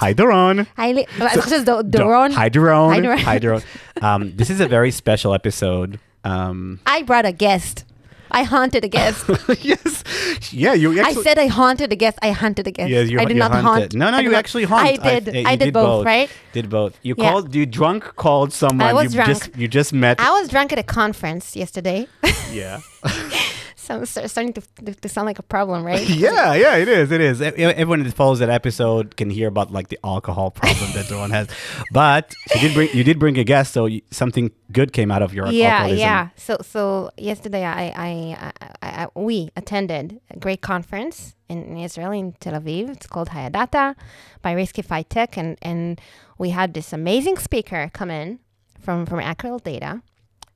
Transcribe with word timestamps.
Hi, 0.00 0.14
Doron. 0.14 0.66
Hi, 0.76 0.92
Li- 0.92 1.06
just 1.18 1.66
Do- 1.66 1.82
Do- 1.82 1.98
Doron. 1.98 2.32
Hi, 2.32 2.48
Doron. 2.48 2.94
Hi, 2.94 3.00
Doron. 3.00 3.18
Hi, 3.20 3.38
Doron. 3.38 3.62
Um, 4.02 4.32
this 4.34 4.48
is 4.48 4.58
a 4.60 4.66
very 4.66 4.90
special 4.90 5.34
episode. 5.34 6.00
Um, 6.24 6.80
I 6.86 7.02
brought 7.02 7.26
a 7.26 7.32
guest. 7.32 7.84
I 8.30 8.44
haunted 8.44 8.82
a 8.84 8.88
guest. 8.88 9.28
yes. 9.60 10.04
Yeah, 10.52 10.72
you 10.72 10.98
I 10.98 11.08
actually. 11.08 11.24
said 11.24 11.38
I 11.38 11.48
haunted 11.48 11.92
a 11.92 11.96
guest. 11.96 12.16
I 12.22 12.30
hunted 12.30 12.66
a 12.66 12.70
guest. 12.70 12.88
Yeah, 12.88 13.00
you, 13.00 13.18
I 13.20 13.24
did 13.26 13.34
you 13.34 13.40
not 13.40 13.52
haunt. 13.52 13.92
No, 13.92 14.10
no, 14.10 14.16
I 14.16 14.20
you 14.20 14.30
not- 14.30 14.38
actually 14.38 14.64
haunt. 14.64 14.86
I 14.88 15.18
did. 15.20 15.36
I, 15.36 15.50
I, 15.50 15.52
you 15.52 15.56
did, 15.58 15.74
both, 15.74 16.06
right? 16.06 16.30
Did 16.54 16.70
both. 16.70 16.98
You 17.02 17.14
Yeah. 17.18 17.30
called. 17.30 17.54
You 17.54 17.66
drunk 17.66 18.04
called 18.16 18.52
someone. 18.54 18.88
I 18.88 18.94
was 18.94 19.12
you 19.12 19.18
drunk. 19.22 19.28
just 19.28 19.56
you 19.56 19.68
just 19.68 19.92
met. 19.92 20.18
I 20.18 20.30
was 20.30 20.48
drunk 20.48 20.72
at 20.72 20.78
a 20.78 20.82
conference 20.82 21.56
yesterday. 21.56 22.06
yeah. 22.52 22.80
so 24.04 24.20
it's 24.22 24.32
starting 24.32 24.52
to, 24.54 24.62
to, 24.94 25.08
sound 25.08 25.26
like 25.26 25.38
a 25.38 25.42
problem, 25.42 25.84
right? 25.84 26.08
yeah, 26.08 26.54
yeah, 26.54 26.76
it 26.76 26.88
is. 26.88 27.10
It 27.10 27.20
is. 27.20 27.40
Everyone 27.42 28.02
that 28.02 28.14
follows 28.14 28.38
that 28.38 28.50
episode 28.50 29.16
can 29.16 29.30
hear 29.30 29.48
about 29.48 29.70
like 29.70 29.88
the 29.88 29.98
alcohol 30.04 30.50
problem 30.50 30.92
that 30.92 31.06
Doron 31.06 31.30
has. 31.30 31.48
But 31.92 32.34
you 32.54 32.60
did 32.60 32.74
bring 32.74 32.88
you 32.94 33.04
did 33.04 33.18
bring 33.18 33.38
a 33.38 33.44
guest, 33.44 33.72
so 33.72 33.86
you, 33.86 34.02
something 34.10 34.52
good 34.72 34.92
came 34.92 35.10
out 35.10 35.22
of 35.22 35.34
your 35.34 35.46
yeah, 35.48 35.68
alcoholism. 35.68 35.98
yeah. 35.98 36.28
So 36.36 36.58
so 36.62 37.10
yesterday 37.16 37.64
I 37.64 37.84
I, 37.96 38.52
I, 38.82 39.04
I, 39.04 39.06
we 39.14 39.50
attended 39.56 40.20
a 40.30 40.38
great 40.38 40.60
conference 40.60 41.34
in, 41.48 41.76
Israel 41.76 42.12
in 42.12 42.32
Tel 42.40 42.54
Aviv. 42.60 42.90
It's 42.90 43.06
called 43.06 43.30
Hayadata 43.30 43.96
by 44.42 44.54
Riskify 44.54 45.04
Tech, 45.08 45.36
and 45.36 45.58
and 45.62 46.00
we 46.38 46.50
had 46.50 46.74
this 46.74 46.92
amazing 46.92 47.38
speaker 47.38 47.90
come 47.92 48.10
in 48.10 48.38
from 48.78 49.06
from 49.06 49.20
Acryl 49.20 49.62
Data. 49.62 50.02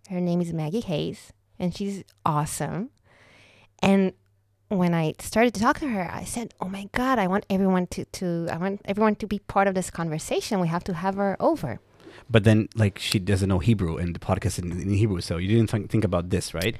Her 0.08 0.20
name 0.20 0.40
is 0.40 0.52
Maggie 0.52 0.80
Hays, 0.80 1.32
and 1.58 1.74
she's 1.74 2.04
awesome. 2.24 2.90
And 3.84 4.12
when 4.68 4.94
I 4.94 5.14
started 5.20 5.52
to 5.54 5.60
talk 5.60 5.78
to 5.80 5.88
her, 5.88 6.10
I 6.10 6.24
said, 6.24 6.54
"Oh 6.60 6.68
my 6.68 6.88
God, 6.92 7.18
I 7.18 7.26
want 7.26 7.44
everyone 7.50 7.86
to 7.88 8.04
to 8.18 8.48
I 8.50 8.56
want 8.56 8.80
everyone 8.84 9.14
to 9.16 9.26
be 9.26 9.38
part 9.40 9.68
of 9.68 9.74
this 9.74 9.90
conversation. 9.90 10.58
We 10.58 10.68
have 10.68 10.84
to 10.84 10.94
have 10.94 11.16
her 11.16 11.36
over." 11.38 11.80
But 12.30 12.44
then, 12.44 12.68
like, 12.74 12.98
she 12.98 13.18
doesn't 13.18 13.48
know 13.48 13.58
Hebrew, 13.58 13.98
and 13.98 14.16
the 14.16 14.18
podcast 14.18 14.58
is 14.58 14.64
in 14.64 14.94
Hebrew, 14.94 15.20
so 15.20 15.36
you 15.36 15.48
didn't 15.48 15.68
th- 15.68 15.90
think 15.90 16.04
about 16.04 16.30
this, 16.30 16.54
right? 16.54 16.76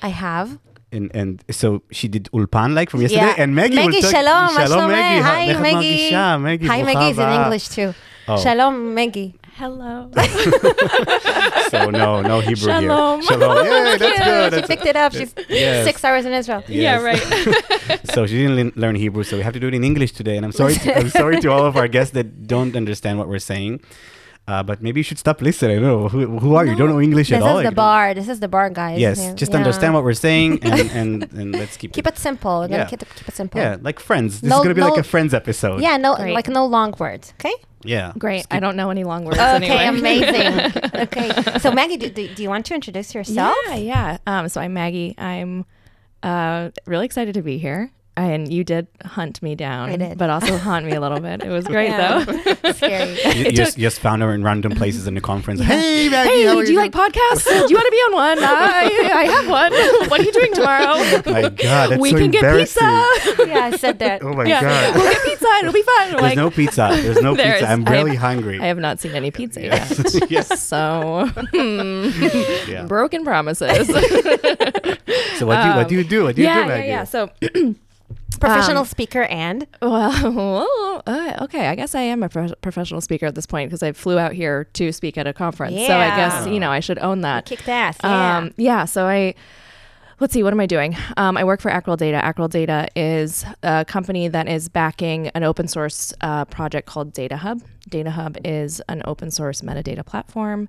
I 0.00 0.08
have. 0.08 0.58
And 0.92 1.10
and 1.12 1.44
so 1.50 1.82
she 1.90 2.06
did 2.08 2.30
ulpan 2.32 2.72
like 2.72 2.88
from 2.88 3.02
yesterday, 3.02 3.34
yeah. 3.36 3.42
and 3.42 3.54
Maggie. 3.54 3.76
Maggie, 3.76 4.00
talk, 4.00 4.10
shalom, 4.10 4.48
shalom, 4.54 4.90
eh? 4.90 4.94
Maggie. 4.94 5.22
Hi, 5.22 5.60
Maggie. 5.60 6.10
Hi, 6.12 6.36
Maggie. 6.38 6.66
Hi, 6.66 6.82
Maggie 6.82 7.10
is 7.10 7.18
in 7.18 7.28
English 7.28 7.68
too. 7.68 7.92
Oh. 8.28 8.38
Shalom, 8.40 8.94
Maggie. 8.94 9.34
Hello. 9.58 10.10
So 11.70 11.90
no, 11.90 12.22
no 12.22 12.40
Hebrew 12.40 12.56
Shalom. 12.72 13.20
here. 13.20 13.28
Shalom. 13.30 13.66
Yeah, 13.66 13.96
that's 13.98 13.98
good. 13.98 14.14
She 14.14 14.50
That's 14.56 14.66
picked 14.68 14.86
it 14.86 14.96
up. 14.96 15.12
She's 15.12 15.34
Yes. 15.50 15.84
six 15.84 16.02
hours 16.02 16.24
in 16.24 16.32
Israel. 16.32 16.62
Yeah, 16.66 17.02
right. 17.02 17.20
so 18.14 18.26
she 18.26 18.38
didn't 18.38 18.56
learn- 18.56 18.72
learn 18.76 18.94
Hebrew, 18.94 19.22
so 19.22 19.36
we 19.36 19.42
have 19.42 19.52
to 19.52 19.60
do 19.60 19.68
it 19.68 19.74
in 19.74 19.84
English 19.84 20.12
today. 20.12 20.36
And 20.38 20.46
I'm 20.46 20.52
sorry, 20.52 20.74
to, 20.76 20.96
I'm 20.96 21.10
sorry 21.10 21.40
to 21.42 21.48
all 21.50 21.66
of 21.66 21.76
our 21.76 21.86
guests 21.88 22.12
that 22.14 22.46
don't 22.46 22.74
understand 22.74 23.18
what 23.18 23.28
we're 23.28 23.38
saying. 23.52 23.80
Uh, 24.48 24.62
but 24.62 24.80
maybe 24.80 24.98
you 25.00 25.04
should 25.04 25.18
stop 25.18 25.42
listening. 25.42 25.76
I 25.76 25.80
don't 25.80 25.88
know 25.90 26.08
who, 26.08 26.38
who 26.38 26.54
are 26.56 26.64
you? 26.64 26.72
You 26.72 26.78
don't 26.78 26.88
know 26.88 27.00
English 27.02 27.28
This 27.28 27.36
at 27.36 27.42
all. 27.42 27.58
This 27.58 27.64
is 27.66 27.70
the 27.70 27.74
bar. 27.76 28.14
This 28.14 28.28
is 28.34 28.40
the 28.40 28.48
bar, 28.48 28.70
guys. 28.70 28.98
Yes, 28.98 29.18
Yeah. 29.20 29.34
just 29.34 29.52
Yeah. 29.52 29.58
understand 29.58 29.92
what 29.92 30.04
we're 30.04 30.14
saying 30.28 30.60
and, 30.62 30.90
and, 31.00 31.32
and 31.38 31.52
let's 31.52 31.76
keep, 31.76 31.92
Keep 31.92 32.06
it 32.06 32.16
simple. 32.16 32.60
We're 32.60 32.68
gonna 32.68 32.78
Yeah. 32.84 32.92
keep, 32.92 33.02
it, 33.02 33.08
keep 33.14 33.28
it 33.28 33.36
simple. 33.36 33.60
Yeah, 33.60 33.76
like 33.88 34.00
friends. 34.00 34.40
This 34.40 34.48
No- 34.48 34.56
is 34.58 34.62
gonna 34.64 34.74
be 34.74 34.80
like 34.80 34.96
a 34.96 35.02
friends 35.14 35.34
episode. 35.34 35.82
Yeah, 35.82 35.98
no, 35.98 36.16
Great. 36.16 36.32
like 36.34 36.48
no 36.48 36.64
long 36.64 36.94
words. 36.98 37.34
Okay. 37.38 37.52
Yeah. 37.84 38.12
Great. 38.18 38.46
I 38.50 38.58
don't 38.58 38.76
know 38.76 38.88
any 38.90 39.04
long 39.04 39.24
words 39.26 39.38
Okay, 39.38 39.68
anyway. 39.68 39.98
amazing. 40.00 40.72
okay. 41.04 41.58
So 41.60 41.70
Maggie, 41.70 41.98
do, 41.98 42.08
do, 42.08 42.34
do 42.34 42.42
you 42.42 42.48
want 42.48 42.64
to 42.66 42.74
introduce 42.74 43.14
yourself? 43.14 43.54
Yeah, 43.68 43.76
yeah. 43.76 44.18
Um, 44.26 44.48
so 44.48 44.60
I'm 44.62 44.72
Maggie. 44.72 45.14
I'm 45.18 45.66
uh, 46.22 46.70
really 46.86 47.04
excited 47.04 47.34
to 47.34 47.42
be 47.42 47.58
here. 47.58 47.92
And 48.18 48.52
you 48.52 48.64
did 48.64 48.88
hunt 49.04 49.40
me 49.42 49.54
down, 49.54 49.90
I 49.90 49.96
did. 49.96 50.18
but 50.18 50.28
also 50.28 50.56
haunt 50.58 50.84
me 50.86 50.92
a 50.92 51.00
little 51.00 51.20
bit. 51.20 51.42
It 51.44 51.50
was 51.50 51.64
great 51.74 51.90
Yeah. 51.90 52.24
though. 52.24 52.72
Scary. 52.72 53.16
You, 53.38 53.44
you 53.44 53.52
just, 53.52 53.78
you 53.78 53.82
just 53.82 54.00
found 54.00 54.22
her 54.22 54.34
in 54.34 54.42
random 54.42 54.72
places 54.72 55.06
in 55.06 55.14
the 55.14 55.20
conference. 55.20 55.60
Hey, 55.60 56.08
Maggie, 56.08 56.30
Hey, 56.30 56.44
how 56.46 56.58
are 56.58 56.64
do 56.64 56.72
you 56.72 56.78
like 56.78 56.90
podcasts? 56.90 57.44
do 57.44 57.52
you 57.54 57.76
want 57.76 57.86
to 57.86 57.90
be 57.90 57.96
on 58.08 58.12
one? 58.14 58.38
I, 58.40 59.10
I 59.14 59.24
have 59.24 59.48
one. 59.48 59.72
What 60.10 60.20
are 60.20 60.24
you 60.24 60.32
doing 60.32 60.52
tomorrow? 60.52 60.94
My 61.30 61.42
God, 61.48 61.90
that's 61.90 62.00
we 62.00 62.10
so 62.10 62.18
can 62.18 62.30
get 62.32 62.56
pizza. 62.58 62.80
yeah, 63.46 63.70
I 63.72 63.76
said 63.78 64.00
that. 64.00 64.22
Oh 64.24 64.32
my 64.32 64.44
yeah, 64.46 64.62
God. 64.62 64.94
we'll 64.96 65.12
get 65.12 65.22
pizza. 65.24 65.46
It'll 65.60 65.72
be 65.72 65.82
fun. 65.82 66.10
There's 66.10 66.22
like, 66.22 66.36
no 66.36 66.50
pizza. 66.50 66.88
There's 66.92 67.22
no 67.22 67.34
There 67.36 67.52
pizza. 67.52 67.64
is- 67.66 67.70
I'm 67.70 67.86
I- 67.86 67.90
really 67.92 68.16
hungry. 68.16 68.60
I 68.60 68.66
have 68.66 68.78
not 68.78 68.98
seen 69.00 69.12
any 69.12 69.30
pizza 69.30 69.60
Yes. 69.62 70.14
yet. 70.14 70.30
yes. 70.30 70.60
So, 70.60 71.28
hmm, 71.52 72.10
Yeah. 72.68 72.84
broken 72.88 73.22
promises. 73.24 73.86
So 75.38 75.46
what 75.46 75.62
do 75.62 75.68
you, 75.68 75.74
what 75.76 75.88
do 75.88 75.94
you 75.94 76.04
do? 76.04 76.24
What 76.24 76.34
do 76.34 76.42
you 76.42 76.48
yeah, 76.48 76.54
do, 76.54 76.60
yeah, 76.60 76.66
Maggie? 76.66 76.88
yeah. 76.88 77.04
So, 77.04 77.30
Professional 78.40 78.80
Um, 78.80 78.86
speaker 78.86 79.22
and 79.24 79.66
well, 79.82 81.02
uh, 81.06 81.36
okay. 81.42 81.68
I 81.68 81.74
guess 81.74 81.94
I 81.94 82.00
am 82.02 82.22
a 82.22 82.28
pro- 82.28 82.54
professional 82.60 83.00
speaker 83.00 83.26
at 83.26 83.34
this 83.34 83.46
point 83.46 83.70
because 83.70 83.82
I 83.82 83.92
flew 83.92 84.18
out 84.18 84.32
here 84.32 84.64
to 84.74 84.92
speak 84.92 85.16
at 85.18 85.26
a 85.26 85.32
conference. 85.32 85.76
So 85.86 85.96
I 85.96 86.08
guess 86.16 86.46
you 86.46 86.60
know 86.60 86.70
I 86.70 86.80
should 86.80 86.98
own 86.98 87.20
that. 87.22 87.46
kicked 87.46 87.68
ass. 87.68 87.96
Yeah. 88.02 88.36
Um, 88.38 88.52
yeah. 88.56 88.84
So 88.84 89.06
I, 89.06 89.34
let's 90.20 90.32
see, 90.32 90.42
what 90.42 90.52
am 90.52 90.60
I 90.60 90.66
doing? 90.66 90.96
Um, 91.16 91.36
I 91.36 91.44
work 91.44 91.60
for 91.60 91.70
Acryl 91.70 91.96
Data. 91.96 92.20
Acryl 92.24 92.48
Data 92.50 92.88
is 92.96 93.44
a 93.62 93.84
company 93.84 94.28
that 94.28 94.48
is 94.48 94.68
backing 94.68 95.28
an 95.28 95.44
open 95.44 95.68
source 95.68 96.12
uh, 96.20 96.44
project 96.46 96.86
called 96.88 97.12
Data 97.12 97.36
Hub. 97.36 97.60
Data 97.88 98.10
Hub 98.10 98.36
is 98.44 98.80
an 98.88 99.02
open 99.04 99.30
source 99.30 99.60
metadata 99.62 100.04
platform. 100.04 100.68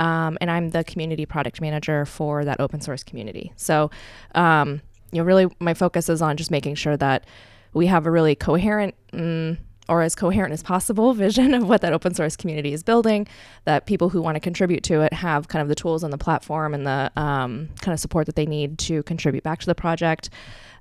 Um, 0.00 0.38
and 0.40 0.48
I'm 0.48 0.70
the 0.70 0.84
community 0.84 1.26
product 1.26 1.60
manager 1.60 2.04
for 2.06 2.44
that 2.44 2.60
open 2.60 2.80
source 2.80 3.02
community. 3.02 3.52
So, 3.56 3.90
um, 4.34 4.80
you 5.12 5.18
know, 5.18 5.24
really 5.24 5.46
my 5.60 5.74
focus 5.74 6.08
is 6.08 6.22
on 6.22 6.36
just 6.36 6.50
making 6.50 6.74
sure 6.74 6.96
that 6.96 7.26
we 7.72 7.86
have 7.86 8.06
a 8.06 8.10
really 8.10 8.34
coherent 8.34 8.94
mm, 9.12 9.58
or 9.88 10.02
as 10.02 10.14
coherent 10.14 10.52
as 10.52 10.62
possible 10.62 11.14
vision 11.14 11.54
of 11.54 11.68
what 11.68 11.80
that 11.80 11.92
open 11.92 12.14
source 12.14 12.36
community 12.36 12.72
is 12.72 12.82
building, 12.82 13.26
that 13.64 13.86
people 13.86 14.10
who 14.10 14.20
want 14.20 14.36
to 14.36 14.40
contribute 14.40 14.82
to 14.84 15.00
it 15.00 15.12
have 15.12 15.48
kind 15.48 15.62
of 15.62 15.68
the 15.68 15.74
tools 15.74 16.02
and 16.02 16.12
the 16.12 16.18
platform 16.18 16.74
and 16.74 16.86
the 16.86 17.10
um, 17.16 17.68
kind 17.80 17.92
of 17.92 18.00
support 18.00 18.26
that 18.26 18.36
they 18.36 18.46
need 18.46 18.78
to 18.78 19.02
contribute 19.04 19.42
back 19.42 19.60
to 19.60 19.66
the 19.66 19.74
project. 19.74 20.30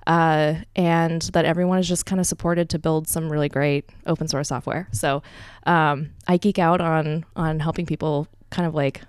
Uh, 0.06 0.56
and 0.78 1.24
that 1.34 1.44
everyone 1.44 1.78
is 1.78 1.88
just 1.88 2.06
kind 2.06 2.22
of 2.22 2.26
supported 2.26 2.70
to 2.70 2.80
build 2.80 3.10
some 3.10 3.30
really 3.30 3.50
great 3.50 3.90
open 4.06 4.26
source 4.26 4.48
software. 4.48 4.88
So 4.94 5.22
um, 5.66 6.12
I 6.30 6.38
geek 6.38 6.60
out 6.60 6.80
on 6.80 7.26
on 7.36 7.60
helping 7.60 7.86
people 7.86 8.26
kind 8.50 8.66
of 8.66 8.74
like 8.74 9.02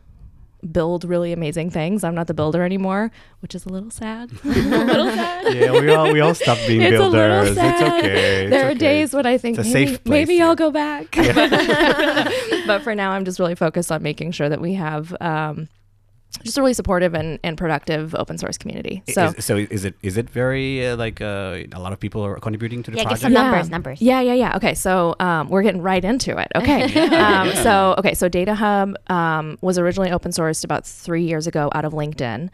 build 0.72 1.04
really 1.04 1.32
amazing 1.32 1.70
things. 1.70 2.04
I'm 2.04 2.14
not 2.14 2.26
the 2.26 2.34
builder 2.34 2.62
anymore, 2.62 3.10
which 3.40 3.54
is 3.54 3.64
a 3.66 3.68
little 3.68 3.90
sad. 3.90 4.30
a 4.44 4.48
little 4.48 5.06
sad. 5.10 5.54
Yeah, 5.54 5.72
we 5.72 5.90
all 5.90 6.12
we 6.12 6.20
all 6.20 6.34
stopped 6.34 6.66
being 6.66 6.82
It's 6.82 6.94
a 6.94 6.98
builders. 6.98 7.48
It's 7.48 7.56
sad. 7.56 7.98
okay. 7.98 8.44
It's 8.44 8.50
there 8.50 8.66
are 8.66 8.70
okay. 8.70 8.78
days 8.78 9.14
when 9.14 9.26
I 9.26 9.38
think 9.38 9.56
maybe, 9.58 9.70
safe 9.70 10.04
place 10.04 10.10
maybe 10.10 10.34
here. 10.34 10.46
I'll 10.46 10.56
go 10.56 10.70
back. 10.70 11.10
but 12.66 12.82
for 12.82 12.94
now, 12.94 13.12
I'm 13.12 13.24
just 13.24 13.38
really 13.38 13.54
focused 13.54 13.92
on 13.92 14.02
making 14.02 14.32
sure 14.32 14.48
that 14.48 14.60
we 14.60 14.74
have 14.74 15.14
um, 15.20 15.68
just 16.42 16.58
a 16.58 16.60
really 16.60 16.74
supportive 16.74 17.14
and, 17.14 17.38
and 17.42 17.56
productive 17.56 18.14
open 18.14 18.38
source 18.38 18.58
community. 18.58 19.02
So. 19.08 19.26
is, 19.26 19.44
so 19.44 19.56
is 19.56 19.84
it 19.84 19.94
is 20.02 20.16
it 20.16 20.28
very 20.30 20.86
uh, 20.86 20.96
like 20.96 21.20
uh, 21.20 21.64
a 21.72 21.80
lot 21.80 21.92
of 21.92 22.00
people 22.00 22.24
are 22.24 22.36
contributing 22.36 22.82
to 22.84 22.90
the 22.90 22.98
Yeah, 22.98 23.04
give 23.04 23.08
project? 23.08 23.22
some 23.22 23.32
numbers, 23.32 23.70
numbers. 23.70 24.00
Yeah, 24.00 24.20
yeah, 24.20 24.34
yeah. 24.34 24.56
Okay, 24.56 24.74
so 24.74 25.16
um, 25.20 25.48
we're 25.48 25.62
getting 25.62 25.82
right 25.82 26.04
into 26.04 26.36
it. 26.38 26.48
Okay, 26.54 26.82
um, 27.16 27.52
so 27.54 27.94
okay, 27.98 28.14
so 28.14 28.28
Data 28.28 28.54
Hub 28.54 28.94
um, 29.08 29.58
was 29.60 29.78
originally 29.78 30.10
open 30.10 30.32
sourced 30.32 30.64
about 30.64 30.86
three 30.86 31.24
years 31.24 31.46
ago 31.46 31.70
out 31.74 31.84
of 31.84 31.92
LinkedIn. 31.92 32.50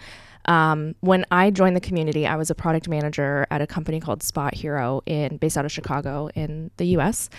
Um, 0.47 0.95
when 1.01 1.25
I 1.31 1.51
joined 1.51 1.75
the 1.75 1.81
community, 1.81 2.27
I 2.27 2.37
was 2.37 2.51
a 2.51 2.55
product 2.55 2.89
manager 2.89 3.47
at 3.51 3.63
a 3.63 3.67
company 3.67 3.99
called 3.99 4.23
Spot 4.23 4.55
Hero 4.55 5.01
in 5.07 5.39
based 5.39 5.57
out 5.57 5.65
of 5.65 5.73
Chicago 5.73 6.29
in 6.35 6.71
the 6.77 6.85
U.S. 6.87 7.31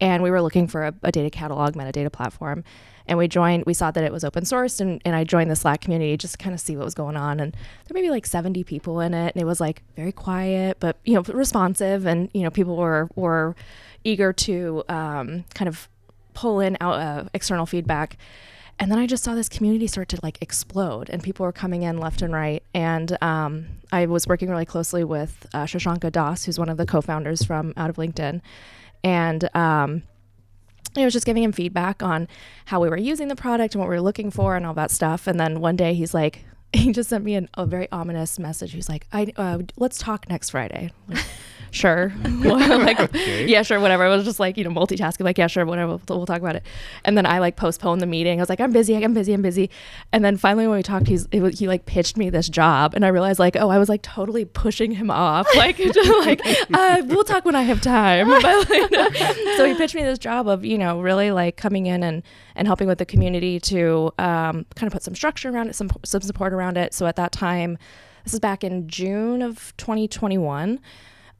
And 0.00 0.22
we 0.22 0.30
were 0.30 0.42
looking 0.42 0.66
for 0.66 0.84
a, 0.84 0.94
a 1.02 1.12
data 1.12 1.30
catalog 1.30 1.74
metadata 1.74 2.12
platform. 2.12 2.64
And 3.08 3.18
we 3.18 3.28
joined, 3.28 3.64
we 3.66 3.74
saw 3.74 3.90
that 3.92 4.02
it 4.02 4.12
was 4.12 4.24
open 4.24 4.42
sourced, 4.42 4.80
and, 4.80 5.00
and 5.04 5.14
I 5.14 5.22
joined 5.22 5.50
the 5.50 5.56
Slack 5.56 5.80
community 5.80 6.16
just 6.16 6.34
to 6.34 6.38
kind 6.38 6.54
of 6.54 6.60
see 6.60 6.76
what 6.76 6.84
was 6.84 6.94
going 6.94 7.16
on. 7.16 7.38
And 7.38 7.52
there 7.52 7.94
may 7.94 8.00
be 8.00 8.10
like 8.10 8.26
70 8.26 8.64
people 8.64 9.00
in 9.00 9.14
it, 9.14 9.32
and 9.34 9.40
it 9.40 9.44
was 9.44 9.60
like 9.60 9.82
very 9.94 10.12
quiet, 10.12 10.78
but 10.80 10.96
you 11.04 11.14
know, 11.14 11.22
responsive, 11.22 12.04
and 12.04 12.28
you 12.34 12.42
know, 12.42 12.50
people 12.50 12.76
were 12.76 13.08
were 13.14 13.54
eager 14.02 14.32
to 14.32 14.82
um, 14.88 15.44
kind 15.54 15.68
of 15.68 15.88
pull 16.34 16.60
in 16.60 16.76
out 16.80 16.94
uh, 16.94 17.24
external 17.32 17.66
feedback. 17.66 18.16
And 18.78 18.90
then 18.90 18.98
I 18.98 19.06
just 19.06 19.24
saw 19.24 19.34
this 19.34 19.48
community 19.48 19.86
start 19.86 20.08
to 20.10 20.18
like 20.22 20.42
explode, 20.42 21.08
and 21.08 21.22
people 21.22 21.46
were 21.46 21.52
coming 21.52 21.82
in 21.82 21.98
left 21.98 22.22
and 22.22 22.32
right. 22.32 22.62
And 22.74 23.16
um, 23.22 23.66
I 23.90 24.06
was 24.06 24.26
working 24.26 24.50
really 24.50 24.66
closely 24.66 25.02
with 25.02 25.46
uh, 25.54 25.64
Shirshanka 25.64 26.12
Das, 26.12 26.44
who's 26.44 26.58
one 26.58 26.68
of 26.68 26.76
the 26.76 26.84
co-founders 26.84 27.42
from 27.42 27.72
out 27.76 27.88
of 27.88 27.96
LinkedIn, 27.96 28.42
and 29.06 29.48
um, 29.54 30.02
I 30.96 31.04
was 31.04 31.12
just 31.12 31.26
giving 31.26 31.44
him 31.44 31.52
feedback 31.52 32.02
on 32.02 32.26
how 32.64 32.80
we 32.80 32.88
were 32.88 32.96
using 32.96 33.28
the 33.28 33.36
product 33.36 33.74
and 33.74 33.80
what 33.80 33.88
we 33.88 33.94
were 33.94 34.02
looking 34.02 34.32
for 34.32 34.56
and 34.56 34.66
all 34.66 34.74
that 34.74 34.90
stuff. 34.90 35.28
And 35.28 35.38
then 35.38 35.60
one 35.60 35.76
day 35.76 35.94
he's 35.94 36.12
like, 36.12 36.44
he 36.72 36.90
just 36.90 37.10
sent 37.10 37.22
me 37.22 37.36
an, 37.36 37.48
a 37.54 37.66
very 37.66 37.88
ominous 37.92 38.36
message. 38.40 38.72
He's 38.72 38.88
like, 38.88 39.06
"I 39.12 39.32
uh, 39.36 39.58
let's 39.76 39.98
talk 39.98 40.28
next 40.28 40.50
Friday." 40.50 40.90
Like, 41.08 41.24
sure. 41.70 42.12
like, 42.24 43.00
Okay. 43.00 43.46
yeah, 43.46 43.62
sure, 43.62 43.80
whatever. 43.80 44.04
I 44.04 44.08
was 44.08 44.24
just 44.24 44.40
like, 44.40 44.56
you 44.56 44.64
know, 44.64 44.70
multitasking, 44.70 45.24
like, 45.24 45.38
yeah, 45.38 45.46
sure, 45.46 45.64
whatever. 45.66 45.88
We'll, 45.88 46.18
we'll 46.18 46.26
talk 46.26 46.38
about 46.38 46.56
it. 46.56 46.64
And 47.04 47.16
then 47.16 47.26
I 47.26 47.38
like 47.38 47.56
postponed 47.56 48.00
the 48.00 48.06
meeting. 48.06 48.38
I 48.38 48.42
was 48.42 48.48
like, 48.48 48.60
I'm 48.60 48.72
busy, 48.72 48.96
I'm 48.96 49.14
busy, 49.14 49.32
I'm 49.32 49.42
busy. 49.42 49.70
And 50.12 50.24
then 50.24 50.36
finally, 50.36 50.66
when 50.66 50.76
we 50.76 50.82
talked, 50.82 51.06
he's 51.06 51.26
it 51.32 51.54
he 51.58 51.68
like 51.68 51.86
pitched 51.86 52.16
me 52.16 52.30
this 52.30 52.48
job, 52.48 52.94
and 52.94 53.04
I 53.04 53.08
realized 53.08 53.38
like, 53.38 53.56
oh, 53.56 53.68
I 53.68 53.78
was 53.78 53.88
like 53.88 54.02
totally 54.02 54.44
pushing 54.44 54.92
him 54.92 55.10
off, 55.10 55.46
like, 55.56 55.76
just 55.76 56.10
like, 56.26 56.40
uh, 56.72 57.02
we'll 57.06 57.24
talk 57.24 57.44
when 57.44 57.54
I 57.54 57.62
have 57.62 57.80
time. 57.80 58.28
But, 58.28 58.42
like, 58.44 59.16
so 59.56 59.64
he 59.66 59.74
pitched 59.74 59.94
me 59.94 60.02
this 60.02 60.18
job 60.18 60.48
of 60.48 60.64
you 60.64 60.78
know 60.78 61.00
really 61.00 61.30
like 61.30 61.56
coming 61.56 61.86
in 61.86 62.02
and 62.02 62.22
and 62.54 62.66
helping 62.66 62.88
with 62.88 62.98
the 62.98 63.06
community 63.06 63.60
to 63.60 64.12
um, 64.18 64.66
kind 64.74 64.86
of 64.86 64.92
put 64.92 65.02
some 65.02 65.14
structure 65.14 65.50
around 65.50 65.68
it, 65.68 65.74
some 65.74 65.90
some 66.04 66.22
support 66.22 66.52
around 66.52 66.76
it. 66.76 66.94
So 66.94 67.06
at 67.06 67.16
that 67.16 67.32
time, 67.32 67.78
this 68.24 68.34
is 68.34 68.40
back 68.40 68.64
in 68.64 68.88
June 68.88 69.42
of 69.42 69.76
2021. 69.76 70.80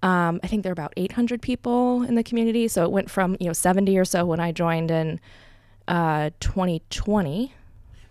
Um, 0.06 0.40
I 0.44 0.46
think 0.46 0.62
there 0.62 0.70
are 0.70 0.78
about 0.82 0.92
800 0.96 1.42
people 1.42 2.02
in 2.08 2.14
the 2.14 2.22
community. 2.22 2.68
So 2.68 2.84
it 2.84 2.90
went 2.92 3.10
from 3.10 3.36
you 3.40 3.46
know 3.48 3.52
70 3.52 3.98
or 3.98 4.04
so 4.04 4.24
when 4.24 4.40
I 4.40 4.52
joined 4.52 4.90
in 4.90 5.20
uh, 5.88 6.30
2020 6.40 7.52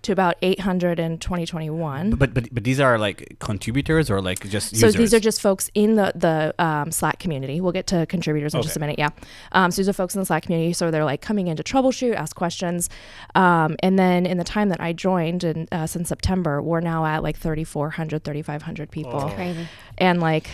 to 0.01 0.12
about 0.12 0.36
800 0.44 1.00
in 1.00 1.18
2021. 1.18 2.12
But 2.12 2.33
but 2.33 2.53
but 2.53 2.63
these 2.63 2.80
are 2.80 3.00
like 3.00 3.38
contributors 3.39 4.12
or 4.12 4.21
like 4.21 4.47
just 4.50 4.75
So 4.75 4.92
these 4.92 5.13
are 5.15 5.19
just 5.19 5.42
folks 5.42 5.71
in 5.74 5.95
the 5.95 6.12
the 6.15 6.53
um, 6.63 6.92
Slack 6.92 7.18
community. 7.19 7.59
We'll 7.62 7.71
get 7.71 7.88
to 7.88 8.06
contributors 8.06 8.53
in 8.53 8.62
just 8.62 8.77
a 8.77 8.80
minute. 8.80 9.00
Yeah. 9.00 9.09
Um, 9.53 9.71
so 9.71 9.77
these 9.81 9.89
are 9.89 9.94
folks 9.94 10.13
in 10.15 10.19
the 10.21 10.25
Slack 10.25 10.44
community. 10.44 10.74
So 10.74 10.92
they're 10.92 11.06
like 11.06 11.21
coming 11.21 11.47
in 11.47 11.57
to 11.57 11.63
troubleshoot, 11.63 12.13
ask 12.15 12.36
questions, 12.36 12.89
um, 13.33 13.75
and 13.80 13.97
then 13.97 14.25
in 14.27 14.38
the 14.38 14.44
time 14.44 14.69
that 14.69 14.81
I 14.81 14.94
joined, 14.94 15.44
and 15.44 15.68
uh, 15.71 15.88
since 15.88 16.09
September, 16.09 16.62
we're 16.62 16.81
now 16.81 17.06
at 17.06 17.24
like 17.24 17.38
3,400, 17.38 18.24
3,500 18.24 18.92
people, 18.92 19.21
Oh. 19.24 19.30
Crazy. 19.30 19.68
and 19.97 20.19
like. 20.21 20.50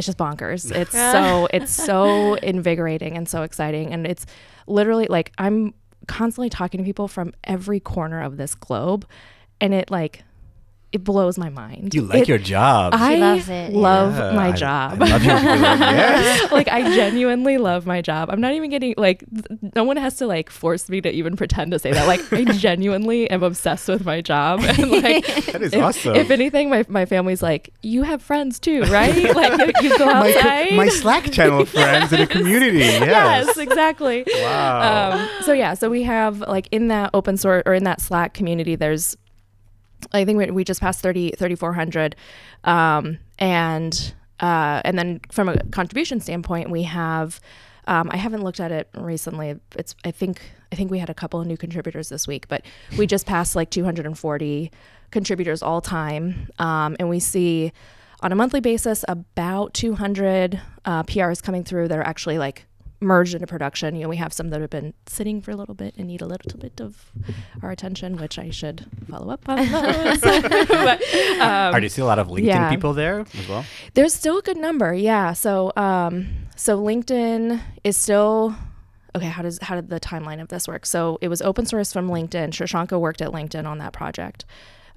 It's 0.00 0.06
just 0.06 0.18
bonkers. 0.18 0.74
It's 0.80 0.92
so 0.92 1.46
it's 1.52 1.70
so 1.72 2.34
invigorating 2.42 3.16
and 3.18 3.28
so 3.28 3.42
exciting, 3.42 3.92
and 3.92 4.06
it's 4.06 4.24
literally 4.66 5.06
like 5.08 5.30
I'm 5.36 5.74
constantly 6.06 6.48
talking 6.48 6.78
to 6.78 6.84
people 6.84 7.06
from 7.06 7.34
every 7.44 7.80
corner 7.80 8.22
of 8.22 8.38
this 8.38 8.54
globe, 8.54 9.06
and 9.60 9.74
it 9.74 9.90
like 9.90 10.24
it 10.92 11.04
blows 11.04 11.38
my 11.38 11.48
mind. 11.50 11.94
you 11.94 12.02
like 12.02 12.22
It- 12.22 12.28
your 12.28 12.38
job. 12.38 12.94
I 12.96 13.14
loves 13.16 13.48
it, 13.48 13.72
love 13.72 14.16
Yeah, 14.16 14.32
my 14.32 14.48
I- 14.48 14.52
job. 14.52 15.00
I 15.00 15.06
love 15.06 15.22
your 15.24 15.36
job. 15.38 15.54
yes. 15.80 16.52
like 16.58 16.66
I 16.68 16.82
genuinely 16.94 17.58
love 17.58 17.86
my 17.86 18.02
job. 18.02 18.28
I'm 18.28 18.40
not 18.40 18.54
even 18.54 18.70
getting 18.70 18.94
like 18.96 19.20
th- 19.32 19.60
no 19.76 19.84
one 19.84 19.96
has 19.98 20.16
to 20.16 20.26
like 20.26 20.50
force 20.50 20.88
me 20.88 21.00
to 21.00 21.08
even 21.10 21.36
pretend 21.36 21.70
to 21.70 21.78
say 21.78 21.92
that. 21.92 22.08
Like 22.08 22.32
I 22.32 22.42
genuinely 22.44 23.30
am 23.30 23.42
obsessed 23.44 23.86
with 23.88 24.04
my 24.04 24.20
job. 24.20 24.60
And 24.64 24.90
like 24.90 25.26
That 25.52 25.62
is 25.62 25.72
if, 25.74 25.80
awesome. 25.82 26.16
if 26.16 26.30
anything, 26.30 26.70
my, 26.70 26.84
my 26.88 27.06
family's 27.06 27.42
like, 27.42 27.72
you 27.82 28.02
have 28.02 28.20
friends 28.20 28.58
too, 28.58 28.82
right? 28.84 29.32
like 29.34 29.58
you, 29.82 29.90
you 29.90 29.98
go 29.98 30.06
my, 30.06 30.30
outside. 30.34 30.72
my 30.74 30.88
Slack 30.88 31.30
channel 31.30 31.66
friends 31.66 32.12
in 32.12 32.20
a 32.20 32.26
community. 32.26 32.78
Yes. 32.78 33.46
yes, 33.46 33.58
exactly. 33.58 34.24
Wow. 34.40 35.12
Um, 35.12 35.28
so 35.44 35.52
yeah, 35.52 35.74
so 35.74 35.88
we 35.88 36.02
have 36.02 36.40
like 36.40 36.68
in 36.72 36.88
that 36.88 37.10
open 37.14 37.36
source 37.36 37.62
or 37.64 37.74
in 37.74 37.84
that 37.84 38.00
Slack 38.00 38.34
community, 38.34 38.74
there's, 38.74 39.16
I 40.12 40.24
think 40.24 40.38
we, 40.38 40.50
we 40.50 40.64
just 40.64 40.80
passed 40.80 41.00
30, 41.00 41.32
3,400. 41.32 42.16
Um, 42.64 43.18
and, 43.38 44.14
uh, 44.40 44.80
and 44.84 44.98
then 44.98 45.20
from 45.30 45.48
a 45.48 45.62
contribution 45.64 46.20
standpoint, 46.20 46.70
we 46.70 46.84
have, 46.84 47.40
um, 47.86 48.10
I 48.12 48.16
haven't 48.16 48.42
looked 48.42 48.60
at 48.60 48.72
it 48.72 48.88
recently. 48.96 49.56
It's, 49.76 49.94
I 50.04 50.10
think, 50.10 50.40
I 50.72 50.76
think 50.76 50.90
we 50.90 50.98
had 50.98 51.10
a 51.10 51.14
couple 51.14 51.40
of 51.40 51.46
new 51.46 51.56
contributors 51.56 52.08
this 52.08 52.26
week, 52.26 52.48
but 52.48 52.62
we 52.96 53.06
just 53.06 53.26
passed 53.26 53.56
like 53.56 53.70
240 53.70 54.70
contributors 55.10 55.62
all 55.62 55.80
time. 55.80 56.48
Um, 56.58 56.96
and 56.98 57.08
we 57.08 57.20
see 57.20 57.72
on 58.20 58.32
a 58.32 58.34
monthly 58.34 58.60
basis 58.60 59.04
about 59.08 59.74
200 59.74 60.60
uh, 60.84 61.02
PRs 61.04 61.42
coming 61.42 61.64
through 61.64 61.88
that 61.88 61.98
are 61.98 62.06
actually 62.06 62.38
like 62.38 62.66
merged 63.00 63.34
into 63.34 63.46
production. 63.46 63.94
You 63.96 64.02
know, 64.02 64.08
we 64.08 64.16
have 64.16 64.32
some 64.32 64.50
that 64.50 64.60
have 64.60 64.70
been 64.70 64.94
sitting 65.06 65.40
for 65.40 65.50
a 65.50 65.56
little 65.56 65.74
bit 65.74 65.94
and 65.96 66.06
need 66.06 66.20
a 66.20 66.26
little 66.26 66.58
bit 66.58 66.80
of 66.80 67.10
our 67.62 67.70
attention, 67.70 68.16
which 68.16 68.38
I 68.38 68.50
should 68.50 68.86
follow 69.08 69.30
up 69.30 69.48
on 69.48 69.58
but, 70.20 71.02
um, 71.40 71.74
are 71.74 71.80
there 71.80 71.88
still 71.88 72.06
a 72.06 72.08
lot 72.08 72.18
of 72.18 72.28
LinkedIn 72.28 72.44
yeah. 72.44 72.70
people 72.70 72.92
there 72.92 73.20
as 73.20 73.48
well? 73.48 73.64
there's 73.94 74.14
still 74.14 74.38
a 74.38 74.42
good 74.42 74.56
number, 74.56 74.92
yeah. 74.92 75.32
So, 75.32 75.72
um, 75.76 76.28
so 76.56 76.78
LinkedIn 76.78 77.60
is 77.84 77.96
still 77.96 78.54
okay. 79.16 79.26
How 79.26 79.42
does 79.42 79.58
how 79.62 79.74
did 79.74 79.88
the 79.88 80.00
timeline 80.00 80.40
of 80.40 80.48
this 80.48 80.68
work? 80.68 80.86
So 80.86 81.18
it 81.20 81.28
was 81.28 81.40
open 81.42 81.66
source 81.66 81.92
from 81.92 82.08
LinkedIn. 82.08 82.50
Shirshanka 82.50 83.00
worked 83.00 83.22
at 83.22 83.30
LinkedIn 83.30 83.66
on 83.66 83.78
that 83.78 83.92
project, 83.92 84.44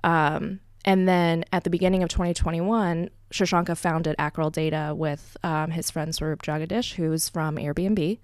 um, 0.03 0.59
and 0.85 1.07
then 1.07 1.45
at 1.51 1.63
the 1.63 1.69
beginning 1.69 2.03
of 2.03 2.09
2021, 2.09 3.09
Shirshanka 3.31 3.77
founded 3.77 4.15
Acryl 4.17 4.51
Data 4.51 4.93
with 4.95 5.37
um, 5.43 5.71
his 5.71 5.89
friend 5.89 6.11
Swaroop 6.11 6.41
Jagadish, 6.41 6.93
who's 6.93 7.29
from 7.29 7.55
Airbnb. 7.55 8.19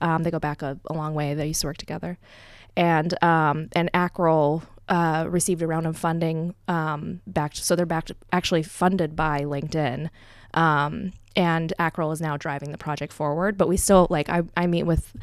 Um, 0.00 0.22
they 0.22 0.30
go 0.30 0.38
back 0.38 0.62
a, 0.62 0.78
a 0.86 0.94
long 0.94 1.14
way. 1.14 1.34
They 1.34 1.48
used 1.48 1.60
to 1.62 1.66
work 1.66 1.76
together, 1.76 2.18
and 2.76 3.22
um, 3.22 3.68
and 3.72 3.90
Acryl 3.92 4.62
uh, 4.88 5.26
received 5.28 5.60
a 5.60 5.66
round 5.66 5.86
of 5.86 5.96
funding 5.96 6.54
um, 6.66 7.20
backed. 7.26 7.56
So 7.56 7.74
they're 7.76 7.86
backed, 7.86 8.12
actually 8.32 8.62
funded 8.62 9.16
by 9.16 9.40
LinkedIn, 9.40 10.08
um, 10.54 11.12
and 11.34 11.72
Acryl 11.78 12.12
is 12.12 12.20
now 12.20 12.36
driving 12.36 12.70
the 12.70 12.78
project 12.78 13.12
forward. 13.12 13.58
But 13.58 13.68
we 13.68 13.76
still 13.76 14.06
like 14.08 14.28
I, 14.28 14.42
I 14.56 14.66
meet 14.66 14.84
with 14.84 15.14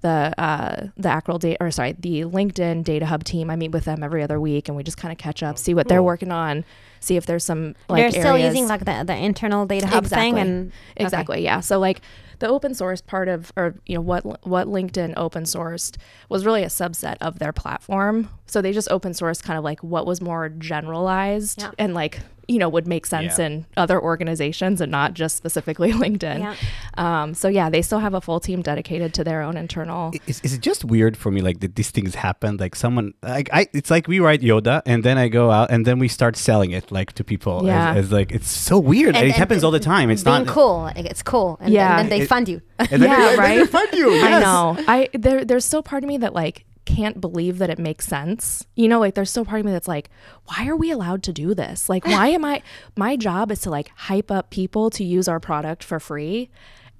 the 0.00 0.34
uh, 0.38 0.88
the 0.96 1.08
Acryl 1.08 1.38
data 1.38 1.56
or 1.60 1.70
sorry 1.70 1.92
the 1.92 2.22
LinkedIn 2.22 2.84
Data 2.84 3.06
Hub 3.06 3.24
team. 3.24 3.50
I 3.50 3.56
meet 3.56 3.72
with 3.72 3.84
them 3.84 4.02
every 4.02 4.22
other 4.22 4.40
week, 4.40 4.68
and 4.68 4.76
we 4.76 4.82
just 4.82 4.96
kind 4.96 5.12
of 5.12 5.18
catch 5.18 5.42
up, 5.42 5.58
see 5.58 5.74
what 5.74 5.88
they're 5.88 6.02
working 6.02 6.32
on, 6.32 6.64
see 7.00 7.16
if 7.16 7.26
there's 7.26 7.44
some 7.44 7.74
like 7.88 8.02
They're 8.02 8.10
still 8.10 8.34
areas- 8.34 8.54
using 8.54 8.68
like 8.68 8.84
the, 8.84 9.04
the 9.06 9.16
internal 9.16 9.66
data 9.66 9.86
hub 9.86 10.06
thing 10.06 10.34
Exactly. 10.36 10.40
and 10.40 10.66
okay. 10.68 11.04
Exactly. 11.04 11.42
Yeah. 11.44 11.60
So 11.60 11.78
like 11.78 12.00
the 12.40 12.48
open 12.48 12.72
source 12.74 13.00
part 13.00 13.28
of 13.28 13.52
or 13.56 13.74
you 13.86 13.96
know 13.96 14.00
what 14.00 14.46
what 14.46 14.68
LinkedIn 14.68 15.14
open 15.16 15.42
sourced 15.44 15.96
was 16.28 16.44
really 16.46 16.62
a 16.62 16.66
subset 16.68 17.16
of 17.20 17.38
their 17.40 17.52
platform. 17.52 18.28
So 18.46 18.62
they 18.62 18.72
just 18.72 18.90
open 18.90 19.12
sourced 19.12 19.42
kind 19.42 19.58
of 19.58 19.64
like 19.64 19.82
what 19.82 20.06
was 20.06 20.20
more 20.20 20.48
generalized 20.48 21.60
Yeah. 21.62 21.70
and 21.78 21.94
like 21.94 22.20
you 22.46 22.58
know 22.58 22.68
would 22.68 22.86
make 22.86 23.04
sense 23.04 23.38
Yeah. 23.38 23.46
in 23.46 23.66
other 23.76 24.00
organizations 24.00 24.80
and 24.80 24.90
not 24.90 25.12
just 25.12 25.36
specifically 25.36 25.92
LinkedIn. 26.04 26.38
Yeah. 26.40 26.54
Um, 26.96 27.34
so 27.34 27.48
yeah, 27.48 27.68
they 27.68 27.82
still 27.82 27.98
have 27.98 28.14
a 28.14 28.20
full 28.22 28.40
team 28.40 28.62
dedicated 28.62 29.12
to 29.14 29.24
their 29.24 29.42
own 29.42 29.56
internal. 29.58 30.12
Is, 30.26 30.40
is 30.42 30.54
it 30.54 30.60
just 30.62 30.84
weird 30.84 31.16
for 31.16 31.30
me 31.30 31.42
like 31.42 31.60
that 31.60 31.74
these 31.76 31.90
things 31.90 32.14
happen 32.14 32.56
like 32.56 32.74
someone 32.74 33.12
like 33.22 33.50
I 33.52 33.66
it's 33.74 33.90
like 33.90 34.08
we 34.08 34.18
write 34.20 34.40
Yoda 34.40 34.80
and 34.86 35.04
then 35.04 35.18
I 35.18 35.28
go 35.28 35.50
out 35.50 35.70
and 35.70 35.84
then 35.86 35.98
we 35.98 36.08
start 36.08 36.36
selling 36.36 36.70
it 36.70 36.87
like 36.90 37.12
to 37.14 37.24
people 37.24 37.62
Yeah. 37.64 37.90
as, 37.92 38.06
as 38.06 38.12
like 38.12 38.32
it's 38.32 38.50
so 38.50 38.78
weird 38.78 39.08
and, 39.08 39.18
And- 39.18 39.26
it 39.28 39.32
happens 39.36 39.64
all 39.64 39.70
the 39.70 39.80
time 39.80 40.10
it's 40.10 40.24
being 40.24 40.44
not 40.44 40.46
cool. 40.46 40.82
Like, 40.82 40.96
it's 41.04 41.22
cool. 41.22 41.58
And, 41.60 41.72
Yeah. 41.72 41.98
and 42.00 42.10
then 42.10 42.18
they 42.18 42.24
It- 42.24 42.28
fund 42.28 42.48
you. 42.48 42.60
and 42.78 42.88
then 42.88 43.02
Yeah, 43.02 43.16
they, 43.16 43.22
and 43.34 43.38
then 43.38 43.50
they 43.54 43.58
right? 43.60 43.70
fund 43.78 43.88
you 43.92 44.10
Yes. 44.12 44.24
I 44.34 44.40
know. 44.40 44.84
I 44.88 45.08
there 45.14 45.44
there's 45.44 45.64
still 45.64 45.82
part 45.82 46.02
of 46.04 46.08
me 46.08 46.16
that 46.18 46.34
like 46.34 46.64
can't 46.84 47.20
believe 47.20 47.58
that 47.58 47.68
it 47.68 47.78
makes 47.78 48.06
sense. 48.06 48.64
You 48.74 48.88
know, 48.88 48.98
like 48.98 49.14
there's 49.14 49.28
still 49.30 49.44
part 49.44 49.60
of 49.60 49.66
me 49.66 49.72
that's 49.72 49.86
like, 49.88 50.08
why 50.46 50.66
are 50.68 50.74
we 50.76 50.90
allowed 50.90 51.22
to 51.24 51.34
do 51.34 51.54
this? 51.54 51.88
Like 51.90 52.06
why 52.06 52.28
am 52.28 52.44
I 52.46 52.62
my 52.96 53.14
job 53.16 53.52
is 53.52 53.60
to 53.62 53.70
like 53.70 53.90
hype 53.94 54.30
up 54.30 54.48
people 54.50 54.88
to 54.90 55.04
use 55.04 55.28
our 55.28 55.38
product 55.38 55.84
for 55.84 56.00
free. 56.00 56.48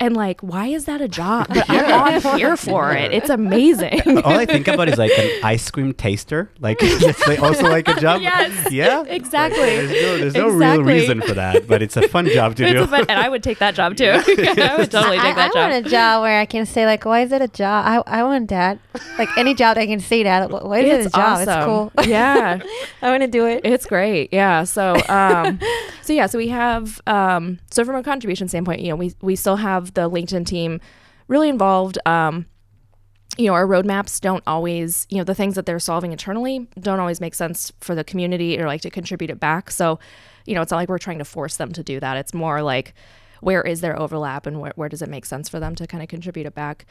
And 0.00 0.16
like, 0.16 0.40
why 0.42 0.66
is 0.68 0.84
that 0.84 1.00
a 1.00 1.08
job? 1.08 1.48
But 1.58 1.68
I'm 1.68 2.24
on 2.26 2.38
here 2.38 2.56
for 2.56 2.92
it. 2.92 3.12
It's 3.12 3.30
amazing. 3.30 4.18
all 4.24 4.32
I 4.38 4.46
think 4.46 4.68
about 4.68 4.88
is 4.88 4.96
like 4.96 5.10
an 5.18 5.28
ice 5.44 5.70
cream 5.70 5.92
taster. 5.92 6.50
Like 6.60 6.78
it's 6.82 7.26
like 7.26 7.40
also 7.40 7.64
like 7.68 7.88
a 7.88 7.94
job. 8.00 8.22
Yes, 8.22 8.70
Yeah. 8.72 9.02
exactly. 9.06 9.60
Like, 9.60 9.88
there's 9.88 9.90
no, 10.02 10.18
there's 10.18 10.34
no 10.34 10.48
real 10.50 10.82
reason 10.84 11.20
for 11.20 11.34
that, 11.34 11.66
but 11.66 11.82
it's 11.82 11.96
a 11.96 12.06
fun 12.08 12.26
job 12.28 12.54
to 12.56 12.72
do. 12.72 12.86
fun- 12.86 13.06
and 13.08 13.18
I 13.18 13.28
would 13.28 13.42
take 13.42 13.58
that 13.58 13.74
job 13.74 13.96
too. 13.96 14.10
I 14.10 14.76
would 14.78 14.90
totally 14.90 15.18
I, 15.18 15.22
take 15.22 15.36
that 15.36 15.50
I 15.50 15.54
job. 15.54 15.56
I 15.56 15.70
want 15.70 15.86
a 15.86 15.90
job 15.90 16.22
where 16.22 16.40
I 16.40 16.46
can 16.46 16.64
say 16.64 16.86
like, 16.86 17.04
why 17.04 17.22
is 17.22 17.32
it 17.32 17.42
a 17.42 17.48
job? 17.48 18.04
I, 18.06 18.20
I 18.20 18.22
want 18.22 18.48
that. 18.50 18.78
Like 19.18 19.28
any 19.36 19.54
job 19.54 19.74
that 19.76 19.82
I 19.82 19.86
can 19.86 20.00
say 20.00 20.22
that. 20.22 20.50
Why 20.50 20.78
is 20.80 21.06
it 21.06 21.08
a 21.08 21.10
job? 21.10 21.40
It's 21.40 21.64
cool. 21.64 21.92
yeah. 22.06 22.60
I 23.02 23.10
want 23.10 23.22
to 23.22 23.28
do 23.28 23.46
it. 23.46 23.62
It's 23.64 23.86
great. 23.86 24.32
Yeah. 24.32 24.62
So, 24.64 24.94
um, 25.08 25.58
so 26.02 26.12
yeah, 26.12 26.26
so 26.26 26.38
we 26.38 26.48
have, 26.48 27.00
um, 27.06 27.58
so 27.70 27.84
from 27.84 27.96
a 27.96 28.02
contribution 28.02 28.48
standpoint, 28.48 28.80
you 28.80 28.90
know, 28.90 28.96
we, 28.96 29.14
we 29.20 29.34
still 29.36 29.56
have 29.56 29.87
the 29.94 30.10
LinkedIn 30.10 30.46
team 30.46 30.80
really 31.26 31.48
involved. 31.48 31.98
Um, 32.06 32.46
you 33.36 33.46
know, 33.46 33.54
our 33.54 33.66
roadmaps 33.66 34.20
don't 34.20 34.42
always, 34.46 35.06
you 35.10 35.18
know, 35.18 35.24
the 35.24 35.34
things 35.34 35.54
that 35.54 35.64
they're 35.64 35.78
solving 35.78 36.10
internally 36.10 36.68
don't 36.80 36.98
always 36.98 37.20
make 37.20 37.34
sense 37.34 37.72
for 37.80 37.94
the 37.94 38.02
community 38.02 38.58
or 38.58 38.66
like 38.66 38.80
to 38.80 38.90
contribute 38.90 39.30
it 39.30 39.38
back. 39.38 39.70
So, 39.70 40.00
you 40.44 40.54
know, 40.54 40.62
it's 40.62 40.72
not 40.72 40.78
like 40.78 40.88
we're 40.88 40.98
trying 40.98 41.18
to 41.18 41.24
force 41.24 41.56
them 41.56 41.72
to 41.72 41.82
do 41.84 42.00
that. 42.00 42.16
It's 42.16 42.34
more 42.34 42.62
like, 42.62 42.94
where 43.40 43.62
is 43.62 43.80
their 43.80 43.96
overlap 43.98 44.46
and 44.46 44.60
where, 44.60 44.88
does 44.88 45.02
it 45.02 45.08
make 45.08 45.24
sense 45.24 45.48
for 45.48 45.60
them 45.60 45.74
to 45.76 45.86
kind 45.86 46.02
of 46.02 46.08
contribute 46.08 46.46
it 46.46 46.54
back? 46.54 46.86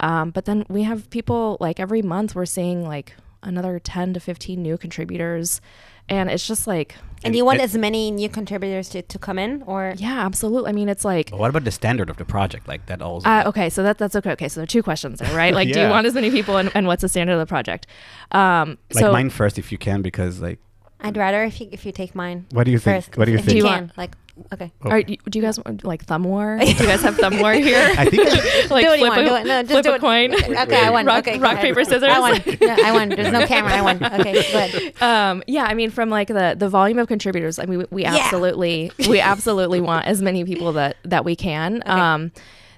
Um, 0.00 0.30
but 0.30 0.44
then 0.46 0.64
we 0.68 0.82
have 0.82 1.10
people 1.10 1.56
like 1.60 1.78
every 1.78 2.02
month 2.02 2.34
we're 2.34 2.46
seeing 2.46 2.84
like 2.86 3.14
another 3.42 3.78
10 3.78 4.14
to 4.14 4.20
15 4.20 4.60
new 4.60 4.76
contributors. 4.76 5.60
And 6.08 6.30
it's 6.30 6.46
just 6.46 6.66
like, 6.66 6.96
And 7.24 7.34
you 7.34 7.44
want 7.44 7.60
it- 7.60 7.62
as 7.64 7.76
many 7.76 8.10
new 8.10 8.28
contributors 8.28 8.88
to, 8.90 9.02
to 9.02 9.18
come 9.18 9.38
in, 9.38 9.62
or 9.66 9.94
yeah, 9.96 10.24
absolutely. 10.26 10.68
I 10.70 10.72
mean, 10.72 10.88
it's 10.88 11.04
like, 11.04 11.30
But 11.30 11.38
what 11.38 11.50
about 11.50 11.64
the 11.64 11.70
standard 11.70 12.10
of 12.10 12.16
the 12.16 12.24
project? 12.24 12.66
Like 12.68 12.86
that 12.86 13.00
also. 13.00 13.28
uh, 13.28 13.44
okay, 13.46 13.70
so 13.70 13.82
that 13.82 13.98
that's 13.98 14.16
okay. 14.16 14.32
Okay, 14.32 14.48
so 14.48 14.60
there 14.60 14.64
are 14.64 14.66
two 14.66 14.82
questions 14.82 15.20
there, 15.20 15.34
right? 15.36 15.54
Like, 15.60 15.72
do 15.72 15.80
you 15.80 15.88
want 15.88 16.06
as 16.06 16.14
many 16.14 16.30
people, 16.30 16.56
and, 16.56 16.70
and 16.74 16.86
what's 16.86 17.02
the 17.02 17.08
standard 17.08 17.34
of 17.34 17.38
the 17.38 17.46
project? 17.46 17.86
Um, 18.32 18.78
like 18.92 19.02
so 19.04 19.12
mine 19.12 19.30
first 19.30 19.58
if 19.58 19.70
you 19.72 19.78
can 19.78 20.02
because 20.02 20.40
like 20.40 20.58
I'd 21.00 21.16
rather 21.16 21.42
if 21.44 21.60
you 21.60 21.68
if 21.72 21.84
you 21.86 21.92
take 21.92 22.14
mine 22.14 22.46
what 22.52 22.64
do 22.64 22.70
you 22.70 22.78
think? 22.78 23.14
What 23.16 23.24
do 23.26 23.32
you 23.32 23.38
if 23.38 23.44
think? 23.44 23.52
Do 23.52 23.56
you 23.58 23.64
can. 23.64 23.72
want- 23.86 23.98
like 23.98 24.12
Okay. 24.52 24.72
Oh. 24.82 24.90
Are, 24.90 25.02
do 25.02 25.16
you 25.38 25.42
guys 25.42 25.58
like 25.82 26.04
thumb 26.04 26.24
war? 26.24 26.58
Do 26.60 26.66
you 26.66 26.74
guys 26.74 27.02
have 27.02 27.16
thumb 27.16 27.38
war 27.38 27.52
here? 27.52 27.92
I 27.98 28.06
think 28.06 28.24
like 28.70 28.84
do 28.84 28.88
what 28.90 28.98
you 28.98 29.06
flip 29.06 29.10
want. 29.10 29.20
a, 29.20 29.24
Do 29.24 29.34
it. 29.36 29.46
No, 29.46 29.62
just 29.62 29.70
flip 29.72 29.84
do 29.84 29.90
a 29.92 29.94
it. 29.96 30.00
coin. 30.00 30.34
Okay, 30.34 30.86
I 30.86 30.90
won. 30.90 31.04
Rock- 31.06 31.26
okay, 31.28 31.38
rock, 31.38 31.58
paper, 31.58 31.84
scissors. 31.84 32.04
I 32.04 32.18
won. 32.18 32.40
No, 32.60 32.76
I 32.84 32.92
won. 32.92 33.08
There's 33.10 33.32
no 33.32 33.46
camera. 33.46 33.72
I 33.72 33.82
won. 33.82 34.02
Okay, 34.02 34.32
good. 34.52 35.02
um, 35.02 35.42
yeah, 35.46 35.64
I 35.64 35.74
mean, 35.74 35.90
from 35.90 36.08
like 36.08 36.28
the 36.28 36.54
the 36.58 36.68
volume 36.68 36.98
of 36.98 37.08
contributors, 37.08 37.58
I 37.58 37.66
mean, 37.66 37.80
we, 37.80 37.86
we 37.90 38.02
Yeah. 38.04 38.16
absolutely 38.16 38.90
we 39.08 39.20
absolutely 39.20 39.80
want 39.80 40.06
as 40.06 40.22
many 40.22 40.44
people 40.44 40.72
that 40.72 40.96
that 41.04 41.24
we 41.26 41.36
can. 41.36 41.82
Um, 41.86 42.32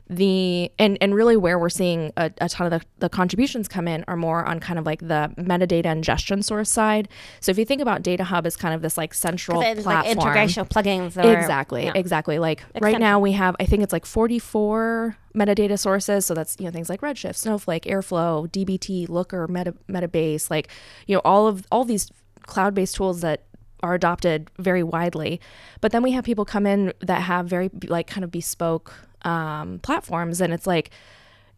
the 0.08 0.70
and 0.78 0.99
and 1.00 1.14
really 1.14 1.37
where 1.37 1.58
we're 1.58 1.70
seeing 1.70 2.12
a, 2.16 2.30
a 2.38 2.49
ton 2.49 2.70
of 2.70 2.78
the, 2.78 2.87
the 2.99 3.08
contributions 3.08 3.68
come 3.68 3.88
in 3.88 4.04
are 4.06 4.16
more 4.16 4.44
on 4.44 4.61
kind 4.61 4.78
of 4.78 4.84
like 4.84 5.00
the 5.00 5.32
metadata 5.38 5.87
ingestion 5.87 6.42
source 6.42 6.70
side. 6.70 7.08
So 7.40 7.50
if 7.50 7.58
you 7.58 7.64
think 7.64 7.80
about 7.80 8.02
Data 8.02 8.25
Hub 8.25 8.46
as 8.46 8.56
kind 8.56 8.75
of 8.75 8.82
this 8.82 8.99
like 8.99 9.14
central 9.14 9.62
It's 9.62 9.87
like 9.87 10.04
platform, 10.04 10.18
integration 10.18 10.64
plugins. 10.66 11.16
Or, 11.16 11.34
exactly 11.34 11.84
yeah. 11.84 11.92
exactly 11.94 12.38
like 12.38 12.62
right 12.80 12.99
now 12.99 13.18
we 13.18 13.32
have 13.32 13.56
i 13.61 13.64
think 13.64 13.82
it's 13.82 13.92
like 13.92 14.06
44 14.06 15.16
metadata 15.34 15.78
sources 15.78 16.26
so 16.26 16.34
that's 16.34 16.56
you 16.58 16.66
know 16.66 16.70
things 16.70 16.88
like 16.88 17.00
redshift 17.00 17.37
snowflake 17.37 17.84
airflow 17.84 18.49
dbt 18.49 19.08
looker 19.08 19.49
meta 19.49 19.75
metabase 19.88 20.50
like 20.50 20.68
you 21.06 21.14
know 21.14 21.23
all 21.25 21.46
of 21.46 21.66
all 21.70 21.84
these 21.84 22.11
cloud-based 22.42 22.94
tools 22.94 23.20
that 23.20 23.44
are 23.82 23.94
adopted 23.94 24.50
very 24.58 24.82
widely 24.82 25.40
but 25.80 25.92
then 25.92 26.02
we 26.02 26.12
have 26.12 26.25
people 26.25 26.44
come 26.44 26.66
in 26.66 26.92
that 27.00 27.23
have 27.23 27.46
very 27.46 27.70
like 27.87 28.06
kind 28.06 28.25
of 28.25 28.30
bespoke 28.30 28.94
um, 29.25 29.78
platforms 29.81 30.40
and 30.40 30.52
it's 30.52 30.66
like 30.66 30.90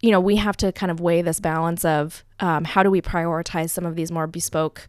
you 0.01 0.11
know 0.11 0.19
we 0.19 0.35
have 0.37 0.55
to 0.57 0.71
kind 0.71 0.91
of 0.91 0.99
weigh 0.99 1.21
this 1.21 1.39
balance 1.39 1.83
of 1.85 2.23
um, 2.39 2.63
how 2.63 2.83
do 2.83 2.89
we 2.91 3.01
prioritize 3.01 3.69
some 3.71 3.85
of 3.85 3.95
these 3.95 4.11
more 4.11 4.27
bespoke 4.27 4.87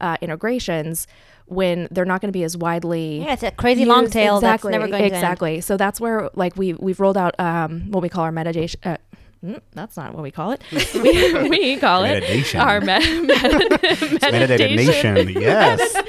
uh, 0.00 0.16
integrations 0.20 1.06
when 1.46 1.88
they're 1.90 2.04
not 2.04 2.20
going 2.20 2.28
to 2.28 2.36
be 2.38 2.44
as 2.44 2.56
widely 2.56 3.20
Yeah, 3.20 3.32
it's 3.32 3.42
a 3.42 3.50
crazy 3.50 3.84
long 3.86 4.10
tail 4.10 4.36
exactly, 4.36 4.72
that's 4.72 4.80
never 4.80 4.88
going 4.90 5.10
to 5.10 5.16
exactly. 5.16 5.60
So 5.62 5.76
that's 5.76 6.00
where 6.00 6.28
like 6.34 6.56
we 6.56 6.74
we've 6.74 7.00
rolled 7.00 7.16
out 7.16 7.34
um, 7.40 7.90
what 7.90 8.02
we 8.02 8.08
call 8.10 8.24
our 8.24 8.32
meditation. 8.32 8.78
Uh, 8.84 8.96
mm, 9.42 9.60
that's 9.72 9.96
not 9.96 10.12
what 10.12 10.22
we 10.22 10.30
call 10.30 10.50
it. 10.52 10.60
we, 10.94 11.48
we 11.48 11.76
call 11.78 12.02
Meditation. 12.02 12.60
it 12.60 12.62
our 12.62 12.80
med- 12.82 13.02
med- 13.26 13.40
Metadata 14.20 14.76
Nation. 14.76 15.28
Yes. 15.30 15.94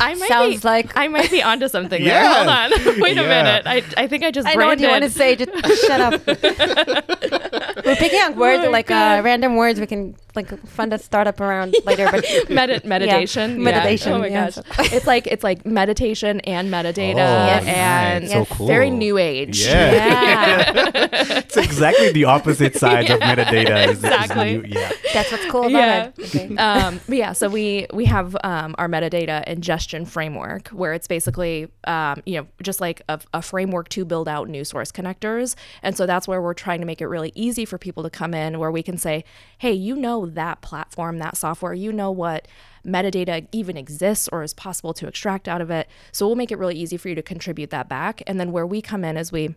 I 0.00 0.14
might 0.14 0.28
Sounds 0.28 0.60
be, 0.62 0.68
like 0.68 0.96
I 0.96 1.08
might 1.08 1.30
be 1.30 1.42
onto 1.50 1.68
something 1.68 2.02
there. 2.02 2.22
Yes. 2.22 2.36
Hold 2.36 2.94
on. 2.94 3.00
Wait 3.00 3.18
a 3.18 3.22
Yeah. 3.22 3.28
minute. 3.42 3.62
I, 3.66 4.02
I 4.02 4.06
think 4.06 4.24
I 4.24 4.30
just 4.30 4.48
I 4.48 4.54
know 4.54 4.66
what 4.66 4.80
you 4.80 4.88
want 4.88 5.04
to 5.04 5.10
say. 5.10 5.36
Just 5.36 5.86
shut 5.86 6.00
up. 6.00 6.26
We're 7.86 7.96
picking 7.96 8.20
on 8.20 8.36
words 8.36 8.62
my 8.64 8.68
like 8.68 8.90
uh, 8.90 9.20
random 9.24 9.56
words 9.56 9.80
we 9.80 9.86
can 9.86 10.14
like 10.34 10.48
fun 10.66 10.90
to 10.90 10.98
start 10.98 11.26
up 11.26 11.40
around 11.40 11.74
later. 11.84 12.08
But 12.12 12.50
Medi- 12.50 12.86
meditation. 12.86 13.50
Yeah. 13.52 13.56
Meditation, 13.64 14.12
Oh 14.12 14.18
my 14.18 14.28
yes. 14.28 14.56
gosh. 14.76 14.92
It's 14.92 15.06
like 15.06 15.26
it's 15.26 15.44
like 15.44 15.64
meditation 15.66 16.40
and 16.40 16.70
metadata 16.70 17.14
Oh, 17.16 17.66
and 17.68 18.24
nice. 18.24 18.32
So 18.32 18.44
cool. 18.46 18.66
very 18.66 18.90
new 18.90 19.18
age. 19.18 19.60
Yeah. 19.66 19.92
yeah, 19.92 21.08
it's 21.38 21.56
exactly 21.56 22.12
the 22.12 22.24
opposite 22.24 22.76
sides 22.76 23.10
of 23.10 23.20
metadata. 23.20 23.88
Is, 23.88 23.98
is 23.98 24.04
Exactly. 24.04 24.58
new- 24.58 24.64
yeah. 24.68 24.90
that's 25.12 25.30
what's 25.32 25.46
cool 25.46 25.62
about 25.66 25.70
Yeah. 25.70 26.10
it. 26.16 26.34
Okay. 26.34 26.56
um, 26.56 27.00
but 27.08 27.16
yeah, 27.16 27.32
so 27.32 27.48
we 27.48 27.86
we 27.92 28.04
have 28.06 28.36
um, 28.44 28.74
our 28.78 28.88
metadata 28.88 29.44
ingestion 29.44 30.04
framework, 30.06 30.68
where 30.68 30.92
it's 30.94 31.06
basically 31.08 31.68
um, 31.84 32.22
you 32.26 32.38
know 32.40 32.46
just 32.62 32.80
like 32.80 33.02
a, 33.08 33.20
a 33.34 33.42
framework 33.42 33.88
to 33.90 34.04
build 34.04 34.28
out 34.28 34.48
new 34.48 34.64
source 34.64 34.90
connectors, 34.92 35.54
and 35.82 35.96
so 35.96 36.06
that's 36.06 36.26
where 36.28 36.40
we're 36.40 36.54
trying 36.54 36.80
to 36.80 36.86
make 36.86 37.00
it 37.00 37.06
really 37.06 37.32
easy 37.34 37.64
for 37.64 37.78
people 37.78 38.02
to 38.02 38.10
come 38.10 38.34
in, 38.34 38.58
where 38.58 38.70
we 38.70 38.82
can 38.82 38.96
say, 38.98 39.24
hey, 39.58 39.72
you 39.72 39.96
know 39.96 40.21
that 40.26 40.60
platform, 40.62 41.18
that 41.18 41.36
software, 41.36 41.74
you 41.74 41.92
know 41.92 42.10
what 42.10 42.48
metadata 42.86 43.46
even 43.52 43.76
exists 43.76 44.28
or 44.32 44.42
is 44.42 44.54
possible 44.54 44.92
to 44.94 45.06
extract 45.06 45.48
out 45.48 45.60
of 45.60 45.70
it, 45.70 45.88
so 46.10 46.26
we'll 46.26 46.36
make 46.36 46.50
it 46.50 46.58
really 46.58 46.76
easy 46.76 46.96
for 46.96 47.08
you 47.08 47.14
to 47.14 47.22
contribute 47.22 47.70
that 47.70 47.88
back, 47.88 48.22
and 48.26 48.40
then 48.40 48.52
where 48.52 48.66
we 48.66 48.82
come 48.82 49.04
in 49.04 49.16
is 49.16 49.30
we 49.30 49.54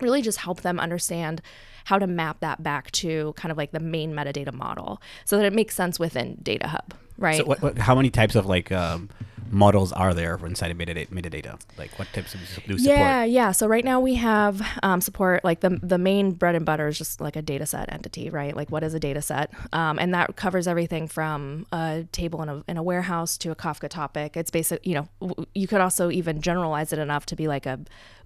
really 0.00 0.22
just 0.22 0.38
help 0.38 0.62
them 0.62 0.80
understand 0.80 1.40
how 1.84 1.98
to 1.98 2.06
map 2.06 2.40
that 2.40 2.62
back 2.62 2.90
to 2.92 3.32
kind 3.36 3.50
of 3.50 3.58
like 3.58 3.72
the 3.72 3.80
main 3.80 4.12
metadata 4.12 4.52
model 4.52 5.00
so 5.24 5.36
that 5.36 5.44
it 5.44 5.52
makes 5.52 5.74
sense 5.74 5.98
within 5.98 6.36
data 6.42 6.68
hub 6.68 6.94
right? 7.22 7.38
So, 7.38 7.44
what, 7.44 7.62
what, 7.62 7.78
how 7.78 7.94
many 7.94 8.10
types 8.10 8.34
of 8.34 8.46
like 8.46 8.70
um, 8.72 9.08
models 9.52 9.92
are 9.92 10.14
there 10.14 10.38
inside 10.44 10.70
of 10.70 10.78
metadata? 10.78 11.08
metadata? 11.10 11.60
Like, 11.76 11.98
what 11.98 12.08
types 12.12 12.34
of 12.34 12.40
do 12.40 12.78
support? 12.78 12.98
yeah 12.98 13.24
yeah 13.24 13.52
so 13.52 13.66
right 13.66 13.84
now 13.84 14.00
we 14.00 14.14
have 14.14 14.62
um, 14.82 15.00
support 15.00 15.44
like 15.44 15.60
the, 15.60 15.78
the 15.82 15.98
main 15.98 16.32
bread 16.32 16.54
and 16.54 16.64
butter 16.64 16.88
is 16.88 16.98
just 16.98 17.20
like 17.20 17.36
a 17.36 17.42
data 17.42 17.66
set 17.66 17.92
entity 17.92 18.30
right 18.30 18.56
like 18.56 18.70
what 18.70 18.82
is 18.82 18.94
a 18.94 19.00
data 19.00 19.22
set 19.22 19.52
um, 19.72 19.98
and 19.98 20.14
that 20.14 20.36
covers 20.36 20.66
everything 20.66 21.06
from 21.06 21.66
a 21.72 22.04
table 22.12 22.42
in 22.42 22.48
a, 22.48 22.64
in 22.68 22.76
a 22.76 22.82
warehouse 22.82 23.36
to 23.38 23.50
a 23.50 23.56
kafka 23.56 23.88
topic 23.88 24.36
it's 24.36 24.50
basic 24.50 24.84
you 24.86 24.94
know 24.94 25.46
you 25.54 25.66
could 25.66 25.80
also 25.80 26.10
even 26.10 26.40
generalize 26.40 26.92
it 26.92 26.98
enough 26.98 27.26
to 27.26 27.36
be 27.36 27.48
like 27.48 27.66
a 27.66 27.78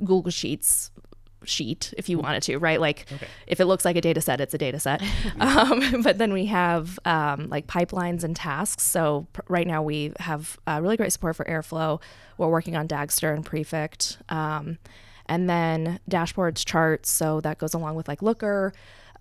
google 0.04 0.30
sheets 0.30 0.90
sheet 1.48 1.94
if 1.96 2.08
you 2.08 2.18
wanted 2.18 2.42
to 2.44 2.58
right? 2.58 2.80
Like 2.80 3.06
if 3.46 3.60
it 3.60 3.66
looks 3.66 3.84
like 3.84 3.96
a 3.96 4.00
data 4.00 4.20
set 4.20 4.40
it's 4.40 4.54
a 4.54 4.58
data 4.58 4.80
set. 4.80 5.02
Um, 5.38 6.02
but 6.02 6.18
then 6.18 6.32
we 6.32 6.46
have 6.46 6.98
um, 7.04 7.48
like 7.48 7.66
pipelines 7.66 8.24
and 8.24 8.34
tasks. 8.34 8.82
So 8.82 9.26
pr- 9.32 9.42
right 9.48 9.66
now 9.66 9.82
we 9.82 10.12
have 10.18 10.58
uh, 10.66 10.80
really 10.82 10.96
great 10.96 11.12
support 11.12 11.36
for 11.36 11.44
airflow. 11.44 12.00
We're 12.38 12.48
working 12.48 12.74
on 12.74 12.88
dagster 12.88 13.34
and 13.34 13.44
prefect. 13.44 14.18
Um, 14.28 14.78
and 15.26 15.48
then 15.48 16.00
dashboards 16.10 16.64
charts. 16.64 17.10
So 17.10 17.40
that 17.42 17.58
goes 17.58 17.74
along 17.74 17.96
with 17.96 18.08
like 18.08 18.22
looker. 18.22 18.72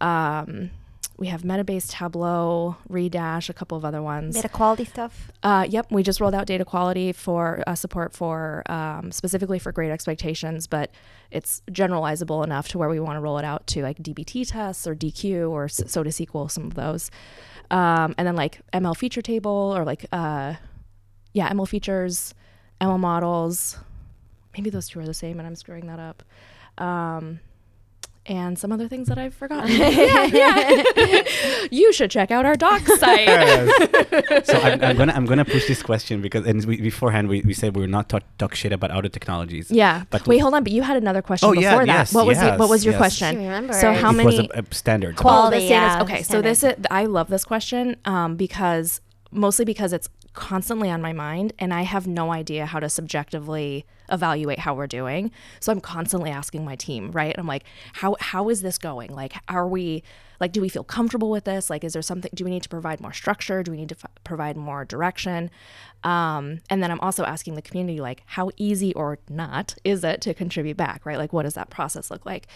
Um, 0.01 0.71
we 1.17 1.27
have 1.27 1.43
metabase 1.43 1.87
tableau 1.89 2.75
redash 2.89 3.49
a 3.49 3.53
couple 3.53 3.77
of 3.77 3.85
other 3.85 4.01
ones 4.01 4.35
Data 4.35 4.49
quality 4.49 4.85
stuff. 4.85 5.31
uh, 5.43 5.65
yep, 5.69 5.91
we 5.91 6.03
just 6.03 6.19
rolled 6.19 6.35
out 6.35 6.45
data 6.45 6.65
quality 6.65 7.11
for 7.13 7.63
uh, 7.67 7.75
support 7.75 8.13
for 8.13 8.63
um, 8.69 9.11
specifically 9.11 9.57
for 9.59 9.71
Great 9.71 9.91
Expectations, 9.91 10.67
but 10.67 10.91
it's 11.31 11.61
generalizable 11.71 12.43
enough 12.43 12.67
to 12.69 12.77
where 12.77 12.89
we 12.89 12.99
want 12.99 13.15
to 13.17 13.21
roll 13.21 13.37
it 13.37 13.45
out 13.45 13.65
to 13.67 13.81
like 13.81 13.97
DBT 13.99 14.49
tests 14.49 14.85
or 14.85 14.93
DQ 14.95 15.49
or 15.49 15.65
S- 15.65 15.83
Soda 15.87 16.09
SQL, 16.09 16.51
some 16.51 16.65
of 16.65 16.73
those, 16.75 17.09
um, 17.71 18.13
and 18.17 18.27
then 18.27 18.35
like 18.35 18.61
ML 18.73 18.95
feature 18.95 19.21
table 19.21 19.73
or 19.75 19.85
like 19.85 20.05
uh, 20.11 20.55
yeah, 21.33 21.49
ML 21.51 21.67
features, 21.67 22.33
ML 22.81 22.99
models. 22.99 23.77
Maybe 24.57 24.69
those 24.69 24.87
two 24.87 24.99
are 24.99 25.05
the 25.05 25.13
same, 25.13 25.39
and 25.39 25.47
I'm 25.47 25.55
screwing 25.55 25.87
that 25.87 25.99
up. 25.99 26.23
Um, 26.77 27.39
and 28.27 28.57
some 28.57 28.71
other 28.71 28.87
things 28.87 29.07
that 29.07 29.17
I've 29.17 29.33
forgotten. 29.33 29.71
yeah, 29.75 30.25
yeah. 30.25 31.23
you 31.71 31.93
should 31.93 32.11
check 32.11 32.31
out 32.31 32.45
our 32.45 32.55
docs 32.55 32.99
site. 32.99 33.27
Yes. 33.27 34.47
so 34.47 34.57
I'm, 34.57 34.83
I'm 34.83 34.97
gonna 34.97 35.13
I'm 35.13 35.25
gonna 35.25 35.45
push 35.45 35.67
this 35.67 35.81
question 35.83 36.21
because 36.21 36.45
and 36.45 36.63
we, 36.65 36.81
beforehand 36.81 37.29
we, 37.29 37.41
we 37.41 37.53
said 37.53 37.75
we 37.75 37.81
were 37.81 37.87
not 37.87 38.09
talk, 38.09 38.23
talk 38.37 38.55
shit 38.55 38.71
about 38.71 38.91
other 38.91 39.09
technologies. 39.09 39.69
Yeah. 39.71 40.03
But- 40.09 40.27
Wait, 40.27 40.39
hold 40.39 40.53
on. 40.53 40.63
But 40.63 40.71
you 40.73 40.81
had 40.81 40.97
another 40.97 41.21
question 41.21 41.49
Oh, 41.49 41.53
before 41.53 41.63
yeah, 41.63 41.77
that. 41.77 41.87
yes, 41.87 42.13
what 42.13 42.25
was 42.25 42.41
your, 42.41 42.57
what 42.57 42.69
was 42.69 42.83
your 42.85 42.93
yes. 42.93 42.99
question? 42.99 43.37
I 43.37 43.43
remember. 43.43 43.73
So 43.73 43.93
how 43.93 44.09
it 44.09 44.13
many 44.13 44.25
was 44.25 44.39
a, 44.39 44.63
a 44.71 44.73
standard. 44.73 45.15
Quality. 45.17 45.57
Oh, 45.57 45.67
standards. 45.67 45.69
yeah, 45.69 46.01
Okay, 46.03 46.17
the 46.19 46.23
so 46.23 46.41
this 46.41 46.63
is 46.63 46.73
I 46.89 47.05
love 47.05 47.27
this 47.29 47.45
question 47.45 47.95
um, 48.05 48.35
because 48.35 49.01
mostly 49.31 49.65
because 49.65 49.93
it's 49.93 50.09
constantly 50.33 50.89
on 50.89 51.01
my 51.01 51.13
mind 51.13 51.53
and 51.59 51.73
I 51.73 51.83
have 51.83 52.07
no 52.07 52.31
idea 52.31 52.65
how 52.65 52.79
to 52.79 52.89
subjectively 52.89 53.85
evaluate 54.09 54.59
how 54.59 54.73
we're 54.73 54.87
doing. 54.87 55.31
So 55.59 55.71
I'm 55.71 55.81
constantly 55.81 56.31
asking 56.31 56.65
my 56.65 56.75
team, 56.75 57.11
right? 57.11 57.35
I'm 57.37 57.47
like, 57.47 57.63
how 57.93 58.15
how 58.19 58.49
is 58.49 58.61
this 58.61 58.77
going? 58.77 59.13
Like, 59.13 59.33
are 59.47 59.67
we 59.67 60.03
like, 60.39 60.51
do 60.51 60.61
we 60.61 60.69
feel 60.69 60.83
comfortable 60.83 61.29
with 61.29 61.45
this? 61.45 61.69
Like, 61.69 61.83
is 61.83 61.93
there 61.93 62.01
something? 62.01 62.31
Do 62.33 62.43
we 62.43 62.51
need 62.51 62.63
to 62.63 62.69
provide 62.69 62.99
more 62.99 63.13
structure? 63.13 63.63
Do 63.63 63.71
we 63.71 63.77
need 63.77 63.89
to 63.89 63.95
f- 63.95 64.11
provide 64.23 64.57
more 64.57 64.83
direction? 64.83 65.49
Um, 66.03 66.59
and 66.69 66.83
then 66.83 66.91
I'm 66.91 66.99
also 66.99 67.23
asking 67.23 67.55
the 67.55 67.61
community, 67.61 68.01
like, 68.01 68.21
how 68.25 68.51
easy 68.57 68.93
or 68.93 69.17
not 69.29 69.75
is 69.83 70.03
it 70.03 70.21
to 70.21 70.33
contribute 70.33 70.77
back, 70.77 71.05
right? 71.05 71.17
Like, 71.17 71.33
what 71.33 71.43
does 71.43 71.53
that 71.53 71.69
process 71.69 72.11
look 72.11 72.25
like? 72.25 72.47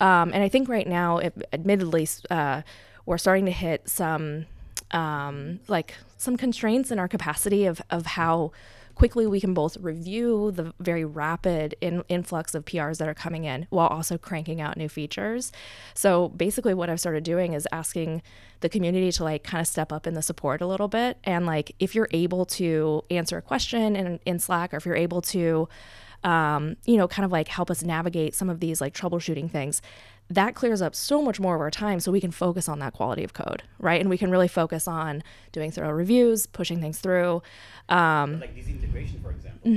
Um, 0.00 0.32
and 0.32 0.42
I 0.42 0.48
think 0.48 0.68
right 0.68 0.86
now, 0.86 1.18
it, 1.18 1.34
admittedly, 1.52 2.08
uh, 2.30 2.62
we're 3.04 3.18
starting 3.18 3.44
to 3.44 3.52
hit 3.52 3.88
some 3.88 4.46
um, 4.92 5.60
like 5.68 5.94
some 6.16 6.36
constraints 6.36 6.90
in 6.90 6.98
our 6.98 7.08
capacity 7.08 7.66
of, 7.66 7.82
of 7.90 8.06
how 8.06 8.52
quickly 8.96 9.26
we 9.26 9.40
can 9.40 9.54
both 9.54 9.76
review 9.76 10.50
the 10.50 10.72
very 10.80 11.04
rapid 11.04 11.76
in, 11.80 12.02
influx 12.08 12.54
of 12.54 12.64
PRs 12.64 12.96
that 12.96 13.06
are 13.06 13.14
coming 13.14 13.44
in 13.44 13.66
while 13.68 13.86
also 13.86 14.18
cranking 14.18 14.60
out 14.60 14.76
new 14.76 14.88
features. 14.88 15.52
So 15.94 16.30
basically 16.30 16.74
what 16.74 16.88
I've 16.90 16.98
started 16.98 17.22
doing 17.22 17.52
is 17.52 17.68
asking 17.70 18.22
the 18.60 18.70
community 18.70 19.12
to 19.12 19.22
like 19.22 19.44
kind 19.44 19.60
of 19.60 19.68
step 19.68 19.92
up 19.92 20.06
in 20.06 20.14
the 20.14 20.22
support 20.22 20.62
a 20.62 20.66
little 20.66 20.88
bit 20.88 21.18
and 21.24 21.44
like 21.44 21.74
if 21.78 21.94
you're 21.94 22.08
able 22.12 22.46
to 22.46 23.04
answer 23.10 23.36
a 23.36 23.42
question 23.42 23.94
in, 23.94 24.18
in 24.24 24.38
Slack 24.38 24.72
or 24.72 24.78
if 24.78 24.86
you're 24.86 24.96
able 24.96 25.20
to 25.20 25.68
um, 26.24 26.76
you 26.86 26.96
know, 26.96 27.06
kind 27.06 27.24
of 27.24 27.30
like 27.30 27.46
help 27.46 27.70
us 27.70 27.84
navigate 27.84 28.34
some 28.34 28.50
of 28.50 28.58
these 28.58 28.80
like 28.80 28.94
troubleshooting 28.94 29.50
things. 29.50 29.80
That 30.28 30.54
clears 30.54 30.82
up 30.82 30.94
so 30.94 31.22
much 31.22 31.38
more 31.38 31.54
of 31.54 31.60
our 31.60 31.70
time 31.70 32.00
so 32.00 32.10
we 32.10 32.20
can 32.20 32.32
focus 32.32 32.68
on 32.68 32.80
that 32.80 32.92
quality 32.92 33.22
of 33.22 33.32
code, 33.32 33.62
right? 33.78 34.00
And 34.00 34.10
we 34.10 34.18
can 34.18 34.30
really 34.30 34.48
focus 34.48 34.88
on 34.88 35.22
doing 35.52 35.70
thorough 35.70 35.92
reviews, 35.92 36.46
pushing 36.46 36.80
things 36.80 36.98
through. 36.98 37.42
Um, 37.88 38.40
like 38.40 38.54
these 38.54 38.68
integration, 38.68 39.20
for 39.22 39.30
example. 39.30 39.70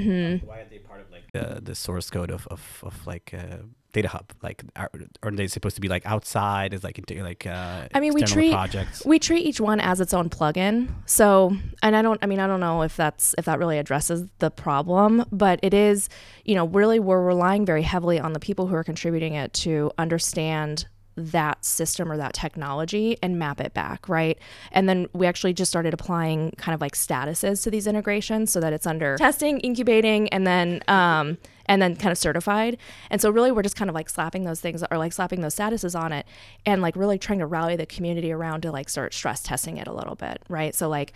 Why 0.48 0.60
are 0.62 0.66
they 0.66 0.80
part 0.80 1.02
of 1.02 1.12
like 1.12 1.32
the, 1.34 1.62
the 1.62 1.76
source 1.76 2.10
code 2.10 2.32
of, 2.32 2.48
of, 2.48 2.84
of 2.84 3.06
like 3.06 3.34
uh, 3.34 3.58
Data 3.92 4.08
Hub? 4.08 4.32
Like, 4.44 4.64
are, 4.76 4.90
are 5.24 5.32
they 5.32 5.48
supposed 5.48 5.76
to 5.76 5.82
be 5.82 5.88
like 5.88 6.06
outside? 6.06 6.74
Is 6.74 6.84
like 6.84 6.98
into 7.00 7.22
like 7.24 7.46
uh, 7.48 7.88
I 7.94 8.00
mean, 8.00 8.14
we 8.14 8.22
treat- 8.24 8.52
projects. 8.52 9.06
we 9.06 9.20
treat 9.20 9.46
each 9.46 9.60
one 9.60 9.80
as 9.80 10.00
its 10.00 10.14
own 10.14 10.30
plugin 10.30 10.90
so 11.06 11.56
and 11.82 11.96
i 11.96 12.02
don't 12.02 12.20
i 12.22 12.26
mean 12.26 12.40
i 12.40 12.48
don't 12.48 12.60
know 12.60 12.82
if 12.84 12.96
that's 12.96 13.34
if 13.38 13.46
that 13.46 13.58
really 13.60 13.78
addresses 13.78 14.28
the 14.40 14.52
problem 14.52 15.26
but 15.32 15.60
it 15.64 15.74
is 15.74 16.08
you 16.46 16.56
know 16.56 16.66
really 16.68 17.00
we're 17.00 17.22
relying 17.24 17.66
very 17.66 17.82
heavily 17.82 18.20
on 18.20 18.34
the 18.34 18.40
people 18.40 18.68
who 18.68 18.76
are 18.76 18.84
contributing 18.84 19.34
it 19.34 19.54
to 19.54 19.92
understand 19.98 20.88
that 21.16 21.64
system 21.66 22.12
or 22.12 22.18
that 22.18 22.34
technology 22.34 23.18
and 23.22 23.38
map 23.40 23.60
it 23.60 23.74
back 23.74 24.08
right 24.08 24.38
and 24.72 24.88
then 24.88 25.08
we 25.14 25.26
actually 25.28 25.54
just 25.54 25.70
started 25.70 25.94
applying 25.94 26.52
kind 26.58 26.74
of 26.74 26.80
like 26.82 26.94
statuses 26.94 27.62
to 27.64 27.70
these 27.72 27.88
integrations 27.88 28.52
so 28.52 28.60
that 28.60 28.72
it's 28.72 28.88
under 28.88 29.18
testing 29.18 29.60
incubating 29.62 30.30
and 30.30 30.46
then 30.48 30.82
um 30.88 31.38
and 31.70 31.82
then 31.82 31.96
kind 31.96 32.12
of 32.12 32.18
certified 32.18 32.78
and 33.10 33.22
so 33.22 33.30
really 33.30 33.52
we're 33.52 33.62
just 33.62 33.78
kind 33.78 33.90
of 33.90 33.96
like 33.96 34.10
slapping 34.10 34.44
those 34.44 34.60
things 34.60 34.84
or 34.92 34.98
like 34.98 35.14
slapping 35.14 35.40
those 35.40 35.56
statuses 35.56 35.98
on 35.98 36.12
it 36.12 36.26
and 36.66 36.82
like 36.82 36.96
really 36.98 37.18
trying 37.18 37.40
to 37.40 37.46
rally 37.46 37.78
the 37.78 37.86
community 37.86 38.34
around 38.34 38.62
to 38.62 38.72
like 38.72 38.90
start 38.90 39.14
stress 39.14 39.42
testing 39.42 39.78
it 39.78 39.88
a 39.88 39.94
little 39.94 40.16
bit 40.16 40.42
right 40.50 40.76
so 40.76 40.90
like 40.90 41.14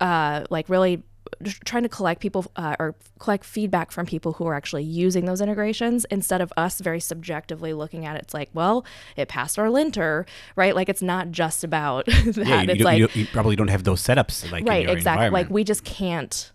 uh 0.00 0.44
like 0.48 0.66
really 0.70 1.02
trying 1.64 1.82
to 1.82 1.88
collect 1.88 2.20
people 2.20 2.46
uh, 2.56 2.74
or 2.78 2.94
collect 3.18 3.44
feedback 3.44 3.92
from 3.92 4.06
people 4.06 4.32
who 4.32 4.46
are 4.46 4.54
actually 4.54 4.82
using 4.82 5.26
those 5.26 5.40
integrations 5.40 6.04
instead 6.06 6.40
of 6.40 6.52
us 6.56 6.80
very 6.80 6.98
subjectively 6.98 7.72
looking 7.72 8.04
at 8.04 8.16
it. 8.16 8.22
It's 8.22 8.34
like, 8.34 8.50
well, 8.52 8.84
it 9.16 9.28
passed 9.28 9.58
our 9.58 9.70
linter, 9.70 10.26
right? 10.56 10.74
Like 10.74 10.88
it's 10.88 11.02
not 11.02 11.30
just 11.30 11.62
about 11.62 12.06
that. 12.06 12.36
yeah, 12.36 12.62
you, 12.62 12.70
it's 12.70 12.78
you, 12.78 12.84
like 12.84 12.98
you, 12.98 13.08
you 13.14 13.26
probably 13.26 13.54
don't 13.54 13.68
have 13.68 13.84
those 13.84 14.02
setups 14.02 14.50
like 14.50 14.66
right 14.66 14.88
exactly 14.88 15.30
like 15.30 15.48
we 15.50 15.64
just 15.64 15.84
can't 15.84 16.50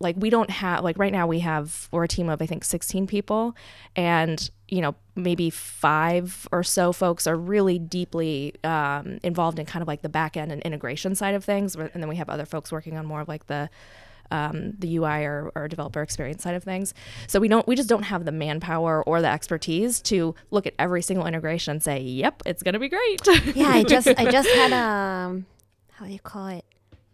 like 0.00 0.16
we 0.18 0.30
don't 0.30 0.50
have 0.50 0.82
like 0.82 0.98
right 0.98 1.12
now 1.12 1.26
we 1.26 1.40
have 1.40 1.88
we're 1.92 2.04
a 2.04 2.08
team 2.08 2.28
of 2.28 2.42
i 2.42 2.46
think 2.46 2.64
16 2.64 3.06
people 3.06 3.54
and 3.94 4.50
you 4.68 4.80
know 4.80 4.94
maybe 5.14 5.50
five 5.50 6.48
or 6.50 6.62
so 6.62 6.92
folks 6.92 7.26
are 7.26 7.36
really 7.36 7.78
deeply 7.78 8.54
um, 8.64 9.18
involved 9.22 9.58
in 9.58 9.66
kind 9.66 9.82
of 9.82 9.88
like 9.88 10.02
the 10.02 10.08
back 10.08 10.36
end 10.36 10.50
and 10.50 10.62
integration 10.62 11.14
side 11.14 11.34
of 11.34 11.44
things 11.44 11.76
and 11.76 11.90
then 11.94 12.08
we 12.08 12.16
have 12.16 12.30
other 12.30 12.46
folks 12.46 12.72
working 12.72 12.96
on 12.96 13.04
more 13.06 13.20
of 13.20 13.28
like 13.28 13.46
the 13.46 13.68
um, 14.30 14.74
the 14.78 14.96
UI 14.96 15.24
or, 15.24 15.50
or 15.54 15.68
developer 15.68 16.02
experience 16.02 16.44
side 16.44 16.54
of 16.54 16.62
things. 16.62 16.94
So 17.26 17.40
we 17.40 17.48
don't, 17.48 17.66
we 17.66 17.74
just 17.74 17.88
don't 17.88 18.04
have 18.04 18.24
the 18.24 18.30
manpower 18.30 19.02
or 19.02 19.20
the 19.20 19.28
expertise 19.28 20.00
to 20.02 20.36
look 20.52 20.66
at 20.66 20.74
every 20.78 21.02
single 21.02 21.26
integration 21.26 21.72
and 21.72 21.82
say, 21.82 22.00
"Yep, 22.00 22.44
it's 22.46 22.62
gonna 22.62 22.78
be 22.78 22.88
great." 22.88 23.20
Yeah, 23.56 23.70
I 23.70 23.82
just 23.82 24.06
I 24.06 24.24
just 24.30 24.48
had 24.50 24.72
um 24.72 25.46
how 25.92 26.06
do 26.06 26.12
you 26.12 26.20
call 26.20 26.46
it? 26.48 26.64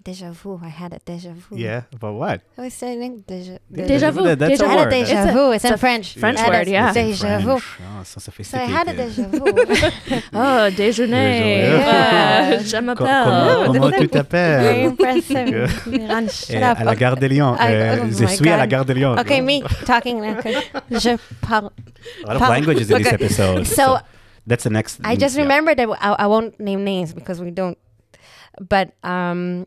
Deja 0.06 0.30
vu. 0.30 0.60
I 0.62 0.68
had 0.68 0.92
a 0.92 1.00
deja 1.04 1.32
vu. 1.34 1.56
yeah, 1.58 1.82
but 1.98 2.12
what? 2.12 2.40
I 2.56 2.60
was 2.62 2.74
saying 2.74 3.24
deja 3.26 3.58
Deja 3.68 4.12
vu. 4.12 4.22
That- 4.22 4.38
That's 4.38 4.50
Deja 4.60 4.64
a 4.64 4.68
I 4.68 4.70
had 4.70 4.78
a 4.78 4.82
word. 4.84 4.90
deja 4.90 5.12
It's 5.18 5.30
a- 5.30 5.32
vu. 5.32 5.50
It's, 5.50 5.64
it's 5.64 5.72
in 5.72 5.78
French. 5.78 6.06
French 6.16 6.38
I 6.38 6.42
had 6.42 6.48
a 6.54 6.58
word, 6.58 6.68
yeah. 6.68 6.92
Deja 6.92 7.38
vu. 7.40 7.50
Oh, 7.58 8.02
so 8.04 8.20
So 8.20 8.20
I 8.20 8.22
sophisticated. 8.22 8.70
had 8.70 8.86
a 8.88 8.94
deja 8.94 9.22
vu. 9.26 9.42
oh, 10.32 10.70
déjeuner. 10.70 11.26
Yeah. 11.82 12.62
Je 12.70 12.76
Co- 12.76 12.82
m'appelle. 12.82 13.66
comment, 13.66 13.90
comment 13.90 13.90
tu 13.98 14.22
Very 14.30 14.82
impressive. 14.84 15.86
Miran, 15.86 16.28
shut 16.28 16.62
up. 16.62 16.78
À 16.78 16.84
la 16.84 16.94
gare 16.94 17.16
des 17.16 17.28
Lions. 17.28 17.56
I- 17.58 17.74
Euh, 17.74 17.98
oh 18.04 18.10
je 18.12 18.24
my 18.24 18.36
suis 18.36 18.48
à 18.48 18.56
la 18.56 18.66
gare 18.68 18.84
des 18.84 18.94
Lions. 18.94 19.18
Okay, 19.18 19.40
me 19.40 19.60
talking. 19.86 20.22
Je 20.90 21.16
parle. 21.40 21.70
A 22.24 22.34
lot 22.34 22.42
of 22.42 22.48
languages 22.48 22.90
in 22.90 22.98
this 23.02 23.12
episode. 23.12 23.66
So 23.66 23.98
that's 24.46 24.62
the 24.62 24.70
next. 24.70 25.00
I 25.04 25.16
just 25.16 25.34
yeah. 25.36 25.42
remembered 25.42 25.78
that 25.78 25.88
I, 26.00 26.12
I 26.12 26.26
won't 26.28 26.60
name 26.60 26.84
names 26.84 27.12
because 27.12 27.40
we 27.40 27.50
don't. 27.50 27.76
But 28.60 28.92
um, 29.04 29.66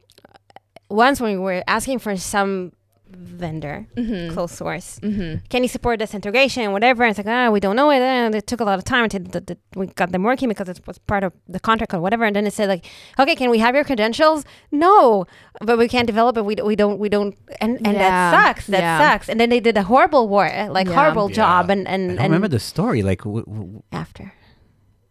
once 0.89 1.21
when 1.21 1.31
we 1.33 1.37
were 1.37 1.63
asking 1.67 1.99
for 1.99 2.15
some 2.17 2.71
vendor, 3.11 3.87
Mhm. 3.97 4.31
close 4.33 4.51
source, 4.51 4.99
Mhm. 5.01 5.41
can 5.49 5.63
you 5.63 5.67
support 5.69 5.97
this 5.97 6.13
integration, 6.13 6.71
whatever? 6.71 7.03
And 7.03 7.09
it's 7.09 7.17
like, 7.25 7.27
ah, 7.35 7.49
we 7.49 7.59
don't 7.59 7.75
know 7.75 7.89
it. 7.89 8.01
And 8.01 8.35
it 8.35 8.45
took 8.45 8.59
a 8.59 8.63
lot 8.63 8.77
of 8.77 8.85
time 8.85 9.03
until 9.05 9.21
the, 9.21 9.41
the, 9.41 9.57
we 9.75 9.87
got 9.87 10.11
them 10.11 10.21
working 10.21 10.47
because 10.47 10.69
it 10.69 10.79
was 10.85 10.99
part 10.99 11.23
of 11.23 11.33
the 11.47 11.59
contract 11.59 11.91
or 11.95 11.99
whatever. 12.01 12.23
And 12.25 12.35
then 12.35 12.45
it 12.45 12.53
said 12.53 12.69
like, 12.69 12.85
okay, 13.19 13.35
can 13.35 13.49
we 13.49 13.57
have 13.59 13.73
your 13.73 13.83
credentials? 13.83 14.45
No, 14.71 15.25
but 15.61 15.79
we 15.79 15.87
can't 15.87 16.05
develop 16.05 16.37
it. 16.37 16.45
We, 16.45 16.55
we 16.63 16.75
don't, 16.75 16.99
we 16.99 17.09
don't. 17.09 17.35
And, 17.59 17.77
and 17.77 17.95
Yeah. 17.97 18.09
that 18.09 18.45
sucks. 18.45 18.67
That 18.67 18.81
Yeah. 18.81 18.99
sucks. 18.99 19.27
And 19.27 19.39
then 19.39 19.49
they 19.49 19.59
did 19.59 19.75
a 19.75 19.83
horrible 19.83 20.27
work, 20.29 20.53
like 20.69 20.87
Yeah. 20.87 20.93
horrible 20.93 21.29
Yeah. 21.29 21.35
job. 21.35 21.69
And, 21.71 21.87
I 21.87 21.91
and, 21.93 22.09
don't 22.09 22.17
and 22.19 22.27
remember 22.31 22.47
the 22.47 22.59
story. 22.59 23.01
Like, 23.01 23.23
w- 23.23 23.43
w- 23.45 23.81
after. 23.91 24.33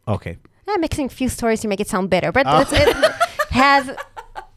okay. 0.06 0.36
I'm 0.68 0.80
mixing 0.82 1.06
a 1.06 1.08
few 1.08 1.28
stories 1.28 1.60
to 1.62 1.68
make 1.68 1.80
it 1.80 1.88
sound 1.88 2.10
better, 2.10 2.30
but 2.30 2.46
Oh. 2.46 2.60
it 2.70 2.96
has 3.50 3.90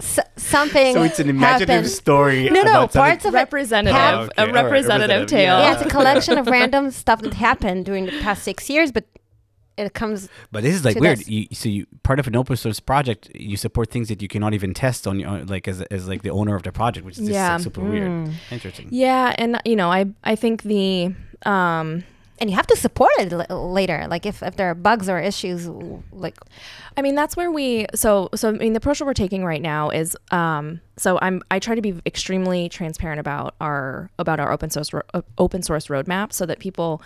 s- 0.01 0.19
something. 0.35 0.93
So 0.93 1.03
it's 1.03 1.19
an 1.19 1.29
imaginative 1.29 1.69
happened. 1.69 1.89
story. 1.91 2.49
No, 2.49 2.61
no, 2.63 2.71
about 2.71 2.93
parts 2.93 3.25
of 3.25 3.33
it. 3.33 3.37
representative, 3.37 3.95
Have- 3.99 4.29
Okay, 4.29 4.43
a 4.49 4.53
representative 4.53 4.63
representative, 4.63 5.27
tale. 5.27 5.59
yeah. 5.59 5.59
Yeah, 5.61 5.73
it's 5.73 5.81
a 5.81 5.89
collection 5.89 6.37
of 6.37 6.47
random 6.59 6.91
stuff 6.91 7.21
that 7.21 7.33
happened 7.35 7.85
during 7.85 8.05
the 8.05 8.19
past 8.21 8.43
six 8.43 8.69
years, 8.69 8.91
but 8.91 9.05
it 9.77 9.93
comes. 9.93 10.27
But 10.51 10.63
this 10.63 10.75
is 10.75 10.83
like 10.85 10.99
weird. 10.99 11.25
You, 11.27 11.47
so 11.53 11.69
you 11.69 11.87
part 12.03 12.19
of 12.19 12.27
an 12.27 12.35
open 12.35 12.55
source 12.57 12.79
project, 12.79 13.29
you 13.33 13.57
support 13.57 13.89
things 13.89 14.09
that 14.09 14.21
you 14.21 14.27
cannot 14.27 14.53
even 14.53 14.73
test 14.73 15.07
on 15.07 15.19
your 15.19 15.29
own, 15.29 15.45
like 15.47 15.67
as, 15.67 15.81
as 15.83 16.07
like 16.07 16.21
the 16.23 16.29
owner 16.29 16.55
of 16.55 16.63
the 16.63 16.71
project, 16.71 17.05
which 17.05 17.15
is 17.17 17.21
just 17.27 17.31
Yeah. 17.31 17.53
like, 17.53 17.61
super 17.63 17.81
weird. 17.81 18.09
Mm. 18.11 18.33
Interesting. 18.51 18.89
Yeah, 18.91 19.33
and 19.37 19.59
you 19.65 19.75
know, 19.75 19.89
I 19.91 20.05
I 20.23 20.35
think 20.35 20.63
the 20.63 21.13
um 21.45 22.03
And 22.41 22.49
you 22.49 22.55
have 22.57 22.67
to 22.67 22.75
support 22.75 23.11
it 23.19 23.31
l- 23.31 23.71
later. 23.71 24.07
Like 24.09 24.25
if, 24.25 24.41
if 24.43 24.55
there 24.57 24.69
are 24.71 24.75
bugs 24.75 25.07
or 25.07 25.19
issues, 25.19 25.67
like 26.11 26.35
I 26.97 27.01
mean 27.03 27.15
that's 27.15 27.37
where 27.37 27.51
we 27.51 27.85
so 27.95 28.29
so 28.35 28.49
I 28.49 28.53
mean 28.53 28.73
the 28.73 28.77
approach 28.77 28.97
that 28.99 29.05
we're 29.05 29.13
taking 29.13 29.45
right 29.45 29.61
now 29.61 29.91
is 29.91 30.17
um 30.31 30.81
so 30.97 31.19
I'm 31.21 31.43
I 31.51 31.59
try 31.59 31.75
to 31.75 31.81
be 31.81 32.01
extremely 32.05 32.67
transparent 32.67 33.19
about 33.19 33.53
our 33.61 34.09
about 34.19 34.39
our 34.39 34.51
open 34.51 34.69
source 34.71 34.91
ro- 34.91 35.03
uh, 35.13 35.21
open 35.37 35.61
source 35.61 35.87
roadmap 35.87 36.33
so 36.33 36.45
that 36.47 36.57
people 36.59 37.01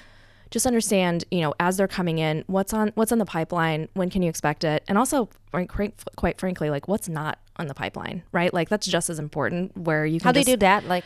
just 0.52 0.66
understand 0.66 1.26
you 1.32 1.42
know 1.42 1.54
as 1.60 1.76
they're 1.76 1.88
coming 1.88 2.18
in 2.20 2.44
what's 2.48 2.74
on 2.74 2.92
what's 2.96 3.12
on 3.12 3.18
the 3.18 3.26
pipeline 3.26 3.90
when 3.94 4.10
can 4.10 4.22
you 4.22 4.30
expect 4.30 4.64
it 4.64 4.84
and 4.88 4.98
also 4.98 5.28
quite, 5.52 5.94
quite 6.16 6.40
frankly 6.40 6.70
like 6.70 6.88
what's 6.88 7.10
not 7.10 7.40
on 7.58 7.68
the 7.68 7.74
pipeline 7.74 8.24
right 8.32 8.54
like 8.54 8.70
that's 8.70 8.88
just 8.88 9.10
as 9.10 9.20
important 9.20 9.76
where 9.76 10.06
you 10.06 10.20
can 10.20 10.26
how 10.28 10.32
do 10.32 10.40
you 10.40 10.46
just- 10.46 10.56
do 10.56 10.60
that? 10.60 10.86
Like 10.86 11.04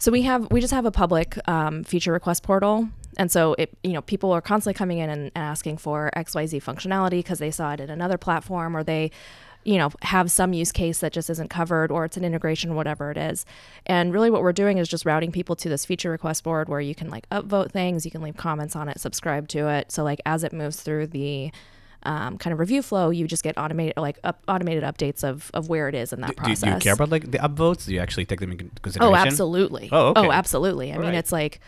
So 0.00 0.10
we 0.12 0.22
have 0.22 0.50
we 0.50 0.60
just 0.60 0.72
have 0.72 0.86
a 0.86 0.90
public 0.92 1.36
um, 1.48 1.82
feature 1.84 2.12
request 2.12 2.44
portal, 2.44 2.88
and 3.18 3.30
so 3.30 3.54
it 3.58 3.76
you 3.82 3.92
know 3.92 4.02
people 4.02 4.32
are 4.32 4.40
constantly 4.40 4.76
coming 4.76 4.98
in 4.98 5.10
and, 5.10 5.30
asking 5.36 5.76
for 5.76 6.10
X 6.14 6.34
Y 6.34 6.46
Z 6.46 6.60
functionality 6.60 7.18
because 7.18 7.38
they 7.38 7.50
saw 7.50 7.72
it 7.72 7.80
in 7.80 7.90
another 7.90 8.16
platform 8.16 8.76
or 8.76 8.82
they 8.82 9.10
you 9.64 9.76
know 9.76 9.90
have 10.02 10.30
some 10.30 10.52
use 10.52 10.72
case 10.72 11.00
that 11.00 11.12
just 11.12 11.28
isn't 11.28 11.50
covered 11.50 11.90
or 11.90 12.04
it's 12.04 12.16
an 12.16 12.24
integration 12.24 12.74
whatever 12.74 13.10
it 13.10 13.16
is 13.16 13.44
and 13.86 14.12
really 14.12 14.30
what 14.30 14.42
we're 14.42 14.52
doing 14.52 14.78
is 14.78 14.88
just 14.88 15.04
routing 15.04 15.32
people 15.32 15.56
to 15.56 15.68
this 15.68 15.84
feature 15.84 16.10
request 16.10 16.44
board 16.44 16.68
where 16.68 16.80
you 16.80 16.94
can 16.94 17.10
like 17.10 17.28
upvote 17.30 17.70
things 17.70 18.04
you 18.04 18.10
can 18.10 18.22
leave 18.22 18.36
comments 18.36 18.76
on 18.76 18.88
it 18.88 19.00
subscribe 19.00 19.48
to 19.48 19.68
it 19.68 19.90
so 19.90 20.04
like 20.04 20.20
as 20.24 20.44
it 20.44 20.52
moves 20.52 20.80
through 20.80 21.06
the 21.06 21.50
um, 22.04 22.38
kind 22.38 22.52
of 22.52 22.60
review 22.60 22.80
flow 22.80 23.10
you 23.10 23.26
just 23.26 23.42
get 23.42 23.58
automated 23.58 23.94
like 23.96 24.18
up, 24.22 24.40
automated 24.46 24.84
updates 24.84 25.24
of, 25.24 25.50
of 25.52 25.68
where 25.68 25.88
it 25.88 25.94
is 25.96 26.12
in 26.12 26.20
that 26.20 26.28
Do, 26.28 26.34
process 26.34 26.60
do 26.60 26.70
you 26.70 26.76
care 26.76 26.94
about 26.94 27.10
like 27.10 27.30
the 27.32 27.38
upvotes? 27.38 27.86
Do 27.86 27.92
you 27.92 27.98
actually 27.98 28.24
take 28.24 28.38
them 28.38 28.52
into 28.52 28.70
consideration? 28.80 29.12
Oh, 29.12 29.16
absolutely. 29.16 29.88
Oh, 29.90 30.10
okay. 30.10 30.20
Oh, 30.20 30.30
absolutely. 30.30 30.90
I 30.90 30.94
mean, 30.94 31.06
Alright. 31.06 31.18
it's 31.18 31.32
like 31.32 31.60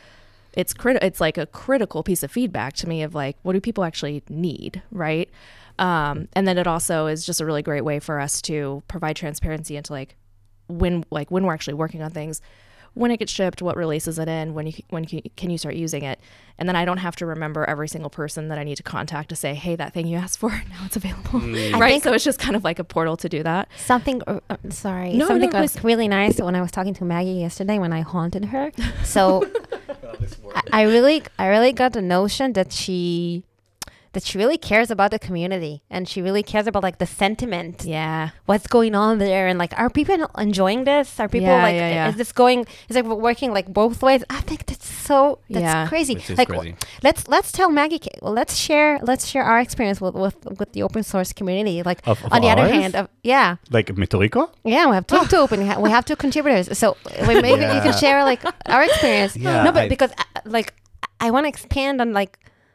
it's 0.54 0.74
crit- 0.74 1.02
it's 1.02 1.20
like 1.20 1.38
a 1.38 1.46
critical 1.46 2.02
piece 2.02 2.22
of 2.22 2.30
feedback 2.30 2.74
to 2.74 2.88
me 2.88 3.02
of 3.02 3.14
like 3.14 3.36
what 3.42 3.52
do 3.52 3.60
people 3.60 3.84
actually 3.84 4.22
need, 4.28 4.82
right? 4.90 5.28
Um, 5.78 6.28
and 6.34 6.46
then 6.46 6.58
it 6.58 6.66
also 6.66 7.06
is 7.06 7.24
just 7.24 7.40
a 7.40 7.46
really 7.46 7.62
great 7.62 7.84
way 7.84 8.00
for 8.00 8.20
us 8.20 8.42
to 8.42 8.82
provide 8.88 9.16
transparency 9.16 9.76
into 9.76 9.92
like 9.92 10.16
when 10.68 11.04
like 11.10 11.30
when 11.30 11.44
we're 11.44 11.54
actually 11.54 11.74
working 11.74 12.02
on 12.02 12.10
things, 12.10 12.40
when 12.94 13.10
it 13.12 13.18
gets 13.18 13.30
shipped, 13.32 13.62
what 13.62 13.76
release 13.76 14.08
is 14.08 14.18
it 14.18 14.28
in, 14.28 14.52
when 14.52 14.66
you 14.66 14.72
when 14.90 15.04
can 15.06 15.48
you 15.50 15.56
start 15.56 15.76
using 15.76 16.02
it, 16.02 16.20
and 16.58 16.68
then 16.68 16.74
I 16.76 16.84
don't 16.84 16.98
have 16.98 17.14
to 17.16 17.26
remember 17.26 17.64
every 17.64 17.88
single 17.88 18.10
person 18.10 18.48
that 18.48 18.58
I 18.58 18.64
need 18.64 18.76
to 18.76 18.82
contact 18.82 19.28
to 19.30 19.36
say, 19.36 19.54
hey, 19.54 19.74
that 19.76 19.94
thing 19.94 20.06
you 20.08 20.16
asked 20.18 20.38
for 20.38 20.50
now 20.70 20.84
it's 20.84 20.96
available, 20.96 21.40
Mm. 21.40 21.78
Right? 21.78 22.02
So 22.02 22.12
it's 22.12 22.24
just 22.24 22.38
kind 22.40 22.56
of 22.56 22.64
like 22.64 22.78
a 22.78 22.84
portal 22.84 23.16
to 23.18 23.28
do 23.28 23.42
that. 23.44 23.68
something. 23.78 24.20
Uh, 24.26 24.40
uh, 24.50 24.56
sorry, 24.70 25.14
No, 25.14 25.28
something 25.28 25.50
no, 25.50 25.60
was 25.60 25.82
really 25.84 26.08
nice 26.08 26.40
when 26.40 26.54
I 26.56 26.60
was 26.60 26.72
talking 26.72 26.92
to 26.94 27.04
Maggie 27.04 27.34
yesterday 27.34 27.78
when 27.78 27.92
I 27.92 28.00
haunted 28.02 28.46
her. 28.46 28.72
So 29.04 29.48
I, 30.54 30.62
I 30.72 30.82
really, 30.82 31.22
I 31.38 31.46
really 31.48 31.72
got 31.72 31.92
the 31.92 32.02
notion 32.02 32.52
that 32.54 32.72
she. 32.72 33.44
That 34.12 34.24
she 34.24 34.38
really 34.38 34.58
cares 34.58 34.90
about 34.90 35.10
the 35.12 35.20
community 35.20 35.82
and 35.88 36.08
she 36.08 36.20
really 36.20 36.42
cares 36.42 36.66
about 36.66 36.82
like 36.82 36.98
the 36.98 37.06
sentiment 37.06 37.84
Yeah. 37.84 38.30
what's 38.46 38.66
going 38.66 38.94
on 38.96 39.18
there 39.18 39.46
and 39.46 39.56
like 39.56 39.72
are 39.78 39.88
people 39.88 40.16
enjoying 40.36 40.82
this 40.82 41.20
are 41.20 41.28
people 41.28 41.46
Yeah, 41.54 41.62
like 41.62 41.74
yeah, 41.76 41.90
yeah. 41.98 42.08
is 42.10 42.16
this 42.16 42.32
going 42.32 42.66
is 42.88 42.96
it 42.96 43.04
working 43.06 43.52
like 43.58 43.68
both 43.72 44.02
ways 44.02 44.24
i 44.28 44.40
think 44.48 44.66
that's 44.66 44.88
so 45.08 45.38
that's 45.48 45.62
Yeah. 45.62 45.86
crazy 45.86 46.14
Which 46.14 46.28
is 46.30 46.38
like 46.38 46.48
crazy. 46.48 46.74
let's 47.06 47.22
let's 47.34 47.52
tell 47.52 47.70
maggie 47.70 48.00
K- 48.00 48.18
well, 48.22 48.32
let's 48.40 48.56
share 48.56 48.98
let's 49.10 49.24
share 49.30 49.44
our 49.44 49.60
experience 49.66 50.00
with 50.00 50.14
with, 50.24 50.34
with 50.58 50.70
the 50.72 50.82
open 50.82 51.02
source 51.12 51.30
community 51.32 51.76
like 51.90 52.00
Of- 52.06 52.24
of 52.24 52.32
on 52.34 52.40
the 52.42 52.48
other 52.54 52.66
hand 52.66 52.92
of 53.00 53.06
yeah 53.22 53.56
Like 53.70 53.86
Metorikku? 53.94 54.42
yeah 54.64 54.84
we 54.90 54.94
have 54.98 55.06
two 55.06 55.22
two 55.30 55.36
open 55.46 55.60
we 55.84 55.90
have 55.96 56.04
two 56.04 56.16
contributors 56.24 56.66
so 56.76 56.96
we- 57.28 57.40
maybe 57.46 57.62
you 57.74 57.80
can 57.86 57.94
share 58.04 58.24
like 58.32 58.42
our 58.74 58.82
experience 58.90 59.36
Yeah, 59.36 59.62
no 59.66 59.70
but 59.76 59.84
I- 59.84 59.88
because 59.94 60.10
uh, 60.18 60.24
like 60.56 60.74
i 61.20 61.30
want 61.30 61.44
to 61.44 61.48
expand 61.54 62.00
on 62.02 62.12
like 62.12 62.32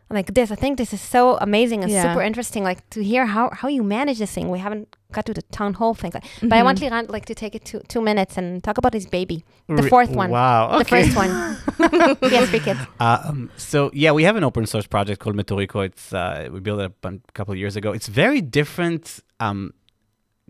like 0.10 0.34
this. 0.34 0.52
I 0.52 0.56
think 0.56 0.78
this 0.78 0.94
is 0.94 1.02
so 1.02 1.38
amazing 1.41 1.84
and 1.84 1.91
Yeah. 1.91 2.04
super 2.04 2.22
interesting. 2.22 2.63
Like 2.63 2.88
to 2.91 3.04
hear 3.04 3.26
how 3.26 3.50
how 3.52 3.68
you 3.68 3.84
manage 3.84 4.20
this 4.20 4.32
thing. 4.34 4.50
We 4.52 4.60
haven't 4.60 4.96
got 5.12 5.26
to 5.26 5.34
the 5.34 5.41
town 5.44 5.74
hall 5.74 5.94
thing, 5.96 6.12
like, 6.13 6.26
but 6.41 6.54
I 6.54 6.63
want 6.63 6.80
Mhm. 6.80 6.89
Liran 6.89 7.10
like 7.10 7.26
to 7.26 7.34
take 7.36 7.56
it 7.56 7.63
two 7.65 7.80
two 7.88 8.02
minutes 8.02 8.38
and 8.38 8.63
talk 8.63 8.78
about 8.78 8.94
his 8.94 9.08
baby, 9.08 9.44
the 9.68 9.84
fourth 9.89 10.12
one, 10.12 10.30
Wow. 10.30 10.78
the 10.78 10.86
first 10.86 11.15
one. 11.15 11.32
has 12.36 12.50
three 12.50 12.60
kids. 12.60 12.80
Um, 13.00 13.50
so 13.58 13.89
yeah, 13.94 14.12
we 14.12 14.24
have 14.26 14.36
an 14.38 14.44
open 14.44 14.65
source 14.65 14.88
project 14.88 15.20
called 15.22 15.36
Metorikku. 15.36 15.86
It's 15.86 16.13
uh, 16.13 16.50
we 16.54 16.60
built 16.60 16.80
it 16.82 16.86
up 16.86 17.06
a 17.06 17.20
couple 17.34 17.54
of 17.54 17.58
years 17.58 17.76
ago. 17.76 17.91
It's 17.98 18.08
very 18.08 18.41
different, 18.41 19.22
um, 19.39 19.74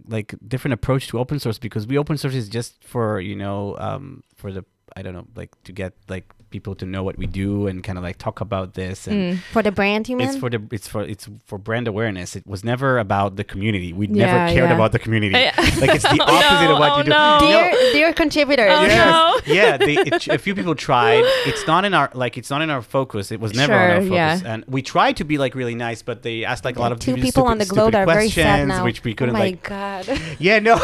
like 0.08 0.36
different 0.48 0.74
approach 0.74 1.08
to 1.10 1.20
open 1.20 1.39
source 1.39 1.58
because 1.60 1.88
we 1.88 1.98
open 1.98 2.18
source 2.18 2.36
is 2.36 2.50
just 2.50 2.84
for 2.84 3.20
you 3.22 3.36
know 3.36 3.76
um, 3.80 4.24
for 4.36 4.52
the 4.52 4.63
I 4.98 5.02
don't 5.04 5.13
know 5.13 5.28
like 5.36 5.52
to 5.63 5.72
get 5.72 5.94
like 6.10 6.26
people 6.56 6.76
to 6.82 6.86
know 6.94 7.04
what 7.08 7.15
we 7.24 7.28
do 7.44 7.68
and 7.70 7.76
kind 7.88 7.98
of 8.00 8.04
like 8.08 8.18
talk 8.28 8.38
about 8.48 8.68
this 8.82 8.98
and 9.08 9.15
Mm. 9.15 9.38
For 9.56 9.63
the 9.68 9.72
brand, 9.80 10.04
you 10.10 10.15
mean? 10.18 10.28
it's 10.28 10.38
for 10.44 10.50
the 10.56 10.60
it's 10.76 10.88
for 10.94 11.02
it's 11.13 11.26
for 11.50 11.58
brand 11.68 11.86
awareness. 11.94 12.30
It 12.39 12.46
was 12.54 12.62
never 12.72 12.89
about 13.08 13.30
the 13.39 13.46
community. 13.54 13.89
We 14.00 14.06
Yeah, 14.08 14.26
never 14.26 14.39
cared 14.56 14.70
yeah. 14.70 14.76
about 14.80 14.91
the 14.96 15.00
community. 15.06 15.36
Yeah. 15.46 15.56
Like 15.84 15.94
it's 15.98 16.08
the 16.15 16.20
Oh, 16.28 16.36
opposite 16.36 16.72
of 16.74 16.78
what 16.84 16.89
no, 16.91 16.98
you 17.00 17.04
do. 17.06 17.13
oh, 17.13 17.39
no. 17.39 17.48
dear, 17.48 17.63
dear 17.98 18.10
contributors. 18.24 18.72
Oh, 18.78 18.84
yes. 18.84 19.06
no. 19.48 19.54
yeah, 19.58 19.72
they, 19.88 19.96
it, 20.10 20.28
a 20.28 20.38
few 20.46 20.54
people 20.60 20.76
tried. 20.89 21.24
It's 21.50 21.65
not 21.72 21.82
in 21.88 21.94
our 22.00 22.08
like 22.24 22.34
it's 22.39 22.50
not 22.54 22.62
in 22.65 22.70
our 22.76 22.82
focus. 22.98 23.32
It 23.36 23.39
was 23.46 23.52
never 23.62 23.74
on 23.84 23.89
our 23.98 24.02
focus. 24.13 24.44
And 24.52 24.60
we 24.76 24.82
tried 24.96 25.15
to 25.22 25.26
be 25.32 25.36
like 25.44 25.54
really 25.62 25.76
nice, 25.88 26.02
but 26.10 26.18
they 26.28 26.38
asked 26.52 26.65
like 26.70 26.78
a 26.78 26.82
lot 26.86 26.91
of 26.94 27.00
Two 27.00 27.15
people 27.15 27.44
on 27.54 27.58
the 27.63 27.70
globe 27.74 27.94
stupid 27.94 28.02
are 28.02 28.06
very 28.15 28.30
sad 28.30 28.68
now. 28.68 28.84
which 28.88 29.00
we 29.04 29.12
oh 29.13 29.15
couldn't 29.20 29.34
my 29.34 29.46
like. 29.52 29.63
god. 29.63 30.04
Yeah, 30.39 30.60
no, 30.70 30.76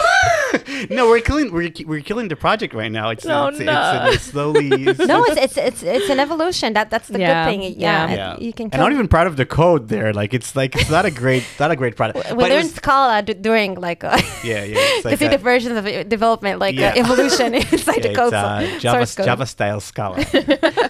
no, 0.90 1.02
we're 1.12 1.22
killing 1.30 1.52
we're, 1.52 1.72
we're 1.86 2.02
killing 2.10 2.28
the 2.28 2.36
project 2.36 2.74
right 2.74 2.92
now. 2.92 3.10
It's 3.14 3.26
Oh, 3.26 3.48
it's, 3.48 3.60
no. 3.60 4.06
it's, 4.08 4.16
it's 4.16 4.24
slowly. 4.32 4.70
no, 4.70 5.24
it's, 5.30 5.38
it's 5.46 5.58
it's 5.68 5.82
it's 5.84 6.10
an 6.10 6.20
evolution. 6.20 6.74
That 6.74 6.90
that's 6.90 7.08
the 7.08 7.20
Yeah, 7.20 7.28
good 7.46 7.50
thing. 7.52 7.62
Yeah, 7.62 7.70
yeah. 7.78 8.12
it- 8.14 8.18
yeah, 8.18 8.38
you 8.48 8.54
can. 8.54 8.66
and 8.66 8.72
kill- 8.74 8.82
not 8.82 8.92
even 8.92 9.08
proud 9.08 9.28
of 9.28 9.36
the 9.38 9.46
code 9.46 9.88
there. 9.90 10.14
Like 10.14 10.34
it's 10.34 10.56
like 10.56 10.76
it's 10.76 10.90
not 10.98 11.06
a 11.06 11.12
great 11.12 11.44
not 11.60 11.72
a 11.72 11.76
great 11.76 11.96
product. 11.96 12.18
we 12.32 12.36
but 12.36 12.46
it 12.52 12.54
learned 12.56 12.64
was- 12.70 12.76
Scala 12.76 13.22
d- 13.22 13.34
during 13.48 13.76
like 13.76 14.04
uh, 14.04 14.18
yeah, 14.44 14.64
yeah. 14.64 14.76
It's 14.78 15.04
to 15.04 15.10
like 15.10 15.20
see 15.20 15.28
the 15.28 15.38
versions 15.38 15.76
of 15.78 15.86
development, 16.10 16.60
like 16.60 16.76
Yeah. 16.76 16.90
uh, 16.96 17.04
evolution 17.04 17.54
inside 17.56 18.02
the 18.04 18.14
code. 18.14 18.34
it's, 18.34 18.44
uh, 18.76 18.80
Java, 18.80 19.06
code. 19.16 19.26
Java 19.26 19.46
style 19.46 19.80
Scala. 19.80 20.18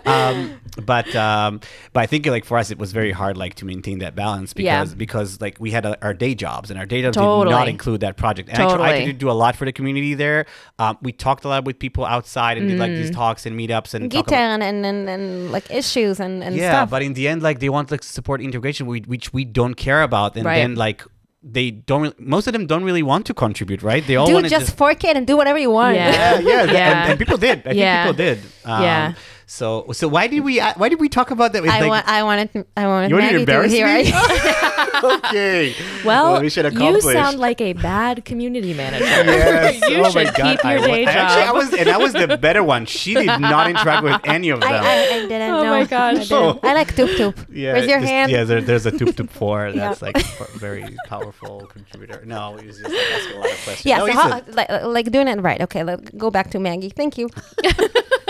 um, 0.06 0.38
but 0.78 1.14
um, 1.16 1.60
but 1.94 2.00
I 2.02 2.06
think 2.06 2.26
like 2.28 2.46
for 2.46 2.58
us 2.58 2.72
it 2.72 2.78
was 2.78 2.92
very 2.94 3.12
hard 3.12 3.36
like 3.38 3.56
to 3.56 3.66
maintain 3.66 4.00
that 4.00 4.16
balance 4.16 4.54
Yeah. 4.56 4.80
because 4.84 4.96
because 4.96 5.42
like 5.42 5.58
we 5.60 5.72
had 5.72 5.86
uh, 5.86 5.96
our 6.02 6.14
day 6.14 6.34
jobs 6.34 6.70
and 6.72 6.80
our 6.80 6.86
day 6.86 7.02
jobs 7.02 7.18
did 7.18 7.24
not 7.24 7.68
include 7.68 8.00
that 8.02 8.16
project. 8.16 8.48
And 8.50 8.58
I 8.58 8.64
tried 8.76 8.78
Totally. 8.94 9.06
to 9.08 9.14
do 9.14 9.30
a 9.30 9.34
lot 9.34 9.56
for 9.56 9.66
the 9.66 9.74
community 9.74 10.14
there. 10.14 10.46
Um, 10.80 10.98
we 11.02 11.12
talked 11.12 11.44
a 11.44 11.50
lot 11.50 11.66
with 11.66 11.78
people 11.80 12.06
outside 12.06 12.58
and 12.58 12.68
did 12.70 12.80
like 12.80 12.92
Mm. 12.92 12.98
these 12.98 13.12
talks 13.12 13.46
and 13.46 13.60
meetups 13.60 13.94
and 13.94 14.10
talk 14.12 14.28
about- 14.28 14.40
and, 14.40 14.64
and, 14.64 14.86
and, 14.86 15.10
and 15.10 15.52
like 15.52 15.70
issues 15.70 16.20
and, 16.20 16.44
and 16.44 16.56
yeah, 16.56 16.72
stuff. 16.72 16.90
but 16.90 17.02
in 17.04 17.14
the 17.14 17.28
end, 17.28 17.42
like 17.44 17.60
they 17.60 17.70
want 17.70 17.92
like 17.92 18.04
support 18.04 18.42
integration, 18.42 18.88
which 18.88 19.34
we 19.34 19.44
don't 19.46 19.76
care 19.76 20.02
about, 20.04 20.36
and 20.36 20.46
Right. 20.46 20.60
then 20.60 20.76
like 20.76 21.04
they 21.44 21.72
don't. 21.72 22.02
Really, 22.04 22.16
most 22.20 22.46
of 22.46 22.54
them 22.54 22.68
don't 22.68 22.84
really 22.84 23.02
want 23.02 23.26
to 23.26 23.34
contribute, 23.34 23.82
right? 23.82 24.06
They 24.06 24.16
all 24.16 24.28
do 24.28 24.34
want 24.36 24.46
to 24.46 24.50
just 24.52 24.78
fork 24.78 25.04
it 25.04 25.18
and 25.18 25.26
do 25.26 25.36
whatever 25.36 25.58
you 25.58 25.72
want. 25.72 25.96
Yeah. 25.96 26.40
yeah, 26.40 26.40
yeah, 26.40 26.64
Yeah. 26.72 27.02
And, 27.02 27.10
and 27.12 27.20
people 27.20 27.38
did. 27.38 27.66
I 27.66 27.72
Yeah. 27.72 28.04
think 28.06 28.18
people 28.18 28.26
did. 28.26 28.38
Um, 28.64 28.84
Yeah. 28.84 29.14
So, 29.52 29.86
so 29.92 30.08
why 30.08 30.28
did 30.28 30.40
we? 30.46 30.62
uh, 30.62 30.74
Why 30.78 30.88
did 30.88 31.02
we 31.02 31.10
talk 31.10 31.30
about 31.30 31.52
that? 31.52 31.62
With, 31.62 31.72
I, 31.72 31.82
like, 31.82 31.90
want, 31.90 32.08
I 32.08 32.24
wanted 32.24 32.66
I 32.78 32.88
wanted 32.88 33.10
you 33.10 33.16
want 33.18 33.28
to 33.28 33.34
Maggie 33.34 33.34
to 33.34 33.40
embarrass 33.42 33.72
hear 33.74 33.86
me? 33.86 34.04
it. 34.06 35.04
okay. 35.04 35.76
Well, 36.06 36.40
we 36.40 36.50
should 36.50 36.72
you 36.74 37.02
sound 37.02 37.38
like 37.38 37.60
a 37.60 37.74
bad 37.74 38.24
community 38.24 38.74
manager. 38.74 39.04
Yes. 39.32 39.90
you 39.90 39.98
oh 39.98 40.10
should 40.10 40.16
my 40.16 40.24
God. 40.24 40.36
keep 40.36 40.64
your 40.64 40.80
wa- 40.80 40.88
day 40.88 41.04
job. 41.04 41.16
Actually, 41.16 41.44
I 41.44 41.52
was, 41.52 41.74
and 41.74 41.90
I 41.90 41.98
was 41.98 42.14
the 42.14 42.38
better 42.38 42.64
one. 42.64 42.86
She 42.86 43.14
did 43.14 43.26
not 43.42 43.70
interact 43.70 44.04
with 44.04 44.22
any 44.24 44.52
of 44.52 44.62
them. 44.62 44.72
I, 44.72 44.78
I, 44.78 45.16
I 45.16 45.20
didn't 45.28 45.52
Oh 45.52 45.64
know. 45.64 45.70
my 45.70 45.84
gosh. 45.84 46.32
I, 46.32 46.48
didn't. 46.54 46.64
I 46.66 46.74
like 46.74 46.96
Toop 46.96 47.10
Toop. 47.18 47.46
yeah, 47.52 47.74
Where's 47.74 47.88
your 47.88 48.00
just- 48.00 48.10
hand? 48.10 48.32
Yeah, 48.32 48.46
there, 48.46 48.62
there's 48.62 48.86
a 48.86 48.92
Toop 48.94 49.16
Toop 49.18 49.30
4. 49.32 49.68
Yeah. 49.68 49.74
That's 49.76 50.02
like 50.02 50.16
a 50.18 50.58
very 50.60 50.96
powerful 51.08 51.68
contributor. 51.68 52.24
No, 52.26 52.56
he 52.56 52.68
was 52.68 52.78
just 52.78 52.90
like, 52.90 53.00
asking 53.00 53.36
a 53.36 53.40
lot 53.42 53.52
of 53.52 53.64
questions. 53.66 53.86
Yeah, 53.86 53.98
no, 53.98 54.08
so 54.08 54.14
how, 54.14 54.30
a- 54.40 54.44
like, 54.54 54.70
like 54.86 55.12
doing 55.12 55.28
it 55.28 55.42
right. 55.42 55.60
Okay, 55.60 55.84
let 55.84 56.18
go 56.18 56.32
back 56.32 56.52
to 56.52 56.60
Maggie. 56.60 56.90
Thank 56.90 57.18
you. 57.18 57.28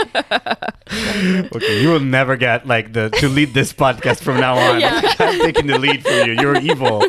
okay, 1.55 1.81
you 1.81 1.89
will 1.89 1.99
never 1.99 2.35
get 2.35 2.67
like 2.67 2.93
the 2.93 3.09
to 3.19 3.29
lead 3.29 3.53
this 3.53 3.71
podcast 3.73 4.21
from 4.21 4.39
now 4.39 4.57
on. 4.57 4.79
Yeah. 4.81 5.01
I'm 5.19 5.39
taking 5.41 5.67
the 5.67 5.77
lead 5.77 6.03
for 6.03 6.09
you. 6.11 6.33
You're 6.33 6.57
evil. 6.57 7.03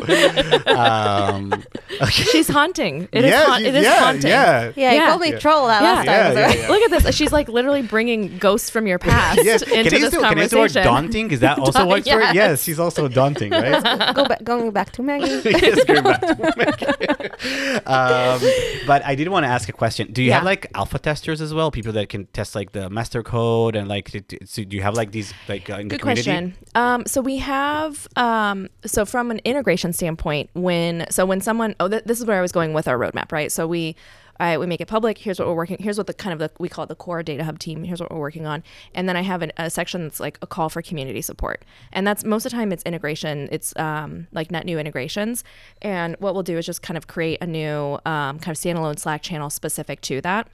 Um, 0.67 1.53
okay. 2.01 2.23
She's 2.23 2.47
haunting. 2.47 3.07
It 3.11 3.25
is. 3.25 3.31
yeah, 3.31 3.45
haunt- 3.45 3.63
it 3.63 3.73
is 3.75 3.83
yeah, 3.83 3.99
haunting. 3.99 4.29
Yeah. 4.29 4.71
Yeah, 4.75 4.91
you 4.91 4.97
Yeah. 4.97 5.07
called 5.09 5.21
me 5.21 5.31
Yeah. 5.31 5.39
troll 5.39 5.67
that 5.67 5.81
Yeah. 5.81 5.91
last 5.91 6.05
time. 6.05 6.15
yeah, 6.37 6.51
so- 6.51 6.59
yeah. 6.59 6.67
Look 6.69 6.81
at 6.83 7.03
this. 7.03 7.15
She's 7.15 7.31
like 7.31 7.47
literally 7.49 7.81
bringing 7.81 8.37
ghosts 8.37 8.69
from 8.69 8.85
your 8.85 8.99
past 8.99 9.39
Yes. 9.43 9.61
into 9.63 9.73
can 9.75 9.83
this 9.85 9.93
use 10.01 10.11
the, 10.11 10.17
can 10.19 10.37
I 10.37 10.41
use 10.41 10.51
the 10.51 10.57
word 10.59 10.73
daunting? 10.73 11.31
Is 11.31 11.39
that 11.39 11.57
also 11.59 11.87
works 11.87 12.07
for? 12.07 12.19
Yes. 12.19 12.35
Yes, 12.35 12.63
she's 12.63 12.79
also 12.79 13.07
daunting, 13.07 13.51
right? 13.51 14.13
go 14.15 14.25
back, 14.25 14.43
going 14.43 14.71
back 14.71 14.91
to 14.93 15.03
Maggie. 15.03 15.49
yes, 15.49 15.83
going 15.85 16.03
back 16.03 16.21
to 16.21 17.81
um, 17.85 18.39
but 18.87 19.03
I 19.05 19.15
did 19.15 19.27
want 19.29 19.45
to 19.45 19.49
ask 19.49 19.67
a 19.69 19.73
question. 19.73 20.11
Do 20.11 20.21
you 20.21 20.31
have 20.31 20.43
like 20.43 20.67
alpha 20.75 20.99
testers 20.99 21.41
as 21.41 21.53
well? 21.53 21.71
People 21.71 21.93
that 21.93 22.09
can 22.09 22.25
test 22.27 22.55
like 22.55 22.71
the 22.73 22.82
master 22.89 23.23
code 23.23 23.75
and 23.75 23.87
like, 23.87 24.09
so 24.45 24.63
do 24.63 24.75
you 24.75 24.83
have 24.83 24.95
like 24.95 25.11
these 25.11 25.33
like 25.47 25.69
uh, 25.69 25.75
in 25.75 25.87
the 25.87 25.95
Good 25.95 26.01
community? 26.01 26.23
question. 26.23 26.55
Um, 26.75 27.03
so 27.05 27.21
we 27.21 27.37
have 27.37 28.07
um, 28.15 28.69
so 28.85 29.05
from 29.05 29.31
an 29.31 29.39
integration 29.45 29.93
standpoint, 29.93 30.49
when 30.53 31.05
so 31.09 31.25
when 31.25 31.41
someone 31.41 31.75
oh 31.79 31.87
th- 31.87 32.03
this 32.05 32.19
is 32.19 32.25
where 32.25 32.37
I 32.37 32.41
was 32.41 32.51
going 32.51 32.73
with 32.73 32.87
our 32.87 32.97
roadmap, 32.97 33.31
right? 33.31 33.51
So 33.51 33.67
we 33.67 33.95
I, 34.39 34.57
we 34.57 34.65
make 34.65 34.81
it 34.81 34.87
public. 34.87 35.17
Here's 35.17 35.39
what 35.39 35.47
we're 35.47 35.53
working. 35.53 35.77
Here's 35.79 35.97
what 35.97 36.07
the 36.07 36.13
kind 36.13 36.33
of 36.33 36.39
the 36.39 36.51
we 36.59 36.67
call 36.67 36.83
it 36.83 36.87
the 36.87 36.95
core 36.95 37.21
data 37.23 37.43
hub 37.43 37.59
team. 37.59 37.83
Here's 37.83 38.01
what 38.01 38.11
we're 38.11 38.19
working 38.19 38.45
on, 38.45 38.63
and 38.93 39.07
then 39.07 39.15
I 39.15 39.21
have 39.21 39.41
an, 39.41 39.51
a 39.57 39.69
section 39.69 40.03
that's 40.03 40.19
like 40.19 40.37
a 40.41 40.47
call 40.47 40.69
for 40.69 40.81
community 40.81 41.21
support, 41.21 41.63
and 41.91 42.05
that's 42.05 42.23
most 42.23 42.45
of 42.45 42.51
the 42.51 42.57
time 42.57 42.71
it's 42.71 42.83
integration. 42.83 43.47
It's 43.51 43.75
um, 43.77 44.27
like 44.31 44.51
net 44.51 44.65
new 44.65 44.79
integrations, 44.79 45.43
and 45.81 46.15
what 46.19 46.33
we'll 46.33 46.43
do 46.43 46.57
is 46.57 46.65
just 46.65 46.81
kind 46.81 46.97
of 46.97 47.07
create 47.07 47.39
a 47.41 47.47
new 47.47 47.99
um, 48.05 48.39
kind 48.39 48.49
of 48.49 48.57
standalone 48.57 48.97
Slack 48.97 49.21
channel 49.21 49.49
specific 49.49 50.01
to 50.01 50.21
that. 50.21 50.47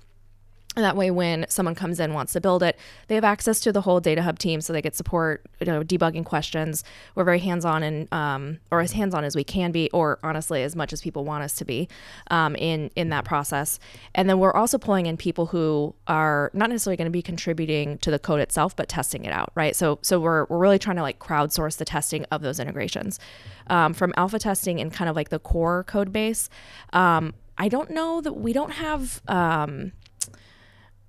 And 0.76 0.86
that 0.86 0.96
way, 0.96 1.10
when 1.10 1.48
someone 1.50 1.74
comes 1.74 2.00
in 2.00 2.14
wants 2.14 2.34
to 2.34 2.42
build 2.42 2.62
it, 2.62 2.78
they 3.08 3.16
have 3.16 3.24
access 3.24 3.60
to 3.62 3.72
the 3.72 3.82
whole 3.82 4.00
Data 4.00 4.22
Hub 4.22 4.38
team, 4.38 4.62
so 4.62 4.72
they 4.72 4.84
get 4.84 4.96
support, 4.96 5.44
you 5.60 5.66
know, 5.66 5.84
debugging 5.84 6.24
questions. 6.24 6.84
We're 7.16 7.24
very 7.24 7.40
hands-on 7.40 7.82
and, 7.82 8.14
um, 8.14 8.60
or 8.70 8.80
as 8.80 8.92
hands-on 8.92 9.24
as 9.24 9.36
we 9.36 9.44
can 9.44 9.72
be, 9.72 9.90
or 9.90 10.20
honestly, 10.22 10.62
as 10.62 10.76
much 10.76 10.94
as 10.94 11.02
people 11.02 11.26
want 11.26 11.44
us 11.44 11.54
to 11.54 11.66
be, 11.66 11.90
um, 12.30 12.56
in 12.56 12.92
in 12.96 13.10
that 13.10 13.26
process. 13.26 13.80
And 14.14 14.30
then 14.30 14.38
we're 14.38 14.54
also 14.54 14.78
pulling 14.78 15.08
in 15.08 15.18
people 15.18 15.48
who 15.48 15.96
are 16.08 16.52
not 16.54 16.70
necessarily 16.70 16.98
going 16.98 17.08
to 17.08 17.12
be 17.12 17.24
contributing 17.24 17.98
to 17.98 18.12
the 18.12 18.20
code 18.20 18.40
itself, 18.40 18.76
but 18.76 18.88
testing 18.88 19.26
it 19.26 19.34
out, 19.34 19.52
right? 19.56 19.76
So 19.76 19.98
so 20.04 20.20
we're 20.20 20.46
we're 20.50 20.60
really 20.60 20.80
trying 20.80 20.98
to 20.98 21.02
like 21.02 21.18
crowdsource 21.18 21.78
the 21.78 21.86
testing 21.86 22.26
of 22.26 22.44
those 22.44 22.60
integrations, 22.60 23.20
um, 23.68 23.96
from 23.96 24.14
alpha 24.16 24.38
testing 24.38 24.80
and 24.80 24.94
kind 24.94 25.10
of 25.10 25.16
like 25.16 25.30
the 25.30 25.40
core 25.40 25.84
code 25.86 26.14
base. 26.14 26.48
Um, 26.94 27.34
I 27.58 27.70
don't 27.70 27.90
know 27.90 28.22
that 28.22 28.34
we 28.34 28.54
don't 28.54 28.74
have. 28.74 29.24
Um, 29.28 29.94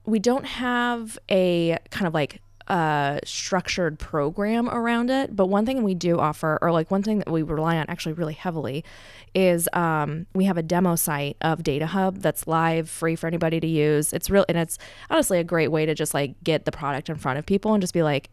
we 0.07 0.19
don't 0.19 0.47
have 0.47 1.19
a 1.31 1.79
kind 1.91 2.07
of 2.07 2.15
like 2.15 2.41
uh, 2.71 3.19
structured 3.25 3.99
program 3.99 4.69
around 4.69 5.11
it. 5.11 5.35
But 5.35 5.47
one 5.47 5.67
thing 5.67 5.83
we 5.83 5.95
do 5.95 6.21
offer, 6.21 6.59
or 6.63 6.71
like 6.71 6.91
one 6.91 7.03
thing 7.03 7.19
that 7.19 7.31
we 7.31 7.43
rely 7.43 7.77
on 7.77 7.87
actually 7.89 8.13
really 8.13 8.35
heavily, 8.35 8.85
is 9.35 9.69
um, 9.73 10.27
we 10.35 10.45
have 10.45 10.57
a 10.57 10.63
demo 10.63 10.95
site 10.95 11.37
of 11.41 11.65
Data 11.65 11.87
Hub 11.87 12.19
that's 12.19 12.47
live, 12.47 12.89
free 12.89 13.17
for 13.17 13.27
anybody 13.27 13.59
to 13.59 13.67
use. 13.67 14.13
It's 14.13 14.31
real, 14.31 14.45
and 14.49 14.57
it's 14.57 14.79
honestly 15.11 15.39
a 15.41 15.45
great 15.45 15.69
way 15.69 15.85
to 15.85 15.95
just 15.95 16.15
like 16.15 16.43
get 16.45 16.65
the 16.65 16.73
product 16.73 17.09
in 17.09 17.17
front 17.17 17.41
of 17.41 17.47
people 17.47 17.75
and 17.75 17.81
just 17.81 17.93
be 17.93 18.05
like, 18.05 18.31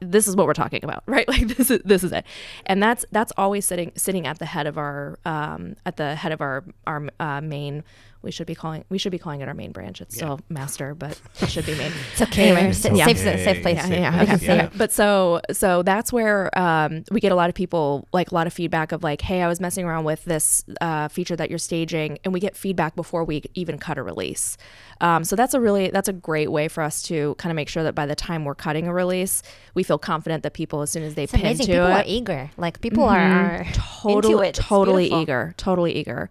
this 0.00 0.28
is 0.28 0.36
what 0.36 0.46
we're 0.46 0.54
talking 0.54 0.84
about, 0.84 1.02
right? 1.06 1.26
Like 1.26 1.48
this 1.48 1.70
is 1.70 1.80
this 1.84 2.04
is 2.04 2.12
it, 2.12 2.24
and 2.66 2.82
that's 2.82 3.04
that's 3.10 3.32
always 3.36 3.64
sitting 3.64 3.90
sitting 3.96 4.26
at 4.26 4.38
the 4.38 4.46
head 4.46 4.66
of 4.68 4.78
our 4.78 5.18
um, 5.24 5.74
at 5.84 5.96
the 5.96 6.14
head 6.14 6.32
of 6.32 6.40
our 6.40 6.64
our 6.86 7.08
uh, 7.18 7.40
main. 7.40 7.82
We 8.22 8.30
should 8.30 8.46
be 8.46 8.54
calling 8.54 8.84
we 8.90 8.98
should 8.98 9.12
be 9.12 9.18
calling 9.18 9.40
it 9.40 9.48
our 9.48 9.54
main 9.54 9.72
branch. 9.72 10.00
It's 10.00 10.14
still 10.14 10.40
master, 10.48 10.94
but 10.94 11.18
it 11.40 11.48
should 11.48 11.64
be 11.66 11.74
main. 11.76 11.90
It's 12.12 12.22
okay. 12.22 12.48
Anyway, 12.50 12.66
We're 12.66 12.72
sa- 12.74 12.94
safe, 12.94 13.18
safe 13.18 13.62
place. 13.62 13.76
yeah, 13.76 13.86
Safe 13.86 13.98
yeah, 13.98 14.22
okay. 14.34 14.46
yeah. 14.46 14.54
yeah. 14.54 14.68
But 14.76 14.92
so 14.92 15.40
so 15.52 15.82
that's 15.82 16.12
where 16.12 16.56
um, 16.58 17.04
we 17.10 17.20
get 17.20 17.32
a 17.32 17.34
lot 17.34 17.48
of 17.48 17.54
people 17.54 18.06
like 18.12 18.30
a 18.30 18.34
lot 18.34 18.46
of 18.46 18.52
feedback 18.52 18.92
of 18.92 19.02
like, 19.02 19.20
hey, 19.22 19.42
I 19.42 19.48
was 19.48 19.60
messing 19.60 19.84
around 19.84 20.04
with 20.04 20.24
this 20.24 20.64
uh, 20.80 21.08
feature 21.08 21.36
that 21.36 21.48
you're 21.50 21.58
staging, 21.58 22.18
and 22.24 22.32
we 22.34 22.40
get 22.40 22.56
feedback 22.56 22.94
before 22.94 23.24
we 23.24 23.42
even 23.54 23.78
cut 23.78 23.96
a 23.98 24.02
release. 24.02 24.56
Um, 25.00 25.24
so 25.24 25.34
that's 25.34 25.54
a 25.54 25.60
really 25.60 25.88
that's 25.90 26.08
a 26.08 26.12
great 26.12 26.50
way 26.52 26.68
for 26.68 26.82
us 26.82 27.00
to 27.04 27.34
kind 27.36 27.50
of 27.50 27.56
make 27.56 27.68
sure 27.70 27.82
that 27.84 27.94
by 27.94 28.04
the 28.04 28.14
time 28.16 28.44
we're 28.44 28.54
cutting 28.54 28.86
a 28.86 28.92
release, 28.92 29.42
we 29.74 29.82
feel 29.82 29.98
confident 29.98 30.42
that 30.42 30.52
people 30.52 30.82
as 30.82 30.90
soon 30.90 31.04
as 31.04 31.14
they 31.14 31.22
It's 31.24 31.32
pin 31.32 31.40
amazing. 31.40 31.66
to 31.66 31.72
People 31.72 31.86
it, 31.86 31.92
are 31.92 32.04
eager. 32.06 32.50
Like 32.58 32.80
people 32.82 33.04
are, 33.04 33.18
are 33.18 33.66
totally, 33.72 34.32
into 34.34 34.44
it. 34.44 34.54
Totally 34.56 35.10
eager, 35.12 35.54
totally 35.56 35.96
eager. 35.96 36.28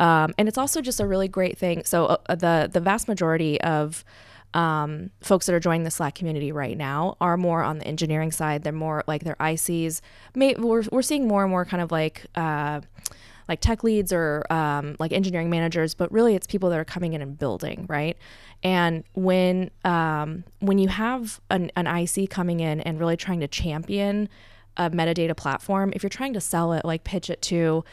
Um, 0.00 0.34
and 0.38 0.48
it's 0.48 0.58
also 0.58 0.80
just 0.80 0.98
a 0.98 1.06
really 1.06 1.28
great 1.28 1.58
thing. 1.58 1.84
So 1.84 2.06
uh, 2.06 2.34
the 2.34 2.68
the 2.72 2.80
vast 2.80 3.06
majority 3.06 3.60
of 3.60 4.04
um, 4.54 5.10
folks 5.20 5.46
that 5.46 5.54
are 5.54 5.60
joining 5.60 5.84
the 5.84 5.90
Slack 5.90 6.14
community 6.16 6.50
right 6.50 6.76
now 6.76 7.16
are 7.20 7.36
more 7.36 7.62
on 7.62 7.78
the 7.78 7.86
engineering 7.86 8.32
side. 8.32 8.64
They're 8.64 8.72
more 8.72 9.04
like 9.06 9.22
they're 9.22 9.36
ICs. 9.36 10.00
May, 10.34 10.54
we're 10.54 10.84
we're 10.90 11.02
seeing 11.02 11.28
more 11.28 11.42
and 11.42 11.50
more 11.50 11.64
kind 11.64 11.82
of 11.82 11.92
like. 11.92 12.26
Uh, 12.34 12.80
like 13.48 13.60
tech 13.60 13.82
leads 13.82 14.12
or 14.12 14.44
um, 14.48 14.94
like 15.00 15.12
engineering 15.12 15.50
managers, 15.50 15.92
but 15.92 16.12
really 16.12 16.36
it's 16.36 16.46
people 16.46 16.70
that 16.70 16.78
are 16.78 16.84
coming 16.84 17.14
in 17.14 17.20
and 17.20 17.36
building, 17.36 17.84
right? 17.88 18.16
And 18.62 19.02
when 19.14 19.72
um, 19.84 20.44
when 20.60 20.78
you 20.78 20.86
have 20.86 21.40
an, 21.50 21.72
an 21.74 21.88
IC 21.88 22.30
coming 22.30 22.60
in 22.60 22.80
and 22.80 23.00
really 23.00 23.16
trying 23.16 23.40
to 23.40 23.48
champion 23.48 24.28
a 24.76 24.88
metadata 24.88 25.36
platform, 25.36 25.92
if 25.96 26.04
you're 26.04 26.10
trying 26.10 26.32
to 26.34 26.40
sell 26.40 26.72
it, 26.74 26.84
like 26.84 27.02
pitch 27.02 27.28
it 27.28 27.42
to 27.42 27.84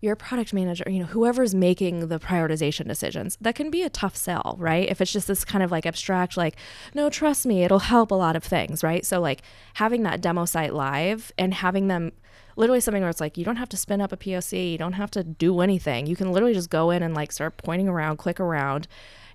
your 0.00 0.14
product 0.14 0.52
manager, 0.52 0.84
you 0.88 1.00
know, 1.00 1.06
whoever's 1.06 1.54
making 1.54 2.08
the 2.08 2.18
prioritization 2.18 2.86
decisions, 2.86 3.36
that 3.40 3.54
can 3.54 3.70
be 3.70 3.82
a 3.82 3.88
tough 3.88 4.16
sell, 4.16 4.56
right? 4.58 4.88
If 4.88 5.00
it's 5.00 5.12
just 5.12 5.26
this 5.26 5.44
kind 5.44 5.64
of 5.64 5.70
like 5.70 5.86
abstract, 5.86 6.36
like, 6.36 6.56
no, 6.94 7.08
trust 7.08 7.46
me, 7.46 7.64
it'll 7.64 7.78
help 7.78 8.10
a 8.10 8.14
lot 8.14 8.36
of 8.36 8.44
things, 8.44 8.84
right? 8.84 9.04
So, 9.06 9.20
like, 9.20 9.42
having 9.74 10.02
that 10.02 10.20
demo 10.20 10.44
site 10.44 10.74
live 10.74 11.32
and 11.38 11.54
having 11.54 11.88
them 11.88 12.12
literally 12.56 12.80
something 12.80 13.02
where 13.02 13.10
it's 13.10 13.20
like, 13.20 13.38
you 13.38 13.44
don't 13.44 13.56
have 13.56 13.68
to 13.70 13.76
spin 13.76 14.00
up 14.00 14.12
a 14.12 14.16
POC, 14.16 14.72
you 14.72 14.78
don't 14.78 14.94
have 14.94 15.10
to 15.12 15.24
do 15.24 15.60
anything. 15.60 16.06
You 16.06 16.16
can 16.16 16.32
literally 16.32 16.54
just 16.54 16.70
go 16.70 16.90
in 16.90 17.02
and 17.02 17.14
like 17.14 17.32
start 17.32 17.56
pointing 17.56 17.88
around, 17.88 18.18
click 18.18 18.40
around, 18.40 18.88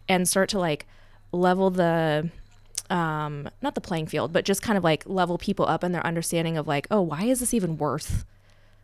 and 0.08 0.28
start 0.28 0.50
to 0.50 0.60
like 0.60 0.86
level 1.32 1.70
the 1.70 2.30
um, 2.90 3.50
not 3.62 3.74
the 3.74 3.82
playing 3.82 4.08
field, 4.08 4.34
but 4.34 4.44
just 4.44 4.62
kind 4.62 4.78
of 4.78 4.84
like 4.84 5.04
level 5.08 5.38
people 5.38 5.66
up 5.66 5.84
in 5.84 5.94
their 5.94 6.06
understanding 6.06 6.58
of 6.58 6.68
like, 6.68 6.88
oh, 6.92 7.02
why 7.02 7.24
is 7.24 7.40
this 7.40 7.54
even 7.54 7.78
worth 7.78 8.26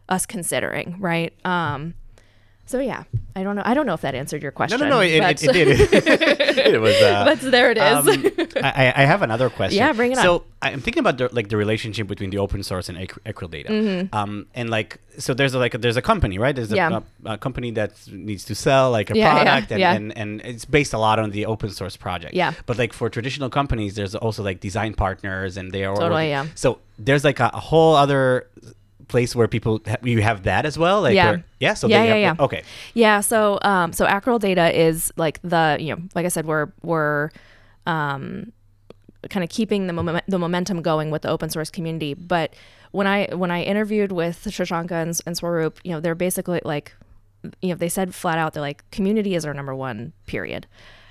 us 0.10 0.26
considering, 0.26 0.98
right? 1.00 1.34
Um, 1.46 1.94
so 2.66 2.80
yeah, 2.80 3.04
I 3.34 3.44
don't 3.44 3.56
know. 3.56 3.62
I 3.64 3.74
don't 3.74 3.86
know 3.86 3.94
if 3.94 4.02
that 4.02 4.14
answered 4.14 4.44
your 4.44 4.52
question. 4.52 4.82
no, 4.82 4.90
no. 4.90 5.00
It, 5.00 5.24
it, 5.24 5.44
it 5.44 5.54
did. 5.54 5.68
it 6.74 6.82
was. 6.82 6.96
Uh, 7.02 7.24
but 7.24 7.40
there 7.40 7.72
it 7.72 7.78
is. 7.78 8.08
um, 8.08 8.58
I, 8.62 8.92
I 8.94 9.06
have 9.06 9.22
another 9.22 9.50
question. 9.50 9.78
Yeah, 9.78 9.94
bring 9.94 10.12
it 10.12 10.18
on. 10.18 10.24
So 10.26 10.44
I'm 10.62 10.82
thinking 10.82 11.00
about 11.00 11.18
the, 11.18 11.30
like 11.32 11.48
the 11.48 11.56
relationship 11.56 12.08
between 12.08 12.30
the 12.30 12.40
open 12.40 12.64
source 12.64 12.90
and 12.90 12.98
Acryl 12.98 13.50
data. 13.50 14.10
Um, 14.12 14.48
and 14.54 14.70
like, 14.70 15.00
so 15.18 15.34
there's 15.34 15.54
a, 15.54 15.60
like 15.60 15.76
a, 15.76 15.78
there's 15.78 15.96
a 15.96 16.02
company, 16.02 16.40
right? 16.40 16.54
There's 16.54 16.72
a, 16.74 16.76
Mm-hmm. 16.76 17.26
Yeah. 17.26 17.32
a, 17.32 17.36
a 17.36 17.38
company 17.38 17.72
that 17.72 17.94
needs 18.12 18.44
to 18.46 18.54
sell 18.56 18.92
like 18.92 19.12
a 19.12 19.16
Yeah, 19.18 19.32
product, 19.34 19.72
and, 19.72 19.80
yeah. 19.80 19.94
and 19.94 20.18
and 20.18 20.42
it's 20.42 20.66
based 20.66 20.92
a 20.94 20.98
lot 21.00 21.20
on 21.20 21.32
the 21.32 21.46
open 21.46 21.70
source 21.70 21.96
project. 21.96 22.34
Yeah. 22.34 22.52
But 22.66 22.78
like 22.78 22.92
for 22.92 23.10
traditional 23.10 23.50
companies, 23.50 23.96
there's 23.96 24.14
also 24.14 24.44
like 24.44 24.60
design 24.60 24.94
partners, 24.94 25.56
and 25.56 25.72
they 25.72 25.86
are 25.86 25.94
all 25.94 26.02
Totally, 26.02 26.30
yeah. 26.30 26.48
So 26.56 26.80
there's 27.00 27.24
like 27.24 27.40
a 27.40 27.48
whole 27.48 27.96
other 27.96 28.48
place 29.08 29.36
where 29.36 29.48
people 29.48 29.82
ha- 29.88 29.98
you 30.04 30.22
have 30.22 30.44
that 30.44 30.66
as 30.66 30.78
well. 30.78 31.02
Like 31.02 31.16
Yeah. 31.16 31.30
where- 31.32 31.44
yeah. 31.60 31.74
So 31.74 31.88
Yeah, 31.88 32.02
they 32.02 32.08
yeah, 32.22 32.28
have- 32.28 32.38
yeah. 32.40 32.44
Okay. 32.46 32.64
Yeah, 32.94 33.22
so 33.22 33.60
um, 33.64 33.94
so 33.94 34.06
Acryl 34.06 34.40
data 34.40 34.78
is 34.78 35.12
like 35.18 35.40
the 35.44 35.78
you 35.80 35.96
know, 35.96 36.02
like 36.16 36.26
I 36.26 36.30
said, 36.30 36.46
we're 36.46 36.68
we're 36.84 37.30
um, 37.86 38.52
kind 39.30 39.44
of 39.44 39.50
keeping 39.50 39.88
the 39.88 39.94
moment 39.94 40.24
the 40.28 40.40
momentum 40.40 40.82
going 40.82 41.10
with 41.12 41.22
the 41.24 41.30
open 41.30 41.50
source 41.50 41.70
community. 41.70 42.14
But 42.14 42.54
when 42.92 43.08
I 43.08 43.28
when 43.34 43.52
I 43.52 43.64
interviewed 43.64 44.12
with 44.12 44.44
Shirshanka 44.46 44.92
and, 44.92 45.20
and 45.26 45.36
Swaroop, 45.36 45.78
you 45.84 45.92
know, 45.92 46.00
they're 46.00 46.16
basically 46.16 46.62
like, 46.64 46.94
you 47.62 47.70
know, 47.70 47.76
they 47.76 47.90
said 47.90 48.14
flat 48.16 48.38
out, 48.38 48.54
they're 48.54 48.62
like, 48.62 48.90
community 48.92 49.36
is 49.36 49.46
our 49.46 49.54
number 49.54 49.76
one. 49.76 50.14
Period. 50.26 50.68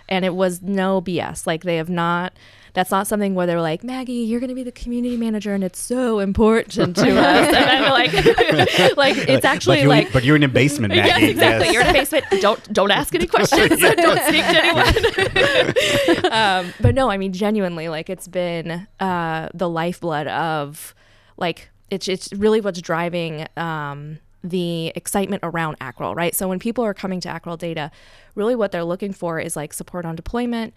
And 0.09 0.25
it 0.25 0.35
was 0.35 0.63
no 0.63 1.01
BS. 1.01 1.47
Like 1.47 1.63
they 1.63 1.77
have 1.77 1.89
not. 1.91 2.33
That's 2.75 2.91
not 2.91 3.07
something 3.07 3.35
where 3.35 3.47
they're 3.47 3.63
like, 3.63 3.83
Maggie, 3.83 4.13
you're 4.13 4.39
going 4.39 4.51
to 4.51 4.55
be 4.55 4.63
the 4.63 4.71
community 4.71 5.17
manager, 5.17 5.55
and 5.55 5.65
it's 5.65 5.79
so 5.79 6.19
important 6.19 6.95
to 6.97 7.11
us. 7.19 7.55
And 7.55 7.57
I'm 7.57 7.91
like, 7.91 8.13
like 8.99 9.17
it's 9.17 9.47
actually 9.47 9.77
but 9.77 9.81
you're, 9.81 9.89
like 9.89 10.13
but 10.13 10.25
you're 10.25 10.37
in 10.37 10.43
a 10.43 10.49
basement, 10.49 10.95
Maggie. 10.95 11.09
Yes, 11.09 11.31
exactly. 11.31 11.67
Yes. 11.69 11.73
You're 11.73 11.83
in 11.83 11.89
a 11.89 11.93
basement. 11.95 12.25
Don't 12.43 12.73
don't 12.73 12.91
ask 12.91 13.15
any 13.15 13.27
questions. 13.27 13.81
don't 13.81 14.23
speak 14.25 14.45
to 14.45 14.63
anyone. 14.63 16.33
um, 16.33 16.75
but 16.81 16.95
no, 16.95 17.09
I 17.11 17.17
mean 17.17 17.33
genuinely, 17.33 17.89
like 17.89 18.11
it's 18.11 18.29
been 18.29 18.87
uh, 19.01 19.49
the 19.55 19.71
lifeblood 19.71 20.27
of 20.27 20.95
like 21.39 21.71
it's 21.91 22.09
it's 22.09 22.33
really 22.35 22.61
what's 22.61 22.81
driving 22.83 23.47
um, 23.57 24.19
the 24.51 24.93
excitement 24.95 25.41
around 25.43 25.79
Acryl, 25.81 26.15
right? 26.15 26.35
So 26.35 26.49
when 26.49 26.59
people 26.59 26.85
are 26.85 26.95
coming 26.95 27.21
to 27.21 27.29
Acryl 27.29 27.59
data, 27.59 27.91
really 28.35 28.55
what 28.55 28.73
they're 28.73 28.85
looking 28.85 29.13
for 29.13 29.41
is 29.41 29.57
like 29.57 29.73
support 29.73 30.05
on 30.05 30.17
deployment. 30.17 30.75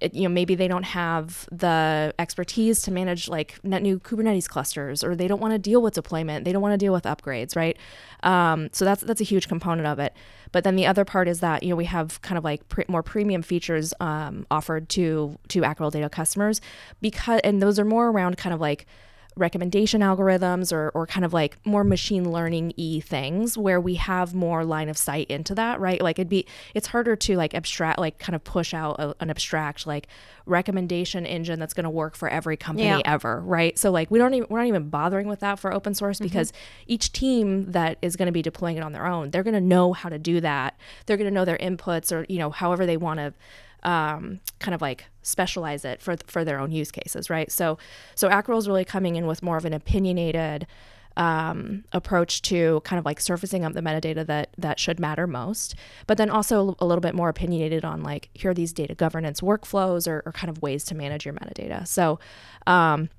It, 0.00 0.14
you 0.14 0.22
know 0.24 0.30
maybe 0.30 0.56
they 0.56 0.66
don't 0.66 0.82
have 0.82 1.48
the 1.52 2.12
expertise 2.18 2.82
to 2.82 2.90
manage 2.90 3.28
like 3.28 3.62
net 3.62 3.82
new 3.82 4.00
kubernetes 4.00 4.48
clusters 4.48 5.04
or 5.04 5.14
they 5.14 5.28
don't 5.28 5.40
want 5.40 5.52
to 5.52 5.60
deal 5.60 5.80
with 5.80 5.94
deployment 5.94 6.44
they 6.44 6.50
don't 6.50 6.60
want 6.60 6.72
to 6.72 6.76
deal 6.76 6.92
with 6.92 7.04
upgrades 7.04 7.54
right 7.54 7.78
um, 8.24 8.68
so 8.72 8.84
that's 8.84 9.02
that's 9.02 9.20
a 9.20 9.24
huge 9.24 9.46
component 9.46 9.86
of 9.86 10.00
it 10.00 10.12
but 10.50 10.64
then 10.64 10.74
the 10.74 10.86
other 10.86 11.04
part 11.04 11.28
is 11.28 11.38
that 11.38 11.62
you 11.62 11.68
know 11.68 11.76
we 11.76 11.84
have 11.84 12.20
kind 12.20 12.36
of 12.36 12.42
like 12.42 12.68
pre- 12.68 12.84
more 12.88 13.04
premium 13.04 13.42
features 13.42 13.94
um, 14.00 14.44
offered 14.50 14.88
to 14.88 15.38
to 15.46 15.60
Acryl 15.60 15.92
data 15.92 16.08
customers 16.08 16.60
because 17.00 17.40
and 17.44 17.62
those 17.62 17.78
are 17.78 17.84
more 17.84 18.08
around 18.08 18.36
kind 18.36 18.52
of 18.52 18.60
like 18.60 18.86
recommendation 19.36 20.00
algorithms 20.00 20.72
or, 20.72 20.90
or 20.90 21.06
kind 21.06 21.24
of 21.24 21.32
like 21.32 21.56
more 21.64 21.84
machine 21.84 22.30
learning 22.30 22.72
e 22.76 23.00
things 23.00 23.56
where 23.56 23.80
we 23.80 23.94
have 23.94 24.34
more 24.34 24.64
line 24.64 24.88
of 24.88 24.98
sight 24.98 25.30
into 25.30 25.54
that 25.54 25.80
right? 25.80 26.00
Like 26.02 26.18
it'd 26.18 26.28
be 26.28 26.46
it's 26.74 26.88
harder 26.88 27.16
to 27.16 27.36
like 27.36 27.54
abstract 27.54 27.98
like 27.98 28.18
kind 28.18 28.36
of 28.36 28.44
push 28.44 28.74
out 28.74 28.98
a, 28.98 29.14
an 29.20 29.30
abstract 29.30 29.86
like 29.86 30.06
recommendation 30.44 31.24
engine 31.24 31.58
that's 31.58 31.74
going 31.74 31.84
to 31.84 31.90
work 31.90 32.16
for 32.16 32.28
every 32.28 32.56
company 32.56 32.86
Yeah. 32.86 33.00
ever 33.04 33.40
right? 33.40 33.78
So 33.78 33.90
like 33.90 34.10
we 34.10 34.18
don't 34.18 34.34
even 34.34 34.48
we're 34.50 34.58
not 34.58 34.66
even 34.66 34.88
bothering 34.90 35.28
with 35.28 35.40
that 35.40 35.58
for 35.58 35.72
open 35.72 35.94
source 35.94 36.18
mm-hmm. 36.18 36.24
because 36.24 36.52
each 36.86 37.12
team 37.12 37.72
that 37.72 37.98
is 38.02 38.16
going 38.16 38.26
to 38.26 38.32
be 38.32 38.42
deploying 38.42 38.76
it 38.76 38.82
on 38.82 38.92
their 38.92 39.06
own 39.06 39.30
they're 39.30 39.42
going 39.42 39.54
to 39.54 39.60
know 39.60 39.92
how 39.92 40.08
to 40.08 40.18
do 40.18 40.40
that. 40.40 40.76
They're 41.06 41.16
going 41.16 41.28
to 41.28 41.34
know 41.34 41.44
their 41.44 41.58
inputs 41.58 42.12
or 42.12 42.26
you 42.28 42.38
know 42.38 42.50
however 42.50 42.86
they 42.86 42.96
want 42.96 43.18
to 43.18 43.34
um, 43.82 44.40
kind 44.58 44.74
of 44.74 44.80
like 44.80 45.06
specialize 45.22 45.84
it 45.84 46.00
for 46.00 46.16
for 46.26 46.44
their 46.44 46.58
own 46.58 46.72
use 46.72 46.90
cases, 46.90 47.30
right? 47.30 47.50
So 47.50 47.78
so 48.14 48.28
Acryl 48.28 48.58
is 48.58 48.68
really 48.68 48.84
coming 48.84 49.16
in 49.16 49.26
with 49.26 49.42
more 49.42 49.56
of 49.56 49.64
an 49.64 49.72
opinionated 49.72 50.66
um, 51.16 51.84
approach 51.92 52.40
to 52.42 52.80
kind 52.84 52.98
of 52.98 53.04
like 53.04 53.20
surfacing 53.20 53.64
up 53.64 53.74
the 53.74 53.80
metadata 53.80 54.26
that 54.26 54.50
that 54.58 54.80
should 54.80 54.98
matter 54.98 55.26
most, 55.26 55.74
but 56.06 56.16
then 56.16 56.30
also 56.30 56.76
a 56.78 56.86
little 56.86 57.02
bit 57.02 57.14
more 57.14 57.28
opinionated 57.28 57.84
on 57.84 58.02
like 58.02 58.30
here 58.34 58.50
are 58.50 58.54
these 58.54 58.72
data 58.72 58.94
governance 58.94 59.40
workflows 59.40 60.08
or, 60.08 60.22
or 60.24 60.32
kind 60.32 60.50
of 60.50 60.62
ways 60.62 60.84
to 60.84 60.94
manage 60.94 61.24
your 61.24 61.34
metadata. 61.34 61.86
So 61.86 62.18
um, 62.66 63.10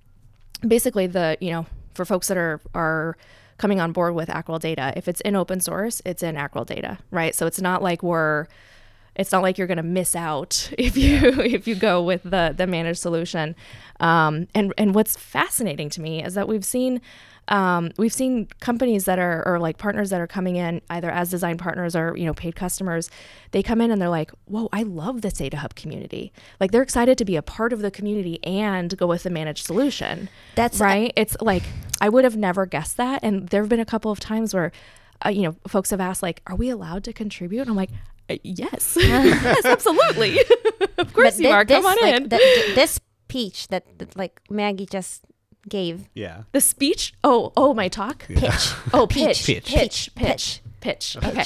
basically 0.68 1.08
the 1.08 1.38
you 1.40 1.52
know 1.52 1.66
for 1.94 2.06
folks 2.06 2.28
that 2.28 2.38
are 2.38 2.60
are 2.74 3.18
coming 3.58 3.80
on 3.80 3.92
board 3.92 4.16
with 4.16 4.30
Acryl 4.30 4.60
data, 4.60 4.94
if 4.96 5.08
it's 5.08 5.22
in 5.22 5.36
open 5.36 5.60
source, 5.60 6.02
it's 6.06 6.24
in 6.24 6.36
Acryl 6.36 6.66
data, 6.66 6.98
right? 7.12 7.36
So 7.36 7.46
it's 7.46 7.62
not 7.62 7.84
like 7.84 8.02
we're 8.02 8.48
it's 9.16 9.32
not 9.32 9.44
like 9.44 9.58
you're 9.58 9.68
going 9.68 9.78
to 9.78 9.84
miss 9.84 10.16
out 10.16 10.72
if 10.78 10.98
you 10.98 11.18
if 11.42 11.68
you 11.68 11.76
go 11.76 12.02
with 12.02 12.24
the 12.24 12.54
the 12.56 12.68
managed 12.68 13.00
solution. 13.00 13.56
Um, 14.00 14.48
and 14.54 14.74
and 14.78 14.96
what's 14.96 15.16
fascinating 15.16 15.90
to 15.92 16.02
me 16.02 16.24
is 16.24 16.34
that 16.34 16.48
we've 16.48 16.66
seen 16.66 17.02
um, 17.50 17.92
we've 17.98 18.14
seen 18.14 18.48
companies 18.62 19.04
that 19.06 19.20
are 19.20 19.46
or 19.46 19.60
like 19.60 19.78
partners 19.78 20.10
that 20.12 20.22
are 20.22 20.28
coming 20.28 20.56
in 20.56 20.82
either 20.90 21.12
as 21.12 21.30
design 21.30 21.58
partners 21.58 21.96
or 21.96 22.16
you 22.18 22.26
know 22.26 22.34
paid 22.34 22.56
customers. 22.56 23.10
They 23.52 23.62
come 23.62 23.82
in 23.82 23.92
and 23.92 24.02
they're 24.02 24.10
like, 24.10 24.32
"Whoa, 24.46 24.70
I 24.72 24.84
love 24.84 25.22
this 25.22 25.34
Data 25.34 25.58
Hub 25.58 25.76
community." 25.76 26.32
Like 26.60 26.72
they're 26.72 26.82
excited 26.82 27.18
to 27.18 27.26
be 27.26 27.36
a 27.36 27.42
part 27.42 27.74
of 27.74 27.80
the 27.82 27.92
community 27.92 28.40
and 28.44 28.98
go 28.98 29.08
with 29.08 29.24
the 29.24 29.30
managed 29.30 29.66
solution. 29.66 30.30
That's 30.56 30.80
right. 30.80 31.12
It's 31.16 31.36
like 31.42 31.64
I 32.00 32.10
would 32.10 32.24
have 32.24 32.38
never 32.38 32.66
guessed 32.66 32.98
that. 32.98 33.24
And 33.24 33.50
there 33.50 33.62
have 33.62 33.70
been 33.70 33.80
a 33.80 33.86
couple 33.86 34.12
of 34.12 34.20
times 34.20 34.54
where, 34.54 34.72
uh, 35.26 35.30
you 35.30 35.44
know, 35.44 35.56
folks 35.68 35.90
have 35.90 36.00
asked 36.00 36.24
like, 36.24 36.42
"Are 36.48 36.56
we 36.56 36.70
allowed 36.70 37.04
to 37.06 37.14
contribute?" 37.14 37.62
And 37.62 37.70
I'm 37.70 37.76
like, 37.76 37.92
"Uh, 38.30 38.38
"Yes, 38.44 38.98
yes, 39.00 39.66
absolutely. 39.66 40.40
of 40.98 41.14
course 41.14 41.36
But 41.38 41.44
you 41.44 41.48
thi- 41.50 41.52
are. 41.52 41.66
Come 41.66 41.86
on 41.86 41.98
like, 42.02 42.16
in." 42.16 42.24
the- 42.30 42.38
the- 42.38 42.72
this 42.76 43.00
speech 43.30 43.68
that, 43.70 43.84
that 44.00 44.16
like 44.18 44.40
Maggie 44.50 44.86
just 44.86 45.26
gave. 45.70 46.10
Yeah. 46.14 46.44
the 46.52 46.62
speech. 46.62 47.14
Oh, 47.24 47.52
oh, 47.58 47.74
my 47.74 47.88
talk. 47.88 48.26
Pitch. 48.28 48.72
Oh, 48.94 49.08
pitch, 49.08 49.46
Pitch. 49.46 49.66
pitch, 49.66 50.10
pitch, 50.16 50.62
pitch. 50.82 51.18
Okay. 51.24 51.46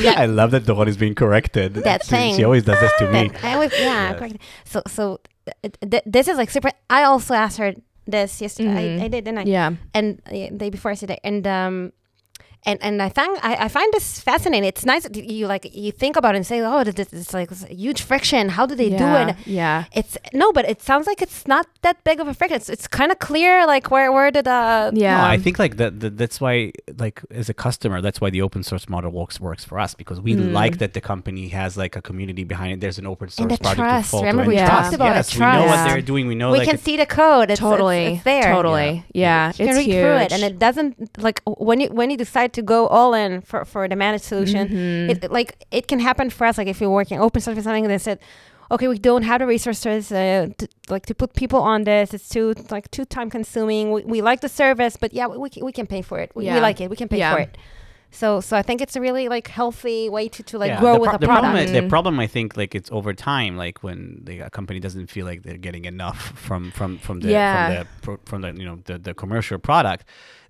yeah. 0.00 0.14
I 0.16 0.26
love 0.26 0.50
that 0.50 0.64
Doron 0.64 0.88
is 0.88 0.96
being 0.96 1.14
corrected. 1.14 1.74
That 1.74 2.04
she, 2.04 2.10
thing. 2.10 2.36
She 2.36 2.44
always 2.44 2.64
does 2.64 2.80
this 2.80 2.92
to 2.98 3.10
me. 3.12 3.30
I 3.42 3.54
always, 3.54 3.72
yeah, 3.72 4.10
Yes. 4.10 4.18
correct. 4.18 4.36
So, 4.64 4.82
so 4.86 5.20
th- 5.62 5.76
th- 5.90 6.02
this 6.06 6.28
is 6.28 6.36
like 6.36 6.50
super. 6.50 6.70
I 6.90 7.04
also 7.04 7.34
asked 7.34 7.58
her 7.58 7.74
this 8.06 8.40
yesterday. 8.42 8.96
Mhm. 8.98 9.00
I, 9.00 9.04
I 9.04 9.08
did, 9.08 9.24
didn't 9.24 9.38
I? 9.38 9.42
Yeah. 9.44 9.70
And 9.94 10.20
uh, 10.26 10.30
the 10.30 10.50
day 10.50 10.70
before 10.70 10.90
yesterday, 10.90 11.18
and 11.22 11.46
um, 11.46 11.92
and 12.64 12.78
and 12.82 13.02
I 13.02 13.08
think 13.08 13.38
I, 13.44 13.56
I 13.64 13.68
find 13.68 13.92
this 13.92 14.20
fascinating. 14.20 14.68
It's 14.68 14.84
nice 14.84 15.02
that 15.04 15.16
you 15.16 15.46
like 15.46 15.64
you 15.74 15.92
think 15.92 16.16
about 16.16 16.34
it 16.34 16.38
and 16.38 16.46
say, 16.46 16.60
oh, 16.60 16.84
this 16.84 16.94
this 16.94 17.12
is 17.12 17.32
like 17.34 17.48
this 17.48 17.64
huge 17.64 18.02
friction. 18.02 18.48
How 18.50 18.66
do 18.66 18.74
they 18.74 18.88
yeah. 18.88 18.98
do 19.26 19.30
it? 19.30 19.36
Yeah. 19.46 19.84
It's 19.92 20.16
no, 20.32 20.52
but 20.52 20.64
it 20.68 20.80
sounds 20.82 21.06
like 21.06 21.20
it's 21.22 21.46
not 21.46 21.66
that 21.82 22.02
big 22.04 22.20
of 22.20 22.28
a 22.28 22.34
friction. 22.34 22.56
It's, 22.56 22.68
it's 22.68 22.86
kind 22.86 23.10
of 23.12 23.18
clear, 23.18 23.66
like 23.66 23.90
where 23.90 24.12
where 24.12 24.30
did 24.30 24.46
uh 24.48 24.90
Yeah. 24.94 25.18
No, 25.18 25.24
I 25.24 25.38
think 25.38 25.58
like 25.58 25.76
that, 25.78 26.00
that. 26.00 26.16
That's 26.16 26.40
why, 26.40 26.72
like 26.98 27.20
as 27.30 27.48
a 27.48 27.54
customer, 27.54 28.00
that's 28.00 28.20
why 28.20 28.30
the 28.30 28.42
open 28.42 28.62
source 28.62 28.88
model 28.88 29.10
works 29.10 29.40
works 29.40 29.64
for 29.64 29.78
us 29.80 29.94
because 29.94 30.20
we 30.20 30.32
Mm. 30.34 30.52
like 30.52 30.78
that 30.78 30.92
the 30.94 31.00
company 31.00 31.48
has 31.48 31.76
like 31.76 31.94
a 31.96 32.02
community 32.02 32.44
behind 32.44 32.72
it. 32.74 32.80
There's 32.80 32.98
an 32.98 33.06
open 33.06 33.28
source 33.28 33.40
And 33.40 33.50
the 33.50 33.58
project 33.58 33.78
trust. 33.78 34.04
to 34.06 34.10
fall 34.10 34.20
to 34.20 34.26
Remember 34.26 34.48
we 34.48 34.56
trust. 34.56 34.72
talked 34.72 34.94
about 34.94 35.12
it, 35.12 35.16
yes, 35.16 35.34
we 35.34 35.40
know 35.40 35.66
what 35.66 35.88
they're 35.88 36.00
doing. 36.00 36.26
We 36.26 36.34
know 36.34 36.52
we 36.52 36.58
like 36.58 36.66
can 36.68 36.74
it's- 36.76 36.84
see 36.84 36.96
the 36.96 37.06
code. 37.06 37.50
It's, 37.50 37.60
totally. 37.60 38.04
it's, 38.04 38.14
it's 38.16 38.24
there. 38.24 38.52
Totally. 38.54 39.04
Yeah. 39.12 39.48
You 39.58 39.66
can 39.66 39.76
read 39.76 39.84
huge. 39.86 39.96
through 40.02 40.16
it, 40.24 40.32
and 40.32 40.42
it 40.42 40.58
doesn't 40.58 41.18
like 41.18 41.42
when 41.44 41.80
you 41.80 41.88
when 41.88 42.10
you 42.10 42.16
decide 42.16 42.51
to 42.54 42.62
go 42.62 42.86
all 42.88 43.14
in 43.14 43.40
for, 43.40 43.64
for 43.64 43.88
the 43.88 43.96
managed 43.96 44.24
solution. 44.24 44.68
Mhm. 44.68 45.10
It 45.10 45.30
like 45.30 45.64
it 45.70 45.86
can 45.88 45.98
happen 46.00 46.30
for 46.30 46.46
us. 46.46 46.58
Like 46.58 46.68
if 46.68 46.80
you're 46.80 46.90
working 46.90 47.20
open 47.20 47.40
source 47.40 47.58
or 47.58 47.62
something, 47.62 47.88
they 47.88 47.98
said, 47.98 48.18
okay, 48.70 48.88
we 48.88 48.98
don't 48.98 49.22
have 49.24 49.40
the 49.40 49.46
resources 49.46 50.10
uh, 50.12 50.48
to, 50.58 50.68
like 50.88 51.04
to 51.06 51.14
put 51.14 51.34
people 51.34 51.60
on 51.60 51.84
this. 51.84 52.14
It's 52.14 52.28
too 52.28 52.54
like 52.70 52.90
too 52.90 53.04
time 53.04 53.28
consuming. 53.30 53.92
We, 53.92 54.04
we 54.04 54.22
like 54.22 54.40
the 54.40 54.48
service, 54.48 54.96
but 54.96 55.12
yeah, 55.12 55.26
we, 55.26 55.36
we, 55.38 55.50
can, 55.50 55.64
we 55.64 55.72
can 55.72 55.86
pay 55.86 56.02
for 56.02 56.18
it. 56.18 56.30
We, 56.34 56.44
we 56.44 56.60
like 56.60 56.80
it. 56.80 56.88
We 56.90 56.96
can 56.96 57.08
pay 57.08 57.18
Yeah. 57.18 57.34
for 57.34 57.40
it. 57.40 57.56
So 58.14 58.42
so 58.42 58.58
I 58.58 58.62
think 58.62 58.82
it's 58.82 58.94
a 58.94 59.00
really 59.00 59.28
like 59.30 59.48
healthy 59.48 60.10
way 60.10 60.28
to, 60.28 60.42
to 60.42 60.58
like 60.58 60.68
Yeah, 60.72 60.80
grow 60.80 60.94
the 60.94 61.00
with 61.00 61.14
a 61.14 61.18
the 61.18 61.26
product. 61.26 61.44
Problem, 61.44 61.64
is- 61.64 61.72
the 61.72 61.80
Mm. 61.80 61.88
problem, 61.88 62.20
I 62.20 62.26
think, 62.26 62.56
like 62.58 62.74
it's 62.74 62.90
over 62.92 63.14
time, 63.14 63.56
like 63.56 63.82
when 63.82 64.20
the 64.24 64.40
a 64.40 64.50
company 64.50 64.80
doesn't 64.80 65.06
feel 65.08 65.24
like 65.24 65.42
they're 65.44 65.56
getting 65.68 65.86
enough 65.86 66.20
from 66.46 66.70
from 66.72 66.98
from 66.98 67.20
the 67.20 67.30
Yeah. 67.30 67.84
from 68.02 68.14
the 68.14 68.30
from 68.30 68.40
the 68.42 68.52
you 68.60 68.66
know 68.68 68.78
the, 68.84 68.98
the 68.98 69.14
commercial 69.14 69.58
product, 69.58 70.04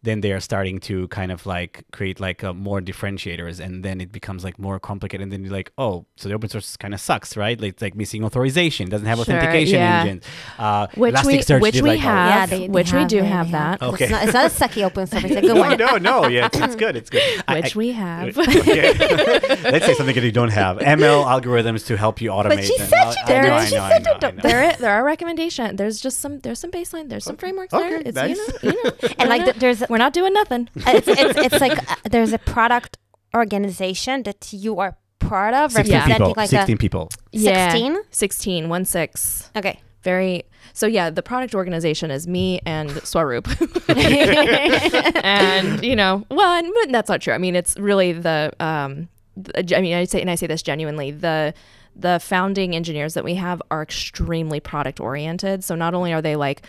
then 0.05 0.21
they 0.21 0.33
are 0.33 0.41
starting 0.41 0.81
to 0.81 1.07
kind 1.09 1.31
of 1.31 1.47
like 1.47 1.85
create 1.93 2.19
like 2.21 2.43
uh, 2.43 2.53
more 2.53 2.81
differentiators, 2.81 3.61
and 3.61 3.85
then 3.85 4.01
it 4.01 4.11
becomes 4.11 4.43
like 4.45 4.59
more 4.59 4.81
complicated. 4.81 5.23
And 5.23 5.33
then 5.33 5.45
you're 5.45 5.53
like, 5.53 5.73
oh, 5.79 6.07
so 6.17 6.29
the 6.29 6.35
open 6.35 6.49
source 6.49 6.77
kind 6.77 6.93
of 6.93 7.01
sucks, 7.01 7.37
right? 7.37 7.61
Like 7.61 7.75
it's 7.75 7.83
like 7.83 7.95
missing 7.95 8.25
authorization, 8.25 8.88
doesn't 8.88 9.07
have 9.07 9.19
Sure, 9.19 9.23
authentication 9.37 9.79
yeah. 9.79 10.01
engines. 10.01 10.25
Uh, 10.59 10.87
which 10.95 11.15
we 11.25 11.37
which 11.37 11.47
did 11.75 11.83
we 11.83 11.91
like 11.91 12.01
have, 12.01 12.29
Yeah, 12.31 12.47
they- 12.47 12.67
they 12.67 12.69
which 12.73 12.93
we 12.93 12.99
have 13.01 13.09
do 13.09 13.19
it, 13.19 13.25
have 13.25 13.47
they 13.47 13.53
that, 13.53 13.81
have- 13.81 13.95
Okay. 13.95 14.05
It's 14.05 14.11
not, 14.12 14.25
it's 14.25 14.33
not 14.35 14.47
a 14.47 14.55
sucky 14.55 14.83
open 14.85 15.07
source. 15.07 15.25
It's 15.25 15.37
a 15.37 15.41
good 15.41 15.55
no, 15.55 15.61
one. 15.61 15.77
no, 15.79 15.97
no. 15.99 16.27
Yeah, 16.27 16.47
it's, 16.47 16.59
it's 16.59 16.77
good. 16.77 16.97
It's 16.97 17.11
good. 17.11 17.23
Which 17.49 17.77
I- 17.77 17.79
we 17.79 17.93
have. 17.93 18.37
Okay. 18.38 18.93
Let's 19.71 19.87
say 19.87 19.95
something 19.95 20.15
that 20.15 20.25
you 20.25 20.33
don't 20.33 20.51
have. 20.51 20.79
ML 20.79 21.25
algorithms 21.25 21.87
to 21.87 21.97
help 21.97 22.21
you 22.21 22.31
automate. 22.31 22.62
she 22.65 22.77
and 22.79 22.88
said 22.88 22.99
all- 23.07 23.12
she 23.12 23.21
I 23.21 23.27
There 23.27 23.43
know, 23.45 23.57
is- 23.59 23.62
I 23.62 23.67
she 23.69 23.77
know, 23.77 23.88
said 23.88 24.05
know, 24.05 24.31
know. 24.31 24.43
there 24.43 24.77
there 24.79 24.91
are 24.93 25.05
recommendation. 25.05 25.77
There's 25.77 26.01
just 26.01 26.21
some 26.21 26.41
there's 26.41 26.59
some 26.59 26.71
baseline. 26.71 27.09
There's 27.09 27.25
some 27.25 27.37
frameworks 27.37 27.73
there. 27.73 27.97
It's 28.05 28.15
nice. 28.17 28.37
you 28.37 28.47
know 28.73 28.75
you 28.75 28.85
know 28.85 28.91
And 29.19 29.29
like 29.29 29.41
we're 29.41 29.45
th- 29.45 29.47
not- 29.47 29.61
there's 29.61 29.81
we're 29.92 29.98
not 29.98 30.14
doing 30.14 30.33
nothing. 30.33 30.68
it's, 30.76 31.07
it's, 31.07 31.38
it's 31.38 31.61
like 31.66 31.78
uh, 31.90 31.96
there's 32.11 32.33
a 32.33 32.38
product 32.38 32.96
organization 33.37 34.22
that 34.24 34.52
you 34.52 34.81
are 34.81 34.96
part 35.18 35.55
of 35.55 35.70
16 35.72 35.94
representing 35.94 36.16
people. 36.16 36.35
like 36.37 36.48
16 36.48 36.78
people. 36.78 37.09
a 37.33 37.38
16 37.38 37.92
Yeah. 37.92 37.98
16, 38.11 38.68
one 38.68 38.85
six. 38.85 39.50
okay 39.55 39.81
Very 40.02 40.44
so 40.74 40.87
yeah, 40.87 41.11
the 41.11 41.22
product 41.22 41.55
organization 41.55 42.11
is 42.11 42.26
me 42.26 42.61
and 42.64 42.88
Swaroop. 43.05 43.46
and 45.22 45.85
you 45.85 45.94
know, 45.94 46.24
well, 46.31 46.52
and, 46.59 46.72
but 46.74 46.90
that's 46.92 47.11
not 47.11 47.20
true. 47.20 47.35
I 47.35 47.38
mean, 47.38 47.55
it's 47.55 47.78
really 47.78 48.12
the 48.12 48.52
um 48.59 49.09
the- 49.37 49.76
I 49.76 49.81
mean, 49.83 49.94
I 49.94 50.05
say 50.05 50.20
and 50.22 50.31
I 50.31 50.35
say 50.37 50.46
this 50.46 50.62
genuinely, 50.62 51.11
the 51.11 51.52
the 51.94 52.18
founding 52.20 52.74
engineers 52.74 53.12
that 53.14 53.24
we 53.24 53.35
have 53.35 53.61
are 53.70 53.83
extremely 53.83 54.61
product 54.61 54.98
oriented. 54.98 55.62
So 55.62 55.74
not 55.74 55.92
only 55.94 56.12
are 56.14 56.22
they 56.22 56.37
like 56.37 56.62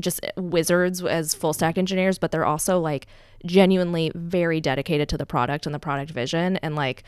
just 0.00 0.20
wizards 0.36 1.02
as 1.02 1.34
full 1.34 1.52
stack 1.52 1.76
engineers, 1.78 2.18
but 2.18 2.30
they're 2.30 2.44
also 2.46 2.78
like 2.80 3.06
genuinely 3.44 4.10
very 4.14 4.60
dedicated 4.60 5.08
to 5.10 5.18
the 5.18 5.26
product 5.26 5.66
and 5.66 5.74
the 5.74 5.78
product 5.78 6.10
vision 6.10 6.56
and 6.58 6.74
like 6.76 7.02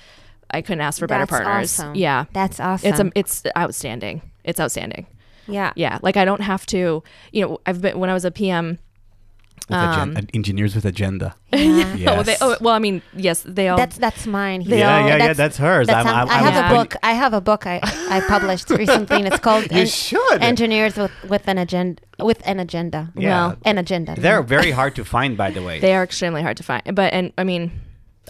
I 0.51 0.61
couldn't 0.63 0.83
ask 0.83 0.99
for 0.99 1.07
better 1.07 1.23
That's 1.27 1.31
partners. 1.43 1.81
awesome. 1.81 1.95
Yeah. 1.95 2.27
that's 2.33 2.61
awesome 2.61 2.91
It's 2.91 3.01
um, 3.01 3.13
it's 3.15 3.43
outstanding. 3.57 4.23
It's 4.45 4.61
outstanding. 4.61 5.07
yeah 5.47 5.73
Yeah, 5.77 5.99
like 6.03 6.17
I 6.17 6.25
don't 6.25 6.43
have 6.43 6.67
to, 6.67 7.03
you 7.33 7.47
know, 7.47 7.61
I've 7.67 7.81
been 7.81 7.99
when 7.99 8.11
I 8.11 8.15
was 8.15 8.25
a 8.25 8.31
PM. 8.31 8.79
With 9.69 9.79
agen- 9.79 10.11
Um, 10.11 10.17
uh, 10.19 10.21
engineers 10.35 10.75
with 10.75 10.85
agenda. 10.85 11.35
yeah. 11.53 11.95
Yes. 11.97 12.09
Oh, 12.19 12.23
they, 12.23 12.37
oh, 12.43 12.57
well, 12.61 12.75
I 12.75 12.79
mean, 12.79 13.01
yes, 13.17 13.43
they 13.47 13.69
all. 13.69 13.79
that's 13.79 13.97
that's 13.97 14.27
mine 14.27 14.63
They 14.65 14.81
yeah, 14.81 14.95
all- 14.99 15.01
yeah, 15.01 15.07
yeah. 15.09 15.19
that's- 15.19 15.37
That's 15.39 15.57
hers. 15.57 15.87
That's 15.87 16.07
I'm, 16.07 16.15
I'm, 16.15 16.29
I 16.29 16.35
I'm 16.39 16.45
have 16.45 16.55
Yeah. 16.55 16.71
a 16.71 16.75
book. 16.77 16.97
I 17.03 17.13
have 17.13 17.33
a 17.33 17.41
book 17.41 17.67
I, 17.67 17.81
I 18.11 18.21
published 18.29 18.69
recently. 18.83 19.17
and 19.17 19.27
It's 19.29 19.41
called 19.41 19.65
You 19.73 19.81
En- 19.81 19.87
should. 19.87 20.39
Engineers 20.43 20.97
with, 20.97 21.13
with 21.29 21.49
an 21.49 21.57
agenda. 21.59 22.03
With 22.19 22.41
an 22.47 22.61
agenda. 22.61 23.11
Yeah. 23.17 23.31
Well, 23.49 23.57
An 23.65 23.79
agenda. 23.79 24.15
They're 24.19 24.43
very 24.43 24.71
hard 24.73 24.95
to 24.97 25.05
find, 25.05 25.37
by 25.37 25.51
the 25.51 25.63
way. 25.63 25.81
they 25.81 25.95
are 25.95 26.03
extremely 26.05 26.43
hard 26.43 26.57
to 26.59 26.63
find. 26.63 26.83
But 26.95 27.13
and 27.15 27.33
I 27.39 27.45
mean, 27.45 27.71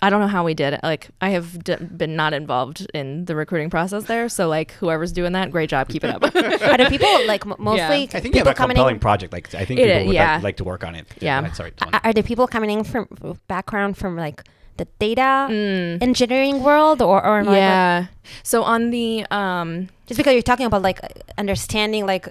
I 0.02 0.10
don't 0.10 0.20
know 0.20 0.26
how 0.28 0.44
we 0.44 0.54
did 0.54 0.74
it. 0.74 0.80
Like 0.82 1.08
I 1.20 1.30
have 1.30 1.62
d- 1.64 1.76
been 1.76 2.16
not 2.16 2.32
involved 2.34 2.86
in 2.94 3.24
the 3.26 3.34
recruiting 3.36 3.70
process 3.70 4.04
there, 4.04 4.28
so 4.28 4.48
like 4.48 4.72
whoever's 4.72 5.12
doing 5.12 5.32
that, 5.32 5.50
great 5.50 5.70
job, 5.70 5.88
keep 5.88 6.04
it 6.04 6.10
up. 6.10 6.22
Are 6.34 6.76
the 6.76 6.86
people 6.88 7.26
like 7.26 7.46
m- 7.46 7.54
mostly 7.58 8.08
I 8.12 8.20
think 8.20 8.34
you 8.34 8.40
have 8.40 8.46
a 8.48 8.54
compelling 8.54 8.96
in? 8.96 9.00
project. 9.00 9.32
Like 9.32 9.54
I 9.54 9.64
think 9.64 9.80
It 9.80 9.84
people 9.86 10.00
is, 10.00 10.06
would 10.08 10.14
yeah. 10.14 10.34
like, 10.34 10.42
like 10.44 10.56
to 10.58 10.64
work 10.64 10.84
on 10.84 10.94
it. 10.94 11.06
Yeah. 11.20 11.40
go 11.40 11.44
ahead, 11.46 11.56
Sorry. 11.56 11.70
go 11.70 11.86
on. 11.86 11.94
Are 11.94 12.00
are 12.04 12.12
the 12.12 12.22
people 12.22 12.46
coming 12.46 12.70
in 12.70 12.84
from 12.84 13.06
background 13.48 13.96
from 13.96 14.16
like 14.16 14.42
the 14.76 14.86
data 14.98 15.46
Mm, 15.50 16.02
engineering 16.02 16.62
world 16.64 17.00
or 17.00 17.24
or 17.24 17.44
like, 17.44 17.56
yeah. 17.56 18.06
So 18.42 18.64
on 18.64 18.90
the 18.90 19.24
um, 19.30 19.88
just 20.06 20.18
because 20.18 20.32
you're 20.34 20.42
talking 20.42 20.66
about 20.66 20.82
like 20.82 21.00
understanding 21.38 22.04
like 22.06 22.28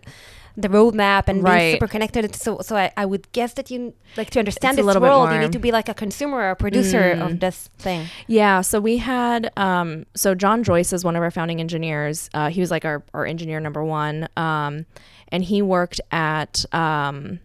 the 0.55 0.67
roadmap 0.67 1.23
and 1.27 1.43
being 1.43 1.73
super 1.73 1.87
connected 1.87 2.35
so 2.35 2.59
so 2.61 2.75
I, 2.75 2.91
I 2.95 3.05
would 3.05 3.31
guess 3.31 3.53
that 3.53 3.71
you 3.71 3.93
like 4.15 4.29
to 4.31 4.39
understand 4.39 4.77
It's 4.77 4.85
this 4.87 4.97
world 4.97 5.31
you 5.31 5.39
need 5.39 5.51
to 5.53 5.59
be 5.59 5.71
like 5.71 5.89
a 5.89 5.95
consumer 5.95 6.37
or 6.37 6.49
a 6.51 6.55
producer 6.55 7.01
Mm. 7.15 7.25
of 7.25 7.39
this 7.39 7.69
thing 7.79 8.05
Yeah, 8.27 8.61
so 8.61 8.79
we 8.79 8.97
had 8.97 9.51
um, 9.57 10.05
so 10.13 10.35
John 10.35 10.63
Joyce 10.63 10.93
is 10.93 11.03
one 11.03 11.15
of 11.15 11.23
our 11.23 11.31
founding 11.31 11.59
engineers. 11.59 12.29
Uh, 12.35 12.49
he 12.49 12.59
was 12.61 12.69
like 12.69 12.85
our, 12.85 13.03
our 13.15 13.25
engineer 13.25 13.59
number 13.59 13.83
one, 13.83 14.27
um, 14.37 14.85
and 15.29 15.43
he 15.43 15.61
worked 15.63 15.99
at 16.11 16.65
um, 16.73 17.39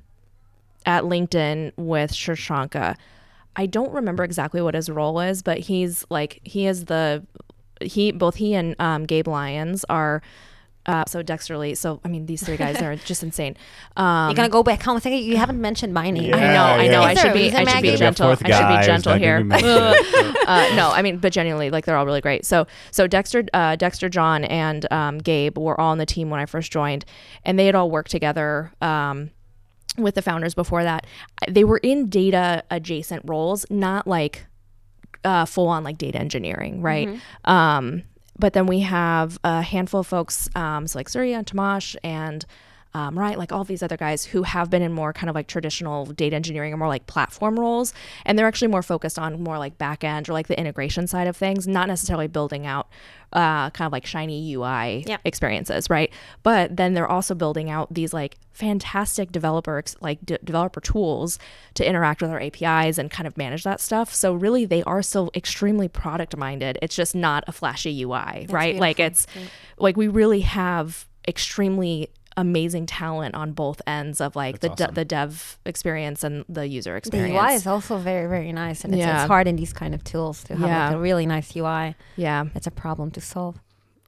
at 0.84 1.04
LinkedIn 1.04 1.72
with 1.76 2.12
Shirshanka. 2.12 2.96
I 3.56 3.66
don't 3.66 3.92
remember 3.92 4.22
exactly 4.22 4.60
what 4.60 4.74
his 4.74 4.88
role 4.90 5.18
is, 5.20 5.42
but 5.42 5.58
he's 5.58 6.04
like 6.10 6.40
he 6.44 6.66
is 6.66 6.84
the 6.84 7.24
he 7.80 8.12
both 8.12 8.34
he 8.36 8.54
and 8.54 8.76
um, 8.78 9.04
Gabe 9.04 9.28
Lyons 9.28 9.84
are. 9.88 10.20
Uh, 10.88 11.04
so 11.06 11.22
Dexter 11.22 11.58
Lee. 11.58 11.74
So 11.74 12.00
I 12.02 12.08
mean, 12.08 12.24
these 12.24 12.42
three 12.42 12.56
guys 12.56 12.80
are 12.80 12.96
just 13.10 13.22
insane. 13.22 13.56
Um, 13.96 14.30
you're 14.30 14.36
gonna 14.36 14.48
go 14.48 14.62
back 14.62 14.82
home 14.82 14.96
and 14.96 15.02
say 15.02 15.18
you 15.18 15.36
haven't 15.36 15.60
mentioned 15.60 15.92
my 15.92 16.10
name 16.10 16.34
I 16.34 16.38
know, 16.40 16.44
I 16.44 16.86
know. 16.86 16.92
yeah. 16.92 17.00
I 17.02 17.12
Is 17.12 17.22
there 17.22 17.26
should 17.26 17.34
be, 17.34 17.54
I 17.54 17.64
should 17.64 17.82
be 17.82 17.96
gentle. 17.96 18.30
I 18.30 18.34
should 18.34 18.46
be 18.46 18.86
gentle 18.86 19.12
here. 19.14 19.42
gonna 19.42 19.58
be 19.58 19.66
mentioned. 19.66 20.36
uh, 20.46 20.74
no, 20.74 20.90
I 20.90 21.02
mean, 21.02 21.18
but 21.18 21.30
genuinely, 21.32 21.70
like 21.70 21.84
they're 21.84 21.96
all 21.96 22.06
really 22.06 22.22
great. 22.22 22.46
So, 22.46 22.66
so 22.90 23.06
Dexter, 23.06 23.44
uh, 23.52 23.76
Dexter, 23.76 24.08
John, 24.08 24.44
and 24.44 24.90
um, 24.90 25.18
Gabe 25.18 25.58
were 25.58 25.78
all 25.78 25.92
on 25.92 25.98
the 25.98 26.06
team 26.06 26.30
when 26.30 26.40
I 26.40 26.46
first 26.46 26.72
joined, 26.72 27.04
and 27.44 27.58
they 27.58 27.66
had 27.66 27.74
all 27.74 27.90
worked 27.90 28.10
together. 28.10 28.72
Um, 28.80 29.30
with 29.98 30.14
the 30.14 30.22
founders 30.22 30.54
before 30.54 30.84
that, 30.84 31.06
they 31.48 31.64
were 31.64 31.78
in 31.78 32.08
data 32.08 32.62
adjacent 32.70 33.22
roles, 33.26 33.66
not 33.68 34.06
like 34.06 34.46
uh, 35.24 35.44
full 35.44 35.66
on 35.68 35.82
like 35.84 35.98
data 35.98 36.18
engineering, 36.18 36.80
right? 36.82 37.08
Um, 37.44 38.04
but 38.38 38.52
then 38.52 38.66
we 38.66 38.80
have 38.80 39.38
a 39.44 39.62
handful 39.62 40.00
of 40.00 40.06
folks, 40.06 40.48
um, 40.54 40.86
so 40.86 40.98
like 40.98 41.08
Surya 41.08 41.38
and 41.38 41.46
Tomash 41.46 41.96
and 42.02 42.44
um, 42.94 43.18
right, 43.18 43.36
like 43.38 43.52
all 43.52 43.64
these 43.64 43.82
other 43.82 43.96
guys 43.98 44.24
who 44.24 44.42
have 44.44 44.70
been 44.70 44.80
in 44.82 44.92
more 44.92 45.12
kind 45.12 45.28
of 45.28 45.34
like 45.34 45.46
traditional 45.46 46.06
data 46.06 46.34
engineering 46.34 46.72
or 46.72 46.76
more 46.78 46.88
like 46.88 47.06
platform 47.06 47.58
roles, 47.60 47.92
and 48.24 48.38
they're 48.38 48.46
actually 48.46 48.68
more 48.68 48.82
focused 48.82 49.18
on 49.18 49.42
more 49.42 49.58
like 49.58 49.76
back 49.78 50.04
end 50.04 50.28
or 50.28 50.32
like 50.32 50.48
the 50.48 50.58
integration 50.58 51.06
side 51.06 51.26
of 51.28 51.36
things, 51.36 51.68
not 51.68 51.86
necessarily 51.88 52.26
building 52.28 52.66
out 52.66 52.88
uh, 53.34 53.68
kind 53.70 53.84
of 53.86 53.92
like 53.92 54.06
shiny 54.06 54.54
UI 54.54 55.04
Yeah. 55.06 55.18
experiences, 55.24 55.90
right? 55.90 56.10
But 56.42 56.76
then 56.78 56.94
they're 56.94 57.06
also 57.06 57.34
building 57.34 57.68
out 57.68 57.92
these 57.92 58.14
like 58.14 58.38
fantastic 58.52 59.30
developer 59.32 59.82
like 60.00 60.24
de- 60.24 60.38
developer 60.38 60.80
tools 60.80 61.38
to 61.74 61.86
interact 61.86 62.22
with 62.22 62.30
our 62.30 62.40
APIs 62.40 62.96
and 62.96 63.10
kind 63.10 63.26
of 63.26 63.36
manage 63.36 63.64
that 63.64 63.80
stuff. 63.82 64.14
So 64.14 64.32
really, 64.32 64.64
they 64.64 64.82
are 64.84 65.02
still 65.02 65.30
extremely 65.34 65.88
product 65.88 66.36
minded. 66.38 66.78
It's 66.80 66.96
just 66.96 67.14
not 67.14 67.44
a 67.46 67.52
flashy 67.52 68.02
UI, 68.02 68.46
right? 68.48 68.76
Like 68.76 68.96
beautiful. 68.96 69.04
it's 69.04 69.26
like 69.76 69.98
we 69.98 70.08
really 70.08 70.40
have 70.40 71.06
extremely 71.28 72.08
amazing 72.38 72.86
talent 72.86 73.34
on 73.34 73.52
both 73.52 73.82
ends 73.86 74.20
of 74.20 74.34
like 74.36 74.60
the 74.60 74.68
That's 74.68 74.86
de- 74.86 74.92
the 74.94 75.04
dev 75.04 75.58
experience 75.66 76.22
and 76.24 76.44
the 76.48 76.66
user 76.66 76.96
experience. 76.96 77.32
the 77.32 77.34
experience. 77.34 77.52
UI 77.52 77.56
is 77.56 77.66
also 77.66 77.98
very 77.98 78.26
very 78.28 78.52
nice 78.52 78.84
and 78.84 78.94
it's, 78.94 79.00
Yeah. 79.00 79.20
it's 79.22 79.28
hard 79.28 79.46
in 79.48 79.56
these 79.56 79.72
kind 79.72 79.94
of 79.94 80.02
tools 80.04 80.44
to 80.44 80.54
have 80.56 80.68
Yeah. 80.68 80.86
like 80.88 80.96
a 80.96 81.00
really 81.00 81.26
nice 81.26 81.54
UI 81.56 81.94
yeah. 82.16 82.44
it's 82.54 82.66
a 82.66 82.70
problem 82.84 83.10
to 83.12 83.20
solve 83.20 83.56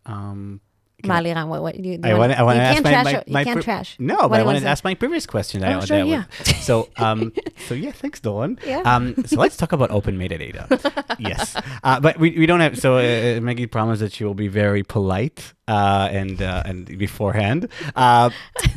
Um, 0.06 0.60
Can 1.02 1.10
I- 1.10 1.22
Maliran, 1.22 1.48
what, 1.48 1.62
what 1.62 1.76
do 1.80 1.88
you, 1.88 1.98
do 1.98 2.08
I 2.08 2.12
you 2.12 2.18
want. 2.18 2.32
I 2.32 2.42
want 2.42 2.56
to 2.56 2.62
ask 2.62 2.74
can't 2.74 2.84
my, 2.84 2.90
trash 2.90 3.04
my, 3.04 3.10
it- 3.20 3.28
you 3.28 3.34
can't 3.44 3.56
pre- 3.56 3.62
trash 3.62 3.96
No, 3.98 4.14
What 4.14 4.28
but 4.28 4.40
I 4.40 4.42
wanted 4.42 4.58
wanna 4.60 4.70
ask 4.70 4.84
my 4.84 4.94
previous 4.94 5.26
question. 5.26 5.64
Oh, 5.64 5.78
I, 5.78 5.84
sure, 5.84 5.98
that 5.98 6.06
yeah. 6.06 6.24
was- 6.38 6.56
So, 6.64 6.88
um, 6.96 7.32
so 7.68 7.74
yeah, 7.74 7.92
thanks, 7.92 8.20
Dawn. 8.20 8.58
Yeah. 8.66 8.80
Um, 8.84 9.14
so 9.26 9.36
let's 9.40 9.56
talk 9.56 9.72
about 9.72 9.90
open 9.90 10.18
metadata. 10.18 10.66
yes, 11.18 11.56
uh, 11.84 12.00
but 12.00 12.18
we, 12.18 12.30
we 12.38 12.46
don't 12.46 12.60
have. 12.60 12.78
So 12.78 12.96
uh, 12.98 13.40
Maggie 13.40 13.66
promised 13.66 14.00
that 14.00 14.12
she 14.12 14.24
will 14.24 14.34
be 14.34 14.48
very 14.48 14.82
polite 14.82 15.52
uh, 15.68 16.08
and 16.10 16.40
uh, 16.42 16.62
and 16.64 16.86
beforehand. 16.98 17.68
Uh, 17.96 18.30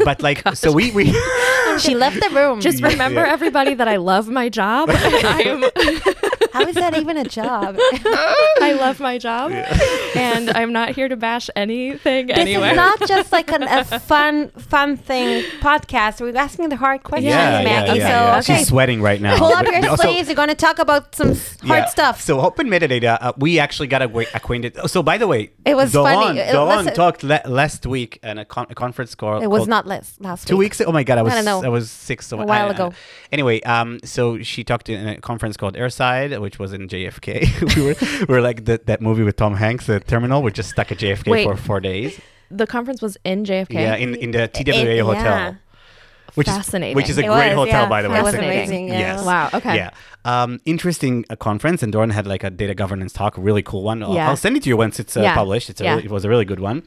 but 0.03 0.21
like, 0.21 0.41
so 0.55 0.71
we 0.71 0.91
we. 0.91 1.13
she 1.79 1.95
left 1.95 2.19
the 2.19 2.29
room 2.35 2.61
Just 2.61 2.79
Yeah, 2.81 2.89
remember, 2.89 3.21
yeah. 3.21 3.33
everybody, 3.33 3.73
that 3.73 3.87
I 3.87 3.95
love 3.97 4.29
my 4.29 4.47
job. 4.49 4.89
I'm, 4.93 5.63
how 6.53 6.61
is 6.67 6.75
that 6.75 6.95
even 6.97 7.17
a 7.17 7.23
job 7.25 7.75
I 8.61 8.77
love 8.79 8.99
my 8.99 9.17
job, 9.17 9.51
and 10.15 10.49
I'm 10.51 10.71
not 10.71 10.89
here 10.97 11.07
to 11.09 11.15
bash 11.17 11.49
anything 11.55 12.27
this 12.27 12.37
anywhere. 12.37 12.71
is 12.71 12.75
not 12.75 12.99
just 13.07 13.31
like 13.31 13.51
an, 13.51 13.63
a 13.63 13.83
fun 14.11 14.49
fun 14.73 14.97
thing 14.97 15.43
podcast 15.59 16.21
we're 16.21 16.35
asking 16.37 16.69
the 16.69 16.75
hard 16.75 17.03
questions 17.03 17.29
yeah, 17.33 17.63
maggie 17.63 17.69
yeah, 17.69 17.95
yeah, 17.95 18.07
yeah. 18.07 18.39
so 18.39 18.51
okay 18.53 18.59
She's 18.59 18.67
sweating 18.69 19.01
right 19.01 19.19
now. 19.21 19.37
pull 19.37 19.53
up 19.53 19.65
your 19.65 19.89
also- 19.89 20.03
sleeves 20.03 20.29
we're 20.29 20.35
going 20.35 20.49
to 20.49 20.55
talk 20.55 20.79
about 20.79 21.15
some 21.15 21.29
hard 21.69 21.83
Yeah. 21.83 21.85
stuff 21.97 22.21
So 22.21 22.39
open 22.41 22.67
metadata, 22.67 23.17
uh, 23.19 23.33
we 23.37 23.59
actually 23.59 23.87
got 23.87 24.01
acquainted. 24.01 24.77
oh, 24.81 24.87
So 24.87 25.01
by 25.03 25.17
the 25.17 25.27
way, 25.27 25.51
It 25.65 25.75
was 25.75 25.91
Dawn, 25.91 26.05
funny. 26.05 26.39
Dawn 26.51 26.77
listen- 26.85 26.93
talked 26.93 27.23
le- 27.23 27.41
last 27.45 27.85
week 27.85 28.19
in 28.23 28.37
a, 28.37 28.45
con- 28.45 28.67
a 28.69 28.75
conference 28.75 29.15
call. 29.15 29.41
it 29.41 29.47
was 29.47 29.67
not 29.67 29.87
last 29.87 30.21
last 30.21 30.47
two 30.47 30.57
week. 30.57 30.63
weeks. 30.77 30.81
Oh 30.81 30.91
my 30.91 31.03
god, 31.03 31.17
I 31.17 31.21
was 31.23 31.33
I 31.33 31.35
don't 31.37 31.45
know. 31.45 31.63
I 31.63 31.69
was 31.69 31.89
sick 31.91 32.21
so 32.21 32.39
A 32.39 32.45
while 32.45 32.65
I- 32.65 32.69
I- 32.69 32.73
ago. 32.73 32.93
Anyway, 33.31 33.61
um, 33.63 33.99
so 34.03 34.41
she 34.43 34.63
talked 34.63 34.89
in 34.89 35.07
a 35.07 35.19
conference 35.21 35.57
called 35.57 35.75
Airside, 35.75 36.39
which 36.43 36.59
was 36.59 36.71
in 36.73 36.87
JFK. 36.87 37.29
we 37.75 37.81
were 37.87 37.95
we 38.27 38.35
were 38.35 38.41
like 38.49 38.65
the, 38.65 38.75
that 38.85 39.01
movie 39.01 39.23
with 39.23 39.37
Tom 39.37 39.55
Hanks, 39.55 39.87
the 39.87 39.99
terminal. 39.99 40.43
We're 40.43 40.51
just 40.61 40.69
stuck 40.75 40.91
at 40.91 40.97
JFK 40.99 41.31
Wait. 41.31 41.43
for 41.47 41.55
four 41.57 41.79
days. 41.79 42.19
the 42.51 42.67
conference 42.67 43.01
was 43.01 43.17
in 43.23 43.45
JFK. 43.45 43.73
Yeah, 43.73 43.95
in 43.95 44.13
in 44.15 44.29
the 44.31 44.47
TWA 44.47 44.99
In- 44.99 45.05
hotel. 45.05 45.23
yeah. 45.25 45.55
Which 46.35 46.47
Fascinating. 46.47 46.91
is 46.91 46.95
which 46.95 47.09
is 47.09 47.17
a 47.17 47.21
It 47.21 47.27
great 47.27 47.49
was, 47.55 47.67
hotel 47.67 47.83
yeah. 47.83 47.89
by 47.89 48.01
the 48.01 48.09
way. 48.09 48.19
It 48.19 48.23
was 48.23 48.33
amazing. 48.33 48.87
Yeah. 48.87 48.99
Yes. 48.99 49.25
Wow. 49.25 49.49
Okay. 49.53 49.75
Yeah. 49.75 49.91
Um, 50.25 50.61
interesting 50.65 51.25
uh, 51.29 51.35
conference, 51.35 51.83
and 51.83 51.91
Doran 51.91 52.09
had 52.11 52.25
like 52.25 52.43
a 52.43 52.49
data 52.49 52.73
governance 52.73 53.11
talk, 53.13 53.37
a 53.37 53.41
really 53.41 53.61
cool 53.61 53.83
one. 53.83 54.01
I'll, 54.01 54.13
Yeah. 54.15 54.29
I'll 54.29 54.37
send 54.37 54.55
it 54.57 54.63
to 54.63 54.69
you 54.69 54.77
once 54.77 54.99
it's 54.99 55.17
uh, 55.17 55.21
Yeah. 55.21 55.35
published. 55.35 55.69
It's 55.69 55.81
a 55.81 55.83
Yeah. 55.83 55.91
really, 55.95 56.05
it 56.05 56.11
was 56.11 56.23
a 56.25 56.29
really 56.29 56.45
good 56.45 56.61
one, 56.61 56.83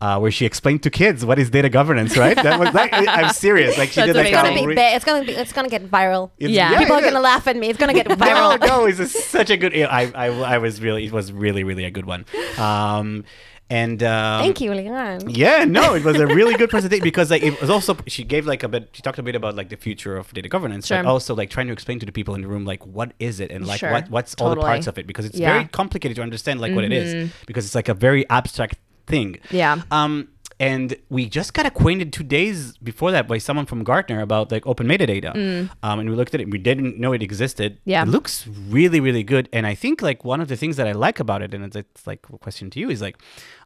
uh, 0.00 0.18
where 0.18 0.30
she 0.32 0.44
explained 0.44 0.82
to 0.82 0.90
kids 0.90 1.24
what 1.24 1.38
is 1.38 1.50
data 1.50 1.68
governance. 1.68 2.16
Right? 2.16 2.34
That 2.36 2.58
was 2.58 2.74
like, 2.74 2.92
I- 2.92 3.06
I'm 3.22 3.32
serious. 3.32 3.78
Like 3.78 3.90
she 3.90 4.00
That's 4.00 4.08
did 4.08 4.16
like 4.16 4.26
It's 4.26 4.34
gonna 4.42 4.54
be. 4.54 4.66
re- 4.66 4.94
it's 4.96 5.04
gonna 5.04 5.24
be. 5.24 5.32
It's 5.32 5.52
gonna 5.52 5.68
get 5.68 5.88
viral. 5.88 6.30
it's- 6.38 6.50
Yeah. 6.54 6.76
People 6.78 6.96
are 6.96 7.00
gonna 7.02 7.20
laugh 7.20 7.46
at 7.46 7.56
me. 7.56 7.68
It's 7.70 7.78
gonna 7.78 7.94
get 7.94 8.08
viral. 8.24 8.58
no, 8.66 8.86
it's 8.86 8.98
a, 8.98 9.06
such 9.06 9.50
a 9.50 9.56
good. 9.56 9.72
I, 9.74 10.10
I, 10.14 10.26
I 10.54 10.58
was 10.58 10.80
really, 10.82 11.06
it 11.06 11.12
was 11.12 11.32
really, 11.32 11.62
really 11.62 11.84
a 11.84 11.90
good 11.92 12.06
one. 12.06 12.26
Um, 12.58 13.24
and 13.70 14.02
um, 14.02 14.42
Thank 14.42 14.60
you, 14.60 14.74
Leon. 14.74 15.30
Yeah, 15.30 15.64
no, 15.64 15.94
it 15.94 16.04
was 16.04 16.18
a 16.18 16.26
really 16.26 16.54
good 16.56 16.68
presentation 16.76 17.04
because 17.04 17.30
like 17.30 17.42
it 17.42 17.58
was 17.60 17.70
also 17.70 17.96
she 18.06 18.24
gave 18.24 18.44
like 18.46 18.62
a 18.64 18.68
bit 18.68 18.88
she 18.92 19.00
talked 19.02 19.18
a 19.18 19.22
bit 19.22 19.36
about 19.36 19.54
like 19.56 19.68
the 19.68 19.76
future 19.76 20.16
of 20.16 20.32
data 20.34 20.48
governance, 20.48 20.88
but 20.88 21.06
also 21.06 21.34
like 21.34 21.48
trying 21.50 21.68
to 21.68 21.72
explain 21.72 21.98
to 22.00 22.06
the 22.06 22.12
people 22.12 22.34
in 22.34 22.42
the 22.42 22.48
room 22.48 22.64
like 22.64 22.84
what 22.84 23.12
is 23.20 23.38
it 23.40 23.50
and 23.50 23.66
like 23.66 23.78
Sure, 23.80 23.92
what 23.92 24.10
what's 24.10 24.34
all 24.40 24.50
the 24.50 24.60
parts 24.60 24.86
of 24.88 24.98
it 24.98 25.06
because 25.06 25.24
it's 25.24 25.38
Yeah. 25.38 25.52
very 25.54 25.64
complicated 25.66 26.16
to 26.16 26.22
understand 26.22 26.60
like 26.60 26.74
what 26.74 26.84
it 26.84 26.92
is 26.92 27.14
Mhm. 27.14 27.30
because 27.46 27.64
it's 27.64 27.74
like 27.76 27.88
a 27.88 27.94
very 27.94 28.28
abstract 28.28 28.76
thing. 29.06 29.38
Yeah. 29.50 29.82
Um, 29.90 30.28
and 30.60 30.94
we 31.08 31.26
just 31.26 31.54
got 31.54 31.64
acquainted 31.64 32.12
two 32.12 32.22
days 32.22 32.76
before 32.76 33.10
that 33.12 33.26
by 33.26 33.38
someone 33.38 33.64
from 33.64 33.82
Gartner 33.82 34.20
about 34.20 34.52
like 34.52 34.66
open 34.66 34.86
metadata. 34.86 35.34
Um, 35.82 36.00
and 36.00 36.10
we 36.10 36.14
looked 36.14 36.34
at 36.34 36.40
it. 36.42 36.50
We 36.50 36.58
didn't 36.58 36.98
know 36.98 37.14
it 37.14 37.22
existed. 37.22 37.76
Mm. 37.76 37.80
Yeah. 37.86 38.02
It 38.02 38.08
looks 38.08 38.46
really, 38.46 39.00
really 39.00 39.22
good. 39.22 39.48
And 39.54 39.66
I 39.66 39.74
think 39.74 40.02
like 40.02 40.22
one 40.22 40.40
of 40.42 40.48
the 40.48 40.56
things 40.56 40.76
that 40.76 40.86
I 40.86 40.92
like 40.92 41.18
about 41.18 41.40
it, 41.40 41.54
and 41.54 41.64
it's, 41.64 41.76
it's 41.76 42.06
like 42.06 42.26
a 42.30 42.36
question 42.36 42.68
to 42.70 42.78
you, 42.78 42.90
is 42.90 43.00
like, 43.00 43.16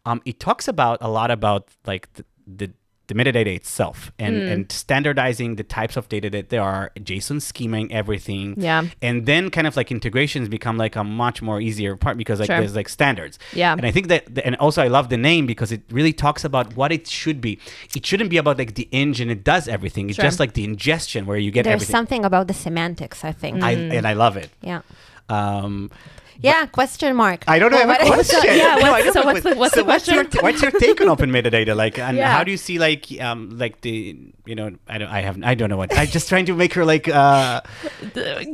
um, 0.06 0.22
it 0.24 0.38
talks 0.38 0.68
about 0.68 0.98
a 1.00 1.08
lot 1.08 1.32
about 1.32 1.68
like 1.84 2.12
the, 2.14 2.24
the 2.46 2.72
the 3.08 3.14
metadata 3.14 3.54
itself 3.54 4.10
and, 4.18 4.34
Mm. 4.36 4.52
and 4.52 4.72
standardizing 4.72 5.56
the 5.56 5.62
types 5.62 5.96
of 5.96 6.08
data 6.08 6.30
that 6.30 6.48
there 6.48 6.62
are, 6.62 6.90
JSON 6.98 7.40
scheming 7.42 7.92
everything. 7.92 8.54
Yeah. 8.56 8.84
And 9.02 9.26
then 9.26 9.50
kind 9.50 9.66
of 9.66 9.76
like 9.76 9.90
integrations 9.90 10.48
become 10.48 10.76
like 10.78 10.96
a 10.96 11.04
much 11.04 11.42
more 11.42 11.60
easier 11.60 11.96
part 11.96 12.16
because 12.16 12.40
like 12.40 12.46
Sure. 12.46 12.58
there's 12.60 12.74
like 12.74 12.88
standards. 12.88 13.38
Yeah. 13.52 13.72
And 13.74 13.84
I 13.84 13.90
think 13.90 14.08
that, 14.08 14.24
and 14.44 14.56
also 14.56 14.82
I 14.82 14.88
love 14.88 15.10
the 15.10 15.16
name 15.18 15.44
because 15.46 15.70
it 15.70 15.82
really 15.90 16.12
talks 16.14 16.44
about 16.44 16.76
what 16.76 16.92
it 16.92 17.06
should 17.06 17.40
be. 17.40 17.58
It 17.94 18.06
shouldn't 18.06 18.30
be 18.30 18.38
about 18.38 18.56
like 18.58 18.74
the 18.74 18.88
engine, 18.90 19.28
it 19.30 19.44
does 19.44 19.68
everything. 19.68 20.08
It's 20.08 20.16
Sure. 20.16 20.24
just 20.24 20.40
like 20.40 20.54
the 20.54 20.64
ingestion 20.64 21.26
where 21.26 21.36
you 21.36 21.50
get 21.50 21.64
There's 21.64 21.74
everything. 21.82 21.92
something 21.92 22.24
about 22.24 22.48
the 22.48 22.54
semantics. 22.54 23.24
I 23.24 23.32
think. 23.32 23.62
I, 23.62 23.74
Mm. 23.76 23.92
and 23.98 24.06
I 24.06 24.14
love 24.14 24.36
it. 24.38 24.48
yeah. 24.62 24.80
Um, 25.28 25.90
Yeah. 26.40 26.66
Question 26.66 27.16
mark. 27.16 27.44
I 27.48 27.58
don't 27.58 27.70
know. 27.70 27.78
Well, 27.78 27.88
have 27.96 28.00
a 28.06 28.10
what- 28.10 28.14
question. 28.26 28.40
yeah, 28.56 28.76
No, 28.76 28.90
what's- 28.90 28.94
I 28.94 29.02
don't 29.02 29.12
so 29.12 29.22
have 29.22 29.28
a 29.28 29.32
what's 29.32 29.44
the- 29.44 29.54
what's 29.56 29.74
so 29.74 29.80
the 29.82 29.86
what's 29.86 30.08
your 30.08 30.24
what's 30.42 30.62
your 30.62 30.70
take 30.72 31.00
on 31.00 31.08
open 31.08 31.30
metadata? 31.30 31.74
Like, 31.76 31.98
and 31.98 32.16
Yeah. 32.16 32.32
how 32.32 32.44
do 32.44 32.50
you 32.50 32.56
see 32.56 32.78
like 32.78 33.06
um 33.20 33.56
like 33.58 33.80
the 33.82 34.16
you 34.46 34.54
know 34.54 34.70
I 34.88 34.98
don't 34.98 35.08
I 35.08 35.20
have 35.20 35.42
I 35.42 35.54
don't 35.54 35.70
know 35.70 35.76
what 35.76 35.96
I'm 35.96 36.06
just 36.08 36.28
trying 36.28 36.46
to 36.46 36.54
make 36.54 36.74
her 36.74 36.84
like 36.84 37.08
uh 37.08 37.60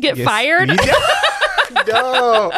Get 0.00 0.16
yes. 0.16 0.24
fired. 0.24 0.68
no. 1.88 2.52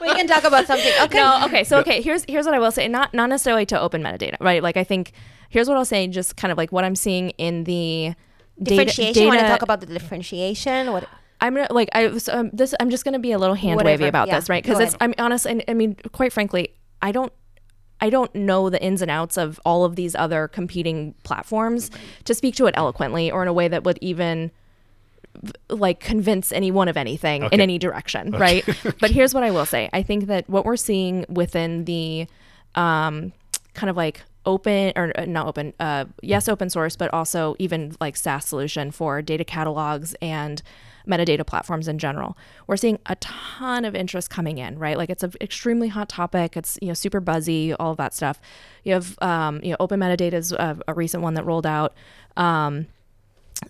we 0.00 0.08
can 0.14 0.26
talk 0.26 0.44
about 0.44 0.66
something. 0.66 0.92
Okay. 1.02 1.18
No, 1.18 1.44
okay. 1.46 1.64
So 1.64 1.78
okay, 1.78 2.00
here's 2.02 2.24
here's 2.24 2.46
what 2.46 2.54
I 2.54 2.58
will 2.58 2.72
say. 2.72 2.88
Not 2.88 3.14
not 3.14 3.28
necessarily 3.28 3.66
to 3.66 3.80
open 3.80 4.02
metadata, 4.02 4.36
right? 4.40 4.62
Like 4.62 4.76
I 4.76 4.84
think 4.84 5.12
here's 5.48 5.68
what 5.68 5.76
I'll 5.76 5.84
say. 5.84 6.06
Just 6.06 6.36
kind 6.36 6.50
of 6.52 6.58
like 6.58 6.72
what 6.72 6.84
I'm 6.84 6.96
seeing 6.96 7.30
in 7.30 7.64
the 7.64 8.14
data- 8.62 8.84
Differentiation. 8.86 9.26
Want 9.28 9.40
to 9.40 9.46
talk 9.46 9.62
about 9.62 9.80
the 9.80 9.86
differentiation? 9.86 10.92
What? 10.92 11.08
I'm 11.40 11.54
gonna 11.54 11.72
like 11.72 11.88
I 11.92 12.06
was 12.08 12.28
um, 12.28 12.50
this. 12.52 12.74
I'm 12.80 12.90
just 12.90 13.04
gonna 13.04 13.18
be 13.18 13.32
a 13.32 13.38
little 13.38 13.54
hand 13.54 13.76
Whatever, 13.76 14.02
wavy 14.02 14.08
about 14.08 14.28
yeah, 14.28 14.36
this, 14.38 14.48
right? 14.48 14.62
Because 14.62 14.80
it's. 14.80 14.96
I'm 15.00 15.14
honest, 15.18 15.46
and 15.46 15.64
I 15.68 15.74
mean, 15.74 15.96
quite 16.12 16.32
frankly, 16.32 16.74
I 17.02 17.12
don't. 17.12 17.32
I 18.02 18.08
don't 18.08 18.34
know 18.34 18.70
the 18.70 18.82
ins 18.82 19.02
and 19.02 19.10
outs 19.10 19.36
of 19.36 19.60
all 19.64 19.84
of 19.84 19.94
these 19.94 20.14
other 20.14 20.48
competing 20.48 21.14
platforms 21.22 21.90
to 22.24 22.34
speak 22.34 22.54
to 22.56 22.66
it 22.66 22.74
eloquently 22.76 23.30
or 23.30 23.42
in 23.42 23.48
a 23.48 23.52
way 23.52 23.68
that 23.68 23.84
would 23.84 23.98
even 24.00 24.50
like 25.68 26.00
convince 26.00 26.50
anyone 26.50 26.88
of 26.88 26.96
anything 26.96 27.44
in 27.52 27.60
any 27.60 27.78
direction, 27.78 28.30
right? 28.32 28.64
but 29.00 29.10
here's 29.10 29.34
what 29.34 29.42
I 29.42 29.50
will 29.50 29.66
say. 29.66 29.88
I 29.92 30.02
think 30.02 30.26
that 30.26 30.48
what 30.48 30.64
we're 30.64 30.76
seeing 30.76 31.26
within 31.28 31.84
the 31.84 32.26
um, 32.74 33.32
kind 33.74 33.90
of 33.90 33.96
like 33.96 34.22
open 34.46 34.92
or 34.96 35.12
uh, 35.18 35.24
not 35.26 35.46
open, 35.46 35.74
uh, 35.78 36.06
yes, 36.22 36.48
open 36.48 36.70
source, 36.70 36.96
but 36.96 37.12
also 37.12 37.54
even 37.58 37.94
like 38.00 38.16
SaaS 38.16 38.46
solution 38.46 38.90
for 38.90 39.22
data 39.22 39.44
catalogs 39.44 40.14
and 40.20 40.62
metadata 41.06 41.46
platforms 41.46 41.88
in 41.88 41.98
general. 41.98 42.36
We're 42.66 42.76
seeing 42.76 42.98
a 43.06 43.16
ton 43.16 43.84
of 43.84 43.94
interest 43.94 44.30
coming 44.30 44.58
in, 44.58 44.78
right? 44.78 44.96
Like 44.96 45.10
it's 45.10 45.22
an 45.22 45.32
extremely 45.40 45.88
hot 45.88 46.08
topic. 46.08 46.56
It's 46.56 46.78
you 46.80 46.88
know 46.88 46.94
super 46.94 47.20
buzzy, 47.20 47.72
all 47.74 47.92
of 47.92 47.96
that 47.98 48.14
stuff. 48.14 48.40
You 48.84 48.94
have 48.94 49.18
um, 49.22 49.60
you 49.62 49.70
know 49.70 49.76
open 49.80 50.00
metadata 50.00 50.34
is 50.34 50.52
a, 50.52 50.78
a 50.86 50.94
recent 50.94 51.22
one 51.22 51.34
that 51.34 51.44
rolled 51.44 51.66
out. 51.66 51.94
Um, 52.36 52.86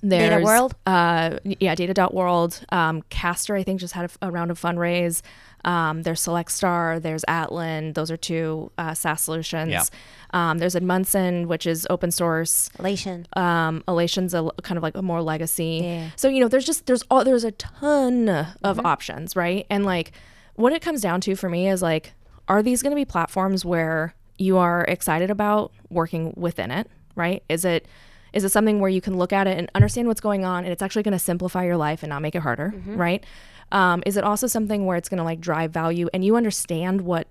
there's, 0.02 0.44
World? 0.44 0.76
Uh, 0.86 1.38
yeah, 1.44 1.74
data.world. 1.74 2.64
Um, 2.70 3.02
Castor, 3.10 3.56
I 3.56 3.62
think, 3.62 3.80
just 3.80 3.94
had 3.94 4.10
a, 4.22 4.28
a 4.28 4.30
round 4.30 4.50
of 4.50 4.60
fundraise. 4.60 5.22
Um, 5.64 6.02
there's 6.02 6.20
SelectStar, 6.22 7.00
there's 7.02 7.24
Atlan. 7.28 7.94
Those 7.94 8.10
are 8.10 8.16
two 8.16 8.70
uh, 8.78 8.94
SaaS 8.94 9.20
solutions. 9.20 9.70
Yeah. 9.70 9.82
Um, 10.32 10.58
there's 10.58 10.74
Amundsen, 10.74 11.48
which 11.48 11.66
is 11.66 11.86
open 11.90 12.10
source. 12.10 12.70
Alation. 12.78 13.26
Um, 13.36 13.84
Alation's 13.86 14.32
a 14.34 14.38
l- 14.38 14.54
kind 14.62 14.76
of 14.76 14.82
like 14.82 14.96
a 14.96 15.02
more 15.02 15.22
legacy. 15.22 15.80
Yeah. 15.82 16.10
So 16.16 16.28
you 16.28 16.40
know, 16.40 16.48
there's 16.48 16.64
just 16.64 16.86
there's 16.86 17.02
all 17.10 17.24
there's 17.24 17.44
a 17.44 17.52
ton 17.52 18.28
of 18.62 18.80
options, 18.84 19.36
right? 19.36 19.66
And 19.68 19.84
like, 19.84 20.12
what 20.54 20.72
it 20.72 20.80
comes 20.82 21.00
down 21.00 21.20
to 21.22 21.36
for 21.36 21.48
me 21.48 21.68
is 21.68 21.82
like, 21.82 22.12
are 22.48 22.62
these 22.62 22.82
going 22.82 22.92
to 22.92 22.96
be 22.96 23.04
platforms 23.04 23.64
where 23.64 24.14
you 24.38 24.56
are 24.56 24.84
excited 24.88 25.30
about 25.30 25.72
working 25.90 26.32
within 26.36 26.70
it, 26.70 26.88
right? 27.14 27.42
Is 27.48 27.64
it 27.64 27.86
is 28.32 28.44
it 28.44 28.50
something 28.50 28.78
where 28.78 28.88
you 28.90 29.00
can 29.00 29.18
look 29.18 29.32
at 29.32 29.46
it 29.48 29.58
and 29.58 29.68
understand 29.74 30.06
what's 30.06 30.20
going 30.20 30.44
on, 30.44 30.64
and 30.64 30.72
it's 30.72 30.82
actually 30.82 31.02
going 31.02 31.12
to 31.12 31.18
simplify 31.18 31.64
your 31.64 31.76
life 31.76 32.02
and 32.04 32.10
not 32.10 32.22
make 32.22 32.34
it 32.36 32.40
harder, 32.42 32.72
right? 32.86 33.24
Um, 33.72 34.02
is 34.06 34.16
it 34.16 34.24
also 34.24 34.46
something 34.46 34.86
where 34.86 34.96
it's 34.96 35.08
going 35.08 35.18
to 35.18 35.24
like 35.24 35.40
drive 35.40 35.70
value 35.70 36.08
and 36.12 36.24
you 36.24 36.36
understand 36.36 37.02
what 37.02 37.28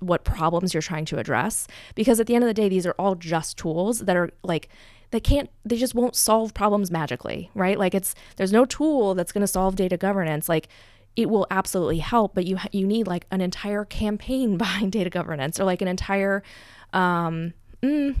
what 0.00 0.24
problems 0.24 0.74
you're 0.74 0.82
trying 0.82 1.06
to 1.06 1.18
address 1.18 1.66
because 1.94 2.20
at 2.20 2.26
the 2.26 2.34
end 2.34 2.44
of 2.44 2.48
the 2.48 2.54
day 2.54 2.68
these 2.68 2.84
are 2.86 2.94
all 2.98 3.14
just 3.14 3.56
tools 3.56 4.00
that 4.00 4.14
are 4.14 4.30
like 4.42 4.68
they 5.10 5.20
can't 5.20 5.48
they 5.64 5.76
just 5.76 5.94
won't 5.94 6.14
solve 6.14 6.52
problems 6.52 6.90
magically 6.90 7.50
right 7.54 7.78
like 7.78 7.94
it's 7.94 8.14
there's 8.36 8.52
no 8.52 8.66
tool 8.66 9.14
that's 9.14 9.32
going 9.32 9.40
to 9.40 9.46
solve 9.46 9.76
data 9.76 9.96
governance 9.96 10.50
like 10.50 10.68
it 11.16 11.30
will 11.30 11.46
absolutely 11.50 11.98
help 11.98 12.34
but 12.34 12.44
you 12.44 12.58
ha- 12.58 12.68
you 12.72 12.86
need 12.86 13.06
like 13.06 13.26
an 13.30 13.40
entire 13.40 13.86
campaign 13.86 14.58
behind 14.58 14.92
data 14.92 15.08
governance 15.08 15.58
or 15.58 15.64
like 15.64 15.80
an 15.80 15.88
entire 15.88 16.42
um 16.92 17.54
mm, 17.82 18.14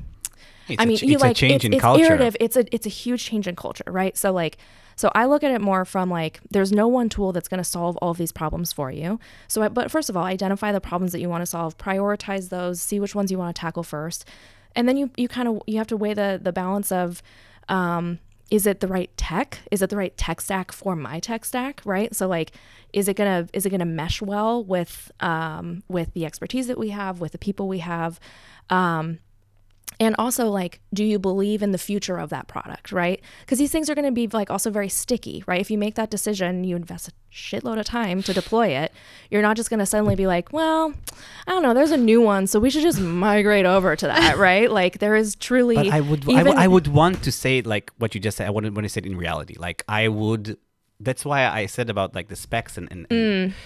I 0.78 0.84
a 0.84 0.86
mean, 0.86 0.96
ch- 0.96 1.02
you 1.02 1.14
it's 1.14 1.22
like 1.22 1.32
a 1.32 1.34
change 1.34 1.56
it's, 1.56 1.64
in 1.64 1.72
it's 1.74 1.80
culture. 1.80 2.04
iterative. 2.04 2.36
It's 2.40 2.56
a 2.56 2.74
it's 2.74 2.86
a 2.86 2.90
huge 2.90 3.24
change 3.24 3.48
in 3.48 3.56
culture, 3.56 3.84
right? 3.86 4.16
So 4.16 4.32
like, 4.32 4.58
so 5.00 5.10
I 5.14 5.24
look 5.24 5.42
at 5.42 5.50
it 5.50 5.62
more 5.62 5.86
from 5.86 6.10
like, 6.10 6.40
there's 6.50 6.72
no 6.72 6.86
one 6.86 7.08
tool 7.08 7.32
that's 7.32 7.48
going 7.48 7.56
to 7.56 7.64
solve 7.64 7.96
all 8.02 8.10
of 8.10 8.18
these 8.18 8.32
problems 8.32 8.70
for 8.70 8.90
you. 8.90 9.18
So, 9.48 9.62
I, 9.62 9.68
but 9.68 9.90
first 9.90 10.10
of 10.10 10.16
all, 10.16 10.24
identify 10.24 10.72
the 10.72 10.80
problems 10.80 11.12
that 11.12 11.20
you 11.20 11.28
want 11.30 11.40
to 11.40 11.46
solve, 11.46 11.78
prioritize 11.78 12.50
those, 12.50 12.82
see 12.82 13.00
which 13.00 13.14
ones 13.14 13.30
you 13.30 13.38
want 13.38 13.56
to 13.56 13.58
tackle 13.58 13.82
first, 13.82 14.26
and 14.76 14.86
then 14.86 14.98
you 14.98 15.10
you 15.16 15.26
kind 15.26 15.48
of 15.48 15.62
you 15.66 15.78
have 15.78 15.86
to 15.86 15.96
weigh 15.96 16.12
the 16.12 16.38
the 16.42 16.52
balance 16.52 16.92
of. 16.92 17.22
Um, 17.70 18.18
is 18.50 18.66
it 18.66 18.80
the 18.80 18.88
right 18.88 19.16
tech? 19.16 19.60
Is 19.70 19.80
it 19.80 19.90
the 19.90 19.96
right 19.96 20.14
tech 20.16 20.40
stack 20.40 20.72
for 20.72 20.96
my 20.96 21.20
tech 21.20 21.44
stack? 21.44 21.80
Right. 21.84 22.14
So 22.14 22.26
like, 22.26 22.50
is 22.92 23.08
it 23.08 23.14
gonna 23.14 23.48
is 23.54 23.64
it 23.64 23.70
gonna 23.70 23.86
mesh 23.86 24.20
well 24.20 24.62
with 24.62 25.10
um, 25.20 25.82
with 25.88 26.12
the 26.12 26.26
expertise 26.26 26.66
that 26.66 26.76
we 26.76 26.90
have, 26.90 27.20
with 27.20 27.32
the 27.32 27.38
people 27.38 27.68
we 27.68 27.78
have? 27.78 28.20
Um, 28.68 29.20
and 30.00 30.16
also 30.18 30.48
like 30.48 30.80
do 30.94 31.04
you 31.04 31.18
believe 31.18 31.62
in 31.62 31.70
the 31.72 31.78
future 31.78 32.16
of 32.18 32.30
that 32.30 32.48
product 32.48 32.90
right 32.90 33.20
because 33.42 33.58
these 33.58 33.70
things 33.70 33.88
are 33.90 33.94
going 33.94 34.04
to 34.06 34.10
be 34.10 34.26
like 34.28 34.50
also 34.50 34.70
very 34.70 34.88
sticky 34.88 35.44
right 35.46 35.60
if 35.60 35.70
you 35.70 35.76
make 35.78 35.94
that 35.94 36.10
decision 36.10 36.64
you 36.64 36.74
invest 36.74 37.06
a 37.08 37.12
shitload 37.32 37.78
of 37.78 37.84
time 37.84 38.22
to 38.22 38.32
deploy 38.32 38.68
it 38.68 38.92
you're 39.30 39.42
not 39.42 39.56
just 39.56 39.68
going 39.70 39.78
to 39.78 39.86
suddenly 39.86 40.16
be 40.16 40.26
like 40.26 40.52
well 40.52 40.92
i 41.46 41.52
don't 41.52 41.62
know 41.62 41.74
there's 41.74 41.90
a 41.92 41.96
new 41.96 42.20
one 42.20 42.46
so 42.46 42.58
we 42.58 42.70
should 42.70 42.82
just 42.82 42.98
migrate 43.00 43.66
over 43.66 43.94
to 43.94 44.06
that 44.06 44.36
right 44.48 44.70
like 44.70 44.98
there 44.98 45.14
is 45.14 45.36
truly 45.36 45.76
But 45.76 45.88
I 45.88 46.00
would, 46.00 46.28
I 46.28 46.40
even- 46.40 46.56
would, 46.56 46.70
would 46.70 46.88
want 46.88 47.22
to 47.24 47.30
say 47.30 47.62
like 47.62 47.92
what 47.98 48.14
you 48.14 48.20
just 48.20 48.36
said. 48.38 48.46
I 48.46 48.50
wouldn't 48.50 48.74
want 48.74 48.84
to 48.84 48.88
say 48.88 49.00
it 49.00 49.06
in 49.06 49.16
reality. 49.16 49.54
Like 49.58 49.84
I 49.88 50.08
would. 50.08 50.56
That's 50.98 51.24
why 51.24 51.46
I 51.46 51.66
said 51.66 51.88
about 51.90 52.14
like 52.14 52.28
the 52.28 52.36
specs 52.36 52.76
and, 52.76 52.88
and, 52.90 53.06
and 53.10 53.52
s- 53.52 53.56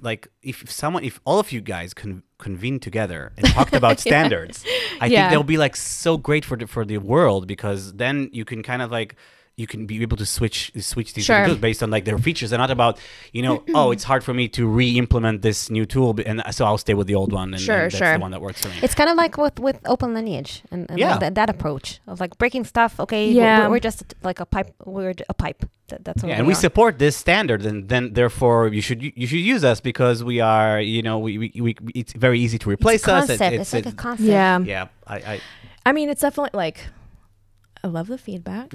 like 0.00 0.28
if 0.42 0.70
someone, 0.70 1.04
if 1.04 1.20
all 1.24 1.38
of 1.38 1.52
you 1.52 1.60
guys 1.60 1.92
can 1.94 2.22
convened 2.38 2.82
together 2.82 3.32
and 3.36 3.46
talked 3.48 3.74
about 3.82 3.98
standards, 4.00 4.64
I 5.00 5.06
Yeah. 5.06 5.20
think 5.22 5.30
they'll 5.30 5.42
be 5.42 5.58
like 5.58 5.76
so 5.76 6.16
great 6.16 6.44
for 6.44 6.56
the 6.56 6.66
for 6.66 6.84
the 6.84 6.98
world 6.98 7.46
because 7.46 7.92
then 7.94 8.28
you 8.32 8.44
can 8.44 8.62
kind 8.62 8.82
of 8.82 8.90
like. 8.90 9.16
You 9.58 9.66
can 9.66 9.86
be 9.86 10.02
able 10.02 10.18
to 10.18 10.26
switch 10.26 10.70
switch 10.80 11.14
these 11.14 11.24
Sure. 11.24 11.46
tools 11.46 11.56
based 11.56 11.82
on 11.82 11.88
like 11.90 12.04
their 12.04 12.18
features 12.18 12.52
and 12.52 12.60
not 12.60 12.70
about 12.70 12.98
you 13.32 13.40
know 13.40 13.64
oh 13.74 13.90
it's 13.90 14.04
hard 14.04 14.22
for 14.22 14.34
me 14.34 14.48
to 14.48 14.66
re-implement 14.68 15.40
this 15.40 15.70
new 15.70 15.86
tool 15.86 16.14
and 16.26 16.42
so 16.50 16.66
I'll 16.66 16.76
stay 16.76 16.92
with 16.92 17.06
the 17.06 17.14
old 17.14 17.32
one 17.32 17.54
and, 17.54 17.62
Sure, 17.62 17.74
and 17.84 17.84
that's 17.90 17.96
sure. 17.96 18.12
the 18.12 18.18
one 18.20 18.32
that 18.32 18.42
works 18.42 18.60
for 18.60 18.68
me. 18.68 18.74
It's 18.82 18.94
kind 18.94 19.08
of 19.08 19.16
like 19.16 19.38
with 19.38 19.58
with 19.58 19.78
open 19.86 20.12
lineage 20.12 20.62
and, 20.70 20.84
and 20.90 20.98
Yeah. 20.98 21.16
that, 21.16 21.34
that 21.36 21.48
approach 21.48 22.00
of 22.06 22.20
like 22.20 22.36
breaking 22.36 22.64
stuff. 22.66 23.00
Okay, 23.00 23.30
Yeah. 23.30 23.44
we're, 23.62 23.70
we're 23.70 23.80
just 23.80 24.14
like 24.22 24.40
a 24.40 24.44
pipe. 24.46 24.74
We're 24.84 25.14
a 25.26 25.34
pipe. 25.34 25.64
That, 25.88 26.04
that's 26.04 26.22
what 26.22 26.28
Yeah, 26.28 26.34
we 26.34 26.38
and 26.40 26.46
we 26.48 26.52
are. 26.52 26.56
support 26.68 26.98
this 26.98 27.16
standard, 27.16 27.64
and 27.64 27.88
then 27.88 28.12
therefore 28.12 28.68
you 28.68 28.82
should 28.82 29.00
you 29.02 29.26
should 29.26 29.44
use 29.54 29.64
us 29.64 29.80
because 29.80 30.22
we 30.22 30.38
are 30.38 30.82
you 30.82 31.00
know 31.00 31.16
we 31.18 31.38
we, 31.38 31.48
we 31.66 31.70
it's 31.94 32.12
very 32.12 32.38
easy 32.44 32.58
to 32.58 32.70
It's 32.72 32.78
replace 32.80 33.08
a 33.08 33.14
us. 33.14 33.26
concept. 33.28 33.54
It's, 33.54 33.72
like 33.72 33.86
a 33.86 33.92
concept. 33.92 34.28
yeah 34.28 34.58
yeah. 34.58 34.88
I, 35.06 35.16
I 35.32 35.40
I 35.88 35.92
mean, 35.92 36.08
it's 36.10 36.20
definitely 36.20 36.50
like 36.66 36.78
I 37.86 37.88
love 37.88 38.08
the 38.08 38.18
feedback. 38.18 38.72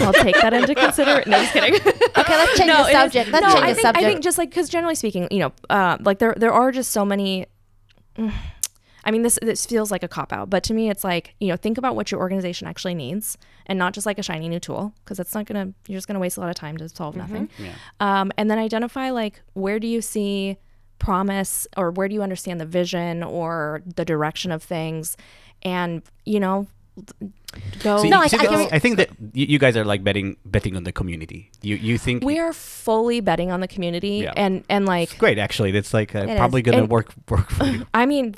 I'll 0.00 0.12
take 0.12 0.36
that 0.40 0.52
into 0.54 0.72
consideration. 0.76 1.30
No, 1.32 1.38
just 1.38 1.52
kidding. 1.52 1.74
Okay, 2.14 2.36
let's 2.36 2.56
change 2.58 2.68
No, 2.68 2.84
the 2.84 2.90
it 2.90 2.92
is- 2.92 2.92
subject. 2.92 3.30
Let's 3.30 3.46
no, 3.46 3.52
change 3.54 3.64
I 3.64 3.68
the 3.70 3.74
think, 3.74 3.86
subject. 3.86 4.04
I 4.06 4.08
think 4.08 4.22
just 4.22 4.38
like 4.38 4.50
because 4.50 4.68
generally 4.68 4.94
speaking, 4.94 5.26
you 5.32 5.40
know, 5.40 5.52
uh, 5.70 5.96
like 6.00 6.20
there 6.20 6.34
there 6.36 6.52
are 6.52 6.70
just 6.70 6.92
so 6.92 7.04
many. 7.04 7.46
I 9.04 9.10
mean, 9.10 9.22
this 9.22 9.38
this 9.42 9.66
feels 9.66 9.90
like 9.90 10.04
a 10.04 10.08
cop 10.08 10.32
out, 10.32 10.48
but 10.48 10.62
to 10.64 10.74
me, 10.74 10.88
it's 10.88 11.02
like 11.02 11.34
you 11.40 11.48
know, 11.48 11.56
think 11.56 11.78
about 11.78 11.96
what 11.96 12.12
your 12.12 12.20
organization 12.20 12.68
actually 12.68 12.94
needs, 12.94 13.36
and 13.66 13.78
not 13.78 13.94
just 13.94 14.06
like 14.06 14.18
a 14.18 14.22
shiny 14.22 14.48
new 14.48 14.60
tool, 14.60 14.94
because 15.02 15.18
it's 15.18 15.34
not 15.34 15.46
gonna. 15.46 15.72
You're 15.88 15.96
just 15.96 16.06
gonna 16.06 16.20
waste 16.20 16.36
a 16.36 16.40
lot 16.40 16.50
of 16.50 16.54
time 16.54 16.76
to 16.76 16.88
solve 16.88 17.16
nothing. 17.16 17.48
Yeah. 17.58 17.72
Um, 17.98 18.30
and 18.36 18.48
then 18.48 18.58
identify 18.58 19.10
like 19.10 19.42
where 19.54 19.80
do 19.80 19.88
you 19.88 20.00
see 20.02 20.58
promise, 21.00 21.66
or 21.76 21.90
where 21.90 22.06
do 22.06 22.14
you 22.14 22.22
understand 22.22 22.60
the 22.60 22.66
vision 22.66 23.24
or 23.24 23.82
the 23.96 24.04
direction 24.04 24.52
of 24.52 24.62
things, 24.62 25.16
and 25.62 26.02
you 26.24 26.38
know, 26.38 26.68
go. 27.82 27.96
So 27.98 28.02
No, 28.08 28.16
you- 28.18 28.22
I- 28.22 28.26
so 28.28 28.38
I 28.38 28.42
you- 28.42 28.48
can- 28.48 28.68
I 28.72 28.78
think 28.78 28.96
that 28.96 29.10
you, 29.32 29.46
you 29.46 29.58
guys 29.58 29.76
are 29.76 29.84
like 29.84 30.02
betting 30.04 30.36
betting 30.44 30.76
on 30.76 30.84
the 30.84 30.92
community. 30.92 31.50
You 31.62 31.76
you 31.76 31.98
think 31.98 32.24
we 32.24 32.38
are 32.38 32.52
fully 32.52 33.20
betting 33.20 33.50
on 33.50 33.60
the 33.60 33.68
community, 33.68 34.22
Yeah. 34.24 34.32
and 34.36 34.64
and 34.68 34.86
like 34.86 35.16
great 35.18 35.38
actually. 35.38 35.70
That's 35.72 35.92
like 35.94 36.14
uh, 36.14 36.26
It 36.28 36.36
probably 36.36 36.60
is. 36.60 36.64
gonna 36.66 36.78
And- 36.84 36.88
work 36.90 37.12
work 37.28 37.50
for 37.50 37.64
you. 37.66 37.86
I 37.94 38.06
mean, 38.06 38.34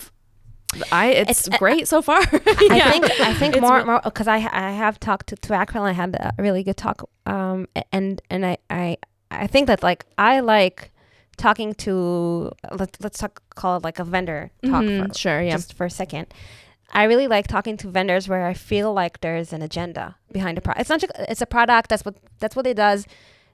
I 0.92 1.06
it's, 1.10 1.46
It's- 1.46 1.58
great 1.58 1.86
so 1.88 2.02
far. 2.02 2.18
I 2.22 2.80
think 2.90 3.04
I 3.20 3.34
think 3.34 3.54
It's 3.56 3.60
more 3.62 3.84
more 3.84 4.00
because 4.04 4.28
I 4.28 4.36
I 4.52 4.70
have 4.72 4.98
talked 4.98 5.26
to 5.28 5.36
to 5.36 5.52
Acryl. 5.54 5.82
I 5.82 5.92
had 5.92 6.14
a 6.16 6.32
really 6.42 6.62
good 6.62 6.76
talk. 6.76 7.08
Um, 7.26 7.66
and 7.92 8.20
and 8.30 8.44
I 8.46 8.56
I 8.70 8.96
I 9.30 9.46
think 9.46 9.66
that 9.66 9.82
like 9.82 10.04
I 10.18 10.40
like 10.40 10.90
talking 11.36 11.74
to 11.74 12.52
let's 12.78 12.98
let's 13.02 13.18
talk 13.18 13.42
call 13.56 13.76
it 13.78 13.84
like 13.84 13.98
a 13.98 14.04
vendor 14.04 14.50
talk 14.62 14.84
Mhm, 14.84 15.08
for, 15.08 15.14
sure, 15.18 15.42
yeah. 15.42 15.56
just 15.56 15.74
for 15.74 15.86
a 15.86 15.90
second. 15.90 16.26
I 16.92 17.04
really 17.04 17.26
like 17.28 17.46
talking 17.48 17.76
to 17.78 17.88
vendors 17.88 18.28
where 18.28 18.46
I 18.46 18.54
feel 18.54 18.92
like 18.92 19.20
there's 19.20 19.52
an 19.52 19.62
agenda 19.62 20.16
behind 20.32 20.56
the 20.56 20.60
product. 20.60 20.80
It's 20.82 20.90
not 20.90 21.00
just 21.00 21.12
it's 21.18 21.40
a 21.42 21.46
product. 21.46 21.88
That's 21.90 22.04
what 22.04 22.16
that's 22.38 22.54
what 22.56 22.66
it 22.66 22.76
does. 22.76 23.06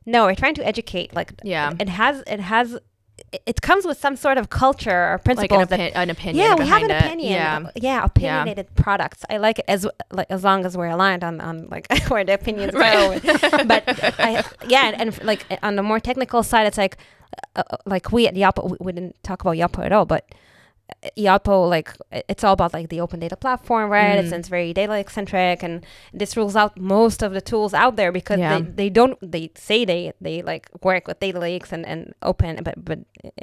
No, 0.07 0.25
we're 0.27 0.35
trying 0.35 0.55
to 0.55 0.67
educate. 0.67 1.15
Like 1.15 1.33
Yeah. 1.45 1.73
it 1.79 1.89
has 1.89 2.23
it 2.27 2.41
has 2.41 2.75
it, 3.33 3.43
it 3.47 3.61
comes 3.63 3.85
with 3.87 3.99
some 3.99 4.17
sort 4.17 4.39
of 4.39 4.49
culture 4.49 4.91
or 4.91 5.13
like 5.13 5.25
principles 5.25 5.71
an, 5.71 5.79
opi- 5.81 5.93
an 5.95 6.11
opinion. 6.11 6.45
yeah, 6.45 6.55
we 6.55 6.67
have 6.67 6.83
an 6.83 6.89
behind 6.89 7.05
it. 7.05 7.07
opinion. 7.07 7.33
Yeah. 7.33 7.61
Uh, 7.67 7.71
Yeah, 7.77 8.05
opinionated 8.05 8.75
products. 8.77 9.25
I 9.31 9.37
like 9.37 9.59
it 9.61 9.67
as 9.69 9.87
like 10.11 10.27
as 10.31 10.43
long 10.43 10.65
as 10.67 10.77
we're 10.77 10.89
aligned 10.89 11.23
on 11.25 11.41
on 11.41 11.69
like 11.71 11.87
where 12.11 12.25
the 12.25 12.35
opinions 12.35 12.73
Right. 12.75 13.23
go. 13.23 13.65
But 13.67 13.85
I 14.19 14.43
yeah, 14.67 14.87
and, 14.89 15.01
and 15.01 15.25
like 15.25 15.47
on 15.63 15.77
the 15.77 15.83
more 15.83 16.01
technical 16.01 16.43
side, 16.43 16.67
it's 16.67 16.79
like 16.79 16.97
uh, 17.57 17.63
uh, 17.71 17.77
like 17.87 18.11
we 18.13 18.27
at 18.27 18.35
Yotpo 18.35 18.71
we, 18.71 18.77
we 18.81 18.93
didn't 18.93 19.17
talk 19.23 19.41
about 19.43 19.57
Yotpo 19.57 19.85
at 19.85 19.93
all, 19.93 20.05
but. 20.05 20.25
Yotpo, 21.17 21.69
like 21.69 21.95
it's 22.29 22.45
all 22.45 22.53
about 22.53 22.75
like 22.75 22.91
the 22.91 23.01
open 23.01 23.21
data 23.21 23.37
platform, 23.37 23.91
right? 23.91 24.19
It's, 24.19 24.31
Mm. 24.33 24.39
it's 24.39 24.49
very 24.49 24.73
data 24.75 25.03
centric, 25.09 25.63
and 25.63 25.85
this 26.13 26.37
rules 26.37 26.57
out 26.57 26.79
most 26.79 27.23
of 27.23 27.33
the 27.33 27.41
tools 27.41 27.73
out 27.73 27.97
there 27.97 28.13
because 28.13 28.39
Yeah. 28.39 28.59
they, 28.59 28.65
they 28.71 28.91
don't 28.91 29.17
they 29.23 29.51
say 29.55 29.85
they 29.87 30.13
they 30.21 30.43
like 30.43 30.69
work 30.83 31.09
with 31.09 31.19
data 31.21 31.39
lakes 31.39 31.73
and, 31.73 31.87
and 31.87 32.15
open, 32.23 32.63
but 32.63 32.85
but 32.85 32.99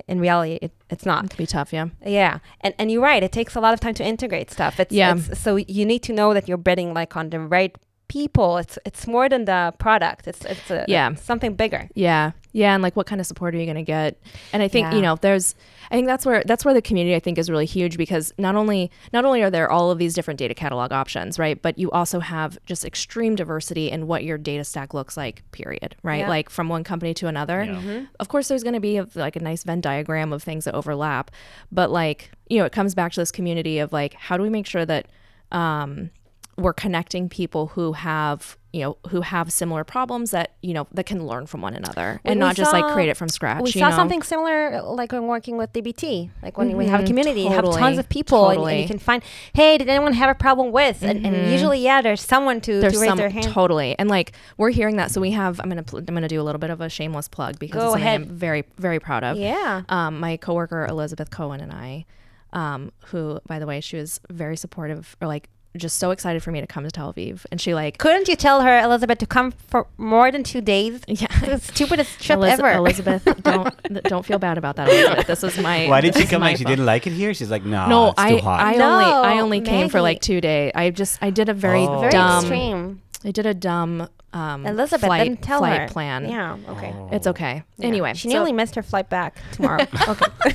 in 0.08 0.20
reality 0.20 0.60
it, 0.62 0.72
it's 0.90 1.06
not. 1.06 1.26
It 1.26 1.30
can 1.32 1.38
be 1.38 1.48
tough. 1.48 1.74
Yeah. 1.74 1.88
Yeah, 2.06 2.40
and 2.62 2.76
and 2.78 2.92
you're 2.92 3.02
right. 3.02 3.24
It 3.24 3.32
takes 3.32 3.56
a 3.56 3.60
lot 3.60 3.74
of 3.74 3.80
time 3.80 3.96
to 3.96 4.04
integrate 4.06 4.52
stuff. 4.52 4.80
It's, 4.80 4.94
Yeah. 4.94 5.16
It's, 5.18 5.40
so 5.40 5.56
you 5.56 5.86
need 5.86 6.04
to 6.04 6.14
know 6.14 6.34
that 6.36 6.48
you're 6.48 6.58
betting 6.70 6.94
like 6.94 7.16
on 7.18 7.32
the 7.32 7.40
right 7.40 7.76
people. 8.08 8.58
It's 8.58 8.80
it's 8.86 9.06
more 9.08 9.28
than 9.30 9.46
the 9.46 9.74
product. 9.80 10.28
It's 10.28 10.46
it's 10.46 10.72
a, 10.72 10.86
Yeah. 10.88 11.12
it's 11.12 11.24
something 11.24 11.54
bigger. 11.56 11.90
Yeah. 11.94 12.32
Yeah. 12.54 12.74
And 12.74 12.82
like, 12.82 12.96
what 12.96 13.06
kind 13.06 13.22
of 13.22 13.28
support 13.28 13.54
are 13.54 13.58
you 13.60 13.66
going 13.66 13.76
to 13.76 13.84
get? 13.84 14.20
And 14.52 14.64
I 14.64 14.68
think, 14.68 14.86
Yeah. 14.86 14.96
you 14.96 15.02
know, 15.04 15.16
there's, 15.22 15.54
I 15.92 15.96
think 15.96 16.08
that's 16.08 16.26
where, 16.26 16.42
that's 16.44 16.66
where 16.66 16.74
the 16.74 16.82
community 16.82 17.16
I 17.16 17.20
think 17.20 17.38
is 17.38 17.52
really 17.52 17.68
huge 17.68 17.98
because 17.98 18.34
not 18.40 18.56
only, 18.56 18.90
not 19.14 19.26
only 19.26 19.44
are 19.44 19.52
there 19.52 19.70
all 19.70 19.92
of 19.92 20.00
these 20.00 20.16
different 20.16 20.40
data 20.40 20.56
catalog 20.56 20.92
options, 20.92 21.38
right? 21.38 21.62
But 21.62 21.78
you 21.78 21.92
also 21.92 22.20
have 22.20 22.58
just 22.66 22.84
extreme 22.84 23.36
diversity 23.36 23.92
in 23.92 24.08
what 24.08 24.24
your 24.24 24.40
data 24.40 24.64
stack 24.64 24.96
looks 24.96 25.16
like, 25.16 25.44
period. 25.52 25.96
Right. 26.02 26.22
Yeah. 26.22 26.30
Like 26.30 26.50
from 26.50 26.68
one 26.68 26.84
company 26.84 27.14
to 27.16 27.28
another. 27.28 27.64
Yeah. 27.64 28.06
Of 28.20 28.28
course, 28.30 28.48
there's 28.48 28.64
going 28.64 28.74
to 28.74 28.80
be 28.80 28.98
a, 28.98 29.08
like 29.14 29.36
a 29.36 29.40
nice 29.42 29.64
Venn 29.64 29.82
diagram 29.82 30.34
of 30.34 30.42
things 30.42 30.66
that 30.66 30.74
overlap, 30.74 31.30
but 31.72 31.92
like, 31.92 32.32
you 32.50 32.58
know, 32.58 32.66
it 32.66 32.72
comes 32.72 32.96
back 32.96 33.12
to 33.12 33.20
this 33.20 33.32
community 33.32 33.78
of 33.78 33.94
like, 33.94 34.14
how 34.16 34.36
do 34.36 34.42
we 34.42 34.50
make 34.50 34.66
sure 34.66 34.86
that, 34.86 35.08
um, 35.52 36.10
we're 36.58 36.74
connecting 36.74 37.30
people 37.30 37.68
who 37.68 37.94
have 37.94 38.58
you 38.74 38.82
know 38.82 38.98
who 39.10 39.22
have 39.22 39.52
similar 39.52 39.84
problems 39.84 40.32
that 40.32 40.56
you 40.62 40.74
know 40.74 40.88
that 40.92 41.06
can 41.06 41.26
learn 41.26 41.46
from 41.48 41.62
one 41.62 41.74
another 41.74 42.20
We- 42.26 42.32
and 42.32 42.40
not 42.40 42.56
just 42.56 42.74
like 42.74 42.86
create 42.94 43.10
it 43.10 43.16
from 43.18 43.30
scratch 43.30 43.62
we 43.62 43.70
you 43.70 43.80
saw 43.80 43.90
know? 43.90 43.96
something 43.96 44.22
similar 44.24 44.82
like 44.82 45.12
when 45.12 45.26
working 45.28 45.58
with 45.58 45.72
DBT. 45.74 46.30
Like 46.44 46.58
when 46.58 46.76
we 46.76 46.88
have 46.88 47.00
a 47.00 47.04
Mhm, 47.04 47.08
community, 47.08 47.42
you 47.42 47.50
have 47.52 47.64
tons 47.64 47.98
of 47.98 48.10
people, 48.10 48.50
and, 48.50 48.62
and 48.68 48.82
you 48.82 48.88
can 48.88 49.00
find, 49.00 49.24
hey, 49.54 49.78
did 49.78 49.88
anyone 49.90 50.14
have 50.14 50.30
a 50.30 50.36
problem 50.36 50.72
with? 50.72 51.02
And, 51.04 51.26
and 51.26 51.36
Mhm. 51.36 51.52
usually, 51.52 51.80
yeah, 51.80 52.02
there's 52.02 52.22
someone 52.22 52.60
to, 52.62 52.80
there's 52.82 52.94
to 52.94 53.00
raise 53.00 53.10
some 53.10 53.18
their 53.18 53.30
hand. 53.30 53.46
totally 53.48 53.96
and 54.00 54.10
like 54.10 54.34
we're 54.58 54.70
hearing 54.72 54.98
that 54.98 55.12
so 55.12 55.22
we 55.22 55.32
have 55.32 55.60
i'm 55.62 55.70
gonna 55.70 55.84
pl- 55.84 56.00
i'm 56.00 56.06
gonna 56.06 56.28
do 56.28 56.42
a 56.42 56.44
little 56.44 56.60
bit 56.60 56.70
of 56.70 56.82
a 56.82 56.90
shameless 56.90 57.28
plug 57.28 57.58
because 57.60 57.80
Go 57.80 57.86
it's 57.86 57.92
something 57.94 58.08
ahead. 58.08 58.22
i'm 58.22 58.28
very 58.30 58.64
very 58.78 59.00
proud 59.00 59.24
of 59.24 59.38
yeah. 59.38 59.84
um, 59.90 60.20
my 60.20 60.38
coworker 60.38 60.86
Elizabeth 60.86 61.30
Cohen 61.32 61.62
and 61.62 61.72
I, 61.72 62.06
um, 62.54 62.92
who 63.08 63.40
by 63.48 63.60
the 63.60 63.66
way 63.66 63.80
she 63.82 63.98
was 63.98 64.20
very 64.30 64.58
supportive 64.58 65.16
or 65.22 65.28
like 65.28 65.50
just 65.78 65.98
so 65.98 66.12
excited 66.12 66.44
for 66.44 66.52
me 66.52 66.60
to 66.62 66.68
come 66.68 66.84
to 66.84 66.92
Tel 66.92 67.14
Aviv, 67.14 67.46
and 67.52 67.62
she 67.62 67.74
like 67.74 67.98
Couldn't 67.98 68.28
you 68.28 68.36
tell 68.36 68.62
her, 68.62 68.80
Elizabeth, 68.80 69.18
to 69.20 69.26
come 69.26 69.52
for 69.52 69.88
more 69.98 70.32
than 70.32 70.44
two 70.44 70.62
days? 70.62 71.02
yeah. 71.08 71.28
The 71.40 71.60
stupidest 71.60 72.20
trip 72.22 72.38
Eliz- 72.40 72.60
ever. 72.60 72.72
Elizabeth, 72.74 73.24
don't 73.44 74.04
don't 74.04 74.26
feel 74.26 74.40
bad 74.40 74.58
about 74.58 74.76
that, 74.78 74.90
Elizabeth. 74.90 75.28
This 75.28 75.44
is 75.44 75.58
my. 75.60 75.88
Why 75.88 76.02
did 76.02 76.16
she 76.16 76.26
come 76.26 76.42
my 76.42 76.52
back? 76.52 76.58
She 76.58 76.66
didn't 76.66 76.86
like 76.86 77.08
it 77.08 77.14
here. 77.14 77.34
She's 77.34 77.50
like, 77.52 77.64
no, 77.64 77.88
No, 77.88 78.08
it's 78.10 78.20
I 78.20 78.30
too 78.32 78.38
hot. 78.40 78.60
I 78.60 78.74
No, 78.76 78.92
only 78.92 79.06
I 79.06 79.40
only 79.40 79.62
came 79.62 79.90
for 79.90 80.02
like 80.02 80.22
two 80.22 80.42
days. 80.42 80.72
I 80.76 80.90
just 80.90 81.18
I 81.22 81.30
did 81.30 81.50
a 81.50 81.54
very 81.54 81.82
Oh. 81.88 82.00
Very 82.00 82.12
dumb. 82.12 82.44
extreme. 82.44 83.02
I 83.24 83.32
did 83.32 83.46
a 83.46 83.54
dumb 83.54 84.08
um, 84.34 84.66
Elizabeth, 84.66 85.06
flight, 85.08 85.24
didn't 85.28 85.42
tell 85.42 85.60
flight 85.60 85.82
her. 85.82 85.88
plan. 85.88 86.30
Yeah. 86.30 86.58
Okay. 86.70 86.94
Oh. 86.96 87.10
It's 87.12 87.26
okay. 87.28 87.64
Yeah. 87.78 87.88
Anyway, 87.88 88.14
she 88.14 88.28
so 88.30 88.34
nearly 88.34 88.52
missed 88.52 88.76
her 88.76 88.84
flight 88.84 89.10
back 89.10 89.38
tomorrow. 89.54 89.84
okay. 90.08 90.54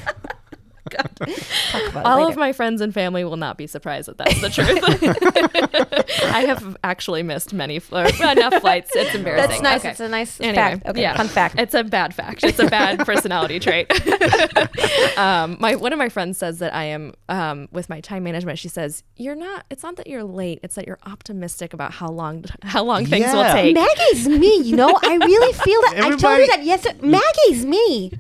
Talk 0.92 1.88
about 1.88 2.00
it 2.00 2.06
all 2.06 2.18
later. 2.18 2.30
of 2.30 2.36
my 2.36 2.52
friends 2.52 2.80
and 2.80 2.92
family 2.92 3.24
will 3.24 3.36
not 3.36 3.56
be 3.58 3.66
surprised 3.66 4.08
that 4.08 4.18
that's 4.18 4.40
the 4.40 4.50
truth. 4.50 6.22
I 6.24 6.40
have 6.46 6.76
actually 6.84 7.22
missed 7.22 7.52
many 7.52 7.78
fl- 7.78 7.96
enough 7.98 8.54
flights. 8.60 8.90
It's 8.94 9.14
embarrassing. 9.14 9.50
That's 9.50 9.62
nice. 9.62 9.80
Okay. 9.80 9.90
It's 9.90 10.00
a 10.00 10.08
nice 10.08 10.40
Anyway, 10.40 10.54
fact. 10.54 10.86
Okay, 10.86 11.00
yeah. 11.02 11.16
fun 11.16 11.28
fact. 11.28 11.58
It's 11.58 11.74
a 11.74 11.84
bad 11.84 12.14
fact. 12.14 12.44
It's 12.44 12.58
a 12.58 12.66
bad 12.66 12.98
personality 13.06 13.58
trait. 13.60 13.90
um, 15.18 15.56
my 15.60 15.76
one 15.76 15.92
of 15.92 15.98
my 15.98 16.08
friends 16.08 16.38
says 16.38 16.58
that 16.58 16.74
I 16.74 16.84
am 16.84 17.14
um, 17.28 17.68
with 17.72 17.88
my 17.88 18.00
time 18.00 18.24
management. 18.24 18.58
She 18.58 18.68
says 18.68 19.02
you're 19.16 19.34
not. 19.34 19.64
It's 19.70 19.82
not 19.82 19.96
that 19.96 20.06
you're 20.06 20.24
late. 20.24 20.60
It's 20.62 20.74
that 20.74 20.86
you're 20.86 20.98
optimistic 21.06 21.72
about 21.74 21.92
how 21.92 22.08
long 22.08 22.44
how 22.62 22.84
long 22.84 23.06
things 23.06 23.32
will 23.32 23.44
take. 23.52 23.74
Maggie's 23.74 24.28
me, 24.28 24.56
you 24.58 24.76
know. 24.76 24.98
I 25.02 25.16
really 25.16 25.52
feel 25.52 25.80
that. 25.82 25.94
I 25.98 26.10
told 26.16 26.38
you 26.38 26.46
that 26.48 26.64
yes. 26.64 26.86
Maggie's 27.02 27.64
me. 27.64 28.12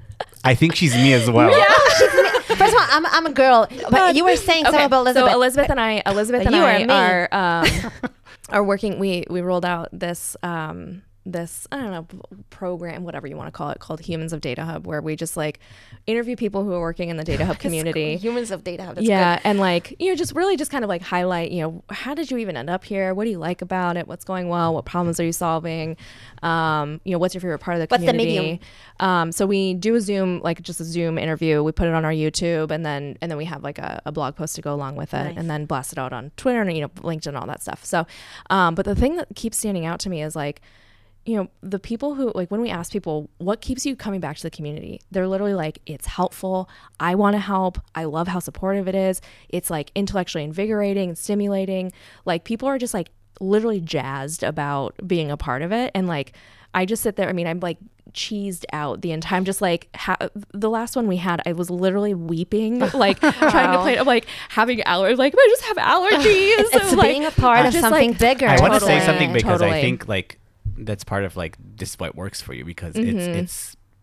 I 0.44 0.54
think 0.54 0.74
she's 0.74 0.94
me 0.94 1.12
as 1.12 1.30
well. 1.30 1.50
Yeah. 1.50 1.64
First 2.56 2.74
of 2.74 2.80
all, 2.80 2.86
I'm, 2.90 3.06
I'm 3.06 3.26
a 3.26 3.32
girl, 3.32 3.68
but 3.90 4.14
you 4.14 4.24
were 4.24 4.36
saying 4.36 4.64
something 4.64 4.84
about 4.84 5.00
Elizabeth. 5.02 5.30
So 5.30 5.36
Elizabeth 5.36 5.70
and 5.70 5.80
I, 5.80 6.02
Elizabeth 6.06 6.46
and 6.46 6.54
you 6.54 6.62
I 6.62 6.84
are 6.84 7.28
are 7.30 7.62
um, 7.64 7.92
are 8.50 8.64
working. 8.64 8.98
We 8.98 9.24
we 9.30 9.40
rolled 9.40 9.64
out 9.64 9.88
this 9.92 10.36
um, 10.42 11.02
this 11.24 11.68
I 11.70 11.76
don't 11.76 11.90
know 11.90 12.06
program, 12.50 13.04
whatever 13.04 13.26
you 13.26 13.36
want 13.36 13.46
to 13.48 13.52
call 13.52 13.70
it, 13.70 13.78
called 13.78 14.00
Humans 14.00 14.32
of 14.32 14.40
Data 14.40 14.64
Hub, 14.64 14.86
where 14.86 15.00
we 15.00 15.14
just 15.14 15.36
like 15.36 15.60
interview 16.06 16.34
people 16.34 16.64
who 16.64 16.72
are 16.72 16.80
working 16.80 17.10
in 17.10 17.16
the 17.16 17.24
Data 17.24 17.44
Hub 17.44 17.58
community. 17.60 18.16
Humans 18.22 18.50
of 18.50 18.64
data. 18.64 18.84
Hub. 18.84 18.96
That's 18.96 19.06
yeah, 19.06 19.36
good. 19.36 19.42
and 19.46 19.60
like 19.60 19.94
you 20.00 20.08
know, 20.08 20.16
just 20.16 20.34
really 20.34 20.56
just 20.56 20.70
kind 20.70 20.84
of 20.84 20.88
like 20.88 21.02
highlight, 21.02 21.52
you 21.52 21.62
know, 21.62 21.84
how 21.90 22.14
did 22.14 22.30
you 22.30 22.38
even 22.38 22.56
end 22.56 22.68
up 22.68 22.84
here? 22.84 23.14
What 23.14 23.24
do 23.24 23.30
you 23.30 23.38
like 23.38 23.62
about 23.62 23.96
it? 23.96 24.08
What's 24.08 24.24
going 24.24 24.48
well? 24.48 24.74
What 24.74 24.84
problems 24.84 25.20
are 25.20 25.24
you 25.24 25.32
solving? 25.32 25.96
Um, 26.42 27.00
you 27.04 27.12
know, 27.12 27.18
what's 27.18 27.34
your 27.34 27.40
favorite 27.40 27.60
part 27.60 27.76
of 27.76 27.80
the 27.80 27.86
What's 27.92 28.04
the 28.04 28.10
community? 28.10 28.38
medium? 28.38 28.58
Um, 29.00 29.32
so 29.32 29.46
we 29.46 29.74
do 29.74 29.94
a 29.94 30.00
Zoom, 30.00 30.40
like 30.40 30.60
just 30.62 30.80
a 30.80 30.84
Zoom 30.84 31.18
interview. 31.18 31.62
We 31.62 31.72
put 31.72 31.86
it 31.86 31.94
on 31.94 32.04
our 32.04 32.12
YouTube, 32.12 32.70
and 32.70 32.84
then 32.84 33.16
and 33.20 33.30
then 33.30 33.38
we 33.38 33.44
have 33.44 33.62
like 33.62 33.78
a, 33.78 34.02
a 34.04 34.12
blog 34.12 34.34
post 34.34 34.56
to 34.56 34.62
go 34.62 34.74
along 34.74 34.96
with 34.96 35.14
it, 35.14 35.22
Nice. 35.24 35.34
and 35.36 35.48
then 35.48 35.66
blast 35.66 35.92
it 35.92 35.98
out 35.98 36.12
on 36.12 36.32
Twitter 36.36 36.60
and 36.60 36.72
you 36.76 36.82
know 36.82 36.88
LinkedIn 36.88 37.28
and 37.28 37.36
all 37.36 37.46
that 37.46 37.62
stuff. 37.62 37.84
So, 37.84 38.06
um, 38.50 38.74
but 38.74 38.84
the 38.84 38.96
thing 38.96 39.16
that 39.16 39.28
keeps 39.36 39.58
standing 39.58 39.86
out 39.86 40.00
to 40.00 40.10
me 40.10 40.22
is 40.22 40.34
like 40.34 40.60
you 41.24 41.36
know, 41.36 41.48
the 41.62 41.78
people 41.78 42.14
who 42.14 42.32
like 42.34 42.50
when 42.50 42.60
we 42.60 42.70
ask 42.70 42.92
people 42.92 43.30
what 43.38 43.60
keeps 43.60 43.86
you 43.86 43.94
coming 43.94 44.20
back 44.20 44.36
to 44.36 44.42
the 44.42 44.50
community, 44.50 45.00
they're 45.10 45.28
literally 45.28 45.54
like, 45.54 45.78
it's 45.86 46.06
helpful. 46.06 46.68
I 46.98 47.14
want 47.14 47.34
to 47.34 47.40
help. 47.40 47.78
I 47.94 48.04
love 48.04 48.28
how 48.28 48.40
supportive 48.40 48.88
it 48.88 48.94
is. 48.94 49.20
It's 49.48 49.70
like 49.70 49.92
intellectually 49.94 50.44
invigorating 50.44 51.10
and 51.10 51.18
stimulating. 51.18 51.92
Like 52.24 52.44
people 52.44 52.68
are 52.68 52.78
just 52.78 52.92
like 52.92 53.10
literally 53.40 53.80
jazzed 53.80 54.42
about 54.42 54.94
being 55.06 55.30
a 55.30 55.36
part 55.36 55.62
of 55.62 55.72
it. 55.72 55.92
And 55.94 56.08
like, 56.08 56.32
I 56.74 56.86
just 56.86 57.02
sit 57.02 57.16
there. 57.16 57.28
I 57.28 57.32
mean, 57.32 57.46
I'm 57.46 57.60
like 57.60 57.78
cheesed 58.12 58.64
out 58.72 59.00
the 59.02 59.12
entire 59.12 59.38
time. 59.38 59.44
Just 59.44 59.62
like 59.62 59.88
ha- 59.94 60.28
the 60.52 60.70
last 60.70 60.96
one 60.96 61.06
we 61.06 61.18
had, 61.18 61.40
I 61.46 61.52
was 61.52 61.70
literally 61.70 62.14
weeping, 62.14 62.80
like 62.94 63.20
trying 63.20 63.72
to 63.72 63.78
play. 63.80 63.96
I'm 63.98 64.06
like 64.06 64.26
having 64.48 64.80
allergies. 64.80 65.18
Like 65.18 65.34
I 65.38 65.48
just 65.50 65.62
have 65.64 65.76
allergies. 65.76 66.74
It's 66.74 66.92
I'm, 66.92 66.98
like, 66.98 67.10
being 67.10 67.24
a 67.24 67.30
part 67.30 67.66
of 67.66 67.74
something 67.74 68.10
like, 68.10 68.18
bigger. 68.18 68.48
I 68.48 68.60
want 68.60 68.74
to 68.74 68.80
say 68.80 68.98
Totally, 68.98 69.06
something 69.06 69.32
because 69.32 69.62
I 69.62 69.80
think 69.80 70.08
like 70.08 70.38
that's 70.76 71.04
part 71.04 71.24
of 71.24 71.36
like 71.36 71.56
this 71.58 71.90
is 71.90 71.98
what 71.98 72.14
works 72.16 72.40
for 72.40 72.54
you 72.54 72.64
because 72.64 72.94
it's 72.96 73.26
Mhm. 73.28 73.36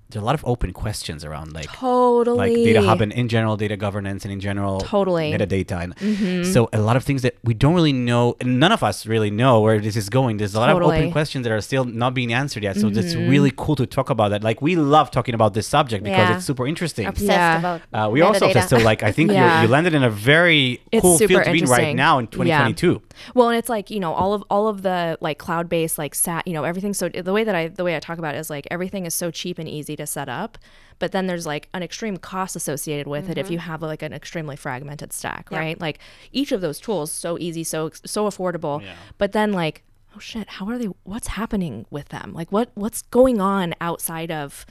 It's 0.10 0.16
there's 0.16 0.22
a 0.24 0.26
lot 0.26 0.36
of 0.36 0.43
open 0.45 0.74
questions 0.74 1.24
around 1.24 1.53
like 1.53 1.72
totally 1.72 2.38
like 2.38 2.53
data 2.55 2.82
hub 2.82 2.99
and 3.01 3.12
in 3.14 3.28
general 3.28 3.55
data 3.57 3.78
governance 3.78 4.26
and 4.26 4.32
in 4.32 4.39
general 4.39 4.80
Totally. 4.82 5.32
metadata 5.32 5.84
and 5.84 5.95
Mhm. 5.97 6.45
so 6.53 6.68
a 6.74 6.80
lot 6.82 6.95
of 6.97 7.03
things 7.03 7.22
that 7.22 7.36
we 7.43 7.53
don't 7.53 7.76
really 7.76 7.93
know 7.93 8.36
and 8.41 8.60
none 8.60 8.72
of 8.72 8.82
us 8.84 9.05
really 9.05 9.30
know 9.30 9.62
where 9.62 9.80
this 9.80 9.95
is 9.95 10.10
going 10.10 10.38
there's 10.38 10.55
a 10.55 10.60
lot 10.60 10.70
of 10.72 10.82
open 10.82 11.12
questions 11.12 11.43
that 11.43 11.51
are 11.51 11.62
still 11.62 11.86
not 11.86 12.14
being 12.14 12.34
answered 12.34 12.64
yet 12.64 12.76
so 12.78 12.88
it's 12.88 13.14
Mhm. 13.14 13.30
really 13.30 13.51
cool 13.55 13.76
to 13.76 13.86
talk 13.86 14.10
about 14.10 14.30
that 14.32 14.43
like 14.43 14.62
we 14.62 14.76
love 14.76 15.12
talking 15.12 15.36
about 15.36 15.53
this 15.53 15.68
subject 15.68 16.03
because 16.03 16.18
Yeah. 16.30 16.36
it's 16.38 16.45
super 16.45 16.66
interesting 16.68 17.05
Obsessed 17.05 17.30
Yeah. 17.30 17.60
about 17.60 17.82
uh, 17.93 18.10
we 18.10 18.22
also 18.22 18.45
metadata. 18.47 18.49
obsessed 18.49 18.70
so 18.70 18.78
like 18.78 19.03
i 19.03 19.12
think 19.12 19.32
Yeah. 19.32 19.62
you 19.62 19.68
landed 19.68 19.93
in 19.93 20.03
a 20.03 20.10
very 20.10 20.82
It's 20.91 21.01
cool 21.01 21.18
field 21.18 21.43
to 21.43 21.51
be 21.51 21.60
in 21.62 21.66
right 21.70 21.95
now 21.95 22.18
in 22.20 22.26
Yeah. 22.26 22.32
2022 22.32 23.01
Well, 23.36 23.49
and 23.49 23.57
it's 23.57 23.70
like 23.70 23.89
you 23.91 23.99
know 23.99 24.14
all 24.14 24.34
of 24.34 24.43
all 24.49 24.68
of 24.70 24.82
the 24.82 25.18
like 25.22 25.38
cloud 25.38 25.68
based 25.70 25.97
like 25.97 26.16
sat 26.16 26.47
you 26.47 26.53
know 26.53 26.64
everything. 26.64 26.93
So 26.93 27.10
the 27.10 27.34
way 27.34 27.43
that 27.43 27.53
I 27.53 27.68
the 27.68 27.84
way 27.84 27.93
I 27.95 27.99
talk 27.99 28.18
about 28.18 28.34
it 28.34 28.38
is 28.38 28.49
like 28.49 28.66
everything 28.72 29.05
is 29.05 29.14
so 29.14 29.30
cheap 29.30 29.60
and 29.60 29.68
easy 29.68 29.95
to 30.00 30.08
set 30.08 30.28
up, 30.28 30.58
but 30.97 31.12
then 31.12 31.28
there's 31.28 31.45
like 31.45 31.70
an 31.74 31.84
extreme 31.84 32.18
cost 32.18 32.56
associated 32.56 33.08
with 33.08 33.30
it 33.30 33.38
if 33.38 33.45
mm-hmm. 33.45 33.54
you 33.54 33.60
have 33.60 33.82
like 33.82 34.02
an 34.02 34.14
extremely 34.14 34.56
fragmented 34.56 35.14
stack, 35.14 35.47
Yeah. 35.52 35.60
right? 35.60 35.80
Like 35.80 36.00
each 36.32 36.52
of 36.52 36.62
those 36.62 36.80
tools 36.80 37.12
so 37.12 37.38
easy, 37.39 37.64
so 37.64 37.91
so 38.06 38.28
affordable, 38.28 38.82
Yeah. 38.82 38.95
but 39.18 39.32
then 39.32 39.54
like 39.54 39.84
oh 40.16 40.20
shit, 40.20 40.50
how 40.50 40.68
are 40.68 40.78
they? 40.78 40.88
What's 41.04 41.28
happening 41.28 41.86
with 41.89 42.10
them? 42.10 42.34
Like 42.34 42.52
what 42.52 42.72
what's 42.76 43.04
going 43.04 43.39
on 43.39 43.76
outside 43.80 44.32
of 44.32 44.66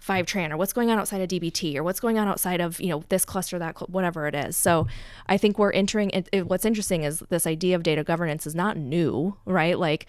Fivetran 0.00 0.50
or 0.50 0.56
what's 0.56 0.72
going 0.72 0.90
on 0.90 0.98
outside 0.98 1.20
of 1.20 1.28
DBT 1.28 1.76
or 1.76 1.82
what's 1.82 2.00
going 2.00 2.18
on 2.18 2.26
outside 2.26 2.60
of 2.60 2.80
you 2.80 2.88
know 2.88 3.04
this 3.08 3.24
cluster 3.24 3.58
that 3.58 3.78
cl- 3.78 3.88
whatever 3.90 4.26
it 4.26 4.34
is. 4.34 4.56
So 4.56 4.86
I 5.26 5.36
think 5.36 5.58
we're 5.58 5.72
entering. 5.72 6.10
It, 6.10 6.28
it, 6.32 6.46
what's 6.46 6.64
interesting 6.64 7.02
is 7.02 7.20
this 7.28 7.46
idea 7.46 7.76
of 7.76 7.82
data 7.82 8.02
governance 8.02 8.46
is 8.46 8.54
not 8.54 8.76
new, 8.76 9.36
right? 9.44 9.78
Like 9.78 10.06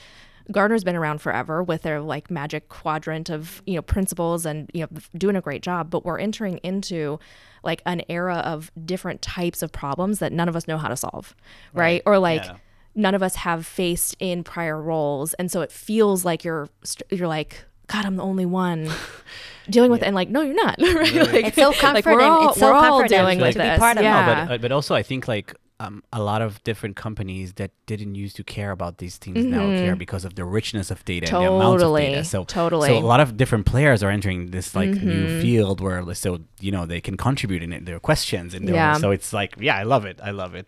Gartner's 0.52 0.84
been 0.84 0.96
around 0.96 1.20
forever 1.22 1.62
with 1.62 1.82
their 1.84 2.00
like 2.02 2.32
magic 2.32 2.70
quadrant 2.70 3.30
of 3.30 3.62
you 3.66 3.76
know 3.76 3.82
principles 3.82 4.46
and 4.46 4.70
you 4.74 4.82
know 4.82 4.88
doing 5.18 5.36
a 5.36 5.42
great 5.42 5.62
job. 5.62 5.90
But 5.90 6.06
we're 6.06 6.20
entering 6.20 6.58
into 6.64 7.20
like 7.64 7.82
an 7.86 8.02
era 8.10 8.38
of 8.38 8.72
different 8.86 9.22
types 9.22 9.62
of 9.62 9.72
problems 9.72 10.20
that 10.20 10.32
none 10.32 10.50
of 10.50 10.56
us 10.56 10.68
know 10.68 10.78
how 10.78 10.88
to 10.88 10.96
solve, 10.98 11.36
right? 11.74 12.02
Or 12.06 12.18
like 12.18 12.44
Yeah. 12.44 12.56
none 12.96 13.14
of 13.16 13.22
us 13.22 13.36
have 13.36 13.66
faced 13.66 14.16
in 14.20 14.44
prior 14.44 14.82
roles 14.82 15.34
and 15.36 15.50
so 15.52 15.62
it 15.62 15.72
feels 15.72 16.26
like 16.26 16.44
you're 16.44 16.68
you're 17.10 17.28
like 17.28 17.64
god 17.88 18.06
i'm 18.06 18.16
the 18.18 18.24
only 18.24 18.46
one 18.46 18.90
dealing 19.70 19.92
with 19.92 20.02
it 20.02 20.06
and 20.06 20.16
like 20.16 20.28
no 20.30 20.42
you're 20.42 20.54
not 20.56 20.76
right 20.82 21.14
like, 21.14 21.46
It's 21.46 21.56
so 21.56 21.70
like 21.70 21.76
we're 22.06 22.20
comforting. 22.20 22.20
all, 22.22 22.50
It's 22.50 22.60
so 22.60 22.68
we're 22.68 22.74
all 22.74 22.82
comforting 22.84 23.18
dealing 23.18 23.38
to 23.40 23.46
with 23.46 23.56
be 23.56 23.62
this 23.62 23.80
part 23.80 23.98
of 23.98 24.02
it. 24.02 24.06
yeah 24.06 24.26
No, 24.26 24.46
but 24.48 24.54
uh, 24.54 24.58
but 24.58 24.72
also 24.72 24.96
I 24.96 25.04
think 25.04 25.28
like 25.28 25.54
um, 25.84 25.96
a 26.20 26.22
lot 26.32 26.42
of 26.48 26.52
different 26.70 26.96
companies 27.06 27.48
that 27.60 27.72
didn't 27.92 28.16
used 28.24 28.36
to 28.40 28.44
care 28.56 28.72
about 28.78 28.94
these 29.04 29.16
things 29.24 29.44
now 29.58 29.66
care 29.84 29.96
because 30.06 30.24
of 30.30 30.34
the 30.40 30.46
richness 30.60 30.88
of 30.94 31.00
data 31.14 31.26
and 31.36 31.46
the 31.46 31.52
amounts 31.52 31.84
of 31.84 31.90
Mm-hmm. 31.92 32.12
Data. 32.14 32.24
So 32.34 32.40
totally. 32.62 32.90
so 32.90 32.98
a 32.98 33.08
lot 33.14 33.20
of 33.26 33.30
different 33.42 33.66
players 33.74 34.00
are 34.04 34.12
entering 34.18 34.42
this 34.56 34.68
like 34.80 34.92
Mm-hmm. 34.92 35.10
new 35.16 35.26
field 35.44 35.78
where 35.86 36.02
so 36.24 36.30
you 36.66 36.72
know 36.76 36.84
they 36.94 37.02
can 37.08 37.16
contribute 37.28 37.62
in 37.66 37.72
it, 37.78 37.82
their 37.90 38.00
questions 38.10 38.50
and 38.56 38.62
their 38.68 38.76
Yeah. 38.76 38.94
so 39.04 39.08
it's 39.18 39.32
like 39.40 39.52
yeah 39.68 39.78
I 39.84 39.84
love 39.94 40.04
it 40.12 40.18
I 40.30 40.32
love 40.42 40.54
it. 40.60 40.66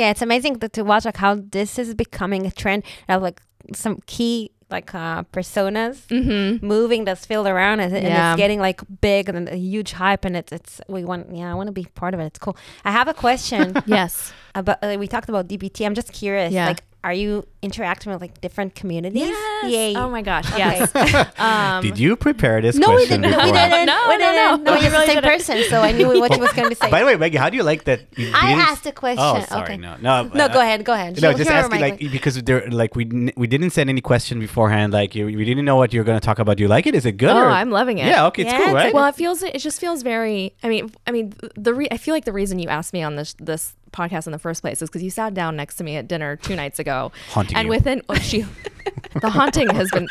Yeah, 0.00 0.10
it's 0.12 0.20
amazing 0.28 0.54
to, 0.60 0.68
to 0.76 0.82
watch 0.90 1.04
like 1.10 1.16
how 1.26 1.32
this 1.56 1.70
is 1.82 1.88
becoming 1.94 2.42
a 2.50 2.50
trend. 2.62 2.80
Of 3.08 3.22
like 3.28 3.40
some 3.84 3.94
key 4.14 4.50
like 4.70 4.94
uh, 4.94 5.22
personas 5.32 6.06
mm-hmm. 6.08 6.64
moving 6.66 7.04
this 7.04 7.24
field 7.24 7.46
around, 7.46 7.80
and, 7.80 7.94
and 7.94 8.04
Yeah. 8.04 8.32
it's 8.32 8.36
getting 8.36 8.58
like 8.60 8.80
big 9.00 9.28
and 9.28 9.48
a 9.48 9.56
huge 9.56 9.92
hype. 9.92 10.24
And 10.24 10.36
it's 10.36 10.52
it's 10.52 10.80
we 10.88 11.04
want 11.04 11.34
yeah 11.34 11.50
I 11.50 11.54
want 11.54 11.68
to 11.68 11.72
be 11.72 11.84
part 11.94 12.14
of 12.14 12.20
it. 12.20 12.26
It's 12.26 12.38
cool. 12.38 12.56
I 12.84 12.90
have 12.92 13.08
a 13.08 13.14
question 13.14 13.76
yes 13.86 14.32
about 14.54 14.78
uh, 14.82 14.96
we 14.98 15.06
talked 15.06 15.28
about 15.28 15.48
DBT. 15.48 15.86
I'm 15.86 15.94
just 15.94 16.12
curious. 16.12 16.52
Yeah. 16.52 16.68
Like, 16.68 16.82
are 17.06 17.12
you 17.22 17.46
interacting 17.62 18.10
with 18.12 18.20
like 18.20 18.34
different 18.46 18.74
communities? 18.80 19.28
yes 19.30 19.70
Yay. 19.76 19.94
oh 20.00 20.08
my 20.16 20.22
gosh 20.30 20.46
Okay. 20.52 20.58
yes 20.58 20.90
um 21.46 21.82
Did 21.86 21.96
you 22.04 22.16
prepare 22.26 22.58
this 22.66 22.74
No, 22.76 22.88
we 22.90 22.94
question 23.06 23.22
didn't. 23.22 23.36
We 23.46 23.52
didn't. 23.52 23.86
No, 23.92 23.98
we 24.10 24.16
no, 24.24 24.26
no. 24.26 24.32
didn't. 24.32 24.64
No, 24.66 24.74
You 24.74 24.82
you're 24.82 24.90
the 25.00 25.06
same 25.12 25.22
person, 25.32 25.56
so 25.70 25.76
I 25.88 25.90
knew 25.96 26.06
what 26.22 26.30
you 26.34 26.40
was 26.46 26.52
going 26.58 26.70
to 26.74 26.78
say. 26.80 26.90
By 26.94 27.00
the 27.00 27.06
way, 27.08 27.16
Maggie, 27.22 27.38
how 27.44 27.48
do 27.52 27.56
you 27.60 27.66
like 27.72 27.82
that? 27.88 28.00
you 28.16 28.30
I 28.34 28.48
didn't- 28.50 28.68
asked 28.70 28.86
a 28.86 28.92
question. 29.04 29.24
Oh, 29.24 29.40
sorry, 29.48 29.62
okay. 29.64 29.76
no, 29.86 29.92
no, 30.08 30.14
No, 30.40 30.44
uh, 30.46 30.56
go 30.56 30.60
ahead. 30.66 30.78
Go 30.90 30.92
ahead. 30.98 31.10
No, 31.22 31.28
Here- 31.30 31.38
just 31.42 31.50
asking 31.50 31.80
my- 31.80 31.86
like 31.88 31.98
because 32.16 32.34
there 32.48 32.60
like 32.82 32.92
we 32.98 33.04
didn't- 33.04 33.34
we 33.42 33.46
didn't 33.54 33.70
send 33.78 33.86
any 33.94 34.00
question 34.12 34.34
beforehand. 34.46 34.88
Like 35.00 35.10
you, 35.16 35.22
we 35.40 35.44
didn't 35.50 35.64
know 35.70 35.76
what 35.82 35.92
you're 35.94 36.08
gonna 36.10 36.26
talk 36.30 36.38
about. 36.42 36.56
Do 36.58 36.62
you 36.66 36.72
like 36.76 36.86
it? 36.90 36.94
Is 37.00 37.06
it 37.10 37.16
good? 37.22 37.30
oh 37.30 37.38
or- 37.46 37.50
i'm 37.60 37.70
loving 37.80 37.98
it 38.02 38.06
Yeah, 38.12 38.26
okay, 38.28 38.42
it's 38.42 38.52
Yeah, 38.52 38.64
cool, 38.64 38.74
right? 38.74 38.92
well 38.94 39.06
it 39.12 39.16
feels 39.22 39.38
it 39.42 39.58
just 39.68 39.78
feels 39.84 40.02
very 40.12 40.40
i 40.64 40.68
mean 40.72 40.84
i 41.06 41.10
mean 41.16 41.32
the 41.66 41.72
re- 41.78 41.88
i 41.90 41.98
feel 42.04 42.14
like 42.16 42.24
the 42.30 42.32
reason 42.40 42.58
you 42.64 42.68
asked 42.78 42.92
me 42.96 43.02
on 43.08 43.12
this 43.16 43.30
this 43.50 43.74
podcast 43.96 44.26
in 44.26 44.32
the 44.32 44.38
first 44.38 44.60
place 44.60 44.82
is 44.82 44.88
because 44.88 45.02
you 45.02 45.10
sat 45.10 45.32
down 45.34 45.56
next 45.56 45.76
to 45.76 45.84
me 45.84 45.96
at 45.96 46.06
dinner 46.06 46.36
two 46.36 46.54
nights 46.54 46.78
ago 46.78 47.10
Haunting 47.32 47.56
and 47.56 47.66
you. 47.66 47.70
within 47.70 48.02
oh, 48.08 48.14
she 48.16 48.44
the 49.20 49.30
haunting 49.30 49.68
has 49.70 49.90
been 49.90 50.06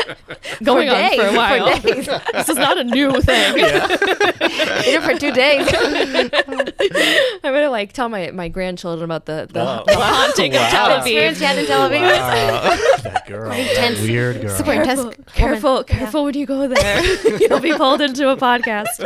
going 0.62 0.88
on 0.88 0.94
for 0.94 1.00
a 1.00 1.10
days, 1.10 1.30
for 1.30 1.36
while 1.36 1.80
days. 1.80 2.06
this 2.32 2.48
is 2.48 2.56
not 2.56 2.78
a 2.78 2.84
new 2.84 3.12
thing 3.20 3.54
Did 3.54 4.94
it 4.94 5.02
for 5.02 5.14
two 5.18 5.32
days. 5.32 5.68
i'm 7.44 7.52
gonna 7.52 7.70
like 7.70 7.92
tell 7.92 8.08
my 8.08 8.30
my 8.30 8.48
grandchildren 8.48 9.04
about 9.04 9.26
the 9.26 9.46
the, 9.52 9.60
Oh. 9.60 9.84
the 9.86 9.94
haunting 9.96 10.54
of 10.54 10.60
Wow. 10.60 10.70
tel 10.70 10.88
The 10.88 10.96
experience 10.96 11.38
aviv 11.38 11.40
you 11.40 11.46
had 11.46 11.58
in 11.58 11.66
Tel 11.66 11.90
Aviv. 11.90 12.00
Wow. 12.02 13.02
that 13.02 13.26
girl, 13.26 13.50
that 13.50 13.58
intense. 13.58 14.00
weird 14.00 14.40
girl. 14.40 14.56
Super 14.56 14.72
intense. 14.72 15.00
Careful, 15.00 15.24
careful, 15.34 15.84
careful 15.84 16.24
when 16.24 16.34
you 16.34 16.46
go 16.46 16.66
there. 16.68 17.38
You'll 17.40 17.60
be 17.60 17.74
pulled 17.74 18.00
into 18.00 18.28
a 18.30 18.36
podcast. 18.36 18.96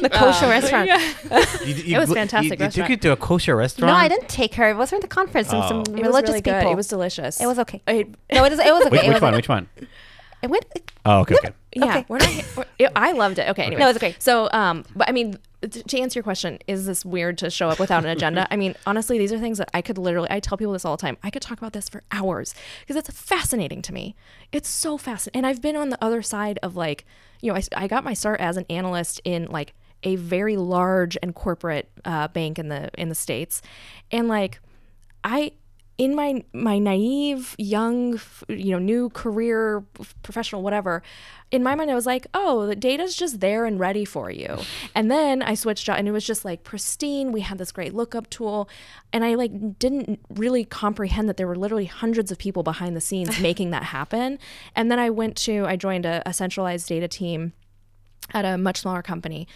The 0.00 0.08
kosher 0.10 0.46
Um, 0.46 0.50
restaurant. 0.50 0.86
yeah. 0.88 1.00
You- 1.64 1.74
you- 1.74 1.96
It 1.96 1.98
was 1.98 2.12
fantastic 2.12 2.58
You, 2.58 2.64
you 2.66 2.70
took 2.70 2.90
it 2.90 3.02
to 3.02 3.12
a 3.12 3.16
kosher 3.16 3.56
restaurant. 3.56 3.65
No, 3.78 3.88
I 3.88 4.08
didn't 4.08 4.28
take 4.28 4.54
her. 4.54 4.70
It 4.70 4.76
was 4.76 4.90
from 4.90 5.00
the 5.00 5.08
conference. 5.08 5.48
Some, 5.48 5.62
some 5.68 5.78
Oh. 5.78 5.82
It 5.92 5.98
was 5.98 6.02
religious 6.06 6.28
really 6.30 6.40
good. 6.42 6.58
people. 6.60 6.72
It 6.72 6.76
was 6.76 6.88
delicious. 6.88 7.40
It 7.40 7.46
was 7.46 7.58
okay. 7.60 7.82
I- 7.86 8.06
No, 8.32 8.44
it 8.44 8.50
was. 8.50 8.58
It 8.58 8.72
was 8.72 8.86
okay. 8.86 8.90
Which, 8.90 9.00
it 9.02 9.06
which 9.08 9.14
was 9.14 9.22
one? 9.22 9.34
Which 9.34 9.48
one? 9.48 9.68
It 10.42 10.50
went. 10.50 10.64
Oh, 11.06 11.20
okay, 11.20 11.34
okay. 11.36 11.54
yeah, 11.74 11.84
Okay. 11.86 12.04
we're 12.08 12.18
not. 12.18 12.44
We're, 12.78 12.90
I 12.94 13.12
loved 13.12 13.38
it. 13.38 13.48
Okay, 13.50 13.64
anyway. 13.64 13.80
No, 13.80 13.88
it's 13.88 13.96
okay. 13.96 14.14
So, 14.18 14.48
um, 14.52 14.84
but 14.94 15.08
I 15.08 15.12
mean, 15.12 15.38
t- 15.62 15.82
to 15.82 15.98
answer 15.98 16.18
your 16.18 16.24
question, 16.24 16.58
is 16.66 16.84
this 16.84 17.06
weird 17.06 17.38
to 17.38 17.48
show 17.48 17.70
up 17.70 17.78
without 17.80 18.04
an 18.04 18.10
agenda? 18.10 18.46
I 18.52 18.56
mean, 18.56 18.74
honestly, 18.86 19.16
these 19.18 19.32
are 19.32 19.38
things 19.38 19.56
that 19.58 19.70
I 19.72 19.80
could 19.80 19.96
literally. 19.96 20.28
I 20.30 20.40
tell 20.40 20.58
people 20.58 20.74
this 20.74 20.84
all 20.84 20.96
the 20.96 21.00
time. 21.00 21.16
I 21.22 21.30
could 21.30 21.40
talk 21.42 21.56
about 21.58 21.72
this 21.72 21.88
for 21.88 22.02
hours 22.12 22.54
because 22.80 22.96
it's 22.96 23.10
fascinating 23.18 23.80
to 23.82 23.94
me. 23.94 24.14
It's 24.52 24.68
so 24.68 24.98
fascinating, 24.98 25.38
and 25.38 25.46
I've 25.46 25.62
been 25.62 25.74
on 25.74 25.88
the 25.88 25.98
other 26.04 26.20
side 26.22 26.58
of 26.62 26.76
like, 26.76 27.06
you 27.40 27.50
know, 27.50 27.58
I, 27.58 27.62
I 27.84 27.88
got 27.88 28.04
my 28.04 28.12
start 28.12 28.38
as 28.40 28.58
an 28.58 28.66
analyst 28.68 29.20
in 29.24 29.46
like 29.46 29.72
a 30.02 30.16
very 30.16 30.56
large 30.56 31.16
and 31.22 31.34
corporate 31.34 31.90
uh, 32.04 32.28
bank 32.28 32.58
in 32.58 32.68
the 32.68 32.90
in 32.98 33.08
the 33.08 33.14
states, 33.14 33.62
and 34.10 34.28
like, 34.28 34.60
I 35.24 35.52
in 35.98 36.14
my 36.14 36.44
my 36.52 36.78
naive 36.78 37.54
young 37.58 38.20
you 38.48 38.70
know 38.72 38.78
new 38.78 39.08
career 39.10 39.82
professional 40.22 40.62
whatever 40.62 41.02
in 41.50 41.62
my 41.62 41.74
mind 41.74 41.90
i 41.90 41.94
was 41.94 42.04
like 42.04 42.26
oh 42.34 42.66
the 42.66 42.76
data's 42.76 43.14
just 43.14 43.40
there 43.40 43.64
and 43.64 43.80
ready 43.80 44.04
for 44.04 44.30
you. 44.30 44.58
And 44.94 45.10
then 45.10 45.42
i 45.42 45.54
switched 45.54 45.88
out 45.88 45.98
and 45.98 46.08
it 46.08 46.12
was 46.12 46.24
just 46.24 46.44
like 46.44 46.64
pristine. 46.64 47.32
We 47.32 47.42
had 47.42 47.58
this 47.58 47.72
great 47.72 47.94
lookup 47.94 48.28
tool. 48.30 48.68
And 49.12 49.24
i 49.24 49.34
like 49.34 49.78
didn't 49.78 50.20
really 50.28 50.64
comprehend 50.64 51.28
that 51.28 51.36
there 51.36 51.46
were 51.46 51.56
literally 51.56 51.86
hundreds 51.86 52.30
of 52.30 52.38
people 52.38 52.62
behind 52.62 52.96
the 52.96 53.00
scenes 53.00 53.40
making 53.50 53.70
that 53.70 53.84
happen. 53.84 54.38
And 54.74 54.90
then 54.90 54.98
i 54.98 55.10
went 55.10 55.36
to 55.38 55.64
i 55.66 55.76
joined 55.76 56.04
a, 56.04 56.22
a 56.26 56.32
centralized 56.32 56.88
data 56.88 57.08
team 57.08 57.52
at 58.32 58.44
a 58.44 58.58
much 58.58 58.80
smaller 58.80 59.02
company 59.02 59.46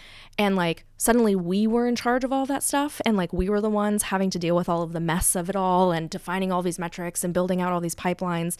and 0.40 0.56
like 0.56 0.86
suddenly 0.96 1.36
we 1.36 1.66
were 1.66 1.86
in 1.86 1.94
charge 1.94 2.24
of 2.24 2.32
all 2.32 2.46
that 2.46 2.62
stuff 2.62 2.98
and 3.04 3.14
like 3.14 3.30
we 3.30 3.50
were 3.50 3.60
the 3.60 3.68
ones 3.68 4.04
having 4.04 4.30
to 4.30 4.38
deal 4.38 4.56
with 4.56 4.70
all 4.70 4.80
of 4.80 4.94
the 4.94 4.98
mess 4.98 5.36
of 5.36 5.50
it 5.50 5.54
all 5.54 5.92
and 5.92 6.08
defining 6.08 6.50
all 6.50 6.62
these 6.62 6.78
metrics 6.78 7.22
and 7.22 7.34
building 7.34 7.60
out 7.60 7.72
all 7.72 7.80
these 7.80 7.94
pipelines. 7.94 8.56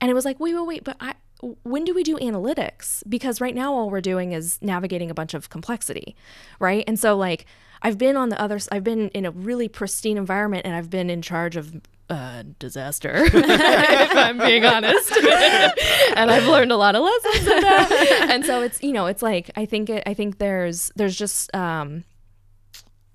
And 0.00 0.10
it 0.10 0.14
was 0.14 0.24
like 0.24 0.40
wait 0.40 0.54
wait 0.54 0.66
wait 0.66 0.84
but 0.84 0.96
i 0.98 1.14
when 1.62 1.84
do 1.84 1.94
we 1.94 2.02
do 2.02 2.16
analytics? 2.18 3.02
Because 3.08 3.40
right 3.40 3.54
now 3.54 3.72
all 3.74 3.88
we're 3.88 4.02
doing 4.02 4.32
is 4.32 4.58
navigating 4.60 5.10
a 5.10 5.14
bunch 5.14 5.34
of 5.34 5.50
complexity 5.50 6.16
right? 6.58 6.84
And 6.86 6.98
so 6.98 7.14
like 7.16 7.44
i've 7.82 7.98
been 7.98 8.16
on 8.16 8.30
the 8.30 8.40
other 8.40 8.58
i've 8.72 8.84
been 8.84 9.08
in 9.10 9.26
a 9.26 9.30
really 9.30 9.68
pristine 9.68 10.16
environment 10.16 10.64
and 10.66 10.74
i've 10.74 10.90
been 10.90 11.10
in 11.10 11.22
charge 11.22 11.56
of 11.56 11.80
uh, 12.10 12.42
disaster, 12.58 13.12
if 13.24 14.16
I'm 14.16 14.38
being 14.38 14.64
honest. 14.64 15.16
and 16.16 16.30
I've 16.30 16.46
learned 16.46 16.72
a 16.72 16.76
lot 16.76 16.96
of 16.96 17.02
lessons 17.02 17.46
in 17.46 17.60
that. 17.60 18.16
And 18.30 18.44
so 18.44 18.62
it's 18.62 18.82
you 18.82 18.92
know 18.92 19.06
it's 19.06 19.22
like 19.22 19.50
I 19.56 19.64
think 19.64 19.90
it, 19.90 20.02
I 20.06 20.14
think 20.14 20.38
there's 20.38 20.92
there's 20.96 21.16
just 21.16 21.54
um, 21.54 22.04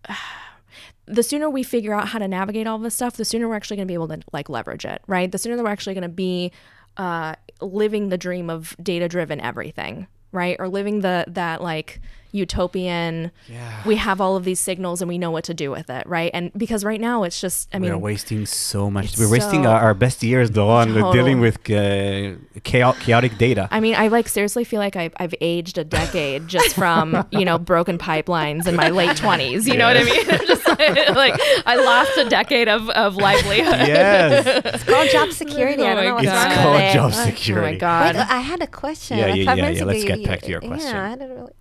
the 1.05 1.23
sooner 1.23 1.49
we 1.49 1.63
figure 1.63 1.93
out 1.93 2.07
how 2.07 2.19
to 2.19 2.27
navigate 2.27 2.67
all 2.67 2.79
this 2.79 2.95
stuff, 2.95 3.17
the 3.17 3.25
sooner 3.25 3.47
we're 3.47 3.55
actually 3.55 3.77
going 3.77 3.87
to 3.87 3.91
be 3.91 3.95
able 3.95 4.07
to 4.07 4.21
like 4.33 4.49
leverage 4.49 4.85
it, 4.85 5.01
right? 5.07 5.31
The 5.31 5.37
sooner 5.37 5.55
that 5.55 5.63
we're 5.63 5.69
actually 5.69 5.93
going 5.93 6.03
to 6.03 6.09
be 6.09 6.51
uh, 6.97 7.35
living 7.61 8.09
the 8.09 8.17
dream 8.17 8.49
of 8.49 8.75
data 8.81 9.07
driven 9.07 9.39
everything, 9.39 10.07
right? 10.35 10.55
Or 10.59 10.67
living 10.67 10.99
the 11.01 11.25
that 11.27 11.61
like 11.63 11.99
utopian. 12.35 13.31
Yeah. 13.47 13.81
We 13.85 13.95
have 13.95 14.21
all 14.21 14.35
of 14.35 14.43
these 14.43 14.59
signals 14.59 15.01
and 15.01 15.07
we 15.07 15.17
know 15.17 15.31
what 15.31 15.45
to 15.45 15.53
do 15.53 15.71
with 15.71 15.89
it, 15.89 16.05
right? 16.05 16.29
And 16.33 16.51
because 16.53 16.83
right 16.83 16.99
now 16.99 17.23
it's 17.23 17.39
just, 17.39 17.69
I 17.73 17.79
mean 17.79 17.89
we 17.89 17.95
are 17.95 17.97
wasting 17.97 18.45
so 18.45 18.91
much. 18.91 19.17
We're 19.17 19.31
wasting 19.31 19.63
so- 19.63 19.69
our, 19.69 19.79
our 19.81 19.93
best 19.93 20.21
years 20.21 20.51
though 20.51 20.69
on 20.69 20.89
Total. 20.89 21.13
dealing 21.13 21.39
with 21.39 21.57
uh, 21.71 22.33
chao- 22.63 22.91
chaotic 22.93 23.37
data. 23.37 23.67
I 23.71 23.79
mean, 23.79 23.95
I 23.95 24.09
like 24.09 24.27
seriously 24.27 24.65
feel 24.65 24.79
like 24.79 24.95
I've, 24.95 25.13
I've 25.17 25.33
aged 25.41 25.77
a 25.77 25.83
decade 25.85 26.47
just 26.47 26.75
from, 26.75 27.25
you 27.31 27.45
know, 27.45 27.57
broken 27.57 27.97
pipelines 27.97 28.67
in 28.67 28.75
my 28.75 28.89
late 28.89 29.15
20s. 29.17 29.65
You 29.65 29.77
know 29.77 29.87
what 29.87 29.97
I 29.97 30.03
mean? 30.03 30.25
just 30.47 30.64
like 31.15 31.39
I 31.65 31.75
lost 31.75 32.17
a 32.17 32.29
decade 32.29 32.67
of, 32.67 32.89
of 32.89 33.15
livelihood. 33.15 33.87
yes. 33.87 34.61
It's 34.75 34.83
called 34.83 35.09
job 35.09 35.31
security. 35.31 35.83
I 35.83 35.91
Oh 35.91 35.95
don't 35.95 36.03
my 36.03 36.05
know 36.09 36.15
what's 36.15 36.25
God. 36.27 36.47
It's 36.51 36.61
called 36.61 36.81
it. 36.81 36.93
job 36.93 37.11
Oh 37.13 37.25
security. 37.29 37.65
Wait, 37.65 37.71
my 37.73 37.77
god. 37.79 38.15
Wait, 38.15 38.29
I 38.29 38.39
had 38.39 38.61
a 38.61 38.67
question. 38.67 39.17
Yeah, 39.17 39.25
like 39.27 39.35
yeah, 39.37 39.53
yeah, 39.55 39.69
yeah. 39.69 39.83
Let's 39.83 40.03
get 40.03 40.23
back 40.25 40.41
to 40.41 40.49
your 40.49 40.61
question. 40.61 40.95
Yeah, 40.95 41.03
I 41.05 41.09
had 41.09 41.21
a 41.21 41.27
really 41.27 41.51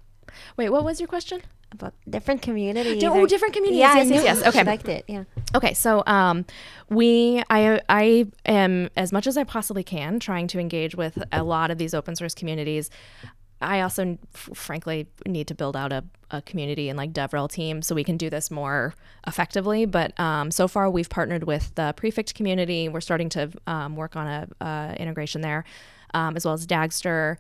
Wait, 0.57 0.69
what 0.71 0.85
was 0.85 1.01
your 1.01 1.09
question? 1.09 1.41
about 1.73 1.93
different 2.09 2.41
communities. 2.41 3.03
Oh, 3.03 3.27
different 3.27 3.53
communities. 3.53 3.81
Yeah, 3.81 3.91
I 3.95 3.97
Yes, 3.97 4.07
yes, 4.09 4.17
knew 4.17 4.23
yes. 4.25 4.41
you 4.43 4.49
Okay. 4.51 4.63
liked 4.65 4.89
it. 4.89 5.05
Yeah. 5.09 5.25
Okay, 5.57 5.75
so 5.75 6.05
um, 6.07 6.45
we 6.89 7.43
I 7.51 7.81
I 7.89 8.27
am 8.47 8.91
as 8.97 9.11
much 9.13 9.27
as 9.27 9.37
I 9.37 9.43
possibly 9.43 9.83
can 9.83 10.21
trying 10.21 10.47
to 10.49 10.61
engage 10.61 10.95
with 10.95 11.19
a 11.33 11.43
lot 11.43 11.73
of 11.73 11.79
these 11.79 11.93
open 11.93 12.15
source 12.15 12.33
communities. 12.35 12.91
I 13.65 13.81
also, 13.81 14.19
frankly, 14.33 15.07
need 15.27 15.49
to 15.49 15.55
build 15.55 15.77
out 15.77 15.93
a, 15.93 16.05
a 16.31 16.43
community 16.43 16.89
and 16.89 16.97
like 16.97 17.13
DevRel 17.13 17.51
team 17.51 17.83
so 17.83 17.95
we 17.95 18.05
can 18.05 18.17
do 18.17 18.31
this 18.31 18.51
more 18.51 18.95
effectively. 19.27 19.87
But 19.87 20.19
um, 20.21 20.51
so 20.51 20.69
far, 20.69 20.91
we've 20.91 21.11
partnered 21.11 21.45
with 21.45 21.75
the 21.75 21.95
Prefect 21.97 22.35
community. 22.35 22.89
We're 22.89 23.01
starting 23.01 23.29
to 23.31 23.51
um, 23.67 23.97
work 23.97 24.17
on 24.17 24.27
a, 24.27 24.65
uh 24.65 24.95
integration 24.99 25.41
there, 25.41 25.65
um, 26.13 26.37
as 26.37 26.45
well 26.45 26.55
as 26.55 26.67
Dagster. 26.67 27.37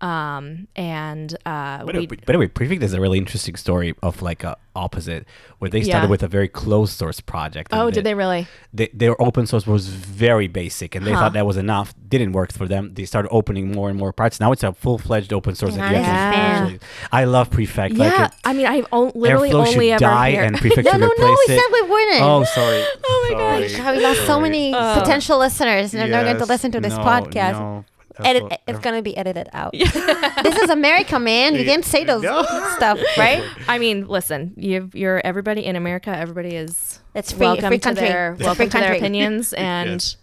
Um, 0.00 0.68
and 0.76 1.34
uh, 1.46 1.84
By, 1.84 1.92
we, 2.00 2.06
the- 2.06 2.16
by 2.26 2.32
the 2.34 2.38
way, 2.38 2.48
Prefect 2.48 2.82
is 2.82 2.92
a 2.92 3.00
really 3.00 3.16
interesting 3.18 3.56
story 3.56 3.94
of 4.02 4.20
like 4.20 4.44
a 4.44 4.56
opposite, 4.74 5.24
where 5.58 5.70
they 5.70 5.80
started 5.82 6.06
Yeah. 6.06 6.10
with 6.10 6.22
a 6.22 6.28
very 6.28 6.48
closed 6.48 6.92
source 6.98 7.20
project. 7.22 7.72
and 7.72 7.80
oh, 7.80 7.90
did 7.90 8.04
they 8.04 8.12
really? 8.12 8.46
they, 8.74 8.88
their 8.92 9.20
open 9.22 9.46
source 9.46 9.66
was 9.66 9.88
very 9.88 10.48
basic 10.48 10.94
and 10.94 11.06
they 11.06 11.12
Huh. 11.12 11.20
thought 11.20 11.32
that 11.32 11.46
was 11.46 11.56
enough 11.56 11.94
didn't 12.08 12.32
work 12.32 12.52
for 12.52 12.68
them 12.68 12.92
they 12.92 13.06
started 13.06 13.30
opening 13.30 13.72
more 13.72 13.88
and 13.88 13.98
more 13.98 14.12
parts 14.12 14.38
now 14.38 14.52
it's 14.52 14.62
a 14.62 14.72
full-fledged 14.74 15.32
open 15.32 15.54
source 15.54 15.76
that 15.76 15.90
you 15.90 15.96
Yeah. 15.96 16.02
actually- 16.04 16.80
i 17.10 17.24
love 17.24 17.48
prefect 17.50 17.96
like 17.96 18.12
yeah, 18.12 18.26
it, 18.26 18.32
I 18.44 18.52
mean, 18.52 18.66
I've 18.66 18.86
o- 18.92 19.12
literally 19.14 19.48
airflow 19.50 19.54
only 19.66 19.72
should 19.72 19.92
ever 19.94 19.98
die 20.00 20.30
hear- 20.32 20.44
and 20.44 20.56
prefect 20.64 20.84
No, 20.84 20.90
should 20.92 21.00
no, 21.00 21.06
replace 21.06 21.26
no. 21.26 21.36
We 21.48 21.54
it 21.54 21.58
said 21.60 21.72
we 21.72 21.82
wouldn't. 21.92 22.20
oh 22.22 22.44
sorry 22.44 22.84
Oh 23.08 23.28
my 23.30 23.38
Sorry. 23.38 23.62
gosh. 23.68 23.76
God, 23.78 23.96
we 23.96 24.02
lost 24.02 24.26
so 24.26 24.38
many 24.40 24.74
Uh, 24.74 25.00
potential 25.00 25.38
listeners, 25.38 25.94
and 25.94 26.12
they're 26.12 26.22
going 26.24 26.36
to 26.36 26.44
listen 26.44 26.70
to 26.72 26.80
this 26.80 26.94
No, 26.96 27.02
podcast. 27.02 27.52
no. 27.58 27.84
Edit, 28.24 28.44
Airflow- 28.44 28.58
it's 28.66 28.78
going 28.80 28.96
to 28.96 29.02
be 29.02 29.16
edited 29.16 29.48
out. 29.52 29.72
this 29.72 30.56
is 30.62 30.70
America, 30.70 31.18
man. 31.18 31.54
You 31.54 31.64
can't 31.64 31.84
say 31.84 32.04
those 32.04 32.22
No. 32.22 32.42
stuff, 32.76 32.98
right? 33.18 33.42
I 33.68 33.78
mean, 33.78 34.06
listen, 34.08 34.54
you 34.56 34.90
you're 34.94 35.20
everybody 35.24 35.64
in 35.64 35.76
America. 35.76 36.10
Everybody 36.16 36.56
is 36.56 37.00
It's 37.14 37.32
free, 37.32 37.40
welcome 37.46 37.68
free 37.68 37.78
to 37.78 37.82
country. 37.84 38.08
their 38.08 38.36
welcome 38.40 38.56
free 38.56 38.66
to 38.66 38.70
their 38.72 38.80
country. 38.82 38.98
opinions, 38.98 39.52
and 39.56 39.90
Yes. 39.90 40.16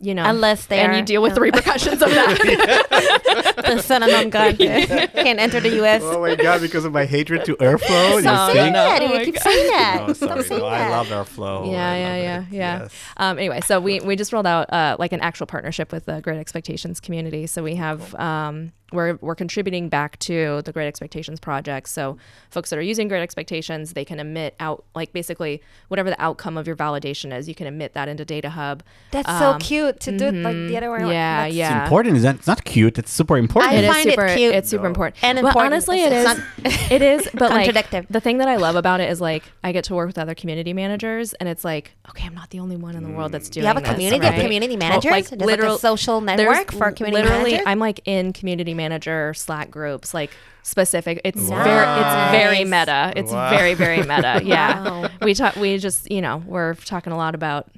You 0.00 0.14
know, 0.14 0.24
Unless 0.24 0.66
they 0.66 0.78
and 0.80 0.92
are, 0.92 0.96
you 0.96 1.02
deal 1.02 1.20
with 1.22 1.34
the 1.34 1.40
uh, 1.40 1.44
repercussions 1.44 2.00
of 2.02 2.08
that. 2.10 3.54
the 3.66 3.82
son 3.82 4.02
of 4.02 4.10
non 4.10 4.30
gun 4.30 4.56
can't 4.56 5.38
enter 5.38 5.60
the 5.60 5.74
U.S. 5.76 6.02
oh 6.04 6.20
my 6.20 6.34
god 6.34 6.60
because 6.60 6.84
of 6.84 6.92
my 6.92 7.04
hatred 7.04 7.44
to 7.44 7.54
airflow 7.56 8.14
you 8.16 8.20
Stop 8.22 8.50
Oh, 8.50 8.54
saying 8.54 8.72
that. 8.72 9.02
Oh 9.02 9.14
you 9.18 9.24
keep 9.26 9.34
God. 9.34 9.42
saying 9.42 9.70
that. 9.70 10.06
no, 10.08 10.12
sorry. 10.14 10.48
No. 10.48 10.66
I 10.66 10.88
love 10.88 11.06
airflow 11.08 11.70
yeah, 11.70 11.90
I 11.92 11.96
yeah, 11.96 12.16
yeah, 12.16 12.40
it. 12.40 12.46
yeah. 12.50 12.78
Yes. 12.82 12.92
Um, 13.18 13.38
anyway, 13.38 13.60
so 13.60 13.80
we 13.80 14.00
we 14.00 14.16
just 14.16 14.32
rolled 14.32 14.46
out 14.46 14.72
uh, 14.72 14.96
like 14.98 15.12
an 15.12 15.20
actual 15.20 15.46
partnership 15.46 15.92
with 15.92 16.06
the 16.06 16.20
Great 16.20 16.38
Expectations 16.38 17.00
community. 17.00 17.46
So 17.46 17.62
we 17.62 17.74
have 17.76 18.14
um, 18.14 18.72
we're 18.92 19.16
we're 19.20 19.34
contributing 19.34 19.88
back 19.88 20.18
to 20.20 20.62
the 20.62 20.72
Great 20.72 20.88
Expectations 20.88 21.38
project. 21.40 21.88
So 21.88 22.16
folks 22.50 22.70
that 22.70 22.78
are 22.78 22.82
using 22.82 23.08
Great 23.08 23.22
Expectations, 23.22 23.92
they 23.92 24.04
can 24.04 24.18
emit 24.18 24.54
out 24.60 24.84
like 24.94 25.12
basically 25.12 25.62
whatever 25.88 26.10
the 26.10 26.20
outcome 26.20 26.56
of 26.56 26.66
your 26.66 26.76
validation 26.76 27.36
is, 27.36 27.48
you 27.48 27.54
can 27.54 27.66
emit 27.66 27.92
that 27.94 28.08
into 28.08 28.24
Data 28.24 28.50
Hub. 28.50 28.82
That's 29.10 29.28
so 29.38 29.50
Um, 29.52 29.60
cute 29.98 30.00
to 30.00 30.18
do 30.18 30.26
it 30.26 30.34
like 30.34 30.54
the 30.54 30.58
mm-hmm. 30.60 30.76
other 30.76 30.90
way 30.90 30.98
around. 30.98 31.10
Yeah, 31.10 31.36
That's- 31.38 31.54
yeah. 31.54 31.76
it's 31.78 31.82
important 31.84 32.16
is 32.16 32.22
that 32.22 32.34
it's 32.36 32.46
not 32.46 32.64
cute 32.64 32.98
it's 32.98 33.12
super 33.12 33.36
important 33.36 33.72
I 33.72 33.76
It 33.76 33.84
is 33.84 33.90
find 33.92 34.06
it 34.06 34.10
super. 34.12 34.28
cute. 34.34 34.54
It's 34.54 34.68
super 34.68 34.82
No. 34.84 34.88
important. 34.88 35.16
And 35.22 35.36
But 35.36 35.48
important. 35.48 35.72
honestly, 35.72 36.00
It's- 36.02 36.38
it 36.58 36.66
is. 36.66 36.74
it's 36.74 36.90
it 36.96 37.02
is. 37.02 37.28
But 37.34 37.50
like 37.50 38.08
the 38.08 38.20
thing 38.20 38.38
that 38.38 38.48
I 38.48 38.56
love 38.56 38.76
about 38.76 39.00
it 39.00 39.10
is 39.10 39.20
like 39.20 39.44
I 39.64 39.72
get 39.72 39.84
to 39.84 39.94
work 39.94 40.06
with 40.06 40.18
other 40.18 40.34
community 40.34 40.72
managers, 40.72 41.32
and 41.34 41.48
it's 41.48 41.64
like 41.64 41.92
okay, 42.10 42.26
I'm 42.26 42.34
not 42.34 42.50
the 42.50 42.60
only 42.60 42.76
one 42.76 42.96
in 42.96 43.02
the 43.02 43.10
world 43.10 43.32
that's 43.32 43.48
doing. 43.48 43.62
You 43.62 43.68
have 43.68 43.76
a 43.76 43.80
this, 43.80 43.90
community 43.90 44.20
right? 44.26 44.34
of 44.34 44.40
community 44.42 44.76
Well, 44.76 44.88
managers? 44.88 45.10
like 45.10 45.28
There's 45.28 45.32
like 45.40 45.42
a 45.42 45.44
literal- 45.46 45.78
social 45.78 46.20
there's 46.20 46.38
network 46.38 46.72
for 46.72 46.90
community 46.92 47.22
managers? 47.22 47.30
literally, 47.30 47.50
managers? 47.52 47.66
I'm 47.68 47.78
like 47.78 48.00
in 48.04 48.32
community 48.32 48.74
manager 48.74 49.32
Slack 49.34 49.70
groups, 49.70 50.12
like 50.14 50.30
specific. 50.62 51.20
It's 51.24 51.40
very, 51.40 52.00
it's 52.00 52.30
very 52.32 52.64
Nice. 52.64 52.86
meta. 52.86 53.12
It's 53.16 53.32
Wow. 53.32 53.50
very, 53.50 53.74
very 53.74 53.98
meta. 53.98 54.40
Yeah, 54.44 54.82
Wow. 55.02 55.08
we 55.22 55.34
talk. 55.34 55.56
We 55.56 55.78
just, 55.78 56.10
you 56.10 56.20
know, 56.20 56.42
we're 56.46 56.74
talking 56.74 57.12
a 57.12 57.16
lot 57.16 57.34
about 57.34 57.68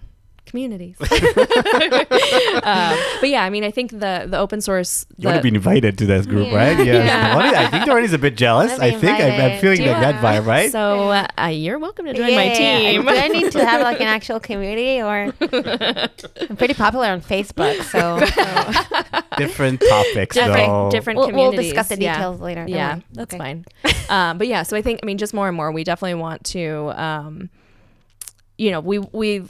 communities. 0.52 0.96
um, 1.00 1.08
but 3.20 3.28
yeah, 3.28 3.42
I 3.42 3.50
mean, 3.50 3.64
I 3.64 3.70
think 3.70 3.90
the 3.90 4.26
the 4.28 4.38
open 4.38 4.60
source. 4.60 5.06
you 5.16 5.26
want 5.28 5.38
to 5.38 5.42
be 5.42 5.48
invited 5.54 5.96
to 5.98 6.06
this 6.06 6.26
group, 6.26 6.48
Yeah. 6.48 6.56
right? 6.56 6.76
Yes. 6.86 7.06
Yeah. 7.08 7.34
Lonnie- 7.36 7.56
I 7.56 7.66
think 7.70 7.84
Dorani's 7.86 8.12
a 8.12 8.18
bit 8.18 8.36
jealous. 8.36 8.78
I 8.78 8.90
think 8.92 9.18
I'm, 9.18 9.40
I'm 9.40 9.58
feeling 9.60 9.78
Do 9.78 9.86
like 9.90 10.00
that 10.00 10.22
vibe, 10.22 10.46
right? 10.46 10.70
So 10.70 11.10
uh, 11.10 11.46
you're 11.48 11.78
welcome 11.78 12.04
to 12.06 12.12
join 12.14 12.34
my 12.34 12.44
Yeah, 12.52 12.54
team. 12.92 13.02
Do 13.02 13.08
I 13.08 13.28
need 13.28 13.50
to 13.52 13.64
have 13.64 13.80
like 13.82 14.00
an 14.00 14.06
actual 14.18 14.40
community 14.40 15.00
or 15.00 15.32
I'm 15.40 16.56
pretty 16.56 16.74
popular 16.74 17.06
on 17.06 17.20
Facebook, 17.22 17.80
so 17.94 18.20
different 19.38 19.80
topics, 19.80 20.36
though. 20.36 20.46
different 20.52 20.90
different 20.92 21.18
we'll, 21.18 21.32
we'll 21.32 21.52
discuss 21.52 21.88
the 21.88 21.98
Yeah. 22.00 22.14
details 22.14 22.40
later. 22.40 22.64
Yeah, 22.68 22.94
worry. 22.94 23.04
that's 23.12 23.34
Okay. 23.34 23.38
fine. 23.38 23.64
um, 24.10 24.38
but 24.38 24.46
yeah, 24.46 24.62
so 24.64 24.76
I 24.76 24.82
think 24.82 25.00
I 25.02 25.06
mean 25.06 25.16
just 25.18 25.32
more 25.34 25.48
and 25.48 25.56
more, 25.56 25.72
we 25.72 25.82
definitely 25.84 26.20
want 26.20 26.44
to. 26.56 26.92
Um, 27.00 27.48
you 28.58 28.70
know, 28.70 28.80
we 28.80 28.98
we 28.98 29.44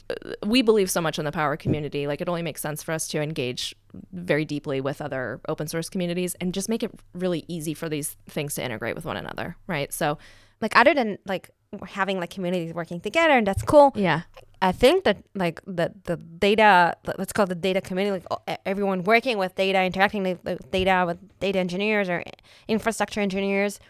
we 0.46 0.62
believe 0.62 0.90
so 0.90 1.00
much 1.00 1.18
in 1.18 1.24
the 1.24 1.32
power 1.32 1.56
community. 1.56 2.06
Like, 2.06 2.20
it 2.20 2.28
only 2.28 2.42
makes 2.42 2.60
sense 2.60 2.82
for 2.82 2.92
us 2.92 3.08
to 3.08 3.20
engage 3.20 3.74
very 4.12 4.44
deeply 4.44 4.80
with 4.80 5.00
other 5.02 5.40
open 5.48 5.66
source 5.68 5.88
communities 5.88 6.34
and 6.40 6.54
just 6.54 6.68
make 6.68 6.82
it 6.82 6.92
really 7.14 7.44
easy 7.48 7.74
for 7.74 7.88
these 7.88 8.16
things 8.28 8.54
to 8.54 8.62
integrate 8.64 8.94
with 8.94 9.04
one 9.04 9.16
another, 9.16 9.56
right? 9.66 9.92
So, 9.92 10.18
Like 10.60 10.76
other 10.76 10.94
than 10.94 11.18
like 11.26 11.50
having 11.88 12.20
like 12.20 12.30
communities 12.30 12.72
working 12.74 13.00
together 13.00 13.34
and 13.34 13.46
that's 13.46 13.62
cool. 13.62 13.92
yeah, 13.96 14.22
I 14.60 14.72
think 14.72 15.04
that 15.04 15.18
like 15.34 15.60
the 15.66 15.92
the 16.04 16.16
data 16.16 16.94
let's 17.18 17.32
call 17.32 17.44
it 17.44 17.48
the 17.48 17.54
data 17.56 17.80
community 17.80 18.12
like 18.38 18.58
everyone 18.64 19.02
working 19.04 19.38
with 19.38 19.54
data 19.56 19.82
interacting 19.82 20.22
with 20.22 20.38
with 20.44 20.70
data 20.70 21.04
with 21.06 21.18
data 21.40 21.58
engineers 21.58 22.08
or 22.08 22.22
infrastructure 22.68 23.20
engineers 23.20 23.80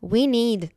we 0.00 0.26
need 0.26 0.70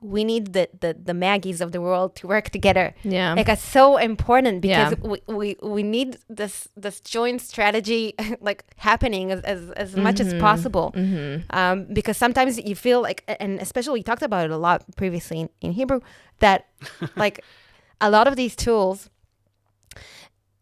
we 0.00 0.24
need 0.24 0.52
the 0.52 0.68
the, 0.80 0.94
the 0.94 1.14
maggies 1.14 1.60
of 1.60 1.72
the 1.72 1.80
world 1.80 2.14
to 2.14 2.26
work 2.26 2.50
together 2.50 2.94
yeah, 3.02 3.34
like 3.34 3.48
it's 3.48 3.62
so 3.62 3.96
important 3.96 4.60
because 4.60 4.92
Yeah. 4.92 5.08
we, 5.10 5.18
we 5.26 5.56
we 5.62 5.82
need 5.82 6.18
this 6.28 6.68
this 6.76 7.00
joint 7.00 7.40
strategy 7.40 8.14
like 8.40 8.64
happening 8.76 9.30
as 9.32 9.40
as, 9.40 9.70
as 9.72 9.96
much 9.96 10.20
as 10.20 10.34
possible 10.34 10.92
hmm 10.94 11.36
um, 11.50 11.86
because 11.92 12.16
sometimes 12.16 12.58
you 12.58 12.74
feel 12.74 13.00
like 13.02 13.24
and 13.40 13.60
especially 13.60 13.94
we 14.00 14.02
talked 14.02 14.22
about 14.22 14.44
it 14.44 14.50
a 14.50 14.56
lot 14.56 14.84
previously 14.96 15.40
in, 15.40 15.48
in 15.60 15.72
hebrew 15.72 16.00
that 16.40 16.66
like 17.16 17.44
a 18.00 18.10
lot 18.10 18.28
of 18.28 18.36
these 18.36 18.54
tools 18.54 19.10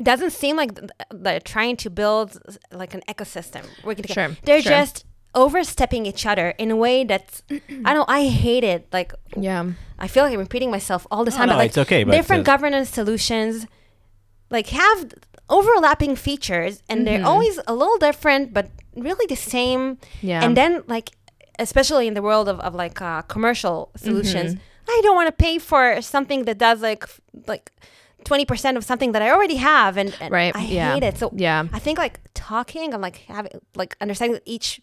doesn't 0.03 0.31
seem 0.33 0.57
like 0.57 0.73
they're 1.11 1.41
trying 1.41 1.77
to 1.77 1.89
build 1.91 2.39
like 2.71 2.93
an 2.95 3.03
ecosystem 3.09 3.65
working 3.83 4.03
together. 4.03 4.29
Sure, 4.35 4.37
they're 4.45 4.63
sure. 4.63 4.73
just 4.73 5.05
overstepping 5.43 6.07
each 6.11 6.25
other 6.27 6.47
in 6.63 6.69
a 6.71 6.77
way 6.85 7.05
that's 7.05 7.43
i 7.89 7.93
don't 7.95 8.09
i 8.09 8.23
hate 8.45 8.65
it 8.65 8.81
like 8.99 9.13
yeah, 9.49 9.63
i 9.99 10.07
feel 10.09 10.23
like 10.25 10.33
i'm 10.35 10.41
repeating 10.49 10.71
myself 10.79 11.07
all 11.11 11.23
the 11.29 11.31
time 11.31 11.47
no, 11.49 11.53
but 11.55 11.59
like 11.59 11.69
it's 11.73 11.79
okay, 11.85 12.03
but 12.05 12.13
different 12.19 12.41
uh, 12.49 12.53
governance 12.53 12.89
solutions 13.01 13.67
like 14.51 14.69
have 14.83 14.99
overlapping 15.49 16.17
features 16.17 16.83
and 16.89 17.07
they're 17.07 17.21
Mhm. 17.21 17.31
always 17.33 17.55
a 17.73 17.75
little 17.81 17.99
different 18.09 18.53
but 18.57 18.67
really 19.09 19.27
the 19.35 19.37
same 19.57 19.99
yeah, 20.23 20.43
and 20.45 20.57
then 20.57 20.83
like 20.95 21.09
especially 21.59 22.07
in 22.11 22.15
the 22.15 22.23
world 22.29 22.49
of, 22.49 22.59
of 22.61 22.75
like 22.75 23.01
uh, 23.01 23.23
commercial 23.35 23.91
solutions 23.97 24.55
Mhm. 24.55 24.61
i 24.89 25.01
don't 25.05 25.17
want 25.21 25.29
to 25.33 25.37
pay 25.47 25.59
for 25.71 25.83
something 26.15 26.41
that 26.47 26.59
does 26.59 26.81
like 26.91 27.05
like 27.53 27.71
20% 28.25 28.77
of 28.77 28.83
something 28.91 29.13
that 29.13 29.23
i 29.23 29.31
already 29.31 29.55
have 29.73 29.93
and, 29.97 30.11
and 30.21 30.31
Right, 30.33 30.53
i 30.57 30.63
yeah. 30.65 30.95
hate 30.95 31.05
it 31.09 31.15
so 31.19 31.31
yeah, 31.37 31.61
i 31.73 31.79
think 31.85 31.97
like 32.07 32.17
talking 32.35 32.89
and 32.95 33.01
like 33.07 33.19
having 33.37 33.53
like 33.83 33.93
understanding 34.05 34.35
that 34.39 34.43
each 34.57 34.81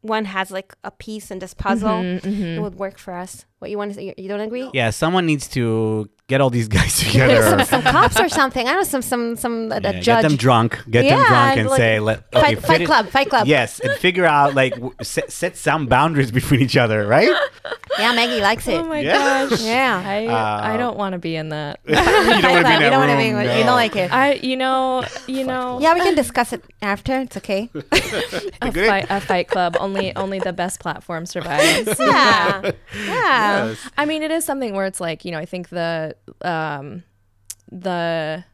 one 0.00 0.26
has 0.26 0.50
like 0.50 0.74
a 0.84 0.90
piece 0.90 1.30
in 1.30 1.38
this 1.40 1.54
puzzle 1.54 2.02
Mhm, 2.02 2.20
mhm. 2.20 2.56
it 2.56 2.60
would 2.60 2.76
work 2.76 2.98
for 2.98 3.14
us 3.14 3.44
what 3.58 3.70
you 3.70 3.76
want 3.78 3.90
to 3.90 3.94
say 3.94 4.04
you, 4.06 4.14
you 4.16 4.28
don't 4.28 4.40
agree? 4.40 4.70
Yeah, 4.72 4.90
someone 4.90 5.26
needs 5.26 5.48
to 5.48 6.08
get 6.28 6.40
all 6.40 6.50
these 6.50 6.68
guys 6.78 6.98
together. 6.98 7.64
some 7.64 7.82
cops 7.82 8.20
or 8.20 8.28
something. 8.28 8.66
I 8.66 8.72
don't 8.72 8.80
know 8.80 8.84
some 8.84 9.02
some 9.02 9.36
some 9.36 9.72
uh, 9.72 9.80
Yeah, 9.82 9.90
a 9.90 10.00
get 10.02 10.22
them 10.22 10.36
drunk. 10.36 10.78
Get 10.90 11.08
them 11.08 11.18
drunk 11.26 11.58
and 11.58 11.68
like, 11.68 11.76
say, 11.78 12.00
"Let 12.00 12.18
okay, 12.34 12.54
fight, 12.54 12.62
fight 12.62 12.80
it- 12.82 12.86
club 12.86 13.08
fight 13.08 13.28
club. 13.30 13.46
Yes, 13.46 13.80
and 13.80 13.92
figure 13.98 14.24
out 14.26 14.54
like 14.54 14.74
w- 14.74 14.94
set, 15.02 15.32
set 15.32 15.56
some 15.56 15.86
boundaries 15.86 16.30
between 16.30 16.60
each 16.60 16.76
other, 16.76 17.06
right? 17.06 17.28
yeah 17.98 18.12
maggie 18.12 18.40
likes 18.40 18.68
it. 18.68 18.74
Oh 18.80 18.84
my 18.84 19.00
Yeah. 19.00 19.48
gosh! 19.48 19.60
yeah. 19.62 20.02
I 20.04 20.26
I 20.26 20.74
Uh, 20.74 20.76
don't 20.76 20.96
want 20.96 21.14
to 21.14 21.18
be 21.18 21.34
in 21.34 21.48
that. 21.48 21.80
you 21.86 21.94
don't 21.94 22.04
want 22.04 22.26
to 22.26 22.40
be 22.42 22.58
in 22.58 22.62
that 22.62 22.82
you 22.82 22.90
don't 22.90 22.98
want 23.00 23.10
to 23.10 23.16
be 23.16 23.32
room, 23.32 23.42
you 23.58 23.64
don't 23.64 23.74
like 23.84 23.96
it. 23.96 24.12
I 24.12 24.34
you 24.34 24.56
know 24.56 25.02
you 25.26 25.44
know. 25.44 25.78
Yeah 25.80 25.94
we 25.94 26.00
can 26.00 26.14
discuss 26.14 26.52
it 26.52 26.62
after. 26.82 27.20
It's 27.20 27.36
okay. 27.38 27.70
A 28.62 28.70
fight 28.72 29.06
a 29.10 29.20
fight 29.20 29.48
club. 29.48 29.76
Only 29.80 30.14
only 30.14 30.38
the 30.38 30.52
best 30.52 30.78
platform 30.80 31.26
survives. 31.26 31.98
yeah. 31.98 32.70
Yeah 33.06 33.47
I 33.96 34.04
mean, 34.06 34.22
it 34.22 34.30
is 34.30 34.44
something 34.44 34.74
where 34.74 34.86
it's 34.86 35.00
like 35.00 35.24
you 35.24 35.32
know 35.32 35.38
I 35.38 35.46
think 35.46 35.68
the 35.68 36.14
um 36.42 37.02
the 37.70 38.44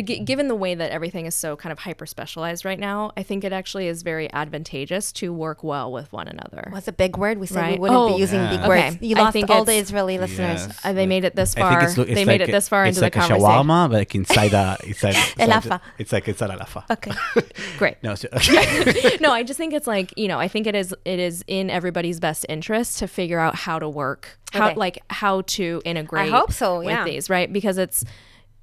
g- 0.00 0.20
given 0.20 0.48
the 0.48 0.54
way 0.54 0.74
that 0.74 0.90
everything 0.90 1.26
is 1.26 1.34
so 1.34 1.54
kind 1.56 1.70
of 1.72 1.80
hyper 1.80 2.06
specialized 2.06 2.64
right 2.64 2.78
now, 2.78 3.12
I 3.16 3.22
think 3.22 3.44
it 3.44 3.52
actually 3.52 3.88
is 3.88 4.02
very 4.02 4.32
advantageous 4.32 5.12
to 5.12 5.32
work 5.32 5.62
well 5.62 5.92
with 5.92 6.10
one 6.12 6.28
another. 6.28 6.68
What's 6.70 6.88
a 6.88 6.92
big 6.92 7.18
word? 7.18 7.38
We 7.38 7.46
said 7.46 7.72
we 7.72 7.78
wouldn't 7.78 7.98
Oh, 7.98 8.14
be 8.14 8.20
using 8.20 8.40
Yeah. 8.40 8.50
big 8.50 8.60
Okay. 8.60 8.68
words. 8.68 8.96
You 9.02 9.16
I 9.16 9.20
lost 9.20 9.32
think 9.34 9.50
all 9.50 9.64
the 9.64 9.72
it's- 9.72 9.88
Israeli 9.88 10.18
listeners. 10.18 10.66
Yes. 10.66 10.80
Uh, 10.84 10.92
they 10.94 11.04
made 11.06 11.24
it 11.24 11.36
this 11.36 11.54
far. 11.54 11.82
it's, 11.84 11.98
it's 11.98 12.08
they 12.08 12.14
like 12.14 12.26
made 12.26 12.40
it 12.40 12.50
this 12.50 12.68
far 12.68 12.86
into 12.86 13.00
like 13.02 13.12
the 13.12 13.18
a 13.18 13.22
conversation. 13.22 13.50
shawarma, 13.50 13.90
but 13.90 13.96
like 13.98 14.14
inside 14.14 14.52
a 14.54 14.78
inside. 14.84 15.14
inside 15.38 15.48
Elafa. 15.50 15.80
It's 15.98 16.12
like 16.12 16.26
inside 16.28 16.50
a 16.50 16.56
lafa. 16.56 16.84
Okay. 16.90 17.12
Great. 17.78 17.96
No, 18.02 18.14
so, 18.14 18.28
no, 19.20 19.30
I 19.32 19.42
just 19.42 19.58
think 19.58 19.74
it's 19.74 19.86
like 19.86 20.16
you 20.16 20.28
know, 20.28 20.38
I 20.38 20.48
think 20.48 20.66
it 20.66 20.74
is 20.74 20.94
it 21.04 21.18
is 21.18 21.44
in 21.46 21.68
everybody's 21.68 22.18
best 22.20 22.46
interest 22.48 22.98
to 23.00 23.06
figure 23.08 23.38
out 23.38 23.54
how 23.56 23.78
to 23.78 23.88
work, 23.88 24.38
how 24.52 24.68
Okay. 24.68 24.76
like 24.76 24.98
how 25.10 25.42
to 25.42 25.82
integrate. 25.84 26.32
I 26.32 26.36
hope 26.36 26.52
so, 26.52 26.78
With 26.82 27.04
these, 27.04 27.28
right? 27.28 27.52
Because 27.52 27.76
it's 27.78 28.04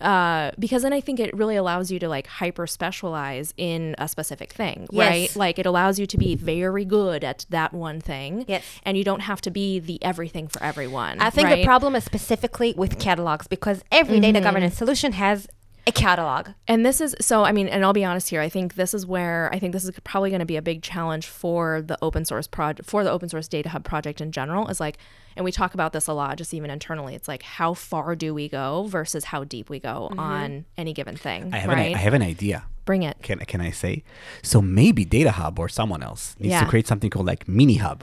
uh 0.02 0.52
because 0.60 0.84
then 0.84 0.94
I 0.94 1.02
think 1.02 1.20
it 1.20 1.36
really 1.36 1.56
allows 1.56 1.92
you 1.92 2.00
to 2.00 2.08
like 2.10 2.28
hyper 2.28 2.68
specialize 2.68 3.54
in 3.58 3.96
a 3.98 4.08
specific 4.08 4.54
thing, 4.54 4.88
Yes. 4.92 5.10
right? 5.10 5.36
Like 5.36 5.60
it 5.60 5.66
allows 5.66 6.00
you 6.00 6.06
to 6.08 6.18
be 6.18 6.36
very 6.36 6.86
good 6.86 7.24
at 7.24 7.46
that 7.50 7.74
one 7.74 8.00
thing. 8.02 8.46
Yes. 8.48 8.64
And 8.84 8.98
you 8.98 9.04
don't 9.04 9.22
have 9.22 9.42
to 9.42 9.52
be 9.52 9.80
the 9.80 10.02
everything 10.04 10.48
for 10.48 10.62
everyone. 10.64 11.20
I 11.20 11.30
think 11.30 11.48
right? 11.48 11.58
the 11.58 11.66
problem 11.66 11.96
is 11.96 12.04
specifically 12.04 12.74
with 12.78 13.00
catalogs 13.00 13.48
because 13.48 13.84
every 13.92 14.20
data 14.20 14.42
governance 14.42 14.76
solution 14.78 15.14
has 15.14 15.48
a 15.88 15.92
catalog. 15.92 16.50
And 16.68 16.86
this 16.86 17.02
is 17.02 17.16
so, 17.20 17.44
I 17.44 17.52
mean, 17.52 17.68
and 17.68 17.84
I'll 17.84 17.94
be 17.94 18.06
honest 18.06 18.30
here, 18.30 18.42
I 18.42 18.50
think 18.50 18.76
this 18.76 18.94
is 18.94 19.06
where 19.06 19.50
I 19.54 19.60
think 19.60 19.74
this 19.74 19.84
is 19.84 19.92
probably 20.04 20.30
going 20.30 20.40
to 20.40 20.46
be 20.46 20.58
a 20.58 20.62
big 20.62 20.82
challenge 20.82 21.28
for 21.28 21.82
the 21.82 21.98
open 22.02 22.26
source 22.26 22.48
project, 22.48 22.90
for 22.90 23.04
the 23.04 23.12
open 23.12 23.30
source 23.30 23.48
data 23.48 23.70
hub 23.70 23.84
project 23.84 24.22
in 24.22 24.32
general 24.32 24.68
is 24.68 24.80
like, 24.80 24.98
and 25.36 25.46
we 25.46 25.52
talk 25.52 25.74
about 25.74 25.94
this 25.94 26.08
a 26.08 26.14
lot, 26.14 26.38
just 26.38 26.54
even 26.54 26.70
internally. 26.70 27.16
It's 27.16 27.28
like, 27.28 27.44
how 27.44 27.74
far 27.74 28.16
do 28.16 28.34
we 28.34 28.50
go 28.50 28.88
versus 28.88 29.26
how 29.26 29.44
deep 29.44 29.70
we 29.70 29.80
go 29.80 30.10
mm-hmm. 30.12 30.20
on 30.20 30.66
any 30.78 30.94
given 30.94 31.16
thing? 31.16 31.54
I 31.54 31.58
have 31.60 31.70
right? 31.70 31.88
an 31.88 31.96
I 31.96 32.00
have 32.00 32.14
an 32.14 32.22
idea. 32.22 32.64
Bring 32.90 33.04
it. 33.04 33.18
Can 33.22 33.38
can 33.52 33.62
I 33.62 33.72
say? 33.84 33.94
So 34.42 34.58
maybe 34.64 35.02
Data 35.18 35.32
Hub 35.40 35.60
or 35.60 35.68
someone 35.70 36.02
else 36.10 36.36
needs 36.40 36.54
Yeah. 36.54 36.62
to 36.64 36.70
create 36.72 36.88
something 36.92 37.12
called 37.14 37.28
like 37.34 37.48
Mini 37.48 37.76
Hub, 37.86 38.00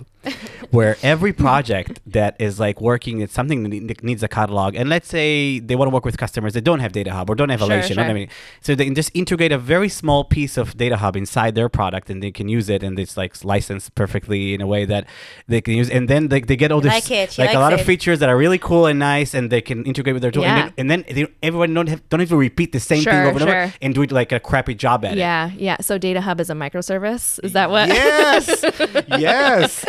where 0.71 0.97
every 1.03 1.33
project 1.47 1.95
that 2.07 2.37
is 2.39 2.61
like 2.61 2.81
working, 2.81 3.15
it's 3.21 3.33
something 3.35 3.59
that 3.89 4.03
needs 4.05 4.23
a 4.23 4.29
catalog. 4.29 4.71
And 4.77 4.89
let's 4.89 5.09
say 5.09 5.59
they 5.59 5.75
want 5.75 5.89
to 5.91 5.95
work 5.97 6.05
with 6.05 6.17
customers 6.19 6.53
that 6.55 6.63
don't 6.63 6.79
have 6.85 6.93
Data 6.93 7.13
Hub 7.13 7.29
or 7.31 7.35
don't 7.35 7.49
have 7.49 7.59
Sure, 7.61 7.69
Alation. 7.71 7.91
you 7.91 7.97
know 7.97 8.03
I 8.05 8.13
mean? 8.13 8.29
So 8.61 8.77
they 8.77 8.85
can 8.85 8.95
just 8.95 9.11
integrate 9.23 9.51
a 9.51 9.59
very 9.59 9.89
small 9.89 10.23
piece 10.37 10.57
of 10.57 10.77
Data 10.77 10.97
Hub 10.99 11.17
inside 11.17 11.57
their 11.57 11.69
product, 11.69 12.09
and 12.11 12.23
they 12.23 12.31
can 12.31 12.47
use 12.49 12.69
it, 12.69 12.85
and 12.85 12.97
it's 12.99 13.17
like 13.17 13.33
licensed 13.45 13.89
perfectly 13.97 14.55
in 14.55 14.61
a 14.61 14.69
way 14.69 14.85
that 14.85 15.07
they 15.49 15.61
can 15.61 15.75
use. 15.75 15.91
And 15.91 16.09
then 16.09 16.29
they, 16.29 16.41
they 16.43 16.55
get 16.57 16.71
all 16.71 16.81
this 16.81 16.93
like 16.93 17.11
it, 17.11 17.37
like 17.39 17.55
a 17.55 17.59
lot 17.59 17.73
of 17.73 17.81
features 17.81 18.21
that 18.21 18.29
are 18.29 18.37
really 18.45 18.59
cool 18.59 18.87
and 18.87 19.01
nice, 19.01 19.35
and 19.35 19.51
they 19.51 19.61
can 19.63 19.85
integrate 19.85 20.15
with 20.15 20.23
their 20.23 20.31
tool. 20.31 20.45
Yeah. 20.45 20.71
And 20.79 20.89
then, 20.89 21.01
and 21.09 21.17
then 21.17 21.27
they, 21.27 21.47
everyone 21.49 21.75
don't 21.75 21.89
have 21.89 22.09
don't 22.09 22.21
even 22.23 22.39
repeat 22.39 22.71
the 22.71 22.79
same 22.79 23.03
thing 23.03 23.13
Sure, 23.13 23.27
over 23.31 23.41
and 23.41 23.49
over 23.49 23.73
and 23.83 23.95
do 23.97 24.03
it 24.03 24.13
like 24.13 24.31
a 24.31 24.39
crappy 24.39 24.75
job 24.77 25.05
at 25.05 25.13
it. 25.13 25.19
Yeah. 25.19 25.51
Yeah. 25.57 25.77
So 25.81 25.99
Data 25.99 26.21
Hub 26.21 26.41
is 26.41 26.51
a 26.51 26.55
microservice. 26.55 27.41
Is 27.43 27.53
that 27.53 27.71
what? 27.71 27.89
Yes, 27.89 28.65
yes. 29.09 29.85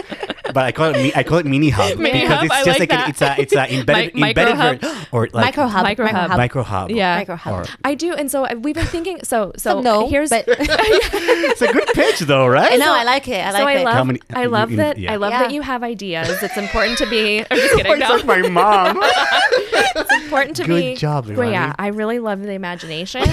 But 0.53 0.65
I 0.65 0.71
call 0.71 0.87
it 0.87 0.97
me, 0.97 1.11
I 1.15 1.23
call 1.23 1.37
it 1.39 1.45
mini 1.45 1.69
hub 1.69 1.97
Mini 1.97 2.21
because 2.21 2.35
hub, 2.37 2.43
it's 2.45 2.53
I 2.53 2.63
just 2.63 2.79
like 2.79 2.89
like, 2.91 2.99
an, 3.03 3.09
it's 3.09 3.21
a 3.21 3.35
it's 3.41 3.53
a 3.55 3.73
embedded 3.79 4.13
Mi- 4.15 4.21
micro 4.21 4.43
embedded 4.43 4.81
hub. 4.83 4.95
ver- 5.01 5.07
or 5.11 5.29
like 5.33 5.45
Micro 5.57 5.67
hub. 5.67 5.83
Micro 5.83 6.07
hub. 6.07 6.29
micro 6.37 6.63
hub. 6.63 6.91
Yeah. 6.91 7.15
Micro 7.17 7.35
hub. 7.35 7.53
Or, 7.53 7.65
I 7.83 7.93
do. 7.95 8.13
And 8.13 8.31
so 8.31 8.47
we've 8.55 8.75
been 8.75 8.85
thinking, 8.85 9.19
so, 9.23 9.51
so, 9.57 9.71
So 9.77 9.81
no, 9.81 10.07
here's, 10.07 10.29
but 10.29 10.45
it's 10.47 11.61
a 11.61 11.71
good 11.71 11.87
pitch 11.93 12.19
though, 12.21 12.47
right? 12.47 12.73
I 12.73 12.75
know 12.77 12.91
I 12.93 13.03
like 13.03 13.27
it. 13.27 13.45
I 13.45 13.51
like 13.51 13.61
so 13.61 13.67
I 13.67 13.73
it. 13.73 13.83
love, 13.85 13.93
How 13.93 14.03
many- 14.03 14.21
I 14.33 14.45
love 14.45 14.71
you- 14.71 14.77
that. 14.77 14.97
yeah. 14.97 15.13
I 15.13 15.15
love 15.17 15.31
Yeah. 15.31 15.43
that 15.43 15.51
you 15.51 15.61
have 15.61 15.83
ideas. 15.83 16.29
It's 16.43 16.57
important 16.57 16.97
to 16.99 17.05
be. 17.09 17.39
I'm 17.39 17.45
just 17.57 17.75
kidding. 17.77 17.91
it's 17.93 17.99
No. 17.99 18.15
like 18.15 18.25
my 18.25 18.47
mom. 18.49 18.99
it's 19.03 20.13
important 20.23 20.55
to 20.57 20.63
Good 20.65 20.81
be. 20.81 20.95
job, 20.95 21.27
Well, 21.27 21.49
yeah, 21.51 21.73
I 21.77 21.87
really 21.87 22.19
love 22.19 22.41
the 22.41 22.51
imagination. 22.53 23.23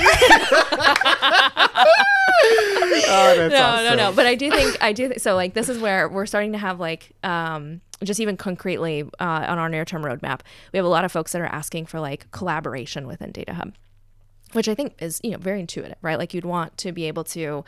Oh, 2.43 3.35
that's 3.37 3.53
no, 3.53 3.63
awesome. 3.63 3.85
no, 3.85 3.95
no. 4.11 4.13
But 4.15 4.27
I 4.27 4.35
do 4.35 4.51
think 4.51 4.77
I 4.81 4.93
do. 4.93 5.09
Th- 5.09 5.21
so 5.21 5.35
like 5.35 5.55
this 5.55 5.69
is 5.69 5.79
where 5.79 6.09
we're 6.09 6.27
starting 6.27 6.53
to 6.53 6.59
have 6.59 6.81
like 6.81 7.13
um 7.23 7.81
just 8.03 8.21
even 8.21 8.37
concretely 8.37 9.03
uh, 9.21 9.47
on 9.49 9.59
our 9.59 9.69
near 9.69 9.85
term 9.85 10.03
roadmap, 10.03 10.41
we 10.73 10.77
have 10.77 10.87
a 10.87 10.89
lot 10.89 11.05
of 11.05 11.13
folks 11.13 11.33
that 11.33 11.41
are 11.41 11.47
asking 11.47 11.87
for 11.87 12.01
like 12.01 12.31
collaboration 12.33 13.07
within 13.07 13.33
Data 13.33 13.55
Hub, 13.55 13.73
which 14.53 14.69
I 14.69 14.75
think 14.75 14.95
is 15.01 15.21
you 15.23 15.31
know 15.31 15.39
very 15.39 15.61
intuitive, 15.61 15.97
right? 16.03 16.19
Like 16.19 16.35
you'd 16.35 16.45
want 16.45 16.77
to 16.79 16.93
be 16.93 17.05
able 17.05 17.25
to 17.25 17.65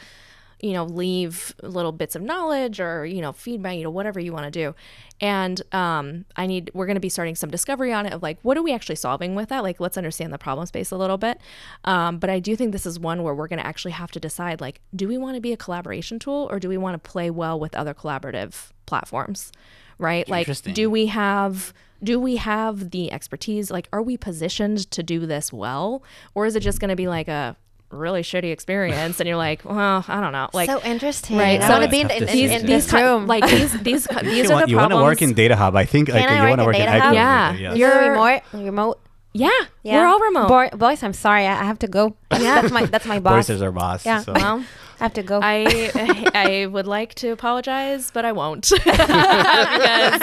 you 0.60 0.72
know 0.72 0.84
leave 0.84 1.54
little 1.62 1.92
bits 1.92 2.14
of 2.14 2.22
knowledge 2.22 2.80
or 2.80 3.04
you 3.04 3.20
know 3.20 3.32
feedback 3.32 3.76
you 3.76 3.84
know 3.84 3.90
whatever 3.90 4.20
you 4.20 4.32
want 4.32 4.44
to 4.44 4.50
do. 4.50 4.74
And 5.20 5.62
um 5.72 6.24
i 6.36 6.46
need 6.46 6.70
we're 6.74 6.86
going 6.86 6.96
to 6.96 7.00
be 7.00 7.08
starting 7.08 7.34
some 7.34 7.50
discovery 7.50 7.92
on 7.92 8.06
it 8.06 8.12
of 8.12 8.22
like 8.22 8.38
what 8.42 8.56
are 8.56 8.62
we 8.62 8.72
actually 8.72 8.96
solving 8.96 9.34
with 9.34 9.48
that? 9.50 9.62
Like 9.62 9.80
let's 9.80 9.96
understand 9.96 10.32
the 10.32 10.38
problem 10.38 10.66
space 10.66 10.90
a 10.90 10.96
little 10.96 11.18
bit. 11.18 11.40
Um 11.84 12.18
but 12.18 12.30
i 12.30 12.38
do 12.38 12.56
think 12.56 12.72
this 12.72 12.86
is 12.86 12.98
one 12.98 13.22
where 13.22 13.34
we're 13.34 13.48
going 13.48 13.58
to 13.58 13.66
actually 13.66 13.92
have 13.92 14.10
to 14.12 14.20
decide 14.20 14.60
like 14.60 14.80
do 14.94 15.08
we 15.08 15.18
want 15.18 15.34
to 15.34 15.40
be 15.40 15.52
a 15.52 15.56
collaboration 15.56 16.18
tool 16.18 16.48
or 16.50 16.58
do 16.58 16.68
we 16.68 16.76
want 16.76 16.94
to 16.94 17.10
play 17.10 17.30
well 17.30 17.58
with 17.58 17.74
other 17.74 17.94
collaborative 17.94 18.70
platforms 18.86 19.52
right? 19.98 20.28
Like 20.28 20.46
do 20.62 20.90
we 20.90 21.06
have 21.06 21.72
do 22.02 22.20
we 22.20 22.36
have 22.36 22.90
the 22.90 23.10
expertise? 23.10 23.70
Like 23.70 23.88
are 23.92 24.02
we 24.02 24.16
positioned 24.16 24.90
to 24.90 25.02
do 25.02 25.26
this 25.26 25.52
well? 25.52 26.02
Or 26.34 26.46
is 26.46 26.56
it 26.56 26.60
just 26.60 26.80
going 26.80 26.90
to 26.90 26.96
be 26.96 27.08
like 27.08 27.28
a 27.28 27.56
really 27.90 28.22
shitty 28.22 28.50
experience 28.52 29.20
and 29.20 29.28
you're 29.28 29.36
like 29.36 29.64
well 29.64 30.04
i 30.08 30.20
don't 30.20 30.32
know 30.32 30.48
like 30.52 30.68
so 30.68 30.80
interesting. 30.82 31.36
Right, 31.36 31.60
I 31.60 31.66
so 31.66 31.72
want 31.74 31.84
to 31.84 31.90
be 31.90 32.00
in, 32.00 32.10
it's 32.10 32.20
in, 32.20 32.26
tough 32.26 32.30
in, 32.30 32.36
decision. 32.36 32.60
in 32.60 32.66
these 32.66 32.84
this 32.86 32.90
ki- 32.90 33.02
room. 33.02 33.26
like 33.26 33.44
these 33.48 33.72
these 33.88 34.06
these 34.22 34.48
You 34.48 34.50
are 34.50 34.54
want, 34.54 34.64
the 34.66 34.70
you 34.72 34.76
want 34.76 34.90
to 34.92 34.96
work 34.96 35.22
in 35.22 35.34
Data 35.34 35.54
Hub? 35.56 35.76
I 35.76 35.84
think 35.84 36.08
like 36.08 36.28
I 36.28 36.42
you 36.42 36.48
want 36.48 36.58
to 36.58 36.62
in 36.62 36.66
work 36.66 36.76
in 36.76 36.80
Data 36.82 36.90
Agile 36.92 37.06
Hub? 37.06 37.14
Yeah. 37.14 37.52
Yes. 37.52 37.76
You're- 37.78 37.94
You're 38.04 38.10
remote. 38.12 38.42
Remote. 38.52 39.00
yeah, 39.32 39.50
Yeah. 39.82 40.00
we're 40.00 40.06
all 40.06 40.18
remote 40.20 40.48
Boy, 40.48 40.68
boys, 40.76 41.02
I'm 41.02 41.12
sorry. 41.12 41.46
I 41.46 41.60
I 41.60 41.64
have 41.64 41.78
to 41.80 41.86
go. 41.88 42.16
That's, 42.30 42.42
Yeah. 42.42 42.60
that's 42.60 42.72
my 42.72 42.86
that's 42.86 43.06
my 43.06 43.18
boss. 43.26 43.32
Boris 43.32 43.50
is 43.50 43.62
our 43.62 43.72
boss. 43.72 44.04
Yeah. 44.06 44.20
So. 44.20 44.32
well 44.32 44.64
I 44.98 45.04
have 45.04 45.12
to 45.14 45.22
go. 45.22 45.40
I 45.42 46.30
I 46.34 46.66
would 46.66 46.86
like 46.86 47.14
to 47.16 47.28
apologize, 47.30 48.10
but 48.10 48.24
I 48.24 48.32
won't 48.32 48.70
because 48.84 50.22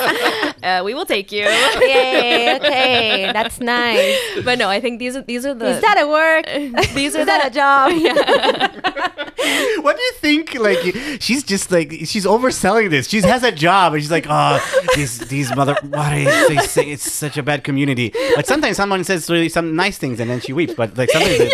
uh, 0.63 0.81
we 0.83 0.93
will 0.93 1.05
take 1.05 1.31
you. 1.31 1.43
Yay! 1.43 2.55
Okay, 2.57 3.29
that's 3.33 3.59
nice. 3.59 4.17
But 4.43 4.57
no, 4.57 4.67
I 4.69 4.79
think 4.81 4.99
these 4.99 5.15
are 5.15 5.21
these 5.21 5.45
are 5.45 5.53
the 5.53 5.67
Is 5.69 5.81
that 5.81 5.97
a 6.01 6.07
work? 6.07 6.45
these 6.95 7.15
are 7.15 7.19
Is 7.19 7.25
that 7.27 7.45
a 7.45 7.49
the 7.49 7.55
job? 7.55 7.91
what 9.83 9.95
do 9.95 10.01
you 10.01 10.13
think? 10.13 10.55
Like 10.55 10.79
she's 11.21 11.43
just 11.43 11.71
like 11.71 11.91
she's 12.05 12.25
overselling 12.25 12.89
this. 12.89 13.07
She 13.09 13.21
has 13.21 13.43
a 13.43 13.51
job 13.51 13.93
and 13.93 14.01
she's 14.01 14.11
like, 14.11 14.25
oh, 14.29 14.59
these 14.95 15.19
these 15.27 15.55
mother. 15.55 15.75
What 15.83 16.13
is 16.13 16.47
they 16.47 16.57
say? 16.57 16.89
It's 16.89 17.11
such 17.11 17.37
a 17.37 17.43
bad 17.43 17.63
community. 17.63 18.11
But 18.35 18.47
sometimes 18.47 18.77
someone 18.77 19.03
says 19.03 19.29
really 19.29 19.49
some 19.49 19.75
nice 19.75 19.97
things 19.97 20.19
and 20.19 20.29
then 20.29 20.39
she 20.41 20.51
weeps. 20.53 20.73
But 20.73 20.97
like 20.97 21.11
sometimes 21.11 21.51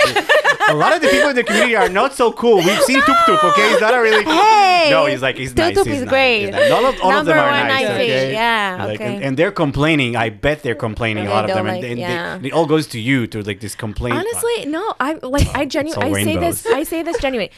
a 0.67 0.73
lot 0.75 0.95
of 0.95 1.01
the 1.01 1.07
people 1.07 1.29
in 1.29 1.35
the 1.35 1.43
community 1.43 1.75
are 1.75 1.89
not 1.89 2.13
so 2.13 2.31
cool. 2.31 2.57
We've 2.57 2.81
seen 2.81 2.99
Tup 3.01 3.25
Tup. 3.25 3.43
Okay, 3.43 3.69
he's 3.69 3.81
not 3.81 3.93
a 3.93 4.01
really. 4.01 4.23
Hey! 4.23 4.87
No, 4.89 5.05
he's 5.05 5.21
like 5.21 5.37
he's 5.37 5.51
Tup 5.53 5.57
nice. 5.73 5.75
Tup 5.75 5.87
is 5.87 6.01
nice, 6.01 6.09
great. 6.09 6.49
nice. 6.51 6.71
All 6.71 6.85
of, 6.85 6.95
all 7.01 7.11
of 7.11 7.25
them 7.25 7.35
Number 7.37 7.49
are 7.49 7.51
one 7.59 7.67
nice. 7.67 7.81
nice 7.83 7.91
okay? 7.91 8.07
fish. 8.07 8.33
Yeah, 8.33 8.85
Like, 8.85 9.01
okay. 9.01 9.15
and, 9.15 9.23
and 9.23 9.37
they're 9.37 9.51
complaining. 9.51 10.15
I 10.15 10.29
bet 10.29 10.63
they're 10.63 10.75
complaining. 10.75 11.27
A 11.27 11.29
lot 11.29 11.49
of 11.49 11.55
them, 11.55 11.65
like- 11.67 11.83
and, 11.83 11.91
and 11.91 11.99
yeah. 11.99 12.37
they, 12.37 12.47
it 12.49 12.53
all 12.53 12.65
goes 12.65 12.87
to 12.87 12.99
you 12.99 13.27
to 13.27 13.41
like 13.43 13.59
this 13.59 13.75
complaint. 13.75 14.15
Honestly, 14.17 14.65
no. 14.65 14.93
I 14.99 15.13
like. 15.23 15.47
I 15.55 15.65
genuinely. 15.77 16.21
I 16.21 16.23
say 16.23 16.37
this. 16.37 16.65
I 16.65 16.83
say 16.83 17.03
this 17.03 17.17
genuinely. 17.19 17.51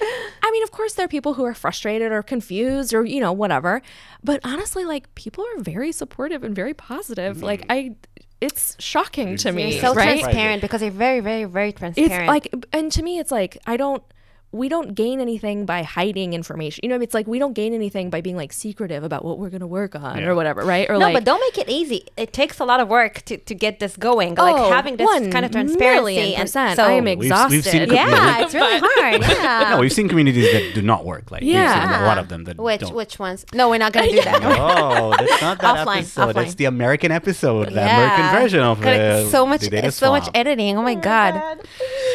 I 0.44 0.52
mean, 0.52 0.64
of 0.64 0.72
course, 0.72 0.94
there 0.94 1.06
are 1.06 1.10
people 1.10 1.34
who 1.34 1.44
are 1.46 1.54
frustrated 1.54 2.12
or 2.12 2.22
confused 2.22 2.94
or 2.94 3.06
you 3.06 3.20
know 3.20 3.32
whatever. 3.32 3.82
But 4.24 4.40
honestly, 4.44 4.86
like 4.86 5.14
people 5.16 5.44
are 5.44 5.62
very 5.62 5.92
supportive 5.92 6.44
and 6.44 6.56
very 6.56 6.74
positive. 6.74 7.42
Like 7.42 7.66
I, 7.70 7.96
it's 8.42 8.76
shocking 8.80 9.38
to 9.38 9.52
me. 9.52 9.74
You're 9.74 9.82
so 9.82 9.94
right? 9.94 10.20
transparent 10.20 10.62
because 10.62 10.82
you're 10.82 10.92
very, 10.92 11.20
very, 11.20 11.46
very 11.46 11.72
transparent. 11.72 11.98
It's 11.98 12.16
transparent. 12.16 12.28
like, 12.28 12.66
and 12.74 12.92
to 12.92 13.04
me, 13.04 13.20
it's 13.20 13.32
like 13.32 13.58
I 13.66 13.78
don't. 13.78 14.04
We 14.54 14.68
don't 14.68 14.94
gain 14.96 15.22
anything 15.22 15.66
by 15.66 15.84
hiding 15.84 16.34
information. 16.34 16.82
You 16.84 16.90
know, 16.90 17.00
it's 17.02 17.14
like 17.14 17.26
we 17.26 17.40
don't 17.40 17.54
gain 17.54 17.74
anything 17.74 18.10
by 18.10 18.20
being 18.20 18.36
like 18.36 18.52
secretive 18.52 19.04
about 19.04 19.24
what 19.24 19.40
we're 19.40 19.50
gonna 19.50 19.66
work 19.66 19.96
on 19.96 20.18
Yeah. 20.20 20.26
or 20.28 20.36
whatever, 20.36 20.62
right? 20.64 20.90
Or 20.90 20.94
no, 20.94 21.00
like, 21.00 21.14
but 21.14 21.24
don't 21.24 21.40
make 21.40 21.58
it 21.58 21.70
easy. 21.70 22.06
It 22.18 22.34
takes 22.34 22.60
a 22.60 22.66
lot 22.66 22.80
of 22.82 22.90
work 22.90 23.22
to, 23.24 23.38
to 23.38 23.56
get 23.56 23.80
this 23.80 23.96
going. 23.96 24.38
oh, 24.38 24.44
like 24.44 24.74
having 24.74 24.98
this 24.98 25.06
one 25.06 25.32
kind 25.32 25.46
of 25.46 25.52
transparency 25.52 26.18
And 26.18 26.34
and 26.36 26.42
percent. 26.44 26.76
so 26.76 26.84
I 26.84 26.92
am 26.94 27.06
We've- 27.06 27.16
we've 27.16 27.26
exhausted. 27.32 27.64
seen 27.64 27.92
yeah, 27.94 28.42
it's 28.42 28.54
really 28.54 28.80
hard. 28.84 29.22
Yeah. 29.42 29.70
No, 29.72 29.80
we've 29.80 29.94
seen 29.94 30.10
communities 30.10 30.52
that 30.52 30.74
do 30.76 30.82
not 30.82 31.06
work. 31.06 31.32
Like 31.32 31.42
we've 31.42 31.52
Yeah. 31.52 31.90
seen 31.94 32.02
a 32.02 32.06
lot 32.06 32.18
of 32.18 32.28
them 32.28 32.44
that 32.44 32.58
which 32.58 32.82
don't. 32.82 32.94
which 32.94 33.18
ones? 33.20 33.46
No, 33.54 33.70
we're 33.70 33.78
not 33.78 33.94
gonna 33.94 34.12
do 34.12 34.22
that. 34.22 34.42
Oh, 34.44 35.16
that's 35.18 35.42
not 35.42 35.60
that 35.62 35.88
Offline, 35.88 35.98
episode. 36.00 36.34
That's 36.36 36.54
offline. 36.54 36.58
the 36.58 36.66
American 36.66 37.12
episode, 37.12 37.70
the 37.70 37.76
Yeah. 37.76 37.96
American 37.98 38.42
version 38.42 38.60
of 38.60 38.86
it. 38.86 39.00
uh, 39.00 39.30
so 39.30 39.46
much, 39.46 39.62
the 39.62 39.70
data 39.70 39.88
it's 39.88 39.98
so 39.98 40.12
much 40.12 40.28
editing. 40.36 40.78
Oh 40.78 40.82
my 40.82 40.96
god. 40.96 41.60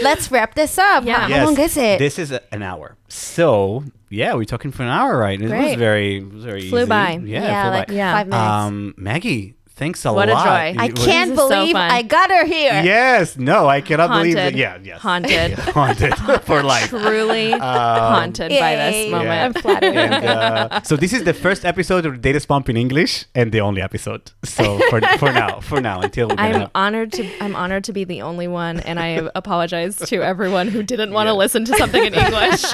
Let's 0.03 0.31
wrap 0.31 0.55
this 0.55 0.79
up. 0.79 1.05
Yeah. 1.05 1.21
How, 1.21 1.29
Yes, 1.29 1.39
how 1.39 1.45
long 1.47 1.59
is 1.61 1.77
it? 1.77 1.99
This 1.99 2.19
is 2.19 2.31
a- 2.33 2.43
an 2.55 2.63
hour. 2.63 2.97
So 3.09 3.85
yeah, 4.11 4.35
we're 4.35 4.45
talking 4.45 4.71
for 4.71 4.83
an 4.85 4.89
hour, 4.89 5.17
right? 5.19 5.39
It 5.41 5.43
was 5.45 5.51
Great. 5.51 5.79
very, 5.79 6.19
it 6.19 6.33
was 6.33 6.45
very 6.45 6.69
Flew 6.69 6.81
easy. 6.81 6.89
by. 6.89 7.11
Yeah, 7.25 7.43
yeah, 7.43 7.63
flew 7.65 7.71
like 7.79 7.89
by. 7.89 7.95
Yeah. 7.95 8.13
five 8.15 8.27
minutes. 8.29 8.51
Um, 8.51 8.95
Maggie, 8.97 9.56
Thanks 9.77 10.07
a 10.07 10.11
lot. 10.11 10.17
What 10.17 10.29
a 10.31 10.33
joy. 10.33 10.75
I 10.83 10.89
can't 10.89 11.31
This 11.33 11.39
is 11.39 11.49
so 11.49 11.49
believe. 11.49 11.77
I 11.77 12.01
got 12.01 12.31
her 12.31 12.47
here. 12.47 12.81
Yes. 12.83 13.37
No, 13.37 13.69
I 13.69 13.83
cannot 13.83 14.09
believe 14.09 14.35
it. 14.37 14.55
Haunted. 14.55 14.59
Yeah. 14.59 14.79
Yes. 14.83 15.01
Haunted. 15.03 15.53
Haunted 15.77 16.15
for 16.45 16.63
life. 16.63 16.89
Truly 16.89 17.53
Um, 17.53 17.61
haunted 17.61 18.49
by 18.59 18.75
this 18.77 19.11
moment. 19.11 19.29
Yeah. 19.29 19.45
I'm 19.45 19.53
flattered. 19.53 19.95
And, 19.97 20.25
uh, 20.25 20.81
so 20.83 20.97
this 20.97 21.13
is 21.13 21.25
the 21.25 21.35
first 21.35 21.67
episode 21.67 22.07
of 22.07 22.23
Data 22.23 22.41
Swamp 22.41 22.71
in 22.71 22.77
English 22.79 23.27
and 23.35 23.53
the 23.53 23.61
only 23.61 23.83
episode. 23.83 24.33
So 24.45 24.79
for, 24.89 25.03
for 25.19 25.31
now, 25.31 25.61
for 25.61 25.79
now, 25.83 26.01
until 26.01 26.29
we're 26.29 26.37
gonna 26.37 26.65
I'm 26.65 26.71
honored 26.75 27.13
to 27.13 27.29
I'm 27.45 27.55
honored 27.55 27.85
to 27.85 27.93
be 27.93 28.05
the 28.05 28.23
only 28.23 28.49
one, 28.49 28.81
and 28.81 28.99
I 28.99 29.29
apologize 29.35 29.97
to 29.97 30.23
everyone 30.23 30.69
who 30.69 30.83
didn't 30.83 31.13
want 31.13 31.27
to 31.27 31.33
Yeah. 31.33 31.37
listen 31.45 31.67
to 31.67 31.77
something 31.77 32.03
in 32.03 32.15
English. 32.15 32.65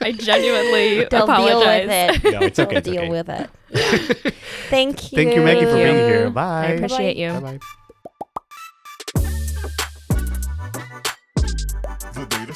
I 0.00 0.12
genuinely 0.16 1.06
They'll 1.10 1.24
apologize. 1.24 1.88
deal 2.22 2.22
with 2.22 2.24
it. 2.24 2.32
No, 2.32 2.40
it's 2.46 2.58
okay, 2.60 2.68
They'll 2.70 2.78
it's 2.78 2.88
deal 2.88 3.00
okay. 3.02 3.10
with 3.10 3.28
it. 3.30 3.50
Thank 3.74 5.12
you. 5.12 5.16
Thank 5.16 5.34
you, 5.34 5.42
Maggie, 5.42 5.64
for 5.64 5.74
being 5.74 5.94
here. 5.94 6.30
Bye. 6.30 6.66
I 6.66 6.66
appreciate 6.72 7.16
Bye-bye. 7.16 7.34
you. 7.34 7.40
Bye 7.40 7.58
bye. 7.58 7.58
The 12.14 12.26
data 12.30 12.54